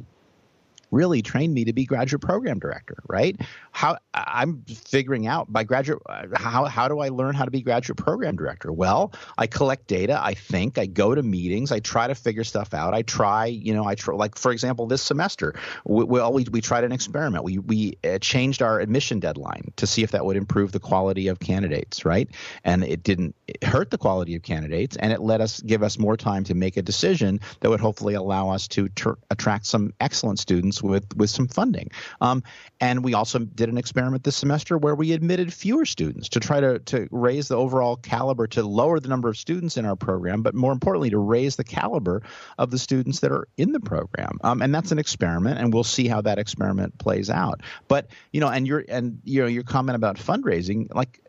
really 0.91 1.21
trained 1.21 1.53
me 1.53 1.65
to 1.65 1.73
be 1.73 1.85
graduate 1.85 2.21
program 2.21 2.59
director, 2.59 2.97
right? 3.07 3.39
How 3.71 3.97
I'm 4.13 4.63
figuring 4.65 5.27
out 5.27 5.51
by 5.51 5.63
graduate 5.63 6.01
how 6.35 6.65
how 6.65 6.87
do 6.87 6.99
I 6.99 7.09
learn 7.09 7.35
how 7.35 7.45
to 7.45 7.51
be 7.51 7.61
graduate 7.61 7.97
program 7.97 8.35
director? 8.35 8.71
Well, 8.71 9.13
I 9.37 9.47
collect 9.47 9.87
data, 9.87 10.19
I 10.21 10.33
think, 10.33 10.77
I 10.77 10.85
go 10.85 11.13
to 11.13 11.21
meetings, 11.21 11.71
I 11.71 11.79
try 11.79 12.07
to 12.07 12.15
figure 12.15 12.43
stuff 12.43 12.73
out. 12.73 12.93
I 12.93 13.03
try, 13.03 13.45
you 13.45 13.73
know, 13.73 13.85
I 13.85 13.95
try 13.95 14.15
like 14.15 14.37
for 14.37 14.51
example, 14.51 14.87
this 14.87 15.01
semester, 15.01 15.53
we 15.85 16.03
we, 16.05 16.45
we 16.51 16.61
tried 16.61 16.83
an 16.83 16.91
experiment. 16.91 17.43
We 17.43 17.59
we 17.59 17.97
uh, 18.03 18.19
changed 18.19 18.61
our 18.61 18.79
admission 18.79 19.19
deadline 19.19 19.71
to 19.77 19.87
see 19.87 20.03
if 20.03 20.11
that 20.11 20.25
would 20.25 20.37
improve 20.37 20.71
the 20.71 20.79
quality 20.79 21.27
of 21.27 21.39
candidates, 21.39 22.05
right? 22.05 22.29
And 22.63 22.83
it 22.83 23.03
didn't 23.03 23.35
hurt 23.63 23.91
the 23.91 23.97
quality 23.97 24.35
of 24.35 24.43
candidates, 24.43 24.97
and 24.97 25.13
it 25.13 25.21
let 25.21 25.41
us 25.41 25.61
give 25.61 25.83
us 25.83 25.99
more 25.99 26.17
time 26.17 26.43
to 26.45 26.55
make 26.55 26.77
a 26.77 26.81
decision 26.81 27.39
that 27.59 27.69
would 27.69 27.79
hopefully 27.79 28.15
allow 28.15 28.49
us 28.49 28.67
to 28.69 28.89
ter- 28.89 29.17
attract 29.29 29.65
some 29.65 29.93
excellent 29.99 30.39
students 30.39 30.78
with 30.81 31.15
with 31.15 31.29
some 31.29 31.47
funding. 31.47 31.89
Um, 32.21 32.43
and 32.79 33.03
we 33.03 33.13
also 33.13 33.39
did 33.39 33.69
an 33.69 33.77
experiment 33.77 34.23
this 34.23 34.35
semester 34.35 34.77
where 34.77 34.95
we 34.95 35.13
admitted 35.13 35.53
fewer 35.53 35.85
students 35.85 36.29
to 36.29 36.39
try 36.39 36.59
to 36.59 36.79
to 36.79 37.07
raise 37.11 37.47
the 37.47 37.55
overall 37.55 37.95
caliber, 37.95 38.47
to 38.47 38.63
lower 38.63 38.99
the 38.99 39.07
number 39.07 39.29
of 39.29 39.37
students 39.37 39.77
in 39.77 39.85
our 39.85 39.95
program, 39.95 40.41
but 40.41 40.55
more 40.55 40.71
importantly, 40.71 41.09
to 41.09 41.17
raise 41.17 41.55
the 41.55 41.63
caliber 41.63 42.21
of 42.57 42.71
the 42.71 42.79
students 42.79 43.19
that 43.19 43.31
are 43.31 43.47
in 43.57 43.71
the 43.71 43.79
program. 43.79 44.39
Um, 44.43 44.61
and 44.61 44.73
that's 44.73 44.91
an 44.91 44.99
experiment, 44.99 45.59
and 45.59 45.73
we'll 45.73 45.83
see 45.83 46.07
how 46.07 46.21
that 46.21 46.39
experiment 46.39 46.97
plays 46.97 47.29
out. 47.29 47.61
But 47.87 48.07
you 48.31 48.39
know, 48.39 48.49
and 48.49 48.67
your 48.67 48.85
and 48.87 49.19
you 49.23 49.41
know 49.41 49.47
your 49.47 49.63
comment 49.63 49.95
about 49.95 50.17
fundraising, 50.17 50.93
like 50.93 51.19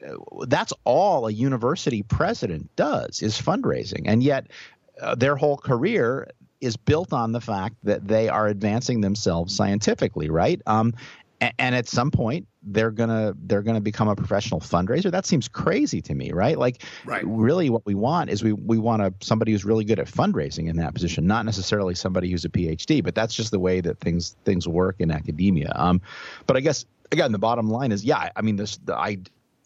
that's 0.47 0.73
all 0.85 1.27
a 1.27 1.33
university 1.33 2.03
president 2.03 2.75
does 2.77 3.23
is 3.23 3.41
fundraising, 3.41 4.03
and 4.07 4.23
yet 4.23 4.49
uh, 5.01 5.15
their 5.15 5.37
whole 5.37 5.57
career 5.57 6.29
is 6.61 6.77
built 6.77 7.13
on 7.13 7.33
the 7.33 7.41
fact 7.41 7.77
that 7.85 8.07
they 8.07 8.29
are 8.29 8.47
advancing 8.47 9.01
themselves 9.01 9.55
scientifically, 9.55 10.29
right? 10.31 10.61
Um, 10.67 10.95
and, 11.41 11.55
and 11.59 11.75
at 11.75 11.89
some 11.89 12.11
point, 12.11 12.47
they're 12.63 12.91
gonna 12.91 13.35
they're 13.45 13.63
gonna 13.63 13.81
become 13.81 14.09
a 14.09 14.15
professional 14.15 14.61
fundraiser. 14.61 15.11
That 15.11 15.25
seems 15.25 15.49
crazy 15.49 16.03
to 16.03 16.15
me, 16.15 16.33
right? 16.33 16.59
Like, 16.59 16.83
right. 17.07 17.23
really, 17.27 17.71
what 17.71 17.87
we 17.87 17.95
want 17.95 18.29
is 18.29 18.45
we 18.45 18.53
we 18.53 18.79
want 18.79 19.03
a 19.03 19.15
somebody 19.21 19.53
who's 19.53 19.65
really 19.65 19.85
good 19.85 19.99
at 19.99 20.07
fundraising 20.07 20.69
in 20.69 20.77
that 20.77 20.93
position, 20.93 21.27
not 21.27 21.47
necessarily 21.47 21.95
somebody 21.95 22.31
who's 22.31 22.45
a 22.45 22.51
PhD. 22.51 23.03
But 23.03 23.15
that's 23.15 23.35
just 23.35 23.51
the 23.51 23.59
way 23.59 23.81
that 23.81 23.99
things 24.01 24.37
things 24.45 24.69
work 24.69 24.97
in 24.99 25.11
academia. 25.11 25.73
Um, 25.75 26.03
but 26.47 26.57
I 26.57 26.61
guess 26.61 26.85
again, 27.13 27.33
the 27.33 27.39
bottom 27.39 27.71
line 27.71 27.93
is, 27.93 28.05
yeah, 28.05 28.31
I 28.37 28.43
mean, 28.43 28.57
this 28.57 28.77
the, 28.85 28.95
I 28.95 29.19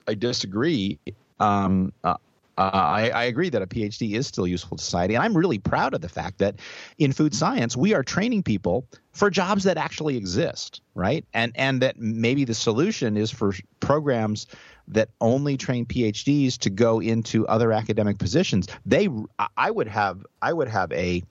I 0.06 0.14
disagree. 0.14 0.98
Um, 1.40 1.92
uh, 2.04 2.14
uh, 2.56 2.70
I, 2.72 3.10
I, 3.10 3.24
agree 3.24 3.50
that 3.50 3.62
a 3.62 3.66
PhD 3.66 4.12
is 4.12 4.26
still 4.26 4.46
useful 4.46 4.76
to 4.76 4.84
society, 4.84 5.14
and 5.14 5.24
I'm 5.24 5.36
really 5.36 5.58
proud 5.58 5.94
of 5.94 6.00
the 6.00 6.08
fact 6.08 6.38
that 6.38 6.56
in 6.98 7.12
food 7.12 7.34
science 7.34 7.76
we 7.76 7.94
are 7.94 8.02
training 8.02 8.42
people 8.42 8.86
for 9.12 9.28
jobs 9.30 9.64
that 9.64 9.76
actually 9.76 10.16
exist, 10.16 10.80
right? 10.94 11.24
And 11.34 11.52
and 11.56 11.82
that 11.82 11.98
maybe 11.98 12.44
the 12.44 12.54
solution 12.54 13.16
is 13.16 13.30
for 13.30 13.54
programs 13.80 14.46
that 14.88 15.08
only 15.20 15.56
train 15.56 15.86
PhDs 15.86 16.58
to 16.58 16.70
go 16.70 17.00
into 17.00 17.46
other 17.48 17.72
academic 17.72 18.18
positions. 18.18 18.68
They, 18.84 19.08
I 19.56 19.70
would 19.70 19.88
have, 19.88 20.24
I 20.42 20.52
would 20.52 20.68
have 20.68 20.92
a 20.92 21.22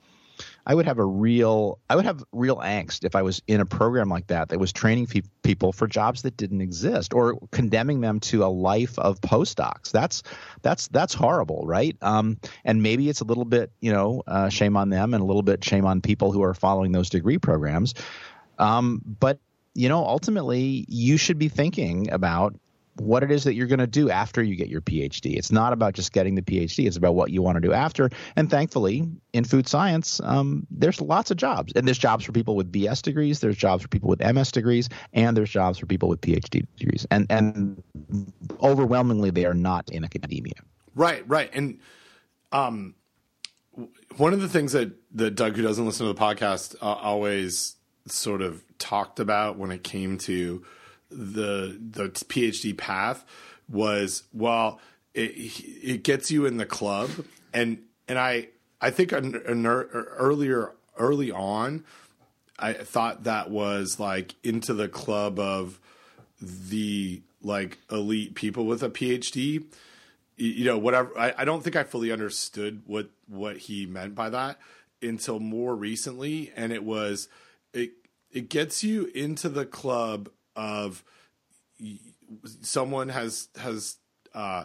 I 0.66 0.74
would 0.74 0.86
have 0.86 0.98
a 0.98 1.04
real 1.04 1.78
I 1.90 1.96
would 1.96 2.04
have 2.04 2.22
real 2.32 2.56
angst 2.56 3.04
if 3.04 3.14
I 3.14 3.22
was 3.22 3.42
in 3.46 3.60
a 3.60 3.66
program 3.66 4.08
like 4.08 4.28
that 4.28 4.48
that 4.48 4.58
was 4.58 4.72
training 4.72 5.06
fe- 5.06 5.22
people 5.42 5.72
for 5.72 5.86
jobs 5.86 6.22
that 6.22 6.36
didn't 6.36 6.60
exist 6.60 7.12
or 7.12 7.38
condemning 7.50 8.00
them 8.00 8.20
to 8.20 8.44
a 8.44 8.46
life 8.46 8.98
of 8.98 9.20
postdocs. 9.20 9.90
That's 9.90 10.22
that's 10.62 10.88
that's 10.88 11.14
horrible, 11.14 11.64
right? 11.66 11.96
Um, 12.00 12.38
and 12.64 12.82
maybe 12.82 13.08
it's 13.08 13.20
a 13.20 13.24
little 13.24 13.44
bit 13.44 13.70
you 13.80 13.92
know 13.92 14.22
uh, 14.26 14.48
shame 14.48 14.76
on 14.76 14.90
them 14.90 15.14
and 15.14 15.22
a 15.22 15.26
little 15.26 15.42
bit 15.42 15.62
shame 15.64 15.84
on 15.84 16.00
people 16.00 16.32
who 16.32 16.42
are 16.42 16.54
following 16.54 16.92
those 16.92 17.10
degree 17.10 17.38
programs. 17.38 17.94
Um, 18.58 19.02
but 19.04 19.38
you 19.74 19.88
know, 19.88 20.04
ultimately, 20.04 20.84
you 20.88 21.16
should 21.16 21.38
be 21.38 21.48
thinking 21.48 22.10
about 22.10 22.54
what 22.96 23.22
it 23.22 23.30
is 23.30 23.44
that 23.44 23.54
you're 23.54 23.66
going 23.66 23.80
to 23.80 23.86
do 23.86 24.10
after 24.10 24.42
you 24.42 24.56
get 24.56 24.68
your 24.68 24.80
PhD. 24.80 25.36
It's 25.36 25.50
not 25.50 25.72
about 25.72 25.94
just 25.94 26.12
getting 26.12 26.34
the 26.34 26.42
PhD, 26.42 26.86
it's 26.86 26.96
about 26.96 27.14
what 27.14 27.30
you 27.30 27.42
want 27.42 27.56
to 27.56 27.60
do 27.60 27.72
after. 27.72 28.10
And 28.36 28.48
thankfully, 28.48 29.08
in 29.32 29.44
food 29.44 29.68
science, 29.68 30.20
um, 30.22 30.66
there's 30.70 31.00
lots 31.00 31.30
of 31.30 31.36
jobs. 31.36 31.72
And 31.74 31.86
there's 31.86 31.98
jobs 31.98 32.24
for 32.24 32.32
people 32.32 32.56
with 32.56 32.70
BS 32.70 33.02
degrees, 33.02 33.40
there's 33.40 33.56
jobs 33.56 33.82
for 33.82 33.88
people 33.88 34.08
with 34.08 34.20
MS 34.20 34.52
degrees, 34.52 34.88
and 35.12 35.36
there's 35.36 35.50
jobs 35.50 35.78
for 35.78 35.86
people 35.86 36.08
with 36.08 36.20
PhD 36.20 36.66
degrees. 36.76 37.06
And, 37.10 37.26
and 37.30 37.82
overwhelmingly, 38.62 39.30
they 39.30 39.44
are 39.44 39.54
not 39.54 39.90
in 39.90 40.04
academia. 40.04 40.54
Right, 40.94 41.24
right. 41.28 41.50
And 41.52 41.80
um, 42.52 42.94
one 44.16 44.32
of 44.32 44.40
the 44.40 44.48
things 44.48 44.72
that 44.72 44.92
that 45.14 45.32
Doug, 45.32 45.56
who 45.56 45.62
doesn't 45.62 45.84
listen 45.84 46.06
to 46.06 46.12
the 46.12 46.20
podcast, 46.20 46.76
uh, 46.80 46.86
always 46.86 47.76
sort 48.06 48.42
of 48.42 48.62
talked 48.78 49.18
about 49.18 49.58
when 49.58 49.70
it 49.70 49.82
came 49.82 50.18
to 50.18 50.64
the 51.14 51.78
the 51.80 52.08
PhD 52.08 52.76
path 52.76 53.24
was 53.68 54.24
well, 54.32 54.80
it 55.14 55.32
it 55.82 56.04
gets 56.04 56.30
you 56.30 56.46
in 56.46 56.56
the 56.56 56.66
club, 56.66 57.10
and 57.52 57.78
and 58.08 58.18
I 58.18 58.48
I 58.80 58.90
think 58.90 59.12
an, 59.12 59.36
an 59.46 59.66
earlier 59.66 60.72
early 60.98 61.30
on, 61.30 61.84
I 62.58 62.72
thought 62.72 63.24
that 63.24 63.50
was 63.50 63.98
like 63.98 64.34
into 64.42 64.74
the 64.74 64.88
club 64.88 65.38
of 65.38 65.78
the 66.40 67.22
like 67.42 67.78
elite 67.90 68.34
people 68.34 68.66
with 68.66 68.82
a 68.82 68.90
PhD. 68.90 69.64
You 70.36 70.64
know, 70.64 70.78
whatever. 70.78 71.16
I, 71.16 71.32
I 71.38 71.44
don't 71.44 71.62
think 71.62 71.76
I 71.76 71.84
fully 71.84 72.10
understood 72.10 72.82
what 72.86 73.10
what 73.28 73.56
he 73.56 73.86
meant 73.86 74.14
by 74.14 74.30
that 74.30 74.58
until 75.00 75.38
more 75.38 75.76
recently, 75.76 76.52
and 76.56 76.72
it 76.72 76.82
was 76.82 77.28
it 77.72 77.92
it 78.30 78.48
gets 78.48 78.82
you 78.82 79.06
into 79.14 79.48
the 79.48 79.64
club 79.64 80.28
of 80.56 81.02
someone 82.62 83.08
has 83.08 83.48
has 83.56 83.96
uh, 84.34 84.64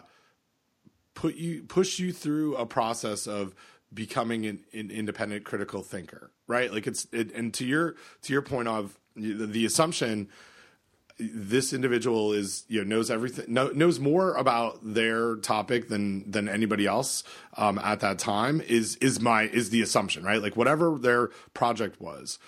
put 1.14 1.36
you 1.36 1.62
push 1.62 1.98
you 1.98 2.12
through 2.12 2.56
a 2.56 2.66
process 2.66 3.26
of 3.26 3.54
becoming 3.92 4.46
an, 4.46 4.64
an 4.72 4.90
independent 4.90 5.44
critical 5.44 5.82
thinker, 5.82 6.30
right? 6.46 6.72
Like 6.72 6.86
it's 6.86 7.06
it, 7.12 7.34
and 7.34 7.52
to 7.54 7.64
your 7.64 7.96
to 8.22 8.32
your 8.32 8.42
point 8.42 8.68
of 8.68 8.98
the, 9.16 9.46
the 9.46 9.64
assumption 9.64 10.28
this 11.18 11.72
individual 11.72 12.32
is 12.32 12.64
you 12.68 12.82
know 12.82 12.96
knows 12.96 13.10
everything 13.10 13.52
know, 13.52 13.68
knows 13.68 14.00
more 14.00 14.34
about 14.34 14.78
their 14.82 15.36
topic 15.36 15.88
than 15.88 16.30
than 16.30 16.48
anybody 16.48 16.86
else 16.86 17.24
um, 17.56 17.78
at 17.80 18.00
that 18.00 18.18
time 18.18 18.60
is 18.62 18.96
is 18.96 19.20
my 19.20 19.42
is 19.42 19.68
the 19.68 19.82
assumption 19.82 20.24
right 20.24 20.40
like 20.40 20.56
whatever 20.56 20.96
their 20.98 21.28
project 21.52 22.00
was 22.00 22.38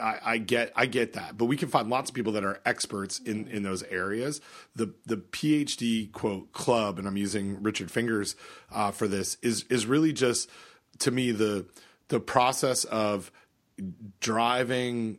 I, 0.00 0.18
I, 0.24 0.38
get 0.38 0.72
I 0.76 0.86
get 0.86 1.14
that, 1.14 1.36
but 1.36 1.46
we 1.46 1.56
can 1.56 1.68
find 1.68 1.88
lots 1.88 2.10
of 2.10 2.14
people 2.14 2.32
that 2.32 2.44
are 2.44 2.60
experts 2.64 3.18
in 3.18 3.48
in 3.48 3.62
those 3.62 3.82
areas. 3.84 4.40
The 4.76 4.94
the 5.06 5.16
PhD 5.16 6.12
quote 6.12 6.52
club, 6.52 6.98
and 6.98 7.08
I'm 7.08 7.16
using 7.16 7.62
Richard 7.62 7.90
Fingers 7.90 8.36
uh, 8.70 8.92
for 8.92 9.08
this, 9.08 9.36
is 9.42 9.64
is 9.64 9.86
really 9.86 10.12
just 10.12 10.48
to 11.00 11.10
me 11.10 11.32
the 11.32 11.66
the 12.08 12.20
process 12.20 12.84
of 12.84 13.32
driving 14.20 15.18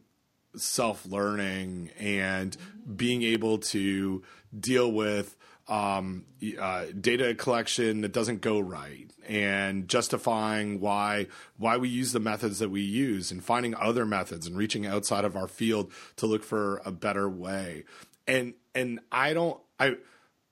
self 0.56 1.06
learning 1.06 1.90
and 2.00 2.56
being 2.96 3.24
able 3.24 3.58
to 3.58 4.24
deal 4.58 4.92
with 4.92 5.36
um, 5.68 6.26
uh, 6.60 6.86
data 7.00 7.34
collection 7.34 8.02
that 8.02 8.12
doesn't 8.12 8.42
go 8.42 8.60
right 8.60 9.10
and 9.28 9.88
justifying 9.88 10.80
why 10.80 11.28
why 11.58 11.78
we 11.78 11.90
use 11.90 12.12
the 12.12 12.20
methods 12.20 12.60
that 12.60 12.70
we 12.70 12.82
use 12.82 13.32
and 13.32 13.44
finding 13.44 13.74
other 13.76 14.06
methods 14.06 14.46
and 14.46 14.56
reaching 14.56 14.86
outside 14.86 15.26
of 15.26 15.36
our 15.36 15.48
field 15.48 15.92
to 16.18 16.28
look 16.28 16.44
for 16.44 16.82
a 16.86 16.92
better 16.92 17.28
way. 17.28 17.84
And 18.28 18.54
and 18.76 19.00
I 19.12 19.34
don't 19.34 19.60
I 19.80 19.98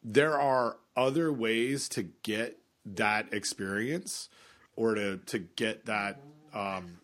there 0.03 0.39
are 0.39 0.77
other 0.95 1.31
ways 1.31 1.89
to 1.89 2.03
get 2.23 2.59
that 2.85 3.33
experience 3.33 4.29
or 4.75 4.95
to 4.95 5.17
to 5.17 5.39
get 5.39 5.85
that 5.85 6.19
um, 6.53 6.97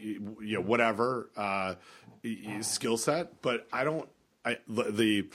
you 0.00 0.54
know 0.54 0.60
whatever 0.60 1.30
uh, 1.36 1.74
skill 2.60 2.96
set 2.96 3.42
but 3.42 3.66
I 3.72 3.84
don't 3.84 4.08
I 4.44 4.58
the 4.68 5.28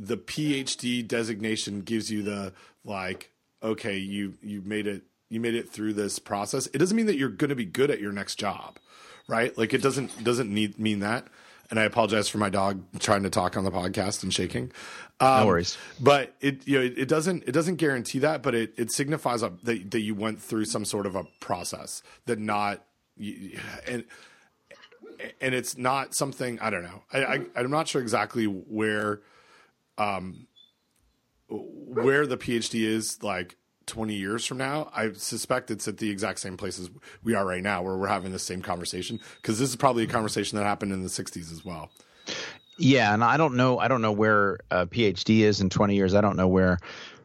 the 0.00 0.16
PhD 0.16 1.06
designation 1.06 1.82
gives 1.82 2.10
you 2.10 2.22
the 2.22 2.54
like, 2.84 3.30
okay, 3.62 3.98
you 3.98 4.34
you 4.42 4.62
made 4.64 4.86
it 4.86 5.02
you 5.28 5.40
made 5.40 5.54
it 5.54 5.68
through 5.68 5.92
this 5.92 6.18
process. 6.18 6.66
It 6.68 6.78
doesn't 6.78 6.96
mean 6.96 7.06
that 7.06 7.16
you're 7.16 7.28
going 7.28 7.50
to 7.50 7.54
be 7.54 7.66
good 7.66 7.90
at 7.90 8.00
your 8.00 8.10
next 8.10 8.36
job, 8.36 8.78
right? 9.28 9.56
Like 9.58 9.74
it 9.74 9.82
doesn't 9.82 10.24
doesn't 10.24 10.52
need 10.52 10.78
mean 10.78 11.00
that. 11.00 11.26
And 11.68 11.78
I 11.78 11.84
apologize 11.84 12.28
for 12.28 12.38
my 12.38 12.50
dog 12.50 12.82
trying 12.98 13.22
to 13.22 13.30
talk 13.30 13.56
on 13.56 13.62
the 13.62 13.70
podcast 13.70 14.24
and 14.24 14.34
shaking. 14.34 14.72
Um, 15.20 15.42
no 15.42 15.46
worries. 15.46 15.76
But 16.00 16.34
it 16.40 16.66
you 16.66 16.78
know 16.78 16.84
it, 16.84 16.98
it, 16.98 17.08
doesn't 17.08 17.44
it 17.46 17.52
doesn't 17.52 17.76
guarantee 17.76 18.20
that, 18.20 18.42
but 18.42 18.54
it 18.54 18.72
it 18.78 18.90
signifies 18.90 19.42
a, 19.42 19.52
that 19.64 19.90
that 19.90 20.00
you 20.00 20.14
went 20.14 20.40
through 20.40 20.64
some 20.64 20.86
sort 20.86 21.04
of 21.04 21.14
a 21.14 21.24
process 21.40 22.02
that 22.24 22.38
not 22.38 22.84
and 23.86 24.04
and 25.42 25.54
it's 25.54 25.76
not 25.76 26.14
something 26.14 26.58
I 26.60 26.70
don't 26.70 26.84
know. 26.84 27.02
I, 27.12 27.24
I 27.24 27.40
I'm 27.54 27.70
not 27.70 27.86
sure 27.86 28.00
exactly 28.00 28.46
where 28.46 29.20
um, 30.00 30.46
where 31.48 32.26
the 32.26 32.36
PhD 32.36 32.82
is 32.82 33.22
like 33.22 33.56
20 33.86 34.14
years 34.14 34.46
from 34.46 34.58
now, 34.58 34.90
I 34.94 35.12
suspect 35.12 35.70
it's 35.70 35.86
at 35.88 35.98
the 35.98 36.10
exact 36.10 36.38
same 36.38 36.56
place 36.56 36.78
as 36.78 36.90
we 37.22 37.34
are 37.34 37.44
right 37.44 37.62
now, 37.62 37.82
where 37.82 37.96
we're 37.96 38.06
having 38.08 38.32
the 38.32 38.38
same 38.38 38.62
conversation. 38.62 39.20
Because 39.36 39.58
this 39.58 39.68
is 39.68 39.76
probably 39.76 40.04
a 40.04 40.06
conversation 40.06 40.56
that 40.58 40.64
happened 40.64 40.92
in 40.92 41.02
the 41.02 41.08
60s 41.08 41.52
as 41.52 41.64
well. 41.64 41.90
Yeah, 42.78 43.12
and 43.12 43.22
I 43.22 43.36
don't 43.36 43.56
know. 43.56 43.78
I 43.78 43.88
don't 43.88 44.00
know 44.00 44.12
where 44.12 44.60
a 44.70 44.86
PhD 44.86 45.40
is 45.40 45.60
in 45.60 45.68
20 45.68 45.94
years. 45.94 46.14
I 46.14 46.22
don't 46.22 46.36
know 46.36 46.48
where 46.48 46.78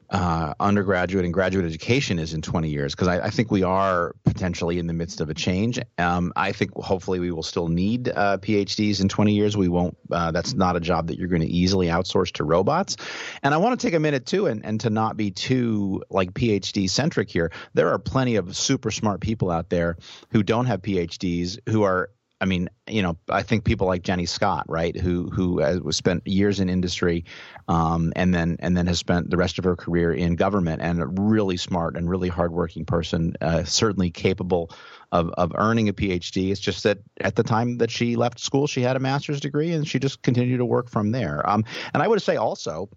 uh, 0.10 0.54
undergraduate 0.60 1.26
and 1.26 1.34
graduate 1.34 1.66
education 1.66 2.20
is 2.20 2.34
in 2.34 2.42
20 2.42 2.70
years 2.70 2.94
because 2.94 3.08
I, 3.08 3.26
I, 3.26 3.30
think 3.32 3.50
we 3.50 3.64
are 3.64 4.16
potentially 4.24 4.78
in 4.78 4.86
the 4.86 4.94
midst 4.94 5.20
of 5.20 5.30
a 5.30 5.34
change. 5.34 5.80
Um, 5.98 6.32
I 6.36 6.52
think 6.52 6.74
hopefully 6.76 7.20
we 7.20 7.32
will 7.32 7.44
still 7.44 7.68
need 7.68 8.10
uh, 8.10 8.38
PhDs 8.38 9.02
in 9.02 9.10
20 9.10 9.34
years. 9.34 9.58
We 9.58 9.68
won't. 9.68 9.98
Uh, 10.12 10.32
that's 10.32 10.54
not 10.54 10.76
a 10.76 10.80
job 10.80 11.08
that 11.08 11.18
you're 11.18 11.28
going 11.28 11.42
to 11.42 11.48
easily 11.48 11.88
outsource 11.88 12.32
to 12.34 12.44
robots. 12.44 12.98
And 13.42 13.54
I 13.54 13.58
want 13.58 13.80
to 13.80 13.88
take 13.88 13.96
a 13.96 14.00
minute 14.00 14.26
too, 14.26 14.46
and, 14.46 14.64
and 14.64 14.80
to 14.82 14.90
not 14.90 15.18
be 15.18 15.32
too 15.32 16.04
like 16.10 16.34
PhD 16.34 16.90
centric 16.90 17.30
here. 17.30 17.52
There 17.74 17.90
are 17.90 18.00
plenty 18.00 18.36
of 18.36 18.56
super 18.56 18.92
smart 18.92 19.22
people 19.22 19.50
out 19.50 19.70
there 19.70 19.98
who 20.32 20.44
don't 20.44 20.68
have 20.68 20.82
PhDs 20.82 21.58
who 21.68 21.84
are 21.84 22.12
I 22.42 22.46
mean, 22.46 22.70
you 22.88 23.02
know, 23.02 23.18
I 23.30 23.44
think 23.44 23.64
people 23.64 23.88
like 23.88 24.04
Jenny 24.04 24.26
Scott, 24.26 24.66
right, 24.68 24.96
who 24.96 25.30
who 25.30 25.60
has 25.60 25.80
spent 25.96 26.28
years 26.28 26.60
in 26.60 26.70
industry, 26.70 27.24
um, 27.70 28.12
and 28.16 28.34
then 28.34 28.58
and 28.60 28.76
then 28.76 28.88
has 28.88 29.00
spent 29.00 29.30
the 29.30 29.38
rest 29.38 29.58
of 29.58 29.64
her 29.64 29.76
career 29.76 30.12
in 30.12 30.36
government, 30.36 30.82
and 30.82 31.02
a 31.02 31.08
really 31.08 31.56
smart 31.56 31.96
and 31.96 32.10
really 32.10 32.28
hardworking 32.28 32.86
person, 32.86 33.36
uh, 33.40 33.64
certainly 33.64 34.12
capable 34.12 34.70
of 35.14 35.30
of 35.38 35.54
earning 35.56 35.88
a 35.88 35.94
PhD. 35.94 36.52
It's 36.52 36.60
just 36.60 36.84
that 36.84 37.00
at 37.22 37.36
the 37.36 37.44
time 37.44 37.78
that 37.78 37.90
she 37.90 38.18
left 38.18 38.40
school, 38.40 38.68
she 38.68 38.82
had 38.82 38.98
a 38.98 39.00
master's 39.00 39.40
degree, 39.40 39.72
and 39.72 39.88
she 39.88 39.98
just 39.98 40.22
continued 40.22 40.58
to 40.58 40.66
work 40.66 40.90
from 40.90 41.12
there. 41.12 41.48
Um, 41.50 41.64
and 41.94 42.04
I 42.04 42.08
would 42.08 42.22
say 42.22 42.36
also, 42.36 42.90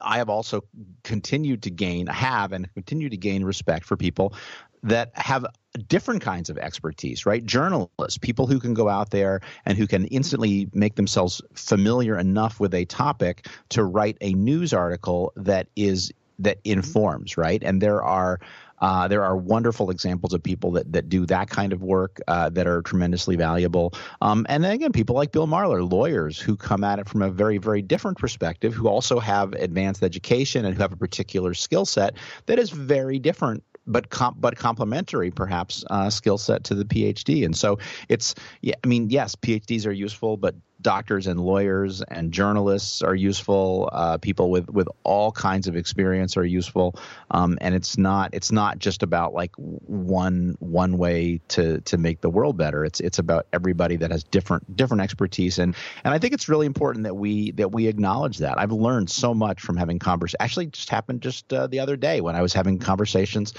I 0.00 0.16
have 0.16 0.30
also 0.30 0.62
continued 1.04 1.64
to 1.64 1.70
gain, 1.70 2.06
have 2.06 2.52
and 2.52 2.72
continue 2.72 3.10
to 3.10 3.16
gain 3.18 3.44
respect 3.44 3.84
for 3.84 3.98
people 3.98 4.34
that 4.82 5.10
have 5.14 5.44
different 5.76 6.22
kinds 6.22 6.50
of 6.50 6.58
expertise, 6.58 7.26
right? 7.26 7.44
Journalists, 7.44 8.18
people 8.18 8.46
who 8.46 8.58
can 8.58 8.74
go 8.74 8.88
out 8.88 9.10
there 9.10 9.40
and 9.64 9.76
who 9.76 9.86
can 9.86 10.06
instantly 10.06 10.68
make 10.72 10.96
themselves 10.96 11.42
familiar 11.54 12.18
enough 12.18 12.60
with 12.60 12.74
a 12.74 12.84
topic 12.84 13.46
to 13.70 13.84
write 13.84 14.16
a 14.20 14.32
news 14.34 14.72
article 14.72 15.32
that 15.36 15.68
is 15.76 16.12
that 16.38 16.58
informs, 16.64 17.36
right? 17.36 17.62
And 17.62 17.80
there 17.80 18.02
are 18.02 18.40
uh, 18.78 19.08
there 19.08 19.24
are 19.24 19.36
wonderful 19.36 19.88
examples 19.90 20.34
of 20.34 20.42
people 20.42 20.72
that, 20.72 20.92
that 20.92 21.08
do 21.08 21.24
that 21.26 21.48
kind 21.48 21.72
of 21.72 21.82
work 21.82 22.20
uh, 22.28 22.50
that 22.50 22.66
are 22.66 22.82
tremendously 22.82 23.34
valuable. 23.34 23.94
Um, 24.20 24.44
and 24.50 24.62
then 24.62 24.72
again, 24.72 24.92
people 24.92 25.16
like 25.16 25.32
Bill 25.32 25.46
Marler, 25.46 25.90
lawyers 25.90 26.38
who 26.38 26.56
come 26.56 26.84
at 26.84 26.98
it 26.98 27.08
from 27.08 27.22
a 27.22 27.30
very, 27.30 27.56
very 27.58 27.80
different 27.80 28.18
perspective, 28.18 28.74
who 28.74 28.86
also 28.88 29.18
have 29.18 29.54
advanced 29.54 30.02
education 30.02 30.66
and 30.66 30.74
who 30.74 30.82
have 30.82 30.92
a 30.92 30.96
particular 30.96 31.54
skill 31.54 31.86
set 31.86 32.16
that 32.46 32.58
is 32.58 32.70
very 32.70 33.18
different 33.18 33.64
but 33.86 34.10
comp, 34.10 34.40
but 34.40 34.56
complementary 34.56 35.30
perhaps 35.30 35.84
uh, 35.90 36.10
skill 36.10 36.38
set 36.38 36.64
to 36.64 36.74
the 36.74 36.84
PhD. 36.84 37.44
And 37.44 37.56
so 37.56 37.78
it's 38.08 38.34
yeah, 38.60 38.74
I 38.82 38.86
mean 38.86 39.10
yes, 39.10 39.34
PhDs 39.36 39.86
are 39.86 39.92
useful, 39.92 40.36
but 40.36 40.54
doctors 40.80 41.26
and 41.26 41.40
lawyers 41.40 42.02
and 42.02 42.32
journalists 42.32 43.02
are 43.02 43.14
useful. 43.14 43.88
Uh, 43.92 44.18
people 44.18 44.50
with 44.50 44.68
with 44.70 44.88
all 45.02 45.32
kinds 45.32 45.66
of 45.66 45.76
experience 45.76 46.36
are 46.36 46.44
useful, 46.44 46.94
um, 47.30 47.58
and 47.60 47.74
it's 47.74 47.96
not 47.96 48.30
it's 48.32 48.52
not 48.52 48.78
just 48.78 49.02
about 49.02 49.34
like 49.34 49.52
one 49.56 50.56
one 50.60 50.98
way 50.98 51.40
to 51.48 51.80
to 51.82 51.96
make 51.98 52.20
the 52.20 52.30
world 52.30 52.56
better. 52.56 52.84
It's 52.84 53.00
it's 53.00 53.18
about 53.18 53.46
everybody 53.52 53.96
that 53.96 54.10
has 54.10 54.24
different 54.24 54.76
different 54.76 55.02
expertise, 55.02 55.58
and 55.58 55.74
and 56.04 56.14
I 56.14 56.18
think 56.18 56.34
it's 56.34 56.48
really 56.48 56.66
important 56.66 57.04
that 57.04 57.14
we 57.14 57.52
that 57.52 57.72
we 57.72 57.86
acknowledge 57.86 58.38
that. 58.38 58.58
I've 58.58 58.72
learned 58.72 59.10
so 59.10 59.34
much 59.34 59.60
from 59.62 59.76
having 59.76 59.98
conversations. 59.98 60.36
Actually, 60.40 60.66
just 60.66 60.90
happened 60.90 61.22
just 61.22 61.52
uh, 61.52 61.66
the 61.66 61.80
other 61.80 61.96
day 61.96 62.20
when 62.20 62.36
I 62.36 62.42
was 62.42 62.52
having 62.52 62.78
conversations 62.78 63.54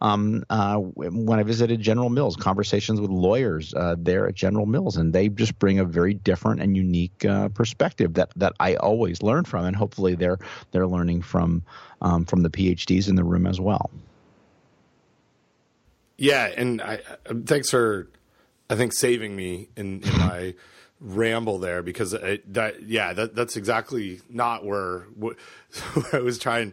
um, 0.00 0.44
uh, 0.48 0.76
when 0.76 1.38
I 1.38 1.42
visited 1.42 1.80
General 1.80 2.08
Mills, 2.08 2.36
conversations 2.36 3.00
with 3.00 3.10
lawyers 3.10 3.74
uh, 3.74 3.96
there 3.98 4.26
at 4.26 4.34
General 4.34 4.66
Mills, 4.66 4.96
and 4.96 5.12
they 5.12 5.28
just 5.28 5.58
bring 5.58 5.78
a 5.78 5.84
very 5.84 6.14
different 6.14 6.62
and 6.62 6.76
unique 6.76 7.24
uh, 7.24 7.48
perspective 7.48 8.14
that 8.14 8.30
that 8.36 8.54
I 8.60 8.76
always 8.76 9.22
learn 9.22 9.44
from, 9.44 9.66
and 9.66 9.76
hopefully 9.76 10.14
they're 10.14 10.38
they're 10.70 10.86
learning 10.86 11.22
from 11.22 11.62
um, 12.00 12.24
from 12.24 12.42
the 12.42 12.50
PhDs 12.50 13.08
in 13.08 13.14
the 13.14 13.24
room 13.24 13.46
as 13.46 13.60
well. 13.60 13.90
Yeah, 16.16 16.50
and 16.56 16.80
I, 16.80 17.00
thanks 17.44 17.70
for 17.70 18.08
I 18.68 18.76
think 18.76 18.92
saving 18.94 19.34
me 19.34 19.68
in, 19.76 20.02
in 20.02 20.18
my 20.18 20.54
ramble 21.00 21.58
there 21.58 21.82
because 21.82 22.12
it, 22.12 22.52
that 22.52 22.82
yeah 22.82 23.12
that 23.12 23.34
that's 23.34 23.56
exactly 23.56 24.20
not 24.28 24.64
where, 24.64 25.00
where 25.18 25.36
I 26.12 26.18
was 26.20 26.38
trying 26.38 26.72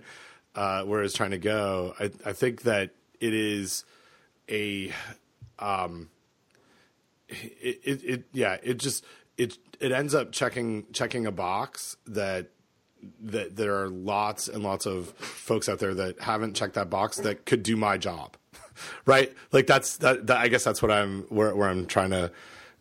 uh, 0.56 0.84
where 0.84 0.99
I 0.99 1.04
was 1.04 1.14
trying 1.14 1.32
to 1.32 1.38
go. 1.38 1.94
I, 1.99 2.12
I 2.26 2.34
think 2.34 2.64
that 2.64 2.91
it 3.19 3.34
is 3.34 3.85
a 4.49 4.91
um 5.60 6.10
it, 7.30 7.80
it, 7.84 8.03
it 8.03 8.23
yeah 8.31 8.57
it 8.64 8.77
just 8.77 9.03
it 9.38 9.57
it 9.80 9.91
ends 9.91 10.15
up 10.15 10.31
checking 10.31 10.85
checking 10.91 11.26
a 11.26 11.31
box 11.31 11.98
that 12.06 12.49
that 13.22 13.56
there 13.56 13.76
are 13.81 13.89
lots 13.89 14.48
and 14.48 14.64
lots 14.64 14.85
of 14.85 15.10
folks 15.10 15.69
out 15.69 15.80
there 15.80 15.94
that 15.94 16.19
haven't 16.19 16.56
checked 16.56 16.73
that 16.73 16.89
box 16.89 17.18
that 17.18 17.45
could 17.45 17.64
do 17.64 17.76
my 17.76 17.98
job 17.98 18.38
right? 19.06 19.34
Like 19.52 19.68
that's 19.68 19.98
that, 19.98 20.27
that 20.27 20.38
i 20.38 20.48
guess 20.48 20.64
that's 20.64 20.81
what 20.81 20.91
i'm 20.91 21.23
where, 21.23 21.56
where 21.56 21.69
i'm 21.69 21.85
trying 21.85 22.11
to 22.11 22.31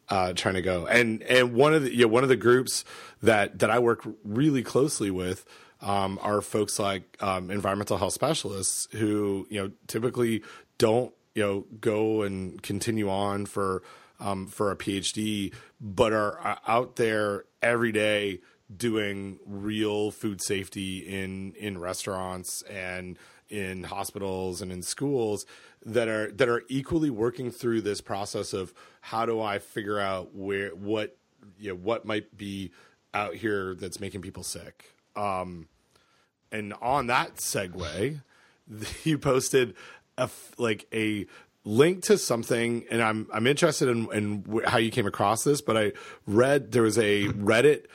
uh, 0.08 0.32
trying 0.34 0.54
to 0.54 0.62
go. 0.62 0.86
And 0.86 1.22
and 1.24 1.54
one 1.54 1.74
of 1.74 1.82
the 1.82 1.92
you 1.92 2.02
know, 2.02 2.08
one 2.08 2.22
of 2.22 2.28
the 2.28 2.36
groups 2.36 2.84
that 3.22 3.58
that 3.58 3.70
i 3.70 3.78
work 3.78 4.06
really 4.24 4.62
closely 4.62 5.10
with 5.10 5.44
um, 5.80 6.18
are 6.22 6.40
folks 6.40 6.78
like 6.78 7.16
um, 7.20 7.50
environmental 7.50 7.98
health 7.98 8.14
specialists 8.14 8.88
who 8.92 9.46
you 9.50 9.62
know 9.62 9.70
typically 9.86 10.42
don't 10.78 11.12
you 11.34 11.42
know 11.42 11.66
go 11.80 12.22
and 12.22 12.62
continue 12.62 13.10
on 13.10 13.46
for 13.46 13.82
um, 14.18 14.46
for 14.46 14.70
a 14.70 14.76
PhD, 14.76 15.52
but 15.80 16.12
are 16.12 16.44
uh, 16.46 16.56
out 16.66 16.96
there 16.96 17.44
every 17.62 17.92
day 17.92 18.40
doing 18.74 19.38
real 19.46 20.10
food 20.10 20.42
safety 20.42 20.98
in 20.98 21.52
in 21.52 21.78
restaurants 21.78 22.62
and 22.62 23.18
in 23.48 23.84
hospitals 23.84 24.60
and 24.60 24.72
in 24.72 24.82
schools 24.82 25.46
that 25.84 26.08
are 26.08 26.32
that 26.32 26.48
are 26.48 26.62
equally 26.68 27.10
working 27.10 27.50
through 27.50 27.80
this 27.80 28.00
process 28.00 28.52
of 28.52 28.74
how 29.00 29.24
do 29.24 29.40
I 29.40 29.58
figure 29.58 30.00
out 30.00 30.34
where 30.34 30.70
what 30.70 31.16
you 31.58 31.70
know 31.70 31.76
what 31.76 32.04
might 32.04 32.36
be 32.36 32.72
out 33.14 33.34
here 33.34 33.74
that's 33.74 34.00
making 34.00 34.22
people 34.22 34.42
sick. 34.42 34.95
Um, 35.16 35.68
and 36.52 36.74
on 36.80 37.08
that 37.08 37.36
segue, 37.36 38.20
you 39.04 39.18
posted 39.18 39.74
a 40.18 40.30
like 40.58 40.86
a 40.92 41.26
link 41.64 42.04
to 42.04 42.18
something, 42.18 42.84
and 42.90 43.02
I'm 43.02 43.28
I'm 43.32 43.46
interested 43.46 43.88
in, 43.88 44.12
in 44.12 44.62
how 44.64 44.78
you 44.78 44.90
came 44.90 45.06
across 45.06 45.44
this. 45.44 45.60
But 45.60 45.76
I 45.76 45.92
read 46.26 46.72
there 46.72 46.82
was 46.82 46.98
a 46.98 47.24
Reddit 47.28 47.86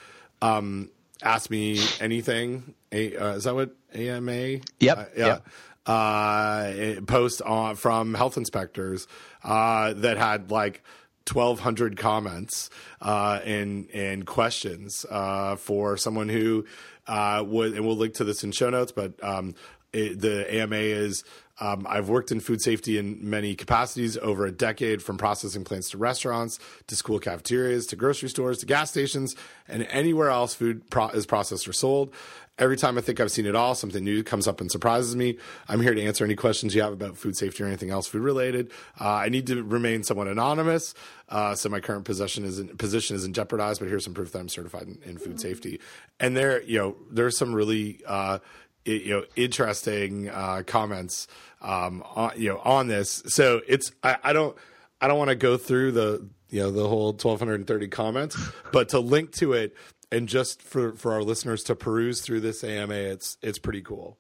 um, 0.42 0.90
ask 1.22 1.50
me 1.50 1.80
anything. 2.00 2.74
A, 2.92 3.16
uh, 3.16 3.36
is 3.36 3.44
that 3.46 3.56
what 3.56 3.76
AMA? 3.94 4.60
Yep. 4.80 4.98
Uh, 4.98 5.06
yeah. 5.16 5.26
Yep. 5.28 5.48
Uh, 5.84 7.02
post 7.08 7.42
on 7.42 7.76
from 7.76 8.14
health 8.14 8.38
inspectors 8.38 9.08
uh, 9.44 9.94
that 9.94 10.18
had 10.18 10.52
like 10.52 10.84
1200 11.32 11.98
comments 11.98 12.70
uh, 13.02 13.40
and 13.44 13.90
and 13.92 14.28
questions 14.28 15.06
uh, 15.10 15.56
for 15.56 15.98
someone 15.98 16.30
who 16.30 16.66
uh, 17.08 17.44
and 17.44 17.86
we'll 17.86 17.98
link 17.98 18.14
to 18.14 18.24
this 18.24 18.44
in 18.44 18.52
show 18.52 18.70
notes 18.70 18.92
but 18.92 19.14
um, 19.24 19.54
it, 19.94 20.20
the 20.20 20.54
AMA 20.54 20.78
is 20.78 21.24
um, 21.62 21.86
I've 21.88 22.10
worked 22.10 22.32
in 22.32 22.40
food 22.40 22.60
safety 22.60 22.98
in 22.98 23.20
many 23.22 23.54
capacities 23.54 24.18
over 24.18 24.48
a 24.48 24.52
decade, 24.52 25.04
from 25.04 25.18
processing 25.18 25.64
plants 25.64 25.92
to 25.92 25.98
restaurants, 25.98 26.58
to 26.88 26.96
school 26.96 27.20
cafeterias, 27.20 27.86
to 27.88 27.96
grocery 27.96 28.30
stores, 28.30 28.58
to 28.60 28.66
gas 28.66 28.90
stations, 28.90 29.36
and 29.68 29.84
anywhere 29.84 30.30
else 30.30 30.56
food 30.56 30.90
pro- 30.90 31.10
is 31.10 31.28
processed 31.28 31.68
or 31.68 31.74
sold. 31.74 32.14
Every 32.62 32.78
time 32.78 32.96
I 32.96 33.02
think 33.02 33.20
I've 33.20 33.32
seen 33.32 33.48
it 33.48 33.56
all, 33.56 33.74
something 33.74 34.04
new 34.04 34.24
comes 34.24 34.48
up 34.48 34.62
and 34.62 34.72
surprises 34.72 35.16
me. 35.16 35.40
I'm 35.68 35.82
here 35.82 35.96
to 35.96 36.02
answer 36.04 36.24
any 36.24 36.36
questions 36.36 36.76
you 36.76 36.84
have 36.84 36.94
about 36.94 37.18
food 37.18 37.36
safety 37.36 37.64
or 37.64 37.66
anything 37.66 37.90
else 37.90 38.08
food 38.08 38.22
related. 38.22 38.70
Uh, 39.00 39.10
I 39.10 39.30
need 39.30 39.48
to 39.48 39.64
remain 39.64 40.04
somewhat 40.04 40.28
anonymous, 40.28 40.94
uh, 41.30 41.56
so 41.56 41.70
my 41.70 41.80
current 41.80 42.06
position 42.06 42.46
is 42.46 42.60
in, 42.60 42.68
position 42.78 43.16
isn't 43.16 43.34
jeopardized. 43.34 43.80
But 43.80 43.90
here's 43.90 44.04
some 44.04 44.14
proof 44.14 44.32
that 44.34 44.40
I'm 44.40 44.48
certified 44.48 44.84
in, 44.84 45.00
in 45.04 45.18
food 45.18 45.42
safety. 45.42 45.80
And 46.20 46.38
there, 46.38 46.62
you 46.62 46.78
know, 46.78 46.96
there's 47.10 47.36
some 47.36 47.52
really 47.52 48.00
uh, 48.06 48.38
you 48.86 49.10
know 49.10 49.26
interesting 49.36 50.30
uh, 50.30 50.62
comments 50.68 51.28
um, 51.64 52.04
on, 52.14 52.34
you 52.38 52.50
know 52.50 52.60
on 52.60 52.88
this. 52.88 53.24
So 53.26 53.62
it's 53.68 53.92
I, 54.04 54.18
I 54.24 54.34
don't 54.34 54.56
I 55.02 55.08
don't 55.08 55.18
want 55.18 55.30
to 55.30 55.36
go 55.36 55.58
through 55.58 55.94
the 55.94 56.28
you 56.50 56.62
know 56.62 56.70
the 56.70 56.88
whole 56.88 57.08
1230 57.08 57.88
comments, 57.88 58.38
but 58.72 58.90
to 58.90 59.00
link 59.00 59.32
to 59.38 59.54
it 59.54 59.76
and 60.12 60.28
just 60.28 60.62
for 60.62 60.94
for 60.94 61.14
our 61.14 61.24
listeners 61.24 61.64
to 61.66 61.76
peruse 61.76 62.22
through 62.22 62.42
this 62.42 62.64
AMA, 62.64 62.94
it's 62.94 63.38
it's 63.42 63.60
pretty 63.60 63.82
cool. 63.82 64.18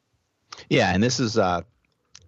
Yeah, 0.69 0.93
and 0.93 1.01
this 1.01 1.19
is 1.19 1.37
uh, 1.37 1.61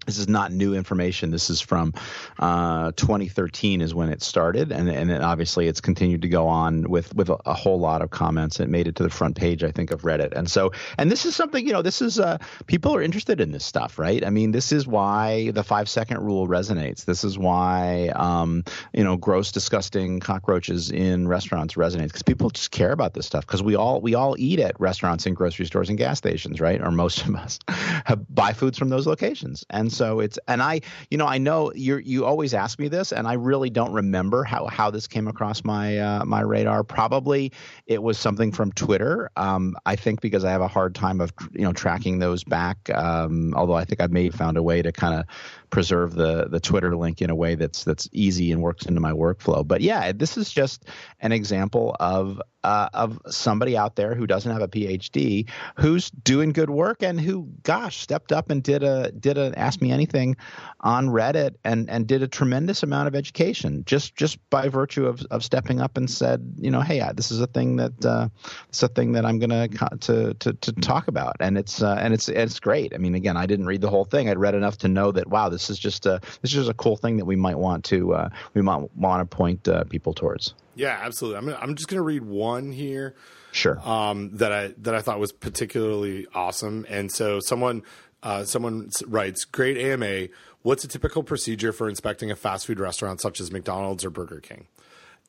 this 0.06 0.18
is 0.18 0.28
not 0.28 0.52
new 0.52 0.74
information. 0.74 1.32
This 1.32 1.50
is 1.50 1.62
from 1.62 1.94
uh, 2.40 2.92
2013 2.96 3.82
is 3.82 3.94
when 3.94 4.10
it 4.10 4.22
started, 4.22 4.72
and 4.72 4.90
and 4.90 5.10
then 5.10 5.22
obviously 5.22 5.68
it's 5.68 5.82
continued 5.82 6.22
to 6.24 6.30
go 6.30 6.48
on 6.48 6.90
with 6.90 7.14
with 7.16 7.30
a, 7.30 7.38
a, 7.46 7.54
whole 7.54 7.80
lot 7.80 8.02
of 8.02 8.10
comments. 8.10 8.60
It 8.60 8.70
made 8.70 8.88
it 8.88 8.96
to 8.98 9.04
the 9.04 9.10
front 9.10 9.36
page, 9.36 9.64
I 9.64 9.72
think, 9.72 9.92
of 9.92 10.02
Reddit. 10.02 10.34
And 10.34 10.50
so, 10.50 10.72
and 10.98 11.12
this 11.12 11.26
is 11.26 11.36
something 11.36 11.66
you 11.66 11.74
know, 11.74 11.82
this 11.82 12.02
is 12.02 12.20
uh, 12.20 12.38
people 12.68 12.96
are 12.96 13.02
interested 13.02 13.40
in 13.40 13.52
this 13.52 13.64
stuff, 13.64 13.98
right? 13.98 14.26
I 14.26 14.30
mean, 14.30 14.52
this 14.52 14.72
is 14.72 14.88
why 14.88 15.52
the 15.52 15.64
five 15.64 15.88
second 15.88 16.20
rule 16.20 16.48
resonates. 16.48 17.06
This 17.06 17.24
is 17.24 17.38
why 17.38 18.12
um, 18.16 18.64
you 18.94 19.04
know, 19.04 19.16
gross, 19.16 19.52
disgusting 19.52 20.20
cockroaches 20.20 20.92
in 20.92 21.28
restaurants 21.28 21.76
resonates 21.76 22.08
because 22.08 22.24
people 22.24 22.50
just 22.50 22.72
care 22.72 22.92
about 22.92 23.14
this 23.14 23.26
stuff 23.26 23.46
because 23.46 23.64
we 23.64 23.76
all 23.76 24.02
we 24.02 24.16
all 24.16 24.36
eat 24.38 24.60
at 24.60 24.80
restaurants 24.80 25.26
and 25.26 25.36
grocery 25.36 25.66
stores 25.66 25.90
and 25.90 25.98
gas 25.98 26.18
stations, 26.18 26.60
right? 26.60 26.82
Or 26.82 26.92
most 26.92 27.26
of 27.26 27.36
us 27.36 27.60
buy 28.30 28.54
foods 28.54 28.78
from 28.78 28.90
those 28.90 29.08
locations, 29.08 29.66
and 29.70 29.93
so 29.94 30.20
it's 30.20 30.40
and 30.48 30.62
I 30.62 30.82
you 31.10 31.18
know 31.18 31.28
I 31.28 31.38
know 31.38 31.72
you 31.74 31.98
you 31.98 32.26
always 32.26 32.54
ask 32.54 32.80
me 32.80 32.88
this 32.88 33.12
and 33.12 33.28
I 33.28 33.34
really 33.34 33.70
don't 33.70 33.94
remember 33.94 34.44
how 34.44 34.68
how 34.68 34.90
this 34.90 35.08
came 35.08 35.28
across 35.28 35.64
my 35.64 35.98
uh, 35.98 36.26
my 36.26 36.42
radar. 36.42 36.84
Probably 36.84 37.52
it 37.88 38.02
was 38.02 38.18
something 38.18 38.52
from 38.52 38.72
Twitter. 38.72 39.30
Um, 39.36 39.76
I 39.86 39.96
think 39.96 40.22
because 40.22 40.44
I 40.44 40.52
have 40.52 40.62
a 40.62 40.68
hard 40.68 40.96
time 40.96 41.22
of 41.22 41.32
you 41.54 41.62
know 41.62 41.74
tracking 41.74 42.20
those 42.20 42.44
back. 42.44 42.90
Um, 42.90 43.54
although 43.56 43.76
I 43.76 43.86
think 43.86 44.02
I 44.02 44.08
may 44.08 44.26
have 44.26 44.36
found 44.36 44.58
a 44.58 44.64
way 44.64 44.82
to 44.82 44.92
kind 44.92 45.20
of 45.20 45.26
preserve 45.74 46.14
the 46.14 46.48
the 46.50 46.60
Twitter 46.60 46.96
link 46.96 47.20
in 47.20 47.32
a 47.32 47.36
way 47.36 47.56
that's 47.56 47.84
that's 47.84 48.08
easy 48.12 48.52
and 48.52 48.62
works 48.62 48.86
into 48.86 49.02
my 49.02 49.12
workflow. 49.12 49.68
But 49.68 49.82
yeah, 49.82 50.12
this 50.12 50.38
is 50.38 50.52
just 50.52 50.86
an 51.20 51.32
example 51.32 51.96
of 52.00 52.40
uh, 52.64 52.90
of 52.94 53.20
somebody 53.28 53.76
out 53.76 53.96
there 53.96 54.16
who 54.16 54.26
doesn't 54.26 54.52
have 54.52 54.62
a 54.62 54.68
PhD 54.68 55.50
who's 55.78 56.10
doing 56.12 56.54
good 56.54 56.70
work 56.70 57.04
and 57.04 57.20
who, 57.20 57.50
gosh, 57.64 57.98
stepped 57.98 58.32
up 58.32 58.50
and 58.50 58.64
did 58.64 58.84
a 58.84 59.12
did 59.12 59.38
a 59.38 59.52
ask 59.58 59.82
me 59.82 59.92
anything 59.92 60.38
on 60.80 61.08
Reddit 61.08 61.56
and 61.64 61.90
and 61.90 62.08
did 62.08 62.24
a 62.24 62.28
tremendous 62.28 62.84
amount 62.84 63.08
of 63.08 63.16
education 63.16 63.84
just 63.86 64.16
just 64.16 64.38
by 64.50 64.70
virtue 64.70 65.08
of 65.08 65.26
of 65.32 65.44
stepping 65.44 65.82
up 65.82 65.98
and 65.98 66.10
said, 66.10 66.56
you 66.58 66.72
know, 66.72 66.82
hey, 66.82 67.04
this 67.16 67.32
is 67.32 67.42
a 67.42 67.48
thing 67.48 67.78
that 67.78 68.06
uh, 68.06 68.30
it's 68.70 68.84
a 68.84 68.88
thing 68.88 69.14
that 69.14 69.26
I'm 69.26 69.40
gonna 69.40 69.68
to 70.02 70.34
to 70.36 70.54
to 70.54 70.72
talk 70.74 71.08
about, 71.08 71.36
and 71.40 71.58
it's 71.58 71.82
uh, 71.82 71.98
and 72.00 72.14
it's 72.14 72.30
it's 72.30 72.60
great. 72.60 72.94
I 72.94 72.98
mean, 72.98 73.16
again, 73.16 73.36
I 73.36 73.46
didn't 73.46 73.66
read 73.66 73.82
the 73.82 73.90
whole 73.90 74.06
thing. 74.06 74.30
I'd 74.30 74.38
read 74.38 74.56
enough 74.56 74.78
to 74.80 74.88
know 74.88 75.12
that 75.12 75.28
wow, 75.28 75.50
this 75.50 75.63
is 75.70 75.80
just 75.80 76.06
a 76.06 76.20
this 76.42 76.52
is 76.52 76.52
just 76.52 76.70
a 76.70 76.74
cool 76.74 76.96
thing 76.96 77.18
that 77.18 77.26
we 77.26 77.36
might 77.36 77.58
want 77.58 77.84
to 77.86 78.14
uh, 78.14 78.30
we 78.54 78.62
might 78.62 78.96
want 78.96 79.30
to 79.30 79.36
point 79.36 79.68
uh, 79.68 79.84
people 79.86 80.14
towards. 80.14 80.54
Yeah, 80.76 81.00
absolutely. 81.02 81.38
I'm 81.38 81.46
gonna, 81.46 81.58
I'm 81.62 81.76
just 81.76 81.88
going 81.88 82.00
to 82.00 82.04
read 82.04 82.24
one 82.24 82.72
here. 82.72 83.16
Sure. 83.52 83.80
Um, 83.88 84.36
that 84.38 84.52
I 84.52 84.74
that 84.80 84.96
I 84.96 85.02
thought 85.02 85.20
was 85.20 85.32
particularly 85.32 86.26
awesome, 86.34 86.86
and 86.90 87.12
so 87.12 87.40
someone 87.40 87.84
uh, 88.24 88.46
someone 88.46 88.90
writes, 89.06 89.46
"Great 89.46 89.78
AMA. 89.78 90.30
What's 90.64 90.84
a 90.84 90.88
typical 90.88 91.24
procedure 91.24 91.72
for 91.74 91.90
inspecting 91.90 92.32
a 92.32 92.36
fast 92.36 92.66
food 92.66 92.80
restaurant 92.80 93.22
such 93.22 93.40
as 93.40 93.52
McDonald's 93.52 94.04
or 94.04 94.10
Burger 94.10 94.40
King?" 94.40 94.68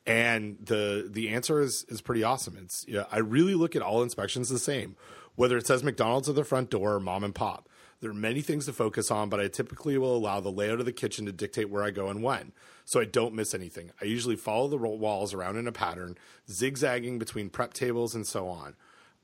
And 0.07 0.57
the 0.59 1.07
the 1.11 1.29
answer 1.29 1.61
is 1.61 1.85
is 1.89 2.01
pretty 2.01 2.23
awesome. 2.23 2.57
It's 2.59 2.83
yeah, 2.87 3.03
I 3.11 3.19
really 3.19 3.53
look 3.53 3.75
at 3.75 3.83
all 3.83 4.01
inspections 4.01 4.49
the 4.49 4.57
same, 4.57 4.95
whether 5.35 5.57
it 5.57 5.67
says 5.67 5.83
McDonald's 5.83 6.27
at 6.27 6.35
the 6.35 6.43
front 6.43 6.71
door 6.71 6.95
or 6.95 6.99
mom 6.99 7.23
and 7.23 7.35
pop. 7.35 7.69
There 8.01 8.11
are 8.11 8.13
many 8.13 8.41
things 8.41 8.65
to 8.65 8.73
focus 8.73 9.09
on, 9.09 9.29
but 9.29 9.39
I 9.39 9.47
typically 9.47 9.97
will 9.97 10.15
allow 10.15 10.39
the 10.39 10.51
layout 10.51 10.79
of 10.79 10.85
the 10.85 10.91
kitchen 10.91 11.25
to 11.25 11.31
dictate 11.31 11.69
where 11.69 11.83
I 11.83 11.91
go 11.91 12.09
and 12.09 12.21
when, 12.21 12.51
so 12.83 12.99
I 12.99 13.05
don't 13.05 13.33
miss 13.33 13.53
anything. 13.53 13.91
I 14.01 14.05
usually 14.05 14.35
follow 14.35 14.67
the 14.67 14.77
walls 14.77 15.33
around 15.33 15.57
in 15.57 15.67
a 15.67 15.71
pattern, 15.71 16.17
zigzagging 16.49 17.19
between 17.19 17.49
prep 17.49 17.73
tables 17.73 18.13
and 18.13 18.27
so 18.27 18.47
on. 18.47 18.75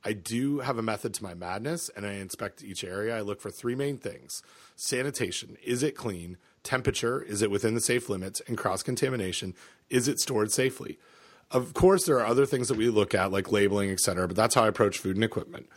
I 0.03 0.13
do 0.13 0.59
have 0.59 0.77
a 0.77 0.81
method 0.81 1.13
to 1.15 1.23
my 1.23 1.33
madness, 1.33 1.89
and 1.95 2.05
I 2.05 2.13
inspect 2.13 2.63
each 2.63 2.83
area. 2.83 3.15
I 3.15 3.21
look 3.21 3.39
for 3.39 3.51
three 3.51 3.75
main 3.75 3.97
things 3.97 4.41
sanitation 4.75 5.57
is 5.63 5.83
it 5.83 5.95
clean? 5.95 6.37
Temperature 6.63 7.21
is 7.21 7.41
it 7.41 7.51
within 7.51 7.75
the 7.75 7.81
safe 7.81 8.09
limits? 8.09 8.41
And 8.47 8.57
cross 8.57 8.81
contamination 8.81 9.53
is 9.89 10.07
it 10.07 10.19
stored 10.19 10.51
safely? 10.51 10.97
Of 11.51 11.73
course, 11.73 12.05
there 12.05 12.19
are 12.19 12.25
other 12.25 12.45
things 12.45 12.69
that 12.69 12.77
we 12.77 12.89
look 12.89 13.13
at, 13.13 13.31
like 13.31 13.51
labeling, 13.51 13.91
et 13.91 13.99
cetera, 13.99 14.25
but 14.27 14.37
that's 14.37 14.55
how 14.55 14.63
I 14.63 14.69
approach 14.69 14.97
food 14.97 15.17
and 15.17 15.23
equipment. 15.23 15.67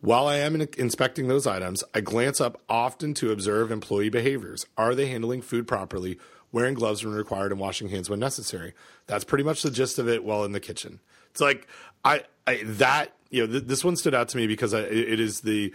While 0.00 0.26
I 0.26 0.36
am 0.36 0.54
in- 0.54 0.68
inspecting 0.78 1.28
those 1.28 1.46
items, 1.46 1.84
I 1.94 2.00
glance 2.00 2.40
up 2.40 2.60
often 2.68 3.12
to 3.14 3.32
observe 3.32 3.70
employee 3.70 4.08
behaviors. 4.08 4.64
Are 4.76 4.94
they 4.94 5.06
handling 5.06 5.42
food 5.42 5.68
properly, 5.68 6.18
wearing 6.52 6.74
gloves 6.74 7.04
when 7.04 7.14
required, 7.14 7.52
and 7.52 7.60
washing 7.60 7.90
hands 7.90 8.08
when 8.08 8.18
necessary? 8.18 8.72
That's 9.06 9.24
pretty 9.24 9.44
much 9.44 9.62
the 9.62 9.70
gist 9.70 9.98
of 9.98 10.08
it 10.08 10.24
while 10.24 10.44
in 10.44 10.52
the 10.52 10.60
kitchen. 10.60 11.00
It's 11.30 11.40
like 11.40 11.66
I, 12.04 12.24
I 12.46 12.62
that 12.64 13.14
you 13.30 13.46
know 13.46 13.52
th- 13.52 13.64
this 13.64 13.84
one 13.84 13.96
stood 13.96 14.14
out 14.14 14.28
to 14.30 14.36
me 14.36 14.46
because 14.46 14.72
I, 14.72 14.80
it 14.80 15.20
is 15.20 15.40
the 15.42 15.72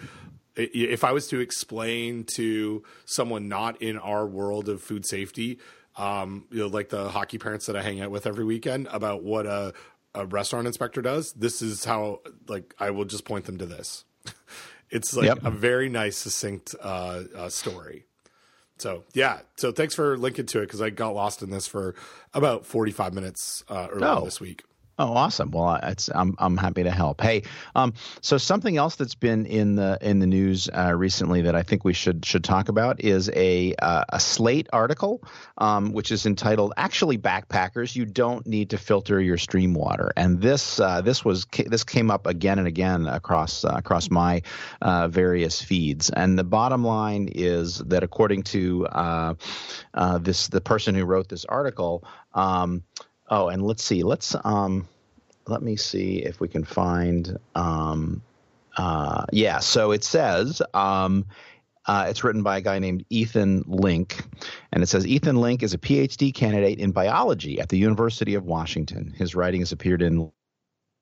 if 0.56 1.04
I 1.04 1.12
was 1.12 1.28
to 1.28 1.40
explain 1.40 2.24
to 2.36 2.84
someone 3.06 3.48
not 3.48 3.82
in 3.82 3.98
our 3.98 4.26
world 4.26 4.70
of 4.70 4.82
food 4.82 5.06
safety, 5.06 5.60
um, 5.98 6.46
you 6.50 6.60
know, 6.60 6.68
like 6.68 6.90
the 6.90 7.10
hockey 7.10 7.38
parents 7.38 7.66
that 7.66 7.76
I 7.76 7.82
hang 7.82 8.02
out 8.02 8.12
with 8.12 8.26
every 8.26 8.46
weekend 8.46 8.88
about 8.92 9.24
what 9.24 9.46
a, 9.46 9.74
a 10.14 10.26
restaurant 10.26 10.68
inspector 10.68 11.02
does, 11.02 11.34
this 11.34 11.62
is 11.62 11.86
how 11.86 12.22
like 12.48 12.74
I 12.80 12.92
will 12.92 13.06
just 13.06 13.26
point 13.26 13.46
them 13.46 13.58
to 13.58 13.66
this. 13.66 14.06
It's 14.90 15.16
like 15.16 15.26
yep. 15.28 15.40
a 15.44 15.52
very 15.52 15.90
nice, 15.90 16.18
succinct 16.18 16.76
uh, 16.82 17.24
uh, 17.36 17.50
story. 17.50 18.06
So 18.78 19.04
yeah, 19.14 19.40
so 19.56 19.72
thanks 19.72 19.96
for 19.96 20.18
linking 20.18 20.46
to 20.48 20.60
it 20.60 20.64
because 20.64 20.82
I 20.82 20.90
got 20.90 21.16
lost 21.16 21.42
in 21.42 21.50
this 21.50 21.68
for 21.68 21.96
about 22.34 22.66
forty 22.66 22.92
five 22.92 23.14
minutes 23.14 23.64
uh, 23.70 23.88
earlier 23.92 24.18
oh. 24.18 24.26
this 24.26 24.42
week. 24.42 24.64
Oh, 24.98 25.14
awesome! 25.14 25.52
Well, 25.52 25.78
it's 25.84 26.10
I'm 26.14 26.36
I'm 26.38 26.56
happy 26.56 26.84
to 26.84 26.92
help. 26.92 27.20
Hey, 27.20 27.44
um, 27.76 27.94
so 28.22 28.38
something 28.38 28.78
else 28.78 28.96
that's 28.96 29.16
been 29.16 29.46
in 29.46 29.76
the 29.76 29.98
in 30.00 30.20
the 30.20 30.26
news 30.26 30.70
uh, 30.70 30.94
recently 30.96 31.42
that 31.42 31.56
I 31.56 31.64
think 31.64 31.84
we 31.84 31.92
should 31.92 32.26
should 32.26 32.46
talk 32.46 32.70
about 32.70 33.02
is 33.02 33.30
a 33.36 33.76
uh, 33.76 34.06
a 34.08 34.22
Slate 34.22 34.70
article, 34.72 35.22
um, 35.58 35.92
which 35.92 36.14
is 36.14 36.26
entitled 36.26 36.72
"Actually, 36.78 37.18
Backpackers, 37.18 37.94
You 37.94 38.06
Don't 38.06 38.48
Need 38.48 38.70
to 38.70 38.78
Filter 38.78 39.20
Your 39.20 39.38
Stream 39.38 39.74
Water." 39.74 40.14
And 40.16 40.40
this 40.40 40.80
uh, 40.80 41.02
this 41.02 41.26
was 41.26 41.46
this 41.66 41.84
came 41.84 42.10
up 42.10 42.26
again 42.26 42.58
and 42.58 42.68
again 42.68 43.06
across 43.06 43.66
uh, 43.66 43.74
across 43.76 44.10
my 44.10 44.44
uh, 44.82 45.10
various 45.10 45.62
feeds. 45.62 46.10
And 46.10 46.40
the 46.40 46.46
bottom 46.46 46.86
line 46.86 47.28
is 47.36 47.80
that 47.80 48.04
according 48.04 48.44
to 48.44 48.88
uh, 48.88 49.34
this 50.20 50.48
the 50.48 50.62
person 50.62 50.96
who 50.96 51.04
wrote 51.04 51.28
this 51.28 51.44
article. 51.44 52.08
Um, 52.34 52.84
Oh, 53.30 53.48
and 53.48 53.64
let's 53.64 53.84
see. 53.84 54.04
Let's 54.04 54.36
um, 54.44 54.88
let 55.48 55.62
me 55.62 55.76
see 55.76 56.18
if 56.18 56.40
we 56.40 56.48
can 56.48 56.64
find. 56.64 57.38
Um, 57.56 58.22
uh, 58.78 59.26
yeah. 59.32 59.60
So 59.60 59.92
it 59.92 60.04
says. 60.04 60.62
Um, 60.74 61.26
uh, 61.88 62.08
it's 62.10 62.24
written 62.24 62.42
by 62.42 62.58
a 62.58 62.62
guy 62.62 62.80
named 62.80 63.06
Ethan 63.12 63.64
Linck, 63.66 64.26
and 64.72 64.82
it 64.82 64.88
says 64.88 65.06
Ethan 65.06 65.36
Linck 65.36 65.62
is 65.62 65.76
a 65.76 65.78
PhD 65.78 66.34
candidate 66.34 66.80
in 66.80 66.92
biology 66.92 67.60
at 67.60 67.70
the 67.70 67.78
University 67.78 68.34
of 68.34 68.44
Washington. 68.44 69.14
His 69.16 69.36
writing 69.36 69.62
has 69.62 69.72
appeared 69.72 70.02
in 70.02 70.32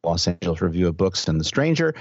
Los 0.04 0.28
Angeles 0.28 0.62
Review 0.62 0.90
of 0.90 0.98
Books 0.98 1.30
and 1.30 1.40
The 1.40 1.46
Stranger, 1.46 1.96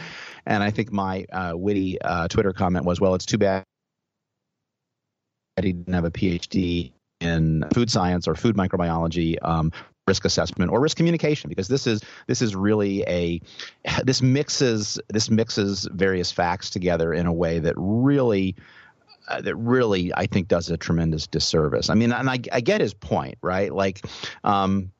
and 0.47 0.65
I 0.65 0.73
think 0.73 0.91
my 0.91 1.25
uh, 1.33 1.53
witty 1.55 2.03
uh, 2.03 2.27
Twitter 2.27 2.53
comment 2.53 2.85
was, 2.85 3.01
"Well, 3.01 3.15
it's 3.15 3.25
too 3.25 3.39
bad 3.39 3.63
he 5.61 5.73
didn't 5.73 5.95
have 5.95 6.05
a 6.05 6.11
PhD 6.11 6.93
in 7.21 7.65
food 7.75 7.91
science 7.91 8.27
or 8.27 8.35
food 8.35 8.57
microbiology 8.57 9.37
um, 9.43 9.73
risk 10.07 10.25
assessment 10.25 10.71
or 10.71 10.81
risk 10.81 10.97
communication 10.97 11.49
because 11.49 11.69
this 11.69 11.87
is 11.87 12.03
this 12.27 12.43
is 12.43 12.57
really 12.57 13.03
a 13.07 13.41
this 14.05 14.21
mixes 14.21 15.01
this 15.09 15.31
mixes 15.31 15.89
various 15.93 16.33
facts 16.33 16.71
together 16.71 17.15
in 17.15 17.27
a 17.27 17.33
way 17.33 17.61
that 17.61 17.75
really 17.77 18.57
uh, 19.29 19.41
that 19.41 19.55
really 19.55 20.13
I 20.15 20.27
think 20.27 20.49
does 20.49 20.69
a 20.71 20.77
tremendous 20.77 21.29
disservice. 21.29 21.89
I 21.89 21.95
mean, 21.95 22.13
and 22.13 22.29
I, 22.29 22.41
I 22.53 22.61
get 22.61 22.81
his 22.81 22.93
point, 22.93 23.39
right? 23.41 23.73
Like, 23.73 24.05
um, 24.43 24.91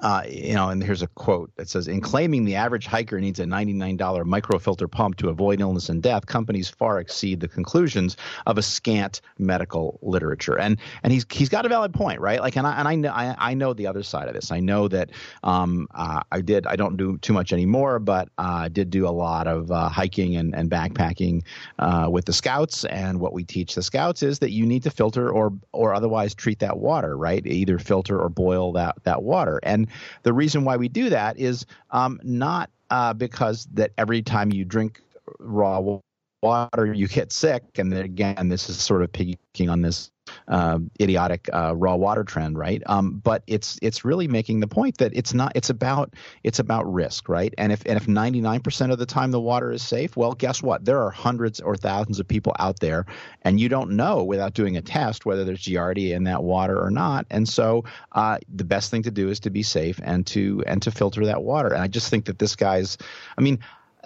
uh, 0.00 0.22
you 0.28 0.54
know, 0.54 0.70
and 0.70 0.82
here's 0.82 1.02
a 1.02 1.06
quote 1.08 1.54
that 1.56 1.68
says, 1.68 1.86
"In 1.86 2.00
claiming 2.00 2.44
the 2.44 2.54
average 2.54 2.86
hiker 2.86 3.20
needs 3.20 3.38
a 3.40 3.44
$99 3.44 4.24
microfilter 4.24 4.88
pump 4.88 5.16
to 5.16 5.28
avoid 5.28 5.60
illness 5.60 5.88
and 5.88 6.02
death, 6.02 6.26
companies 6.26 6.68
far 6.68 6.98
exceed 6.98 7.40
the 7.40 7.48
conclusions 7.48 8.16
of 8.46 8.56
a 8.56 8.62
scant 8.62 9.20
medical 9.38 9.98
literature." 10.02 10.58
And 10.58 10.78
and 11.02 11.12
he's 11.12 11.26
he's 11.30 11.48
got 11.48 11.66
a 11.66 11.68
valid 11.68 11.92
point, 11.92 12.20
right? 12.20 12.40
Like, 12.40 12.56
and 12.56 12.66
I 12.66 12.78
and 12.78 12.88
I 12.88 12.94
know 12.94 13.10
I, 13.10 13.36
I 13.38 13.54
know 13.54 13.74
the 13.74 13.86
other 13.86 14.02
side 14.02 14.28
of 14.28 14.34
this. 14.34 14.50
I 14.50 14.60
know 14.60 14.88
that 14.88 15.10
um, 15.42 15.88
uh, 15.94 16.22
I 16.32 16.40
did. 16.40 16.66
I 16.66 16.76
don't 16.76 16.96
do 16.96 17.18
too 17.18 17.34
much 17.34 17.52
anymore, 17.52 17.98
but 17.98 18.28
uh, 18.38 18.62
I 18.64 18.68
did 18.68 18.88
do 18.90 19.06
a 19.06 19.10
lot 19.10 19.46
of 19.46 19.70
uh, 19.70 19.88
hiking 19.90 20.36
and 20.36 20.54
and 20.54 20.70
backpacking 20.70 21.42
uh, 21.78 22.08
with 22.10 22.24
the 22.24 22.32
scouts. 22.32 22.84
And 22.86 23.20
what 23.20 23.34
we 23.34 23.44
teach 23.44 23.74
the 23.74 23.82
scouts 23.82 24.22
is 24.22 24.38
that 24.38 24.52
you 24.52 24.64
need 24.64 24.84
to 24.84 24.90
filter 24.90 25.30
or 25.30 25.52
or 25.72 25.92
otherwise 25.92 26.34
treat 26.34 26.60
that 26.60 26.78
water, 26.78 27.16
right? 27.16 27.46
Either 27.46 27.78
filter 27.78 28.18
or 28.18 28.30
boil 28.30 28.72
that 28.72 28.96
that 29.04 29.22
water 29.22 29.60
and 29.62 29.81
and 29.82 29.92
the 30.22 30.32
reason 30.32 30.64
why 30.64 30.76
we 30.76 30.88
do 30.88 31.10
that 31.10 31.38
is 31.38 31.66
um, 31.90 32.20
not 32.22 32.70
uh, 32.90 33.12
because 33.12 33.66
that 33.74 33.92
every 33.98 34.22
time 34.22 34.52
you 34.52 34.64
drink 34.64 35.00
raw 35.38 35.80
water 36.42 36.92
you 36.92 37.08
get 37.08 37.32
sick. 37.32 37.62
And 37.78 37.90
then 37.92 38.04
again, 38.04 38.48
this 38.48 38.68
is 38.68 38.78
sort 38.78 39.02
of 39.02 39.12
picking 39.12 39.68
on 39.68 39.80
this 39.80 40.10
uh, 40.48 40.78
idiotic 41.00 41.48
uh, 41.52 41.74
raw 41.76 41.94
water 41.94 42.24
trend, 42.24 42.58
right? 42.58 42.82
Um, 42.86 43.20
but 43.22 43.42
it's 43.46 43.78
it's 43.82 44.04
really 44.04 44.28
making 44.28 44.60
the 44.60 44.66
point 44.66 44.98
that 44.98 45.12
it's 45.14 45.34
not. 45.34 45.52
It's 45.54 45.70
about 45.70 46.14
it's 46.42 46.58
about 46.58 46.92
risk, 46.92 47.28
right? 47.28 47.52
And 47.58 47.72
if 47.72 47.82
and 47.86 47.96
if 47.96 48.06
99% 48.06 48.92
of 48.92 48.98
the 48.98 49.06
time 49.06 49.30
the 49.30 49.40
water 49.40 49.70
is 49.70 49.82
safe, 49.82 50.16
well, 50.16 50.34
guess 50.34 50.62
what? 50.62 50.84
There 50.84 51.00
are 51.00 51.10
hundreds 51.10 51.60
or 51.60 51.76
thousands 51.76 52.20
of 52.20 52.28
people 52.28 52.54
out 52.58 52.80
there, 52.80 53.06
and 53.42 53.60
you 53.60 53.68
don't 53.68 53.92
know 53.92 54.24
without 54.24 54.54
doing 54.54 54.76
a 54.76 54.82
test 54.82 55.26
whether 55.26 55.44
there's 55.44 55.62
Giardia 55.62 56.14
in 56.14 56.24
that 56.24 56.42
water 56.42 56.80
or 56.80 56.90
not. 56.90 57.26
And 57.30 57.48
so 57.48 57.84
uh, 58.12 58.38
the 58.52 58.64
best 58.64 58.90
thing 58.90 59.02
to 59.04 59.10
do 59.10 59.28
is 59.28 59.40
to 59.40 59.50
be 59.50 59.62
safe 59.62 60.00
and 60.02 60.26
to 60.28 60.62
and 60.66 60.82
to 60.82 60.90
filter 60.90 61.26
that 61.26 61.42
water. 61.42 61.72
And 61.72 61.82
I 61.82 61.88
just 61.88 62.10
think 62.10 62.26
that 62.26 62.38
this 62.38 62.56
guy's, 62.56 62.98
I 63.36 63.40
mean 63.40 63.58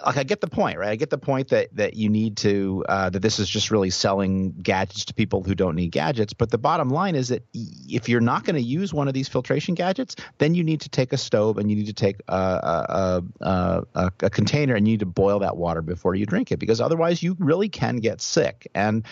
like 0.05 0.17
I 0.17 0.23
get 0.23 0.41
the 0.41 0.47
point, 0.47 0.77
right? 0.77 0.89
I 0.89 0.95
get 0.95 1.09
the 1.09 1.17
point 1.17 1.49
that 1.49 1.75
that 1.75 1.95
you 1.95 2.09
need 2.09 2.37
to 2.37 2.85
uh, 2.87 3.09
that 3.09 3.19
this 3.19 3.39
is 3.39 3.49
just 3.49 3.71
really 3.71 3.89
selling 3.89 4.51
gadgets 4.61 5.05
to 5.05 5.13
people 5.13 5.43
who 5.43 5.55
don't 5.55 5.75
need 5.75 5.91
gadgets. 5.91 6.33
But 6.33 6.51
the 6.51 6.57
bottom 6.57 6.89
line 6.89 7.15
is 7.15 7.29
that 7.29 7.43
if 7.53 8.07
you're 8.07 8.21
not 8.21 8.43
going 8.43 8.55
to 8.55 8.61
use 8.61 8.93
one 8.93 9.07
of 9.07 9.13
these 9.15 9.27
filtration 9.27 9.73
gadgets, 9.73 10.15
then 10.37 10.53
you 10.53 10.63
need 10.63 10.81
to 10.81 10.89
take 10.89 11.13
a 11.13 11.17
stove 11.17 11.57
and 11.57 11.69
you 11.69 11.77
need 11.77 11.87
to 11.87 11.93
take 11.93 12.21
a, 12.27 12.33
a, 12.35 13.23
a, 13.41 14.11
a, 14.21 14.29
container 14.29 14.75
and 14.75 14.87
you 14.87 14.93
need 14.93 14.99
to 14.99 15.07
boil 15.07 15.39
that 15.39 15.57
water 15.57 15.81
before 15.81 16.13
you 16.13 16.25
drink 16.25 16.51
it 16.51 16.57
because 16.57 16.79
otherwise 16.79 17.23
you 17.23 17.35
really 17.39 17.69
can 17.69 17.97
get 17.97 18.21
sick. 18.21 18.69
And 18.75 19.03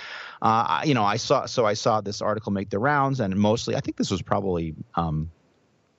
uh, 0.42 0.82
you 0.86 0.94
know, 0.94 1.04
I 1.04 1.18
saw 1.18 1.48
so 1.48 1.66
I 1.66 1.74
saw 1.74 2.02
this 2.02 2.22
article 2.22 2.52
make 2.52 2.70
the 2.70 2.80
rounds, 2.80 3.20
and 3.20 3.36
mostly 3.36 3.76
I 3.76 3.80
think 3.80 3.98
this 3.98 4.12
was 4.12 4.22
probably. 4.22 4.76
Um, 4.94 5.32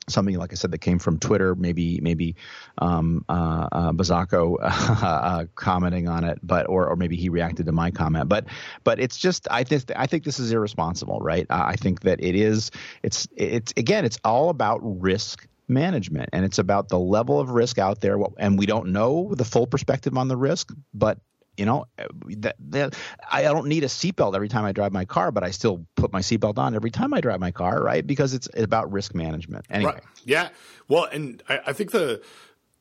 something 0.08 0.36
like 0.36 0.52
I 0.52 0.56
said 0.56 0.70
that 0.70 0.78
came 0.78 0.98
from 0.98 1.18
Twitter, 1.18 1.54
maybe 1.54 2.00
maybe 2.00 2.36
um, 2.78 3.24
uh, 3.28 3.68
uh, 3.72 3.92
Bazako 3.92 4.56
uh, 4.62 5.46
commenting 5.54 6.08
on 6.08 6.24
it, 6.24 6.38
but 6.42 6.68
or 6.68 6.88
or 6.88 6.96
maybe 6.96 7.16
he 7.16 7.28
reacted 7.28 7.66
to 7.66 7.72
my 7.72 7.90
comment. 7.90 8.28
But 8.28 8.46
but 8.84 8.98
it's 9.00 9.16
just 9.16 9.48
I 9.50 9.64
think 9.64 9.84
I 9.96 10.06
think 10.06 10.24
this 10.24 10.38
is 10.38 10.52
irresponsible, 10.52 11.20
right? 11.20 11.46
I 11.50 11.76
think 11.76 12.00
that 12.00 12.22
it 12.22 12.34
is 12.34 12.70
it's 13.02 13.28
it's 13.36 13.72
again 13.76 14.04
it's 14.04 14.18
all 14.24 14.48
about 14.50 14.80
risk 14.82 15.46
management 15.68 16.30
and 16.32 16.44
it's 16.44 16.58
about 16.58 16.88
the 16.88 16.98
level 16.98 17.40
of 17.40 17.50
risk 17.50 17.78
out 17.78 18.00
there 18.00 18.16
and 18.38 18.58
we 18.58 18.66
don't 18.66 18.92
know 18.92 19.34
the 19.34 19.44
full 19.44 19.66
perspective 19.66 20.16
on 20.16 20.28
the 20.28 20.36
risk 20.36 20.72
but 20.94 21.18
you 21.56 21.64
know, 21.64 21.86
that, 22.28 22.56
that, 22.58 22.94
I 23.30 23.42
don't 23.42 23.66
need 23.66 23.84
a 23.84 23.88
seatbelt 23.88 24.34
every 24.34 24.48
time 24.48 24.64
I 24.64 24.72
drive 24.72 24.92
my 24.92 25.04
car, 25.04 25.32
but 25.32 25.42
I 25.42 25.50
still 25.50 25.86
put 25.94 26.12
my 26.12 26.20
seatbelt 26.20 26.58
on 26.58 26.74
every 26.74 26.90
time 26.90 27.14
I 27.14 27.20
drive 27.20 27.40
my 27.40 27.50
car, 27.50 27.82
right? 27.82 28.06
Because 28.06 28.34
it's 28.34 28.48
about 28.56 28.92
risk 28.92 29.14
management. 29.14 29.66
Anyway, 29.70 29.92
right. 29.92 30.02
yeah. 30.24 30.48
Well, 30.88 31.04
and 31.04 31.42
I, 31.48 31.60
I 31.68 31.72
think 31.72 31.90
the 31.92 32.22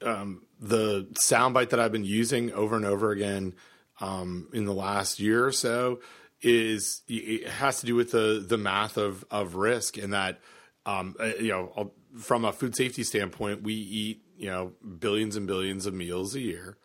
um, 0.01 0.45
the 0.59 1.07
soundbite 1.13 1.69
that 1.69 1.79
I've 1.79 1.91
been 1.91 2.03
using 2.03 2.51
over 2.53 2.75
and 2.75 2.85
over 2.85 3.11
again 3.11 3.55
um, 4.01 4.49
in 4.53 4.65
the 4.65 4.73
last 4.73 5.19
year 5.19 5.45
or 5.45 5.51
so 5.51 6.01
is 6.41 7.01
it 7.07 7.47
has 7.47 7.79
to 7.79 7.85
do 7.85 7.95
with 7.95 8.11
the 8.11 8.43
the 8.45 8.57
math 8.57 8.97
of 8.97 9.25
of 9.31 9.55
risk, 9.55 9.97
and 9.97 10.13
that 10.13 10.39
um, 10.85 11.15
uh, 11.19 11.31
you 11.39 11.49
know 11.49 11.91
from 12.19 12.45
a 12.45 12.51
food 12.51 12.75
safety 12.75 13.03
standpoint, 13.03 13.63
we 13.63 13.73
eat 13.73 14.21
you 14.37 14.49
know 14.49 14.73
billions 14.99 15.35
and 15.35 15.47
billions 15.47 15.85
of 15.85 15.93
meals 15.93 16.35
a 16.35 16.41
year 16.41 16.77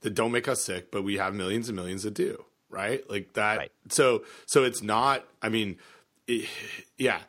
that 0.00 0.14
don't 0.14 0.32
make 0.32 0.48
us 0.48 0.62
sick, 0.62 0.90
but 0.90 1.02
we 1.02 1.16
have 1.16 1.34
millions 1.34 1.68
and 1.68 1.76
millions 1.76 2.02
that 2.02 2.14
do, 2.14 2.44
right? 2.70 3.08
Like 3.10 3.34
that. 3.34 3.58
Right. 3.58 3.72
So 3.90 4.24
so 4.46 4.64
it's 4.64 4.82
not. 4.82 5.24
I 5.42 5.48
mean, 5.48 5.76
it, 6.26 6.48
yeah. 6.96 7.20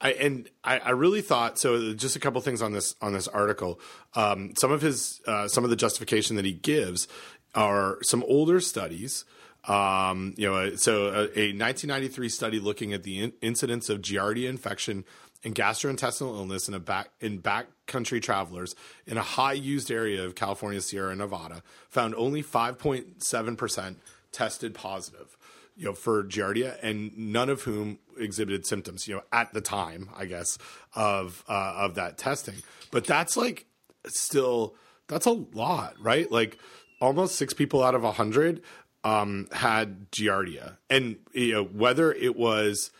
I, 0.00 0.12
and 0.12 0.48
I, 0.62 0.78
I, 0.78 0.90
really 0.90 1.22
thought 1.22 1.58
so. 1.58 1.92
Just 1.92 2.14
a 2.14 2.20
couple 2.20 2.40
things 2.40 2.62
on 2.62 2.72
this 2.72 2.94
on 3.00 3.12
this 3.12 3.26
article. 3.26 3.80
Um, 4.14 4.52
some 4.56 4.70
of 4.70 4.80
his 4.80 5.20
uh, 5.26 5.48
some 5.48 5.64
of 5.64 5.70
the 5.70 5.76
justification 5.76 6.36
that 6.36 6.44
he 6.44 6.52
gives 6.52 7.08
are 7.54 7.98
some 8.02 8.22
older 8.28 8.60
studies. 8.60 9.24
Um, 9.64 10.34
you 10.36 10.48
know, 10.48 10.76
so 10.76 11.06
a, 11.06 11.22
a, 11.36 11.52
1993 11.52 12.28
study 12.28 12.60
looking 12.60 12.92
at 12.92 13.02
the 13.02 13.18
in- 13.18 13.32
incidence 13.42 13.88
of 13.88 14.00
Giardia 14.00 14.48
infection 14.48 15.04
and 15.44 15.54
gastrointestinal 15.54 16.36
illness 16.36 16.68
in 16.68 16.74
a 16.74 16.80
back 16.80 17.10
in 17.20 17.40
backcountry 17.40 18.20
travelers 18.20 18.74
in 19.06 19.16
a 19.16 19.22
high 19.22 19.52
used 19.52 19.90
area 19.90 20.24
of 20.24 20.34
California 20.34 20.80
Sierra 20.80 21.14
Nevada 21.14 21.62
found 21.88 22.14
only 22.14 22.42
5.7% 22.42 23.96
tested 24.32 24.74
positive 24.74 25.36
you 25.76 25.86
know 25.86 25.94
for 25.94 26.24
giardia 26.24 26.76
and 26.82 27.16
none 27.16 27.48
of 27.48 27.62
whom 27.62 27.98
exhibited 28.18 28.66
symptoms 28.66 29.08
you 29.08 29.14
know 29.14 29.22
at 29.32 29.54
the 29.54 29.60
time 29.60 30.10
i 30.16 30.26
guess 30.26 30.58
of 30.94 31.44
uh, 31.48 31.74
of 31.76 31.94
that 31.94 32.18
testing. 32.18 32.56
But 32.90 33.04
that's 33.04 33.36
like 33.36 33.66
still 34.06 34.74
that's 35.06 35.26
a 35.26 35.32
lot 35.32 35.94
right? 36.00 36.30
Like 36.30 36.58
almost 37.00 37.36
6 37.36 37.54
people 37.54 37.82
out 37.82 37.94
of 37.94 38.02
a 38.02 38.08
100 38.08 38.60
um, 39.04 39.46
had 39.52 40.10
giardia. 40.10 40.76
And 40.90 41.16
you 41.32 41.52
know 41.52 41.64
whether 41.64 42.12
it 42.12 42.36
was 42.36 42.90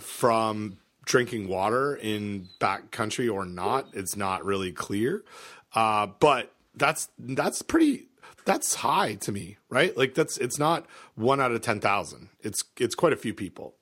from 0.00 0.78
drinking 1.06 1.48
water 1.48 1.96
in 1.96 2.48
back 2.58 2.90
country 2.90 3.28
or 3.28 3.46
not, 3.46 3.88
it's 3.94 4.16
not 4.16 4.44
really 4.44 4.72
clear. 4.72 5.24
Uh, 5.74 6.08
but 6.20 6.52
that's 6.74 7.08
that's 7.18 7.62
pretty 7.62 8.08
that's 8.44 8.74
high 8.76 9.14
to 9.14 9.32
me, 9.32 9.56
right? 9.70 9.96
Like 9.96 10.14
that's 10.14 10.36
it's 10.36 10.58
not 10.58 10.86
one 11.14 11.40
out 11.40 11.52
of 11.52 11.60
ten 11.62 11.80
thousand. 11.80 12.28
It's 12.42 12.62
it's 12.78 12.94
quite 12.94 13.14
a 13.14 13.16
few 13.16 13.32
people. 13.32 13.74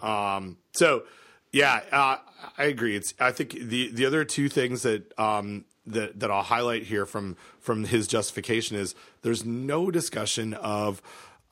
Um, 0.00 0.56
so 0.72 1.04
yeah, 1.52 1.80
uh, 1.92 2.16
I 2.56 2.64
agree. 2.64 2.96
It's 2.96 3.12
I 3.20 3.32
think 3.32 3.52
the 3.52 3.90
the 3.92 4.06
other 4.06 4.24
two 4.24 4.48
things 4.48 4.82
that 4.82 5.16
um, 5.18 5.64
that 5.86 6.18
that 6.20 6.30
I'll 6.30 6.42
highlight 6.42 6.84
here 6.84 7.06
from 7.06 7.36
from 7.60 7.84
his 7.84 8.06
justification 8.06 8.76
is 8.76 8.94
there's 9.22 9.44
no 9.44 9.90
discussion 9.90 10.54
of 10.54 11.02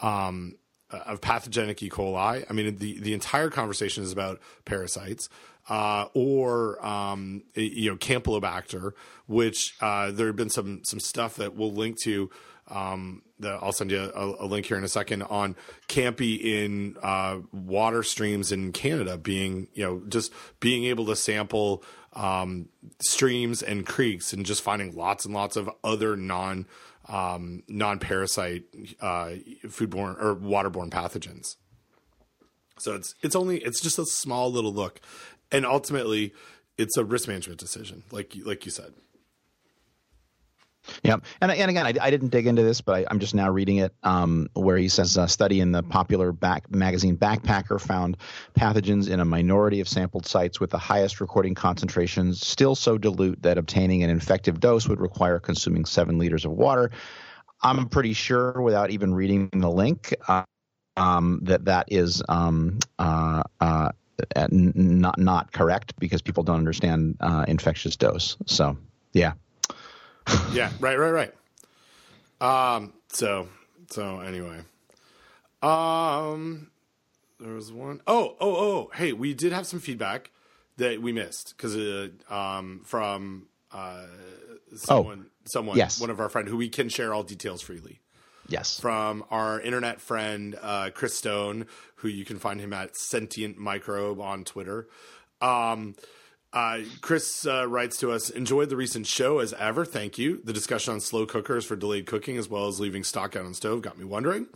um, 0.01 0.57
of 0.91 1.21
pathogenic 1.21 1.83
E. 1.83 1.91
coli. 1.91 2.45
I 2.49 2.53
mean, 2.53 2.77
the 2.77 2.99
the 3.01 3.15
entire 3.15 3.51
conversation 3.51 4.03
is 4.03 4.13
about 4.13 4.41
parasites. 4.65 5.29
Uh, 5.69 6.07
or 6.15 6.85
um, 6.85 7.43
you 7.55 7.91
know 7.91 7.97
Campylobacter, 7.97 8.93
which 9.29 9.77
uh, 9.81 10.11
there 10.11 10.27
have 10.27 10.35
been 10.35 10.51
some 10.51 10.83
some 10.85 10.99
stuff 10.99 11.37
that 11.37 11.55
we'll 11.55 11.73
link 11.73 12.01
to. 12.03 12.31
Um, 12.69 13.23
that 13.41 13.59
I'll 13.63 13.73
send 13.73 13.91
you 13.91 13.99
a, 14.01 14.45
a, 14.45 14.47
link 14.47 14.67
here 14.67 14.77
in 14.77 14.85
a 14.85 14.89
second 14.89 15.23
on 15.23 15.57
Campy 15.89 16.41
in 16.41 16.97
uh, 17.03 17.39
water 17.53 18.05
streams 18.05 18.53
in 18.53 18.73
Canada 18.73 19.19
being 19.19 19.69
you 19.75 19.85
know 19.85 20.03
just 20.09 20.33
being 20.61 20.85
able 20.85 21.07
to 21.07 21.17
sample 21.17 21.83
um, 22.13 22.69
streams 23.01 23.63
and 23.63 23.87
creeks 23.87 24.33
and 24.33 24.45
just 24.45 24.63
finding 24.63 24.95
lots 24.95 25.25
and 25.25 25.35
lots 25.35 25.57
of 25.57 25.71
other 25.85 26.17
non 26.17 26.67
um, 27.11 27.63
non 27.69 27.99
parasite 27.99 28.65
uh, 29.01 29.33
foodborne 29.67 30.23
or 30.23 30.37
waterborne 30.37 30.91
pathogens. 30.91 31.57
So 32.79 32.95
it's 32.95 33.15
it's 33.23 33.37
only 33.37 33.59
it's 33.59 33.81
just 33.81 33.99
a 33.99 34.07
small 34.07 34.51
little 34.51 34.73
look, 34.73 35.01
and 35.53 35.67
ultimately 35.67 36.33
it's 36.79 36.97
a 36.97 37.05
risk 37.05 37.29
management 37.29 37.61
decision, 37.61 38.05
like 38.11 38.35
like 38.45 38.65
you 38.65 38.71
said. 38.71 38.95
Yeah, 41.03 41.17
and 41.41 41.51
and 41.51 41.71
again, 41.71 41.87
I, 41.87 41.95
I 42.01 42.11
didn't 42.11 42.29
dig 42.29 42.47
into 42.47 42.63
this, 42.63 42.81
but 42.81 43.07
I, 43.09 43.13
am 43.13 43.21
just 43.21 43.35
now 43.35 43.51
reading 43.51 43.79
it, 43.79 43.95
um, 44.03 44.49
where 44.55 44.77
he 44.77 44.89
says 44.89 45.17
a 45.17 45.29
study 45.29 45.61
in 45.61 45.73
the 45.73 45.83
popular 45.83 46.33
back 46.33 46.71
magazine 46.71 47.17
Backpacker 47.17 47.81
found 47.81 48.17
pathogens 48.59 49.09
in 49.09 49.21
a 49.21 49.25
minority 49.25 49.81
of 49.81 49.89
sampled 49.89 50.27
sites 50.27 50.61
with 50.61 50.71
the 50.71 50.79
highest 50.79 51.21
recording 51.21 51.55
concentrations, 51.55 52.47
still 52.47 52.75
so 52.75 52.99
dilute 52.99 53.43
that 53.43 53.59
obtaining 53.59 54.03
an 54.03 54.11
infective 54.11 54.61
dose 54.61 54.89
would 54.89 55.01
require 55.01 55.39
consuming 55.39 55.85
seven 55.85 56.19
liters 56.19 56.45
of 56.45 56.53
water. 56.53 56.91
I'm 57.63 57.89
pretty 57.89 58.15
sure, 58.15 58.61
without 58.61 58.91
even 58.91 59.15
reading 59.15 59.51
the 59.53 59.71
link, 59.71 60.15
uh, 60.29 60.45
um, 60.97 61.41
that 61.45 61.67
that 61.67 61.87
is 61.89 62.23
um, 62.29 62.79
uh, 62.99 63.43
uh, 63.61 63.91
not 64.51 65.19
not 65.19 65.53
correct 65.53 65.99
because 65.99 66.23
people 66.23 66.43
don't 66.43 66.57
understand 66.57 67.17
uh, 67.21 67.45
infectious 67.49 67.97
dose. 67.97 68.37
So, 68.47 68.77
yeah 69.13 69.33
yeah, 70.53 70.71
right, 70.81 70.99
right, 70.99 71.11
right. 71.11 71.35
Um, 72.41 72.93
so, 73.09 73.49
so 73.91 74.21
anyway, 74.21 74.61
um, 75.63 76.71
there 77.39 77.53
was 77.55 77.73
one. 77.73 78.01
Oh, 78.07 78.37
oh, 78.41 78.57
oh. 78.57 78.91
Hey, 78.95 79.13
we 79.13 79.35
did 79.35 79.53
have 79.53 79.67
some 79.67 79.81
feedback 79.81 80.31
that 80.77 81.03
we 81.03 81.13
missed 81.13 81.55
because 81.57 81.77
uh, 81.77 82.09
um, 82.33 82.83
from 82.85 83.47
uh, 83.73 84.07
someone, 84.75 85.27
oh, 85.27 85.31
someone, 85.45 85.77
yes. 85.77 86.01
one 86.01 86.11
of 86.11 86.21
our 86.21 86.29
friend 86.29 86.49
who 86.49 86.57
we 86.57 86.69
can 86.69 86.89
share 86.89 87.13
all 87.13 87.23
details 87.23 87.63
freely. 87.63 88.01
Yes. 88.49 88.81
From 88.81 89.25
our 89.31 89.61
internet 89.61 90.01
friend 90.01 90.59
uh, 90.61 90.91
Chris 90.93 91.17
Stone, 91.17 91.67
who 91.97 92.09
you 92.09 92.25
can 92.25 92.39
find 92.39 92.61
him 92.61 92.73
at 92.73 92.97
Sentient 92.97 93.59
Microbe 93.59 94.21
on 94.21 94.45
Twitter. 94.45 94.89
Um, 95.41 95.95
uh, 96.53 96.81
Chris 97.01 97.47
uh, 97.47 97.67
writes 97.69 97.97
to 97.99 98.11
us, 98.11 98.31
enjoyed 98.31 98.71
the 98.71 98.77
recent 98.77 99.07
show 99.07 99.39
as 99.39 99.53
ever. 99.55 99.85
Thank 99.85 100.19
you. 100.19 100.41
The 100.43 100.53
discussion 100.53 100.95
on 100.95 101.01
slow 101.01 101.27
cookers 101.27 101.65
for 101.65 101.77
delayed 101.77 102.07
cooking 102.07 102.37
as 102.37 102.49
well 102.49 102.67
as 102.67 102.81
leaving 102.81 103.05
stock 103.05 103.37
out 103.37 103.45
on 103.45 103.55
stove 103.55 103.83
got 103.83 103.99
me 103.99 104.05
wondering. 104.05 104.49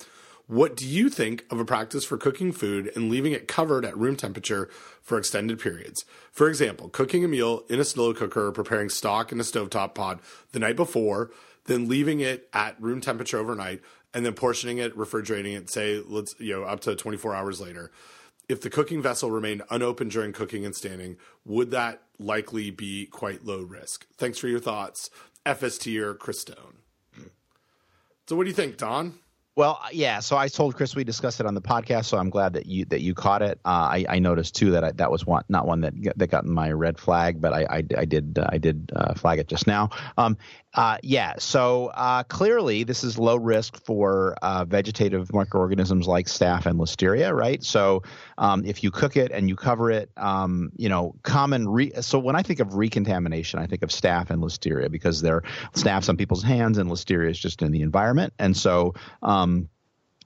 What 0.47 0.77
do 0.77 0.87
you 0.87 1.09
think 1.09 1.47
of 1.51 1.59
a 1.59 1.65
practice 1.65 2.05
for 2.05 2.19
cooking 2.19 2.53
food 2.53 2.91
and 2.95 3.11
leaving 3.11 3.33
it 3.33 3.49
covered 3.49 3.85
at 3.85 3.97
room 3.97 4.15
temperature 4.17 4.69
for 5.01 5.17
extended 5.17 5.59
periods? 5.59 6.05
For 6.33 6.49
example, 6.49 6.91
cooking 6.91 7.25
a 7.25 7.29
meal 7.29 7.63
in 7.71 7.81
a 7.81 7.85
slow 7.85 8.13
cooker 8.13 8.53
preparing 8.53 8.91
stock 8.91 9.33
in 9.33 9.41
a 9.41 9.45
stovetop 9.45 9.95
pot 9.95 10.21
the 10.53 10.59
night 10.59 10.77
before, 10.77 11.31
then 11.65 11.89
leaving 11.89 12.21
it 12.21 12.49
at 12.53 12.79
room 12.83 13.01
temperature 13.01 13.39
overnight, 13.39 13.81
and 14.13 14.27
then 14.27 14.35
portioning 14.35 14.79
it, 14.79 14.95
refrigerating 14.97 15.55
it, 15.55 15.71
say, 15.71 16.03
let's, 16.07 16.35
you 16.39 16.53
know, 16.53 16.65
up 16.65 16.81
to 16.81 16.95
24 16.95 17.35
hours 17.35 17.61
later 17.61 17.91
if 18.49 18.61
the 18.61 18.71
cooking 18.71 19.03
vessel 19.03 19.31
remained 19.31 19.63
unopened 19.71 20.11
during 20.11 20.33
cooking 20.33 20.65
and 20.65 20.75
standing, 20.75 21.17
would 21.45 21.71
that 21.71 22.03
likely 22.19 22.71
be 22.71 23.07
quite 23.07 23.45
low 23.45 23.63
risk? 23.63 24.07
Thanks 24.17 24.39
for 24.39 24.49
your 24.49 24.61
thoughts, 24.61 25.11
FST 25.47 26.01
or 26.01 26.15
Chris 26.15 26.41
Stone. 26.41 26.79
So, 28.27 28.37
what 28.37 28.45
do 28.45 28.49
you 28.49 28.57
think, 28.57 28.79
Don? 28.79 29.19
Well, 29.57 29.81
yeah. 29.93 30.19
So 30.19 30.37
I 30.37 30.49
told 30.49 30.75
Chris 30.75 30.97
we 30.97 31.05
discussed 31.05 31.39
it 31.39 31.47
on 31.47 31.55
the 31.55 31.63
podcast. 31.63 32.07
So 32.07 32.19
I'm 32.19 32.29
glad 32.29 32.55
that 32.55 32.67
you 32.67 32.85
that 32.87 33.03
you 33.03 33.15
caught 33.15 33.41
it. 33.41 33.61
Uh, 33.65 33.69
I, 33.69 34.05
I 34.09 34.19
noticed 34.19 34.57
too 34.57 34.73
that 34.73 34.83
I, 34.83 34.91
that 34.93 35.13
was 35.13 35.25
one 35.27 35.45
not 35.49 35.67
one 35.67 35.83
that 35.83 35.95
that 36.17 36.27
got 36.27 36.45
my 36.45 36.73
red 36.73 36.99
flag, 36.99 37.41
but 37.41 37.53
I 37.53 37.63
I, 37.71 37.85
I 37.99 38.05
did 38.05 38.39
uh, 38.39 38.49
I 38.49 38.59
did 38.59 38.91
uh, 38.97 39.15
flag 39.15 39.39
it 39.39 39.47
just 39.47 39.69
now. 39.69 39.91
Um, 40.19 40.37
uh, 40.75 40.99
yeah. 41.03 41.35
So 41.39 41.87
uh, 41.95 42.25
clearly, 42.25 42.83
this 42.83 43.05
is 43.05 43.17
low 43.17 43.37
risk 43.37 43.77
for 43.85 44.35
uh, 44.43 44.65
vegetative 44.65 45.33
microorganisms 45.33 46.09
like 46.09 46.27
staph 46.27 46.67
and 46.67 46.81
listeria, 46.81 47.33
right? 47.33 47.63
So 47.63 48.03
um, 48.39 48.65
if 48.65 48.83
you 48.83 48.91
cook 48.91 49.17
it 49.17 49.31
and 49.31 49.49
you 49.49 49.55
cover 49.55 49.91
it, 49.93 50.11
um, 50.17 50.73
you 50.77 50.89
know, 50.89 51.15
common. 51.23 51.69
Re- 51.69 51.93
so 52.01 52.19
when 52.19 52.35
I 52.35 52.43
think 52.43 52.59
of 52.59 52.75
recontamination, 52.75 53.61
I 53.61 53.67
think 53.67 53.83
of 53.83 53.91
staph 53.91 54.31
and 54.31 54.43
listeria 54.43 54.91
because 54.91 55.21
they're 55.21 55.43
staph 55.75 56.09
on 56.09 56.17
people's 56.17 56.43
hands 56.43 56.79
and 56.79 56.91
listeria 56.91 57.31
is 57.31 57.39
just 57.39 57.63
in 57.63 57.71
the 57.71 57.83
environment, 57.83 58.33
and 58.39 58.57
so. 58.57 58.95
Um, 59.23 59.69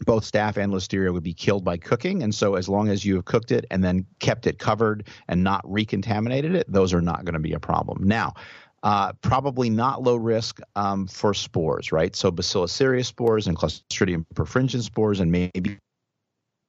both 0.07 0.23
staph 0.23 0.57
and 0.57 0.73
listeria 0.73 1.13
would 1.13 1.25
be 1.25 1.35
killed 1.35 1.65
by 1.65 1.77
cooking. 1.77 2.23
And 2.23 2.33
so, 2.33 2.55
as 2.55 2.69
long 2.69 2.89
as 2.89 3.05
you 3.05 3.17
have 3.17 3.25
cooked 3.25 3.51
it 3.51 3.65
and 3.69 3.83
then 3.83 4.07
kept 4.21 4.47
it 4.47 4.61
covered 4.61 5.09
and 5.27 5.43
not 5.43 5.61
recontaminated 5.69 6.55
it, 6.55 6.73
those 6.73 6.95
are 6.95 7.01
not 7.01 7.25
going 7.25 7.35
to 7.35 7.41
be 7.41 7.53
a 7.53 7.59
problem. 7.59 8.05
Now, 8.05 8.35
uh, 8.83 9.13
probably 9.21 9.71
not 9.71 10.03
low 10.03 10.17
risk 10.17 10.61
um, 10.77 11.07
for 11.07 11.35
spores, 11.35 11.93
right? 11.93 12.15
So 12.15 12.31
Bacillus 12.31 12.73
cereus 12.73 13.09
spores 13.09 13.47
and 13.47 13.57
Clostridium 13.57 14.25
perfringens 14.35 14.83
spores 14.83 15.21
and 15.21 15.33
maybe 15.33 15.79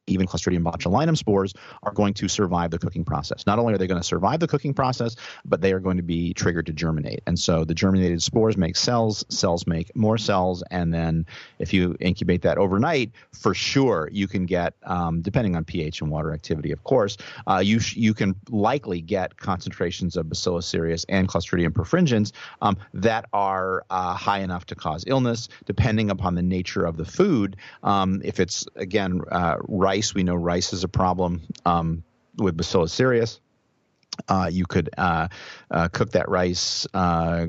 even 0.10 0.28
Clostridium 0.28 0.64
botulinum 0.64 1.18
spores 1.18 1.54
are 1.84 1.92
going 1.92 2.14
to 2.16 2.28
survive 2.28 2.72
the 2.72 2.80
cooking 2.80 3.06
process. 3.06 3.46
Not 3.46 3.60
only 3.60 3.74
are 3.74 3.78
they 3.78 3.88
going 3.88 4.02
to 4.02 4.08
survive 4.08 4.40
the 4.40 4.48
cooking 4.48 4.74
process, 4.74 5.16
but 5.46 5.62
they 5.62 5.74
are 5.74 5.80
going 5.80 5.98
to 5.98 6.04
be 6.04 6.34
triggered 6.34 6.66
to 6.68 6.74
germinate. 6.74 7.22
And 7.28 7.38
so 7.38 7.64
the 7.64 7.74
germinated 7.74 8.22
spores 8.22 8.58
make 8.58 8.76
cells, 8.76 9.26
cells 9.30 9.68
make 9.68 9.96
more 9.96 10.18
cells, 10.18 10.64
and 10.72 10.94
then 10.94 11.26
if 11.60 11.74
you 11.74 11.96
incubate 12.00 12.42
that 12.44 12.58
overnight, 12.58 13.12
for 13.34 13.54
sure 13.54 14.10
you 14.12 14.28
can 14.28 14.46
get, 14.46 14.74
um, 14.84 15.22
depending 15.22 15.56
on 15.56 15.64
pH 15.64 16.02
and 16.02 16.12
water 16.12 16.34
activity, 16.34 16.72
of 16.72 16.84
course, 16.84 17.18
uh, 17.48 17.60
you 17.60 17.80
sh- 17.80 17.96
you 17.96 18.14
can 18.14 18.36
likely 18.50 19.02
get 19.02 19.38
concentrations 19.38 20.16
of 20.16 20.30
Bacillus 20.30 20.66
cereus 20.66 21.06
and 21.10 21.28
Clostridium 21.28 21.72
perfringens 21.72 22.32
um, 22.62 22.78
that 22.94 23.26
are 23.34 23.86
uh, 23.90 24.14
high 24.14 24.40
enough 24.40 24.66
to 24.68 24.76
cause 24.76 25.04
illness, 25.08 25.50
depending 25.66 26.10
upon 26.10 26.36
the 26.36 26.42
nature 26.42 26.86
of 26.86 26.98
the 26.98 27.06
food. 27.06 27.56
Um, 27.84 28.22
if 28.24 28.40
it's 28.40 28.66
again 28.76 29.22
uh, 29.32 29.58
rice 29.68 29.99
rice. 30.00 30.16
We 30.16 30.24
know 30.24 30.36
rice 30.36 30.72
is 30.72 30.84
a 30.84 30.88
problem 30.88 31.42
um, 31.66 32.04
with 32.38 32.56
Bacillus 32.56 32.94
cereus. 32.94 33.42
Uh, 34.28 34.50
you 34.52 34.66
could 34.66 34.90
uh, 34.98 35.28
uh, 35.72 35.90
cook 35.90 36.12
that 36.12 36.30
rice, 36.30 36.88
uh, 36.94 37.48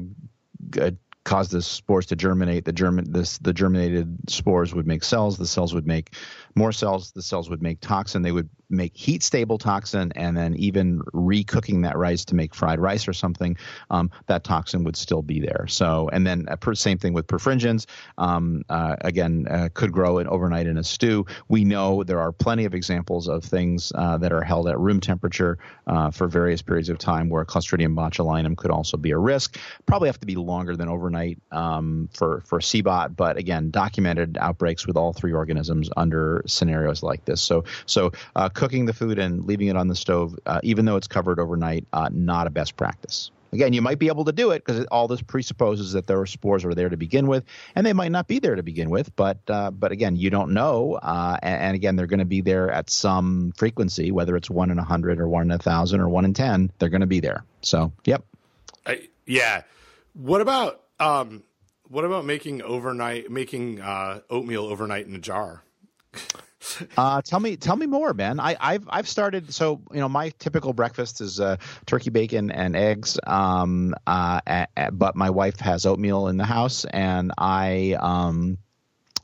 cause 1.24 1.48
the 1.48 1.62
spores 1.62 2.06
to 2.06 2.16
germinate. 2.16 2.64
The 2.64 2.72
germin 2.72 3.12
this 3.12 3.39
the 3.39 3.52
germinated 3.52 4.28
spores 4.28 4.74
would 4.74 4.86
make 4.86 5.05
cells. 5.05 5.36
The 5.36 5.47
cells 5.47 5.74
would 5.74 5.86
make 5.86 6.14
more 6.55 6.72
cells. 6.72 7.12
The 7.12 7.22
cells 7.22 7.51
would 7.51 7.62
make 7.62 7.81
toxin. 7.81 8.22
They 8.22 8.32
would 8.32 8.48
make 8.70 8.97
heat 8.97 9.22
stable 9.22 9.59
toxin 9.59 10.12
and 10.14 10.36
then 10.36 10.55
even 10.55 11.01
recooking 11.12 11.82
that 11.82 11.97
rice 11.97 12.24
to 12.27 12.35
make 12.35 12.55
fried 12.55 12.78
rice 12.78 13.09
or 13.09 13.12
something, 13.12 13.56
um, 13.90 14.10
that 14.27 14.44
toxin 14.44 14.85
would 14.85 14.97
still 14.97 15.22
be 15.22 15.40
there. 15.40 15.66
So, 15.68 16.09
and 16.12 16.27
then 16.27 16.47
uh, 16.48 16.74
same 16.74 16.98
thing 16.98 17.12
with 17.12 17.27
perfringens. 17.27 17.86
Um, 18.18 18.62
uh, 18.68 18.97
again, 19.01 19.47
uh, 19.51 19.68
could 19.74 19.93
grow 19.93 20.18
it 20.18 20.27
overnight 20.28 20.66
in 20.66 20.78
a 20.78 20.85
stew. 20.85 21.27
We 21.48 21.64
know 21.64 22.05
there 22.05 22.20
are 22.20 22.32
plenty 22.32 22.64
of 22.64 22.74
examples 22.74 23.28
of 23.28 23.44
things 23.44 23.93
uh, 23.94 24.18
that 24.18 24.32
are 24.32 24.43
held 24.43 24.68
at 24.68 24.78
room 24.78 25.01
temperature 25.01 25.59
uh, 25.86 26.10
for 26.10 26.28
various 26.28 26.62
periods 26.62 26.89
of 26.89 26.98
time 26.98 27.28
where 27.28 27.44
Clostridium 27.44 27.94
botulinum 27.94 28.56
could 28.56 28.70
also 28.70 28.97
be 28.97 29.10
a 29.10 29.18
risk. 29.18 29.59
Probably 29.86 30.09
have 30.09 30.20
to 30.20 30.27
be 30.27 30.36
longer 30.36 30.77
than 30.77 30.89
overnight 30.89 31.39
um, 31.51 32.09
for 32.12 32.43
for 32.47 32.60
CBOT, 32.60 33.16
but 33.16 33.36
again, 33.36 33.70
documented 33.70 34.39
outbreaks 34.40 34.86
with 34.86 34.97
all 34.97 35.12
three 35.12 35.32
organisms 35.32 35.90
under 35.97 36.39
scenarios 36.46 37.02
like 37.02 37.24
this. 37.24 37.40
So, 37.40 37.64
so 37.86 38.12
uh, 38.36 38.48
cooking 38.48 38.86
the 38.86 38.92
food 38.92 39.18
and 39.18 39.46
leaving 39.46 39.68
it 39.68 39.76
on 39.76 39.88
the 39.88 39.96
stove, 39.96 40.38
uh, 40.46 40.60
even 40.62 40.84
though 40.84 40.96
it's 40.96 41.08
covered 41.08 41.38
overnight, 41.38 41.86
uh, 41.92 42.08
not 42.12 42.46
a 42.46 42.50
best 42.50 42.76
practice. 42.76 43.30
Again, 43.52 43.72
you 43.72 43.82
might 43.82 43.98
be 43.98 44.06
able 44.06 44.24
to 44.26 44.32
do 44.32 44.52
it 44.52 44.64
because 44.64 44.84
all 44.86 45.08
this 45.08 45.22
presupposes 45.22 45.92
that 45.94 46.06
there 46.06 46.20
are 46.20 46.26
spores 46.26 46.64
are 46.64 46.72
there 46.72 46.88
to 46.88 46.96
begin 46.96 47.26
with, 47.26 47.44
and 47.74 47.84
they 47.84 47.92
might 47.92 48.12
not 48.12 48.28
be 48.28 48.38
there 48.38 48.54
to 48.54 48.62
begin 48.62 48.90
with. 48.90 49.14
But 49.16 49.38
uh, 49.48 49.72
but 49.72 49.90
again, 49.90 50.14
you 50.14 50.30
don't 50.30 50.52
know, 50.52 50.94
uh, 50.94 51.36
and, 51.42 51.62
and, 51.62 51.74
again, 51.74 51.96
they're 51.96 52.06
going 52.06 52.20
to 52.20 52.24
be 52.24 52.42
there 52.42 52.70
at 52.70 52.90
some 52.90 53.52
frequency, 53.56 54.12
whether 54.12 54.36
it's 54.36 54.48
one 54.48 54.70
in 54.70 54.78
a 54.78 54.84
hundred 54.84 55.18
or 55.18 55.26
one 55.28 55.42
in 55.42 55.50
a 55.50 55.58
thousand 55.58 56.00
or 56.00 56.08
one 56.08 56.24
in 56.24 56.32
ten. 56.32 56.70
They're 56.78 56.90
going 56.90 57.00
to 57.00 57.08
be 57.08 57.18
there. 57.18 57.44
So, 57.60 57.92
yep. 58.04 58.22
Yeah. 59.30 59.62
What 60.14 60.40
about 60.40 60.82
um, 60.98 61.44
what 61.88 62.04
about 62.04 62.24
making 62.24 62.62
overnight 62.62 63.30
making 63.30 63.80
uh, 63.80 64.20
oatmeal 64.28 64.64
overnight 64.64 65.06
in 65.06 65.14
a 65.14 65.18
jar? 65.18 65.62
Uh, 66.96 67.22
tell 67.22 67.40
me, 67.40 67.56
tell 67.56 67.76
me 67.76 67.86
more, 67.86 68.12
man. 68.14 68.40
I, 68.40 68.56
have 68.60 68.88
I've 68.88 69.08
started. 69.08 69.52
So 69.52 69.80
you 69.92 70.00
know, 70.00 70.08
my 70.08 70.30
typical 70.38 70.72
breakfast 70.72 71.20
is 71.20 71.40
uh, 71.40 71.56
turkey 71.86 72.10
bacon 72.10 72.50
and 72.50 72.76
eggs. 72.76 73.18
Um, 73.26 73.94
uh, 74.06 74.40
but 74.92 75.16
my 75.16 75.30
wife 75.30 75.58
has 75.60 75.86
oatmeal 75.86 76.28
in 76.28 76.36
the 76.36 76.44
house, 76.44 76.84
and 76.84 77.32
I 77.38 77.96
um, 78.00 78.58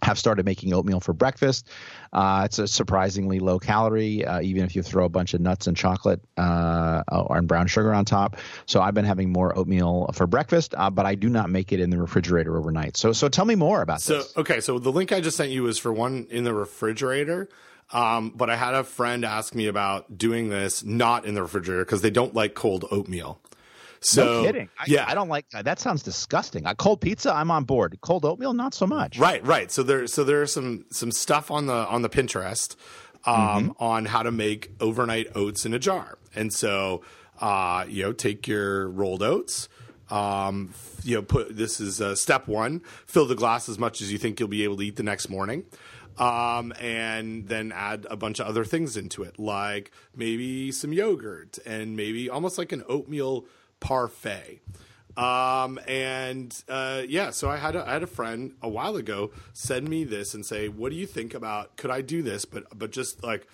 have 0.03 0.19
started 0.19 0.45
making 0.45 0.73
oatmeal 0.73 1.01
for 1.01 1.13
breakfast. 1.13 1.69
Uh, 2.13 2.43
it's 2.45 2.59
a 2.59 2.69
surprisingly 2.69 3.41
low 3.41 3.59
calorie, 3.59 4.25
uh, 4.25 4.41
even 4.41 4.65
if 4.65 4.77
you 4.77 4.83
throw 4.83 5.05
a 5.05 5.09
bunch 5.09 5.35
of 5.35 5.41
nuts 5.41 5.67
and 5.67 5.77
chocolate 5.77 6.21
uh, 6.37 7.03
or 7.09 7.43
brown 7.43 7.67
sugar 7.67 7.93
on 7.93 8.05
top. 8.05 8.37
So 8.67 8.81
I've 8.81 8.95
been 8.95 9.05
having 9.05 9.33
more 9.33 9.57
oatmeal 9.57 10.11
for 10.15 10.27
breakfast, 10.27 10.75
uh, 10.77 10.91
but 10.91 11.07
I 11.07 11.15
do 11.15 11.29
not 11.29 11.51
make 11.51 11.73
it 11.73 11.81
in 11.81 11.91
the 11.91 11.99
refrigerator 11.99 12.57
overnight. 12.57 12.97
So 12.97 13.13
so 13.13 13.29
tell 13.29 13.45
me 13.45 13.55
more 13.55 13.83
about 13.83 14.01
so, 14.01 14.19
this. 14.19 14.37
okay, 14.37 14.61
so 14.61 14.79
the 14.79 14.93
link 14.93 15.13
I 15.13 15.21
just 15.21 15.37
sent 15.37 15.51
you 15.51 15.67
is 15.67 15.79
for 15.79 15.93
one 15.93 16.27
in 16.31 16.45
the 16.45 16.55
refrigerator. 16.55 17.49
Um, 17.93 18.33
but 18.35 18.51
I 18.51 18.57
had 18.57 18.75
a 18.75 18.83
friend 18.83 19.25
ask 19.25 19.55
me 19.55 19.69
about 19.69 20.19
doing 20.19 20.49
this 20.49 20.83
not 20.85 21.25
in 21.25 21.35
the 21.35 21.43
refrigerator 21.43 21.85
because 21.85 22.03
they 22.03 22.11
don't 22.11 22.35
like 22.35 22.55
cold 22.55 22.85
oatmeal. 22.91 23.41
So, 24.01 24.25
no 24.25 24.43
kidding. 24.43 24.69
I, 24.79 24.85
yeah, 24.87 25.05
I 25.09 25.15
don't 25.15 25.29
like 25.29 25.49
that. 25.51 25.79
Sounds 25.79 26.03
disgusting. 26.03 26.67
A 26.67 26.75
cold 26.75 27.01
pizza, 27.01 27.35
I'm 27.35 27.51
on 27.51 27.65
board. 27.65 27.99
Cold 28.01 28.25
oatmeal, 28.25 28.53
not 28.53 28.75
so 28.75 28.87
much. 28.87 29.19
Right, 29.19 29.45
right. 29.45 29.71
So 29.71 29.83
there, 29.83 30.07
so 30.07 30.25
there's 30.25 30.53
some 30.53 30.85
some 30.91 31.11
stuff 31.11 31.51
on 31.51 31.67
the 31.67 31.75
on 31.75 32.03
the 32.03 32.09
Pinterest 32.09 32.77
um, 33.27 33.71
mm-hmm. 33.71 33.83
on 33.83 34.05
how 34.07 34.23
to 34.23 34.31
make 34.31 34.71
overnight 34.81 35.29
oats 35.35 35.67
in 35.67 35.75
a 35.75 35.79
jar. 35.79 36.19
And 36.35 36.53
so, 36.53 37.03
uh, 37.41 37.85
you 37.89 38.05
know, 38.05 38.13
take 38.13 38.47
your 38.47 38.89
rolled 38.89 39.23
oats. 39.23 39.69
Um, 40.09 40.73
you 41.03 41.17
know, 41.17 41.23
put 41.23 41.57
this 41.57 41.81
is 41.81 42.01
uh, 42.01 42.15
step 42.15 42.47
one: 42.47 42.81
fill 43.07 43.27
the 43.27 43.35
glass 43.35 43.69
as 43.69 43.79
much 43.79 44.01
as 44.01 44.13
you 44.13 44.19
think 44.19 44.39
you'll 44.39 44.49
be 44.49 44.63
able 44.65 44.77
to 44.77 44.83
eat 44.83 44.97
the 44.97 45.03
next 45.03 45.29
morning. 45.29 45.65
Um, 46.19 46.73
and 46.81 47.47
then 47.47 47.73
add 47.73 48.07
a 48.09 48.17
bunch 48.17 48.41
of 48.41 48.47
other 48.47 48.65
things 48.65 48.97
into 48.97 49.23
it, 49.23 49.39
like 49.39 49.91
maybe 50.15 50.73
some 50.73 50.95
yogurt 50.95 51.59
and 51.67 51.95
maybe 51.95 52.31
almost 52.31 52.57
like 52.57 52.73
an 52.73 52.85
oatmeal 52.89 53.45
parfait. 53.81 54.61
Um, 55.17 55.81
and 55.89 56.55
uh, 56.69 57.03
yeah, 57.09 57.31
so 57.31 57.49
I 57.49 57.57
had 57.57 57.75
a, 57.75 57.89
I 57.89 57.95
had 57.95 58.03
a 58.03 58.09
friend 58.09 58.53
a 58.61 58.69
while 58.69 58.97
ago 58.97 59.31
send 59.55 59.89
me 59.89 60.05
this 60.05 60.35
and 60.35 60.45
say, 60.45 60.69
"What 60.69 60.91
do 60.91 60.97
you 60.97 61.07
think 61.07 61.33
about? 61.33 61.77
Could 61.77 61.91
I 61.91 62.03
do 62.03 62.23
this? 62.23 62.45
But 62.45 62.65
but 62.79 62.93
just 62.93 63.23
like, 63.23 63.49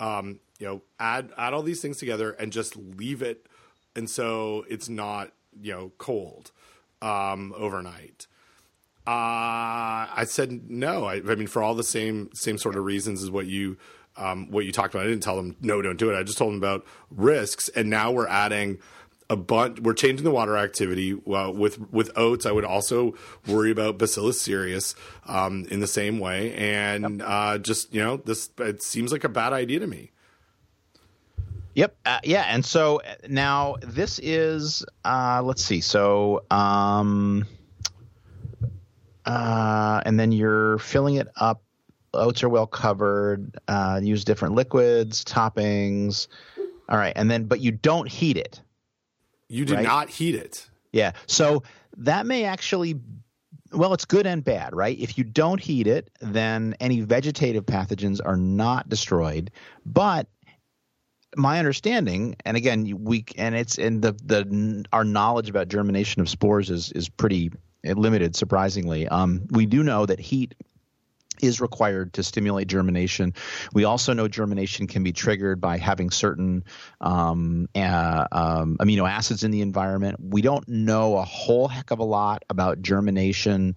um, 0.00 0.40
you 0.58 0.66
know, 0.66 0.82
add 0.98 1.30
add 1.36 1.54
all 1.54 1.62
these 1.62 1.80
things 1.80 1.98
together 1.98 2.32
and 2.32 2.52
just 2.52 2.76
leave 2.76 3.22
it, 3.22 3.46
and 3.94 4.10
so 4.10 4.64
it's 4.68 4.88
not 4.88 5.32
you 5.60 5.72
know 5.72 5.92
cold 5.98 6.50
um, 7.00 7.54
overnight." 7.56 8.26
Uh, 9.06 10.08
I 10.16 10.24
said 10.26 10.68
no. 10.68 11.04
I, 11.04 11.16
I 11.16 11.34
mean, 11.36 11.46
for 11.46 11.62
all 11.62 11.74
the 11.76 11.84
same 11.84 12.30
same 12.34 12.58
sort 12.58 12.74
of 12.74 12.84
reasons 12.84 13.22
as 13.22 13.30
what 13.30 13.46
you 13.46 13.76
um, 14.16 14.50
what 14.50 14.64
you 14.64 14.72
talked 14.72 14.94
about. 14.94 15.06
I 15.06 15.10
didn't 15.10 15.22
tell 15.22 15.36
them 15.36 15.56
no, 15.60 15.82
don't 15.82 15.98
do 15.98 16.10
it. 16.10 16.18
I 16.18 16.22
just 16.22 16.38
told 16.38 16.52
them 16.52 16.58
about 16.58 16.84
risks, 17.10 17.68
and 17.68 17.90
now 17.90 18.10
we're 18.10 18.26
adding 18.26 18.78
a 19.30 19.36
bunch. 19.36 19.80
We're 19.80 19.94
changing 19.94 20.24
the 20.24 20.30
water 20.30 20.56
activity 20.56 21.14
well, 21.24 21.52
with 21.52 21.92
with 21.92 22.10
oats. 22.16 22.46
I 22.46 22.52
would 22.52 22.64
also 22.64 23.14
worry 23.46 23.70
about 23.70 23.98
Bacillus 23.98 24.40
cereus 24.40 24.94
um, 25.26 25.66
in 25.70 25.80
the 25.80 25.86
same 25.86 26.18
way, 26.18 26.54
and 26.54 27.20
yep. 27.20 27.28
uh, 27.28 27.58
just 27.58 27.94
you 27.94 28.02
know, 28.02 28.16
this 28.18 28.50
it 28.58 28.82
seems 28.82 29.12
like 29.12 29.24
a 29.24 29.28
bad 29.28 29.52
idea 29.52 29.80
to 29.80 29.86
me. 29.86 30.10
Yep. 31.74 31.96
Uh, 32.06 32.20
yeah. 32.22 32.46
And 32.48 32.64
so 32.64 33.00
uh, 33.00 33.14
now 33.28 33.76
this 33.82 34.20
is 34.22 34.84
uh, 35.04 35.42
let's 35.44 35.64
see. 35.64 35.80
So 35.80 36.44
um, 36.50 37.46
uh, 39.24 40.02
and 40.04 40.18
then 40.18 40.32
you're 40.32 40.78
filling 40.78 41.16
it 41.16 41.28
up. 41.36 41.62
Oats 42.12 42.44
are 42.44 42.48
well 42.48 42.68
covered. 42.68 43.58
Uh, 43.66 44.00
use 44.02 44.24
different 44.24 44.54
liquids, 44.54 45.24
toppings. 45.24 46.28
All 46.88 46.98
right, 46.98 47.14
and 47.16 47.30
then 47.30 47.44
but 47.44 47.60
you 47.60 47.72
don't 47.72 48.08
heat 48.08 48.36
it. 48.36 48.60
You 49.48 49.64
did 49.64 49.76
right? 49.76 49.84
not 49.84 50.10
heat 50.10 50.34
it. 50.34 50.68
Yeah. 50.92 51.12
So 51.26 51.62
that 51.98 52.26
may 52.26 52.44
actually 52.44 53.00
well, 53.72 53.92
it's 53.92 54.04
good 54.04 54.26
and 54.26 54.44
bad, 54.44 54.74
right? 54.74 54.98
If 54.98 55.18
you 55.18 55.24
don't 55.24 55.60
heat 55.60 55.86
it, 55.86 56.10
then 56.20 56.76
any 56.80 57.00
vegetative 57.00 57.66
pathogens 57.66 58.20
are 58.24 58.36
not 58.36 58.88
destroyed. 58.88 59.50
But 59.84 60.28
my 61.36 61.58
understanding, 61.58 62.36
and 62.44 62.56
again, 62.56 62.98
we 63.00 63.24
and 63.36 63.54
it's 63.54 63.78
and 63.78 64.00
the 64.00 64.12
the 64.24 64.84
our 64.92 65.04
knowledge 65.04 65.50
about 65.50 65.68
germination 65.68 66.22
of 66.22 66.28
spores 66.28 66.70
is 66.70 66.92
is 66.92 67.08
pretty 67.08 67.50
limited, 67.84 68.36
surprisingly. 68.36 69.08
Um, 69.08 69.46
we 69.50 69.66
do 69.66 69.82
know 69.82 70.06
that 70.06 70.20
heat 70.20 70.54
is 71.44 71.60
required 71.60 72.14
to 72.14 72.22
stimulate 72.22 72.68
germination. 72.68 73.34
We 73.72 73.84
also 73.84 74.12
know 74.12 74.28
germination 74.28 74.86
can 74.86 75.02
be 75.02 75.12
triggered 75.12 75.60
by 75.60 75.78
having 75.78 76.10
certain 76.10 76.64
um, 77.00 77.68
uh, 77.74 78.26
um, 78.32 78.76
amino 78.80 79.08
acids 79.08 79.44
in 79.44 79.50
the 79.50 79.60
environment. 79.60 80.16
We 80.20 80.42
don't 80.42 80.66
know 80.68 81.16
a 81.16 81.24
whole 81.24 81.68
heck 81.68 81.90
of 81.90 81.98
a 81.98 82.04
lot 82.04 82.44
about 82.48 82.82
germination 82.82 83.76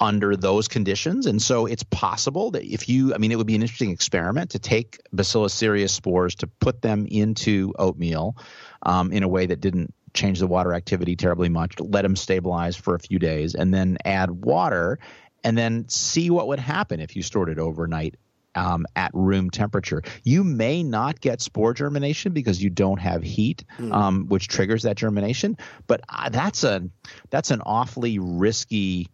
under 0.00 0.36
those 0.36 0.68
conditions. 0.68 1.26
And 1.26 1.40
so 1.40 1.66
it's 1.66 1.84
possible 1.84 2.50
that 2.52 2.64
if 2.64 2.88
you, 2.88 3.14
I 3.14 3.18
mean, 3.18 3.32
it 3.32 3.36
would 3.36 3.46
be 3.46 3.54
an 3.54 3.62
interesting 3.62 3.90
experiment 3.90 4.50
to 4.50 4.58
take 4.58 5.00
Bacillus 5.12 5.54
cereus 5.54 5.92
spores 5.92 6.34
to 6.36 6.46
put 6.46 6.82
them 6.82 7.06
into 7.10 7.72
oatmeal 7.78 8.36
um, 8.82 9.12
in 9.12 9.22
a 9.22 9.28
way 9.28 9.46
that 9.46 9.60
didn't 9.60 9.94
change 10.12 10.38
the 10.38 10.46
water 10.46 10.72
activity 10.72 11.16
terribly 11.16 11.48
much, 11.48 11.78
let 11.80 12.02
them 12.02 12.16
stabilize 12.16 12.76
for 12.76 12.94
a 12.94 12.98
few 13.00 13.18
days, 13.18 13.54
and 13.54 13.74
then 13.74 13.98
add 14.04 14.30
water 14.30 14.98
and 15.44 15.56
then 15.56 15.88
see 15.88 16.30
what 16.30 16.48
would 16.48 16.58
happen 16.58 17.00
if 17.00 17.14
you 17.14 17.22
stored 17.22 17.50
it 17.50 17.58
overnight 17.58 18.16
um, 18.54 18.86
at 18.96 19.10
room 19.14 19.50
temperature. 19.50 20.02
You 20.22 20.44
may 20.44 20.82
not 20.82 21.20
get 21.20 21.40
spore 21.40 21.74
germination 21.74 22.32
because 22.32 22.62
you 22.62 22.70
don't 22.70 23.00
have 23.00 23.22
heat, 23.22 23.64
mm. 23.78 23.92
um, 23.92 24.26
which 24.28 24.48
triggers 24.48 24.84
that 24.84 24.96
germination. 24.96 25.56
But 25.86 26.02
uh, 26.08 26.30
that's 26.30 26.64
a 26.64 26.88
that's 27.30 27.50
an 27.50 27.60
awfully 27.64 28.18
risky 28.18 29.08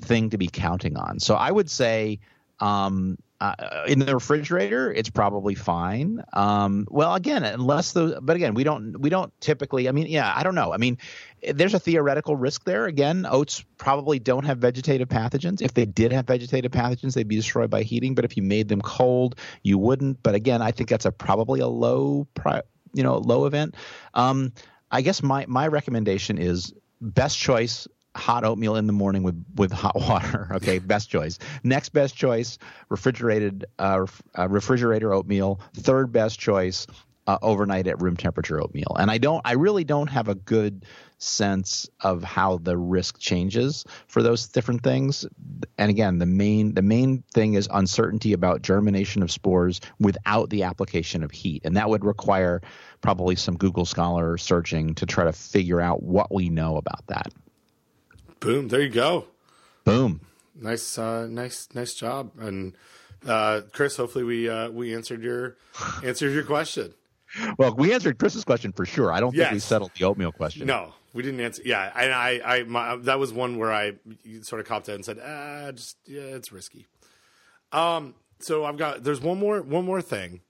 thing 0.00 0.30
to 0.30 0.38
be 0.38 0.48
counting 0.48 0.96
on. 0.96 1.20
So 1.20 1.34
I 1.34 1.50
would 1.50 1.70
say 1.70 2.20
um, 2.60 3.18
uh, 3.42 3.84
in 3.88 3.98
the 3.98 4.14
refrigerator, 4.14 4.92
it's 4.92 5.10
probably 5.10 5.56
fine. 5.56 6.22
Um, 6.32 6.86
well, 6.88 7.14
again, 7.14 7.42
unless 7.42 7.92
the, 7.92 8.20
but 8.22 8.36
again, 8.36 8.54
we 8.54 8.62
don't, 8.62 9.00
we 9.00 9.10
don't 9.10 9.32
typically. 9.40 9.88
I 9.88 9.92
mean, 9.92 10.06
yeah, 10.06 10.32
I 10.34 10.44
don't 10.44 10.54
know. 10.54 10.72
I 10.72 10.76
mean, 10.76 10.98
there's 11.42 11.74
a 11.74 11.80
theoretical 11.80 12.36
risk 12.36 12.64
there. 12.64 12.86
Again, 12.86 13.26
oats 13.28 13.64
probably 13.78 14.20
don't 14.20 14.44
have 14.44 14.58
vegetative 14.58 15.08
pathogens. 15.08 15.60
If 15.60 15.74
they 15.74 15.86
did 15.86 16.12
have 16.12 16.26
vegetative 16.26 16.70
pathogens, 16.70 17.14
they'd 17.14 17.26
be 17.26 17.34
destroyed 17.34 17.68
by 17.68 17.82
heating. 17.82 18.14
But 18.14 18.24
if 18.24 18.36
you 18.36 18.44
made 18.44 18.68
them 18.68 18.80
cold, 18.80 19.34
you 19.64 19.76
wouldn't. 19.76 20.22
But 20.22 20.36
again, 20.36 20.62
I 20.62 20.70
think 20.70 20.88
that's 20.88 21.04
a 21.04 21.10
probably 21.10 21.58
a 21.58 21.66
low, 21.66 22.28
pri- 22.34 22.62
you 22.94 23.02
know, 23.02 23.18
low 23.18 23.46
event. 23.46 23.74
Um, 24.14 24.52
I 24.92 25.02
guess 25.02 25.20
my 25.20 25.46
my 25.48 25.66
recommendation 25.66 26.38
is 26.38 26.72
best 27.00 27.36
choice 27.36 27.88
hot 28.16 28.44
oatmeal 28.44 28.76
in 28.76 28.86
the 28.86 28.92
morning 28.92 29.22
with 29.22 29.44
with 29.56 29.72
hot 29.72 29.96
water. 30.08 30.48
Okay, 30.52 30.78
best 30.78 31.10
choice. 31.10 31.38
Next 31.64 31.90
best 31.90 32.16
choice, 32.16 32.58
refrigerated 32.88 33.66
uh, 33.78 34.06
uh, 34.38 34.48
refrigerator 34.48 35.12
oatmeal. 35.12 35.60
Third 35.74 36.12
best 36.12 36.38
choice, 36.38 36.86
uh, 37.26 37.38
overnight 37.42 37.86
at 37.86 38.00
room 38.00 38.16
temperature 38.16 38.60
oatmeal. 38.60 38.96
And 38.98 39.10
I 39.10 39.18
don't, 39.18 39.40
I 39.44 39.52
really 39.52 39.84
don't 39.84 40.08
have 40.08 40.28
a 40.28 40.34
good 40.34 40.84
sense 41.18 41.88
of 42.00 42.24
how 42.24 42.58
the 42.58 42.76
risk 42.76 43.18
changes 43.18 43.84
for 44.08 44.22
those 44.22 44.48
different 44.48 44.82
things. 44.82 45.24
And 45.78 45.88
again, 45.88 46.18
the 46.18 46.26
main 46.26 46.74
the 46.74 46.82
main 46.82 47.22
thing 47.32 47.54
is 47.54 47.68
uncertainty 47.72 48.32
about 48.32 48.62
germination 48.62 49.22
of 49.22 49.30
spores 49.30 49.80
without 50.00 50.50
the 50.50 50.64
application 50.64 51.22
of 51.22 51.30
heat, 51.30 51.62
and 51.64 51.76
that 51.76 51.88
would 51.88 52.04
require 52.04 52.60
probably 53.02 53.36
some 53.36 53.56
Google 53.56 53.84
Scholar 53.84 54.36
searching 54.36 54.94
to 54.96 55.06
try 55.06 55.24
to 55.24 55.32
figure 55.32 55.80
out 55.80 56.02
what 56.02 56.34
we 56.34 56.48
know 56.48 56.76
about 56.76 57.06
that. 57.06 57.32
Boom! 58.42 58.66
There 58.66 58.82
you 58.82 58.88
go. 58.88 59.26
Boom. 59.84 60.20
Nice, 60.60 60.98
uh, 60.98 61.28
nice, 61.28 61.68
nice 61.74 61.94
job. 61.94 62.32
And 62.40 62.74
uh, 63.24 63.60
Chris, 63.72 63.96
hopefully 63.96 64.24
we 64.24 64.48
uh, 64.48 64.68
we 64.68 64.94
answered 64.94 65.22
your 65.22 65.56
answered 66.04 66.32
your 66.32 66.42
question. 66.42 66.92
Well, 67.56 67.74
we 67.76 67.94
answered 67.94 68.18
Chris's 68.18 68.44
question 68.44 68.72
for 68.72 68.84
sure. 68.84 69.12
I 69.12 69.20
don't 69.20 69.34
yes. 69.34 69.44
think 69.44 69.54
we 69.54 69.58
settled 69.60 69.92
the 69.96 70.04
oatmeal 70.04 70.32
question. 70.32 70.66
No, 70.66 70.92
we 71.14 71.22
didn't 71.22 71.40
answer. 71.40 71.62
Yeah, 71.64 71.90
and 71.94 72.12
I, 72.12 72.40
I, 72.44 72.62
my, 72.64 72.96
that 72.96 73.18
was 73.18 73.32
one 73.32 73.58
where 73.58 73.72
I 73.72 73.92
sort 74.42 74.60
of 74.60 74.66
copped 74.66 74.88
out 74.90 74.96
and 74.96 75.04
said, 75.04 75.18
ah, 75.24 75.70
just 75.72 75.96
yeah, 76.04 76.20
it's 76.20 76.52
risky. 76.52 76.88
Um, 77.70 78.14
so 78.40 78.64
I've 78.64 78.76
got 78.76 79.04
there's 79.04 79.20
one 79.20 79.38
more 79.38 79.62
one 79.62 79.84
more 79.84 80.02
thing, 80.02 80.40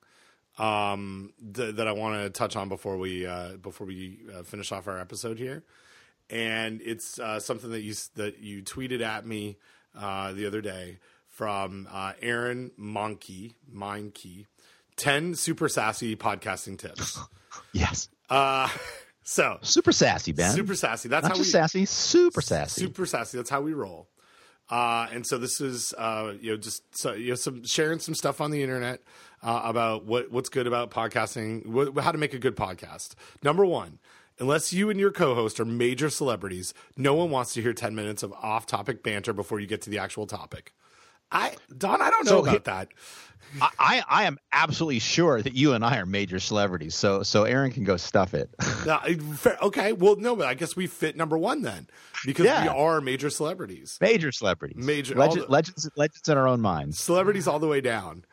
um, 0.59 1.35
th- 1.55 1.77
that 1.77 1.87
I 1.87 1.93
want 1.93 2.23
to 2.23 2.31
touch 2.31 2.57
on 2.57 2.69
before 2.71 2.97
we 2.97 3.27
uh, 3.27 3.59
before 3.59 3.87
we 3.87 4.21
uh, 4.35 4.43
finish 4.43 4.73
off 4.73 4.89
our 4.89 4.99
episode 4.99 5.39
here 5.39 5.63
and 6.31 6.81
it's 6.83 7.19
uh, 7.19 7.41
something 7.41 7.71
that 7.71 7.83
you 7.83 7.95
that 8.17 8.39
you 8.39 8.63
tweeted 8.63 9.03
at 9.03 9.27
me 9.27 9.59
uh, 9.99 10.33
the 10.33 10.47
other 10.47 10.61
day 10.61 10.99
from 11.29 11.89
uh, 11.91 12.13
Aaron 12.21 12.71
Mahnke, 12.79 13.55
Mindkey, 13.75 14.47
ten 14.97 15.35
super 15.35 15.69
sassy 15.69 16.17
podcasting 16.17 16.79
tips. 16.79 17.19
yes. 17.73 18.09
Uh, 18.29 18.69
so 19.23 19.59
super 19.63 19.93
sassy, 19.93 20.33
Ben. 20.33 20.55
Super 20.55 20.75
sassy. 20.75 21.09
That's 21.09 21.25
Not 21.25 21.33
how 21.33 21.39
we 21.39 21.45
sassy. 21.45 21.85
Super 21.85 22.41
sassy. 22.41 22.81
Super 22.83 23.07
sassy. 23.07 23.39
That's 23.39 23.51
how 23.51 23.61
we 23.61 23.73
roll. 23.73 24.09
Uh, 24.71 25.07
and 25.13 25.27
so 25.27 25.37
this 25.37 25.61
is 25.61 25.93
uh, 25.99 26.33
you 26.41 26.53
know 26.53 26.57
just 26.57 26.97
so, 26.97 27.13
you 27.13 27.31
know 27.31 27.35
some 27.35 27.65
sharing 27.65 27.99
some 27.99 28.15
stuff 28.15 28.41
on 28.41 28.51
the 28.51 28.63
internet 28.63 29.03
uh, 29.43 29.61
about 29.65 30.07
what 30.07 30.31
what's 30.31 30.49
good 30.49 30.67
about 30.67 30.91
podcasting, 30.91 31.67
what, 31.67 31.97
how 31.99 32.13
to 32.13 32.19
make 32.19 32.33
a 32.33 32.39
good 32.39 32.57
podcast. 32.57 33.15
Number 33.43 33.67
one, 33.67 33.99
Unless 34.39 34.73
you 34.73 34.91
and 34.91 34.99
your 34.99 35.11
co 35.11 35.35
host 35.35 35.61
are 35.61 35.65
major 35.65 36.11
celebrities, 36.11 36.75
no 36.97 37.15
one 37.15 37.31
wants 37.31 37.55
to 37.55 37.63
hear 37.63 37.73
10 37.73 37.95
minutes 37.95 38.23
of 38.23 38.33
off 38.33 38.67
topic 38.67 39.03
banter 39.03 39.33
before 39.33 39.61
you 39.61 39.67
get 39.67 39.83
to 39.83 39.91
the 39.91 39.99
actual 39.99 40.27
topic. 40.27 40.73
I 41.31 41.57
Don, 41.77 42.03
I 42.03 42.11
don't 42.11 42.27
know 42.27 42.43
so, 42.45 42.47
about 42.47 42.65
that. 42.65 42.89
I, 43.61 44.03
I 44.09 44.25
am 44.25 44.39
absolutely 44.53 44.99
sure 44.99 45.43
that 45.43 45.55
you 45.55 45.75
and 45.75 45.85
I 45.85 45.99
are 45.99 46.07
major 46.07 46.39
celebrities. 46.39 46.95
So 46.95 47.23
so 47.23 47.45
Aaron 47.45 47.71
can 47.71 47.85
go 47.85 47.97
stuff 47.97 48.35
it. 48.35 48.51
okay, 49.63 49.93
well 49.93 50.17
no, 50.17 50.37
but 50.37 50.47
I 50.47 50.55
guess 50.55 50.77
we 50.77 50.87
fit 50.87 51.17
number 51.17 51.37
one 51.37 51.63
then 51.63 51.89
because 52.25 52.47
yeah. 52.47 52.63
we 52.63 52.69
are 52.69 53.01
major 53.01 53.31
celebrities. 53.31 53.99
Major 54.01 54.33
celebrities. 54.33 54.85
Major 54.85 55.15
Legend, 55.15 55.47
the, 55.47 55.51
legends 55.51 55.91
legends 55.97 56.29
in 56.29 56.39
our 56.39 56.49
own 56.49 56.61
minds. 56.61 56.99
Celebrities 56.99 57.47
all 57.47 57.59
the 57.59 57.69
way 57.69 57.81
down. 57.81 58.25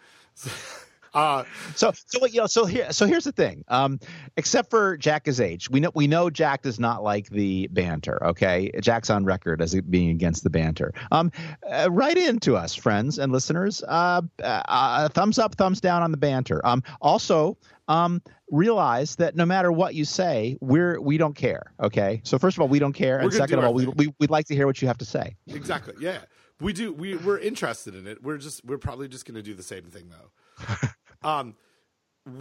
Uh, 1.13 1.43
so 1.75 1.91
so 2.05 2.25
you 2.25 2.41
know 2.41 2.47
so 2.47 2.65
here 2.65 2.91
so 2.91 3.05
here's 3.05 3.23
the 3.23 3.31
thing. 3.31 3.63
Um, 3.67 3.99
except 4.37 4.69
for 4.69 4.97
Jack 4.97 5.27
is 5.27 5.41
H, 5.41 5.69
we 5.69 5.79
know 5.79 5.91
we 5.95 6.07
know 6.07 6.29
Jack 6.29 6.61
does 6.61 6.79
not 6.79 7.03
like 7.03 7.29
the 7.29 7.67
banter. 7.71 8.23
Okay, 8.27 8.71
Jack's 8.81 9.09
on 9.09 9.25
record 9.25 9.61
as 9.61 9.79
being 9.81 10.09
against 10.09 10.43
the 10.43 10.49
banter. 10.49 10.93
Um, 11.11 11.31
uh, 11.69 11.89
write 11.91 12.17
in 12.17 12.39
to 12.41 12.55
us, 12.55 12.75
friends 12.75 13.19
and 13.19 13.31
listeners. 13.31 13.83
Uh, 13.87 14.21
uh, 14.43 15.09
thumbs 15.09 15.39
up, 15.39 15.55
thumbs 15.55 15.81
down 15.81 16.03
on 16.03 16.11
the 16.11 16.17
banter. 16.17 16.65
Um, 16.65 16.83
also. 17.01 17.57
Um, 17.87 18.21
realize 18.51 19.15
that 19.15 19.35
no 19.35 19.47
matter 19.47 19.71
what 19.71 19.95
you 19.95 20.05
say, 20.05 20.57
we're 20.61 21.01
we 21.01 21.17
don't 21.17 21.33
care. 21.33 21.73
Okay, 21.79 22.21
so 22.23 22.37
first 22.37 22.55
of 22.55 22.61
all, 22.61 22.67
we 22.67 22.77
don't 22.77 22.93
care, 22.93 23.17
and 23.17 23.33
second 23.33 23.57
of 23.57 23.65
all, 23.65 23.73
we, 23.73 23.87
we 23.87 24.13
we'd 24.19 24.29
like 24.29 24.45
to 24.45 24.55
hear 24.55 24.67
what 24.67 24.79
you 24.79 24.87
have 24.87 24.99
to 24.99 25.05
say. 25.05 25.35
Exactly. 25.47 25.95
Yeah, 25.99 26.19
we 26.59 26.73
do. 26.73 26.93
We 26.93 27.15
we're 27.15 27.39
interested 27.39 27.95
in 27.95 28.05
it. 28.05 28.21
We're 28.21 28.37
just 28.37 28.63
we're 28.65 28.77
probably 28.77 29.07
just 29.07 29.25
going 29.25 29.35
to 29.35 29.41
do 29.41 29.53
the 29.53 29.63
same 29.63 29.85
thing 29.85 30.09
though. 30.09 30.89
Um, 31.21 31.55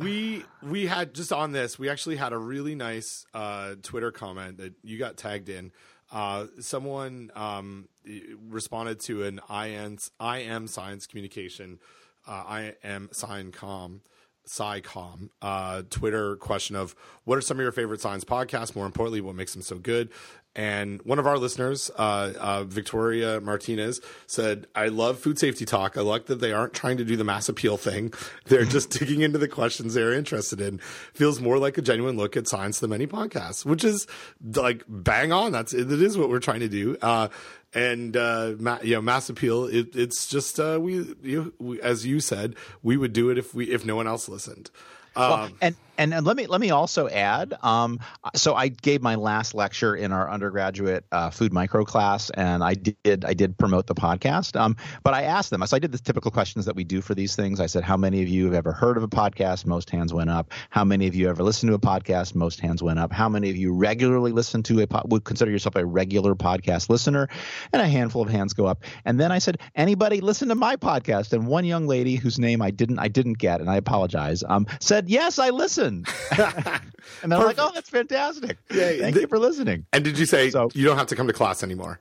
we 0.01 0.45
we 0.63 0.87
had 0.87 1.15
just 1.15 1.33
on 1.33 1.53
this. 1.53 1.79
We 1.79 1.89
actually 1.89 2.17
had 2.17 2.33
a 2.33 2.39
really 2.39 2.75
nice 2.75 3.27
uh, 3.33 3.77
Twitter 3.83 4.11
comment 4.11 4.59
that 4.59 4.75
you 4.83 4.99
got 4.99 5.17
tagged 5.17 5.49
in. 5.49 5.73
Uh, 6.11 6.47
someone 6.61 7.31
um, 7.35 7.89
responded 8.49 9.01
to 9.01 9.25
an 9.25 9.41
IM, 9.51 9.99
IM 10.21 10.67
science 10.67 11.07
communication, 11.07 11.79
uh, 12.27 12.71
IM 12.83 13.11
sign 13.13 13.53
com, 13.53 14.01
SciComm 14.49 15.29
uh, 15.43 15.83
Twitter 15.91 16.37
question 16.37 16.75
of 16.77 16.95
what 17.25 17.37
are 17.37 17.43
some 17.43 17.59
of 17.59 17.63
your 17.63 17.73
favorite 17.73 18.01
science 18.01 18.25
podcasts? 18.25 18.75
More 18.75 18.87
importantly, 18.87 19.21
what 19.21 19.35
makes 19.35 19.53
them 19.53 19.63
so 19.63 19.79
good? 19.79 20.11
And 20.59 21.01
one 21.02 21.20
of 21.20 21.26
our 21.28 21.39
listeners, 21.39 21.89
uh, 21.97 22.32
uh, 22.36 22.64
Victoria 22.64 23.40
Martinez, 23.40 24.01
said, 24.26 24.66
I 24.74 24.89
love 24.89 25.20
food 25.20 25.39
safety 25.39 25.64
talk. 25.64 25.97
I 25.97 26.01
like 26.01 26.26
that 26.26 26.40
they 26.40 26.52
aren't 26.52 26.74
trying 26.74 26.97
to 26.97 27.05
do 27.05 27.16
the 27.16 27.22
mass 27.22 27.48
appeal 27.48 27.76
thing. 27.76 28.12
They're 28.47 28.64
just 28.64 28.90
digging 28.90 29.20
into 29.20 29.39
the 29.39 29.47
questions 29.47 29.94
they're 29.94 30.12
interested 30.12 30.60
in. 30.60 30.78
Feels 31.14 31.40
more 31.40 31.59
like 31.59 31.78
a 31.78 31.82
genuine 31.82 32.16
look 32.16 32.36
at 32.36 32.48
science 32.48 32.80
than 32.80 32.90
many 32.90 33.06
podcasts, 33.06 33.64
which 33.64 33.85
is 33.85 34.09
like 34.56 34.82
bang 34.89 35.30
on. 35.30 35.52
That's 35.52 35.72
it 35.72 35.93
is 35.93 36.18
what 36.18 36.28
we're 36.28 36.40
trying 36.40 36.60
to 36.60 36.68
do. 36.68 36.97
Uh, 37.01 37.28
and 37.72 38.16
uh, 38.16 38.55
ma- 38.59 38.80
you 38.82 38.97
know, 38.97 39.02
mass 39.02 39.28
appeal. 39.28 39.66
It, 39.66 39.94
it's 39.94 40.26
just 40.26 40.59
uh, 40.59 40.78
we, 40.80 41.14
you, 41.22 41.55
we, 41.60 41.80
as 41.82 42.05
you 42.05 42.18
said, 42.18 42.56
we 42.82 42.97
would 42.97 43.12
do 43.12 43.30
it 43.30 43.39
if 43.39 43.55
we 43.55 43.66
if 43.66 43.85
no 43.85 43.94
one 43.94 44.09
else 44.09 44.28
listened. 44.28 44.70
Um, 45.14 45.30
well, 45.30 45.51
and 45.60 45.76
and, 45.99 46.15
and 46.15 46.25
let 46.25 46.37
me 46.37 46.47
let 46.47 46.61
me 46.61 46.70
also 46.70 47.09
add. 47.09 47.55
Um, 47.62 47.99
so 48.35 48.55
I 48.55 48.69
gave 48.69 49.03
my 49.03 49.16
last 49.16 49.53
lecture 49.53 49.97
in 49.97 50.12
our 50.12 50.31
undergraduate 50.31 51.05
uh, 51.11 51.31
food 51.31 51.53
micro 51.53 51.85
class, 51.85 52.31
and 52.31 52.62
I 52.62 52.75
did 52.75 53.25
I 53.25 53.35
did 53.35 53.59
promote 53.59 53.87
the 53.89 53.95
podcast. 53.95 54.59
Um, 54.59 54.77
but 55.03 55.12
I 55.12 55.23
asked 55.23 55.51
them. 55.51 55.66
So 55.66 55.77
I 55.77 55.81
did 55.81 55.93
the 55.93 55.99
typical 55.99 56.31
questions 56.31 56.65
that 56.66 56.77
we 56.77 56.85
do 56.85 57.01
for 57.01 57.15
these 57.15 57.35
things. 57.35 57.59
I 57.61 57.66
said, 57.66 57.83
"How 57.83 57.97
many 57.97 58.23
of 58.23 58.29
you 58.29 58.45
have 58.45 58.55
ever 58.55 58.73
heard 58.73 58.97
of 58.97 59.03
a 59.03 59.09
podcast?" 59.09 59.66
Most 59.66 59.91
hands 59.91 60.15
went 60.15 60.31
up. 60.31 60.53
How 60.70 60.85
many 60.85 61.09
of 61.09 61.15
you 61.16 61.29
ever 61.29 61.43
listened 61.43 61.70
to 61.70 61.75
a 61.75 61.81
podcast? 61.81 62.35
Most 62.37 62.61
hands 62.61 62.83
went 62.83 63.01
up. 63.01 63.12
How 63.12 63.29
many 63.29 63.51
of 63.51 63.57
you 63.57 63.75
regularly 63.75 64.31
listen 64.31 64.62
to 64.65 64.81
a 64.81 64.87
po- 64.87 65.03
would 65.07 65.25
consider 65.25 65.51
yourself 65.51 65.75
a 65.75 65.85
regular 65.85 66.37
podcast 66.37 66.89
listener? 66.89 67.29
And 67.73 67.83
a 67.83 67.89
handful 67.89 68.23
of 68.23 68.29
hands 68.29 68.55
go 68.55 68.66
up. 68.66 68.85
And 69.05 69.19
then 69.19 69.33
I 69.33 69.39
said, 69.39 69.59
"Anybody 69.75 70.20
listen 70.20 70.49
to 70.49 70.55
my 70.55 70.77
podcast?" 70.77 71.33
And 71.33 71.49
one 71.49 71.65
young 71.65 71.89
lady 71.89 72.15
whose 72.15 72.39
name 72.39 72.62
I 72.62 72.70
didn't 72.70 73.01
I 73.01 73.09
didn't 73.09 73.39
get, 73.39 73.61
and 73.61 73.69
I 73.69 73.77
apologize, 73.77 74.45
um, 74.49 74.66
said, 74.81 75.09
"Yes, 75.09 75.41
I 75.41 75.51
listen." 75.51 75.88
Listen. 75.89 76.05
and 77.23 77.32
they're 77.32 77.39
like, 77.39 77.56
oh, 77.59 77.70
that's 77.74 77.90
fantastic. 77.90 78.59
Thank 78.69 79.16
you 79.16 79.27
for 79.27 79.39
listening. 79.39 79.86
And 79.93 80.05
did 80.05 80.19
you 80.19 80.27
say 80.27 80.51
so, 80.51 80.70
you 80.74 80.85
don't 80.85 80.98
have 80.98 81.06
to 81.09 81.16
come 81.16 81.27
to 81.27 81.32
class 81.32 81.62
anymore? 81.62 81.98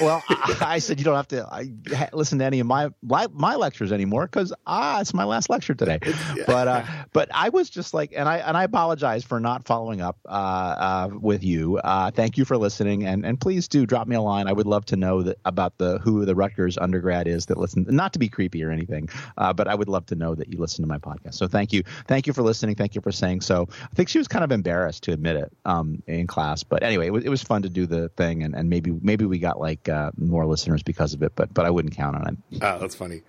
Well, 0.00 0.22
I, 0.28 0.56
I, 0.60 0.78
said 0.78 0.98
you 0.98 1.04
don't 1.04 1.16
have 1.16 1.28
to 1.28 1.46
I, 1.46 1.70
listen 2.12 2.38
to 2.40 2.44
any 2.44 2.60
of 2.60 2.66
my 2.66 2.90
my 3.02 3.56
lectures 3.56 3.90
anymore 3.90 4.26
because 4.26 4.52
ah, 4.66 5.00
it's 5.00 5.14
my 5.14 5.24
last 5.24 5.50
lecture 5.50 5.74
today. 5.74 5.98
Yeah. 6.36 6.44
But 6.46 6.68
uh, 6.68 6.84
but 7.12 7.28
I 7.34 7.48
was 7.48 7.68
just 7.68 7.92
like, 7.92 8.12
and 8.16 8.28
I 8.28 8.38
and 8.38 8.56
I 8.56 8.64
apologize 8.64 9.24
for 9.24 9.40
not 9.40 9.66
following 9.66 10.00
up 10.00 10.18
uh, 10.26 10.28
uh, 10.28 11.08
with 11.12 11.42
you. 11.42 11.78
Uh, 11.78 12.10
thank 12.10 12.38
you 12.38 12.44
for 12.44 12.56
listening, 12.56 13.04
and 13.04 13.26
and 13.26 13.40
please 13.40 13.68
do 13.68 13.84
drop 13.84 14.06
me 14.06 14.16
a 14.16 14.20
line. 14.20 14.46
I 14.46 14.52
would 14.52 14.66
love 14.66 14.84
to 14.86 14.96
know 14.96 15.22
that 15.22 15.38
about 15.44 15.76
the 15.78 15.98
who 15.98 16.24
the 16.24 16.34
Rutgers 16.34 16.78
undergrad 16.78 17.26
is 17.26 17.46
that 17.46 17.58
listen. 17.58 17.86
Not 17.88 18.12
to 18.14 18.18
be 18.18 18.28
creepy 18.28 18.62
or 18.62 18.70
anything, 18.70 19.08
uh, 19.36 19.52
but 19.52 19.68
I 19.68 19.74
would 19.74 19.88
love 19.88 20.06
to 20.06 20.14
know 20.14 20.34
that 20.34 20.48
you 20.48 20.58
listen 20.58 20.82
to 20.82 20.88
my 20.88 20.98
podcast. 20.98 21.34
So 21.34 21.48
thank 21.48 21.72
you, 21.72 21.82
thank 22.06 22.26
you 22.26 22.32
for 22.32 22.42
listening. 22.42 22.76
Thank 22.76 22.94
you 22.94 23.00
for 23.00 23.12
saying 23.12 23.42
so. 23.42 23.68
I 23.70 23.94
think 23.94 24.08
she 24.08 24.18
was 24.18 24.28
kind 24.28 24.44
of 24.44 24.52
embarrassed 24.52 25.02
to 25.04 25.12
admit 25.12 25.36
it 25.36 25.52
um, 25.64 26.02
in 26.06 26.26
class, 26.26 26.62
but 26.62 26.82
anyway, 26.82 27.08
it 27.08 27.12
was, 27.12 27.24
it 27.24 27.30
was 27.30 27.42
fun 27.42 27.62
to 27.62 27.68
do 27.68 27.86
the 27.86 28.08
thing, 28.10 28.42
and, 28.42 28.54
and 28.54 28.70
maybe 28.70 28.92
maybe 29.02 29.26
we 29.26 29.38
got 29.38 29.58
like 29.62 29.88
uh, 29.88 30.10
more 30.18 30.44
listeners 30.44 30.82
because 30.82 31.14
of 31.14 31.22
it, 31.22 31.32
but 31.34 31.54
but 31.54 31.64
I 31.64 31.70
wouldn't 31.70 31.94
count 31.94 32.16
on 32.16 32.28
it. 32.28 32.62
Oh, 32.62 32.78
that's 32.78 32.94
funny. 32.94 33.22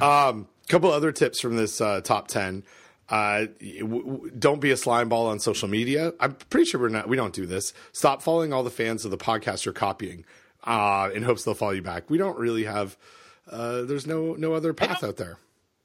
A 0.00 0.04
um, 0.04 0.48
couple 0.68 0.90
other 0.92 1.12
tips 1.12 1.40
from 1.40 1.56
this 1.56 1.80
uh, 1.80 2.00
top 2.02 2.28
ten. 2.28 2.64
Uh, 3.08 3.46
w- 3.80 4.04
w- 4.04 4.30
don't 4.38 4.60
be 4.60 4.70
a 4.70 4.76
slime 4.76 5.08
ball 5.08 5.28
on 5.28 5.40
social 5.40 5.66
media. 5.68 6.12
I'm 6.20 6.34
pretty 6.50 6.66
sure 6.66 6.78
we're 6.80 6.90
not. 6.90 7.08
We 7.08 7.16
don't 7.16 7.32
do 7.32 7.46
this. 7.46 7.72
Stop 7.92 8.20
following 8.20 8.52
all 8.52 8.62
the 8.62 8.70
fans 8.70 9.06
of 9.06 9.10
the 9.10 9.16
podcast 9.16 9.64
you're 9.64 9.72
copying, 9.72 10.26
uh, 10.64 11.08
in 11.14 11.22
hopes 11.22 11.44
they'll 11.44 11.54
follow 11.54 11.72
you 11.72 11.82
back. 11.82 12.10
We 12.10 12.18
don't 12.18 12.38
really 12.38 12.64
have. 12.64 12.98
Uh, 13.50 13.82
there's 13.82 14.06
no 14.06 14.34
no 14.34 14.52
other 14.52 14.74
path 14.74 15.02
out 15.02 15.16
there. 15.16 15.38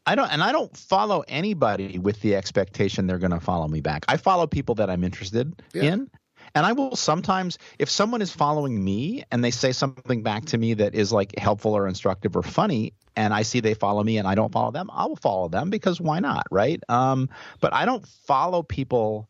I 0.06 0.16
don't, 0.16 0.30
and 0.32 0.44
I 0.44 0.52
don't 0.52 0.76
follow 0.76 1.24
anybody 1.28 1.98
with 1.98 2.20
the 2.22 2.36
expectation 2.36 3.08
they're 3.08 3.20
going 3.20 3.32
to 3.32 3.40
follow 3.40 3.68
me 3.70 3.80
back. 3.80 4.04
I 4.10 4.18
follow 4.18 4.48
people 4.48 4.76
that 4.76 4.90
I'm 4.90 5.04
interested 5.04 5.62
yeah. 5.74 5.84
in, 5.84 6.10
and 6.56 6.66
I 6.66 6.74
will 6.74 6.96
sometimes, 6.96 7.58
if 7.80 7.90
someone 7.90 8.22
is 8.22 8.32
following 8.32 8.84
me 8.84 9.24
and 9.32 9.44
they 9.44 9.52
say 9.52 9.72
something 9.72 10.22
back 10.22 10.46
to 10.46 10.58
me 10.58 10.76
that 10.76 10.94
is 10.94 11.12
like 11.12 11.38
helpful 11.38 11.76
or 11.76 11.88
instructive 11.88 12.36
or 12.36 12.44
funny, 12.44 12.94
and 13.16 13.34
I 13.34 13.42
see 13.42 13.60
they 13.60 13.74
follow 13.74 14.04
me 14.04 14.18
and 14.18 14.28
I 14.28 14.36
don't 14.36 14.52
follow 14.52 14.72
them, 14.72 14.90
I 14.92 15.06
will 15.06 15.16
follow 15.16 15.48
them 15.50 15.70
because 15.70 16.00
why 16.00 16.20
not, 16.20 16.46
right? 16.52 16.82
Um, 16.90 17.30
but 17.60 17.74
I 17.74 17.86
don't 17.86 18.06
follow 18.08 18.64
people 18.64 19.30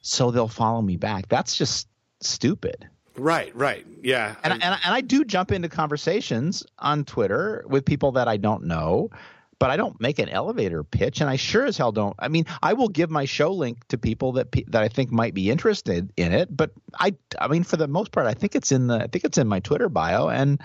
so 0.00 0.30
they'll 0.30 0.48
follow 0.48 0.82
me 0.82 0.96
back. 0.96 1.28
That's 1.28 1.56
just 1.56 1.88
stupid. 2.20 2.88
Right, 3.16 3.54
right, 3.54 3.84
yeah. 4.02 4.36
And, 4.44 4.52
I, 4.52 4.56
and, 4.56 4.64
and 4.64 4.94
I 4.94 5.00
do 5.00 5.24
jump 5.24 5.50
into 5.50 5.68
conversations 5.68 6.64
on 6.78 7.04
Twitter 7.04 7.64
with 7.68 7.84
people 7.84 8.12
that 8.12 8.28
I 8.28 8.36
don't 8.36 8.64
know 8.64 9.10
but 9.58 9.70
I 9.70 9.76
don't 9.76 10.00
make 10.00 10.18
an 10.18 10.28
elevator 10.28 10.84
pitch, 10.84 11.20
and 11.20 11.28
I 11.28 11.36
sure 11.36 11.66
as 11.66 11.76
hell 11.76 11.92
don't. 11.92 12.14
I 12.18 12.28
mean, 12.28 12.46
I 12.62 12.74
will 12.74 12.88
give 12.88 13.10
my 13.10 13.24
show 13.24 13.52
link 13.52 13.86
to 13.88 13.98
people 13.98 14.32
that 14.32 14.52
that 14.68 14.82
I 14.82 14.88
think 14.88 15.10
might 15.10 15.34
be 15.34 15.50
interested 15.50 16.12
in 16.16 16.32
it, 16.32 16.54
but 16.54 16.70
I, 16.98 17.14
I 17.38 17.48
mean, 17.48 17.64
for 17.64 17.76
the 17.76 17.88
most 17.88 18.12
part, 18.12 18.26
I 18.26 18.34
think 18.34 18.54
it's 18.54 18.72
in 18.72 18.86
the, 18.86 18.96
I 18.96 19.06
think 19.08 19.24
it's 19.24 19.38
in 19.38 19.48
my 19.48 19.60
Twitter 19.60 19.88
bio, 19.88 20.28
and 20.28 20.60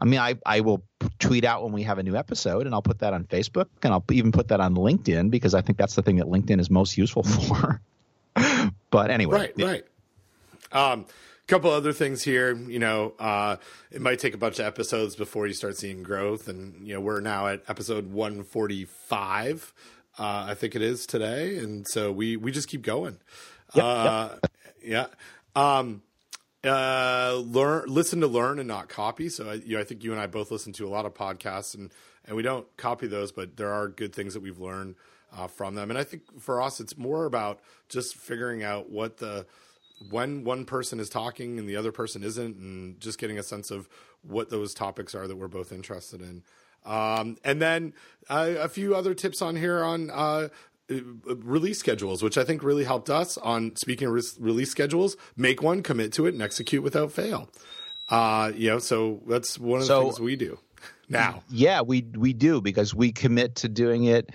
I 0.00 0.04
mean, 0.04 0.20
I 0.20 0.36
I 0.46 0.60
will 0.60 0.82
tweet 1.18 1.44
out 1.44 1.64
when 1.64 1.72
we 1.72 1.82
have 1.82 1.98
a 1.98 2.02
new 2.02 2.16
episode, 2.16 2.66
and 2.66 2.74
I'll 2.74 2.82
put 2.82 3.00
that 3.00 3.12
on 3.12 3.24
Facebook, 3.24 3.66
and 3.82 3.92
I'll 3.92 4.04
even 4.10 4.32
put 4.32 4.48
that 4.48 4.60
on 4.60 4.74
LinkedIn 4.74 5.30
because 5.30 5.54
I 5.54 5.60
think 5.60 5.78
that's 5.78 5.94
the 5.94 6.02
thing 6.02 6.16
that 6.16 6.26
LinkedIn 6.26 6.60
is 6.60 6.70
most 6.70 6.96
useful 6.96 7.22
for. 7.24 7.80
but 8.90 9.10
anyway, 9.10 9.38
right, 9.38 9.52
yeah. 9.56 9.66
right. 9.66 9.84
Um, 10.72 11.06
couple 11.46 11.70
other 11.70 11.92
things 11.92 12.22
here. 12.22 12.54
You 12.54 12.78
know, 12.78 13.14
uh, 13.18 13.56
it 13.90 14.00
might 14.00 14.18
take 14.18 14.34
a 14.34 14.38
bunch 14.38 14.58
of 14.58 14.66
episodes 14.66 15.16
before 15.16 15.46
you 15.46 15.54
start 15.54 15.76
seeing 15.76 16.02
growth, 16.02 16.48
and 16.48 16.86
you 16.86 16.94
know 16.94 17.00
we're 17.00 17.20
now 17.20 17.46
at 17.46 17.62
episode 17.68 18.12
145. 18.12 19.72
Uh, 20.18 20.46
I 20.48 20.54
think 20.54 20.74
it 20.74 20.82
is 20.82 21.06
today, 21.06 21.58
and 21.58 21.86
so 21.88 22.10
we 22.12 22.36
we 22.36 22.50
just 22.52 22.68
keep 22.68 22.82
going. 22.82 23.18
Yep, 23.74 23.84
uh, 23.84 24.28
yep. 24.82 25.14
Yeah. 25.56 25.78
Um, 25.78 26.02
uh, 26.64 27.40
learn, 27.44 27.84
listen 27.86 28.20
to 28.20 28.26
learn 28.26 28.58
and 28.58 28.68
not 28.68 28.88
copy. 28.88 29.28
So 29.28 29.50
I, 29.50 29.54
you 29.54 29.76
know, 29.76 29.80
I 29.80 29.84
think 29.84 30.02
you 30.02 30.12
and 30.12 30.20
I 30.20 30.26
both 30.26 30.50
listen 30.50 30.72
to 30.74 30.86
a 30.86 30.90
lot 30.90 31.06
of 31.06 31.14
podcasts, 31.14 31.74
and 31.74 31.92
and 32.26 32.36
we 32.36 32.42
don't 32.42 32.66
copy 32.76 33.06
those, 33.06 33.30
but 33.30 33.56
there 33.56 33.72
are 33.72 33.88
good 33.88 34.14
things 34.14 34.34
that 34.34 34.42
we've 34.42 34.58
learned 34.58 34.96
uh, 35.36 35.46
from 35.46 35.74
them. 35.74 35.90
And 35.90 35.98
I 35.98 36.04
think 36.04 36.40
for 36.40 36.60
us, 36.60 36.80
it's 36.80 36.96
more 36.98 37.24
about 37.24 37.60
just 37.88 38.16
figuring 38.16 38.62
out 38.62 38.90
what 38.90 39.18
the 39.18 39.46
when 40.10 40.44
one 40.44 40.64
person 40.64 41.00
is 41.00 41.08
talking 41.08 41.58
and 41.58 41.68
the 41.68 41.76
other 41.76 41.92
person 41.92 42.22
isn't, 42.22 42.56
and 42.56 43.00
just 43.00 43.18
getting 43.18 43.38
a 43.38 43.42
sense 43.42 43.70
of 43.70 43.88
what 44.22 44.50
those 44.50 44.74
topics 44.74 45.14
are 45.14 45.26
that 45.26 45.36
we're 45.36 45.48
both 45.48 45.72
interested 45.72 46.20
in. 46.20 46.42
Um, 46.84 47.36
and 47.44 47.60
then 47.60 47.94
uh, 48.28 48.54
a 48.58 48.68
few 48.68 48.94
other 48.94 49.14
tips 49.14 49.42
on 49.42 49.56
here 49.56 49.82
on 49.82 50.10
uh, 50.10 50.48
release 50.88 51.78
schedules, 51.78 52.22
which 52.22 52.38
I 52.38 52.44
think 52.44 52.62
really 52.62 52.84
helped 52.84 53.10
us 53.10 53.36
on 53.38 53.74
speaking 53.76 54.06
of 54.08 54.14
re- 54.14 54.22
release 54.38 54.70
schedules. 54.70 55.16
Make 55.36 55.62
one, 55.62 55.82
commit 55.82 56.12
to 56.14 56.26
it, 56.26 56.34
and 56.34 56.42
execute 56.42 56.82
without 56.82 57.12
fail. 57.12 57.50
Uh, 58.08 58.52
you 58.54 58.70
know, 58.70 58.78
so 58.78 59.20
that's 59.26 59.58
one 59.58 59.80
of 59.80 59.82
the 59.82 59.86
so, 59.86 60.02
things 60.02 60.20
we 60.20 60.36
do 60.36 60.58
now. 61.08 61.42
Yeah, 61.50 61.80
we 61.80 62.02
we 62.02 62.32
do 62.32 62.60
because 62.60 62.94
we 62.94 63.10
commit 63.12 63.56
to 63.56 63.68
doing 63.68 64.04
it 64.04 64.30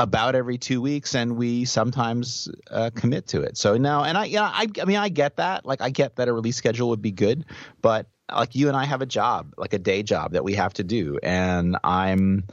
about 0.00 0.34
every 0.34 0.56
two 0.58 0.80
weeks, 0.80 1.14
and 1.14 1.36
we 1.36 1.64
sometimes 1.64 2.48
uh, 2.70 2.90
commit 2.94 3.28
to 3.28 3.42
it. 3.42 3.56
So 3.56 3.76
now, 3.76 4.04
and 4.04 4.16
I, 4.16 4.24
yeah, 4.24 4.44
I, 4.44 4.66
I 4.80 4.84
mean, 4.86 4.96
I 4.96 5.10
get 5.10 5.36
that. 5.36 5.66
Like, 5.66 5.82
I 5.82 5.90
get 5.90 6.16
that 6.16 6.26
a 6.26 6.32
release 6.32 6.56
schedule 6.56 6.88
would 6.88 7.02
be 7.02 7.12
good, 7.12 7.44
but 7.82 8.06
like 8.34 8.54
you 8.54 8.68
and 8.68 8.76
I 8.76 8.84
have 8.84 9.02
a 9.02 9.06
job, 9.06 9.54
like 9.56 9.74
a 9.74 9.78
day 9.78 10.02
job 10.02 10.32
that 10.32 10.42
we 10.42 10.54
have 10.54 10.72
to 10.74 10.84
do, 10.84 11.18
and 11.22 11.76
I'm 11.84 12.44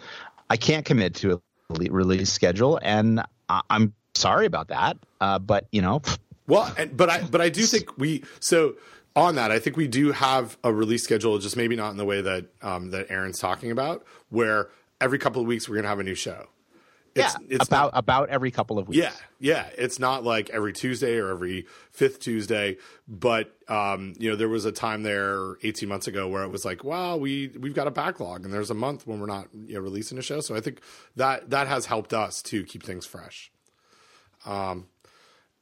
I 0.50 0.58
can't 0.58 0.86
commit 0.86 1.16
to 1.16 1.34
a 1.34 1.40
release 1.70 2.32
schedule, 2.32 2.80
and 2.82 3.22
I, 3.48 3.62
am 3.70 3.94
sorry 4.16 4.46
about 4.46 4.70
that. 4.70 4.98
Uh, 5.22 5.40
but 5.40 5.68
you 5.72 5.82
know, 5.82 6.02
well, 6.48 6.74
and, 6.78 6.96
but 6.96 7.10
I 7.10 7.22
but 7.24 7.42
I 7.42 7.50
do 7.50 7.64
think 7.64 7.98
we 7.98 8.24
so 8.40 8.76
on 9.16 9.36
that 9.36 9.52
I 9.52 9.60
think 9.60 9.78
we 9.78 9.88
do 9.88 10.12
have 10.12 10.58
a 10.64 10.74
release 10.74 11.04
schedule, 11.04 11.38
just 11.40 11.58
maybe 11.58 11.76
not 11.76 11.92
in 11.92 11.98
the 11.98 12.06
way 12.06 12.22
that 12.22 12.46
um, 12.62 12.92
that 12.92 13.10
Aaron's 13.10 13.40
talking 13.40 13.72
about, 13.72 14.06
where 14.30 14.70
every 15.00 15.20
couple 15.20 15.42
of 15.42 15.48
weeks 15.48 15.70
we're 15.70 15.76
gonna 15.76 15.88
have 15.88 16.00
a 16.00 16.04
new 16.04 16.16
show. 16.16 16.48
It's, 17.18 17.36
yeah, 17.40 17.48
it's 17.50 17.68
about 17.68 17.94
not, 17.94 18.00
about 18.00 18.30
every 18.30 18.52
couple 18.52 18.80
of 18.80 18.88
weeks. 18.88 18.98
Yeah, 18.98 19.12
yeah. 19.40 19.70
It's 19.78 20.00
not 20.00 20.24
like 20.24 20.50
every 20.50 20.74
Tuesday 20.74 21.18
or 21.18 21.30
every 21.30 21.66
fifth 21.92 22.20
Tuesday, 22.20 22.78
but 23.08 23.56
um, 23.68 24.14
you 24.18 24.30
know, 24.30 24.36
there 24.36 24.50
was 24.50 24.66
a 24.66 24.72
time 24.72 25.04
there 25.04 25.56
18 25.64 25.90
months 25.90 26.08
ago 26.08 26.28
where 26.28 26.44
it 26.44 26.50
was 26.50 26.66
like, 26.66 26.84
wow, 26.84 27.18
we 27.18 27.50
we've 27.60 27.76
got 27.76 27.88
a 27.88 27.92
backlog, 27.92 28.46
and 28.46 28.54
there's 28.54 28.70
a 28.70 28.76
month 28.76 29.08
when 29.08 29.20
we're 29.20 29.26
not 29.26 29.48
you 29.54 29.76
know, 29.76 29.82
releasing 29.82 30.18
a 30.18 30.22
show. 30.22 30.42
So 30.42 30.56
I 30.56 30.62
think 30.62 30.82
that 31.16 31.50
that 31.50 31.68
has 31.68 31.86
helped 31.86 32.14
us 32.14 32.42
to 32.44 32.64
keep 32.64 32.84
things 32.84 33.06
fresh. 33.06 33.52
Um, 34.46 34.88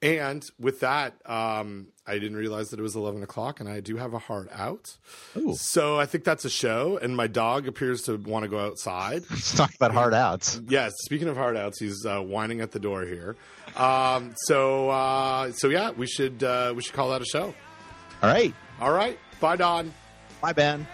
and 0.05 0.45
with 0.59 0.81
that, 0.81 1.15
um, 1.25 1.87
I 2.05 2.13
didn't 2.13 2.35
realize 2.35 2.69
that 2.69 2.79
it 2.79 2.83
was 2.83 2.95
11 2.95 3.23
o'clock 3.23 3.59
and 3.59 3.67
I 3.67 3.79
do 3.79 3.97
have 3.97 4.13
a 4.13 4.19
heart 4.19 4.49
out. 4.53 4.95
Ooh. 5.35 5.55
So 5.55 5.99
I 5.99 6.05
think 6.05 6.23
that's 6.23 6.45
a 6.45 6.49
show. 6.49 6.99
And 7.01 7.17
my 7.17 7.25
dog 7.25 7.67
appears 7.67 8.03
to 8.03 8.15
want 8.17 8.43
to 8.43 8.49
go 8.49 8.59
outside. 8.59 9.23
Let's 9.31 9.55
talk 9.55 9.73
about 9.73 9.91
heart 9.91 10.13
outs. 10.13 10.61
Yes. 10.67 10.93
Speaking 10.99 11.27
of 11.27 11.35
heart 11.35 11.57
outs, 11.57 11.79
he's 11.79 12.05
uh, 12.05 12.21
whining 12.21 12.61
at 12.61 12.71
the 12.71 12.79
door 12.79 13.03
here. 13.03 13.35
Um, 13.75 14.33
so, 14.45 14.89
uh, 14.91 15.51
so 15.53 15.69
yeah, 15.69 15.89
we 15.91 16.05
should, 16.05 16.43
uh, 16.43 16.73
we 16.75 16.83
should 16.83 16.93
call 16.93 17.09
that 17.09 17.21
a 17.21 17.25
show. 17.25 17.53
All 18.21 18.29
right. 18.29 18.53
All 18.79 18.91
right. 18.91 19.17
Bye, 19.39 19.55
Don. 19.55 19.91
Bye, 20.39 20.53
Ben. 20.53 20.85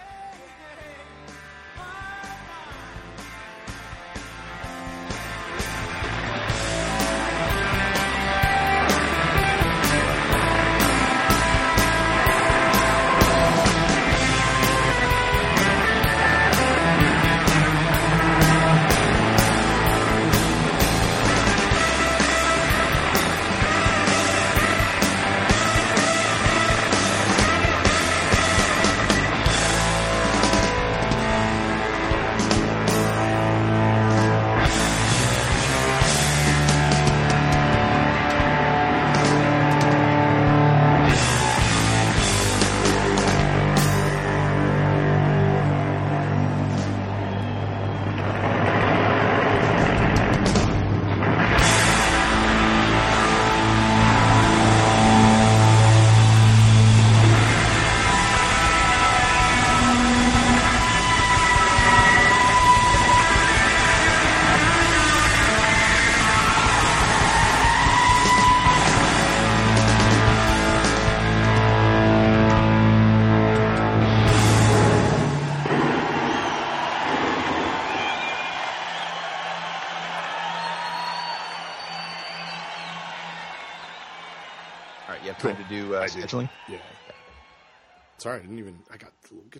Sorry, 88.22 88.38
I 88.38 88.42
didn't 88.42 88.60
even. 88.60 88.78
I 88.88 88.96
got 88.98 89.10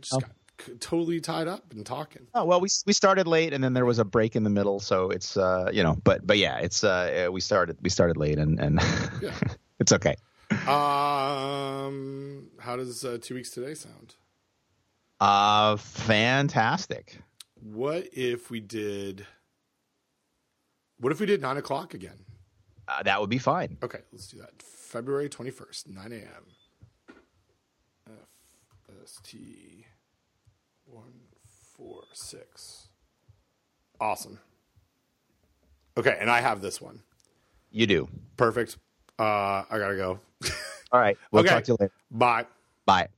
just 0.00 0.14
oh. 0.14 0.20
got 0.20 0.30
totally 0.80 1.20
tied 1.20 1.48
up 1.48 1.72
and 1.72 1.84
talking. 1.84 2.28
Oh 2.32 2.44
well, 2.44 2.60
we 2.60 2.68
we 2.86 2.92
started 2.92 3.26
late, 3.26 3.52
and 3.52 3.64
then 3.64 3.72
there 3.72 3.84
was 3.84 3.98
a 3.98 4.04
break 4.04 4.36
in 4.36 4.44
the 4.44 4.50
middle, 4.50 4.78
so 4.78 5.10
it's 5.10 5.36
uh 5.36 5.68
you 5.72 5.82
know, 5.82 5.98
but 6.04 6.24
but 6.24 6.38
yeah, 6.38 6.58
it's 6.58 6.84
uh 6.84 7.28
we 7.32 7.40
started 7.40 7.76
we 7.82 7.90
started 7.90 8.16
late, 8.16 8.38
and 8.38 8.60
and 8.60 8.80
yeah. 9.20 9.34
it's 9.80 9.90
okay. 9.90 10.14
Um, 10.68 12.50
how 12.60 12.76
does 12.76 13.04
uh, 13.04 13.18
two 13.20 13.34
weeks 13.34 13.50
today 13.50 13.74
sound? 13.74 14.14
Uh, 15.18 15.76
fantastic. 15.76 17.18
What 17.54 18.10
if 18.12 18.48
we 18.48 18.60
did? 18.60 19.26
What 21.00 21.10
if 21.10 21.18
we 21.18 21.26
did 21.26 21.42
nine 21.42 21.56
o'clock 21.56 21.94
again? 21.94 22.26
Uh, 22.86 23.02
that 23.02 23.20
would 23.20 23.30
be 23.30 23.38
fine. 23.38 23.78
Okay, 23.82 24.02
let's 24.12 24.28
do 24.28 24.38
that. 24.38 24.62
February 24.62 25.28
21st, 25.28 25.88
9 25.88 26.12
a.m. 26.12 26.44
FST 29.22 29.84
146. 30.86 32.88
Awesome. 34.00 34.38
Okay, 35.96 36.16
and 36.20 36.30
I 36.30 36.40
have 36.40 36.60
this 36.60 36.80
one. 36.80 37.02
You 37.70 37.86
do. 37.86 38.08
Perfect. 38.36 38.78
Uh, 39.18 39.62
I 39.70 39.78
got 39.78 39.88
to 39.88 39.96
go. 39.96 40.18
All 40.90 41.00
right. 41.00 41.16
We'll 41.30 41.40
okay. 41.44 41.50
talk 41.50 41.64
to 41.64 41.72
you 41.72 41.76
later. 41.80 41.92
Bye. 42.10 42.46
Bye. 42.86 43.08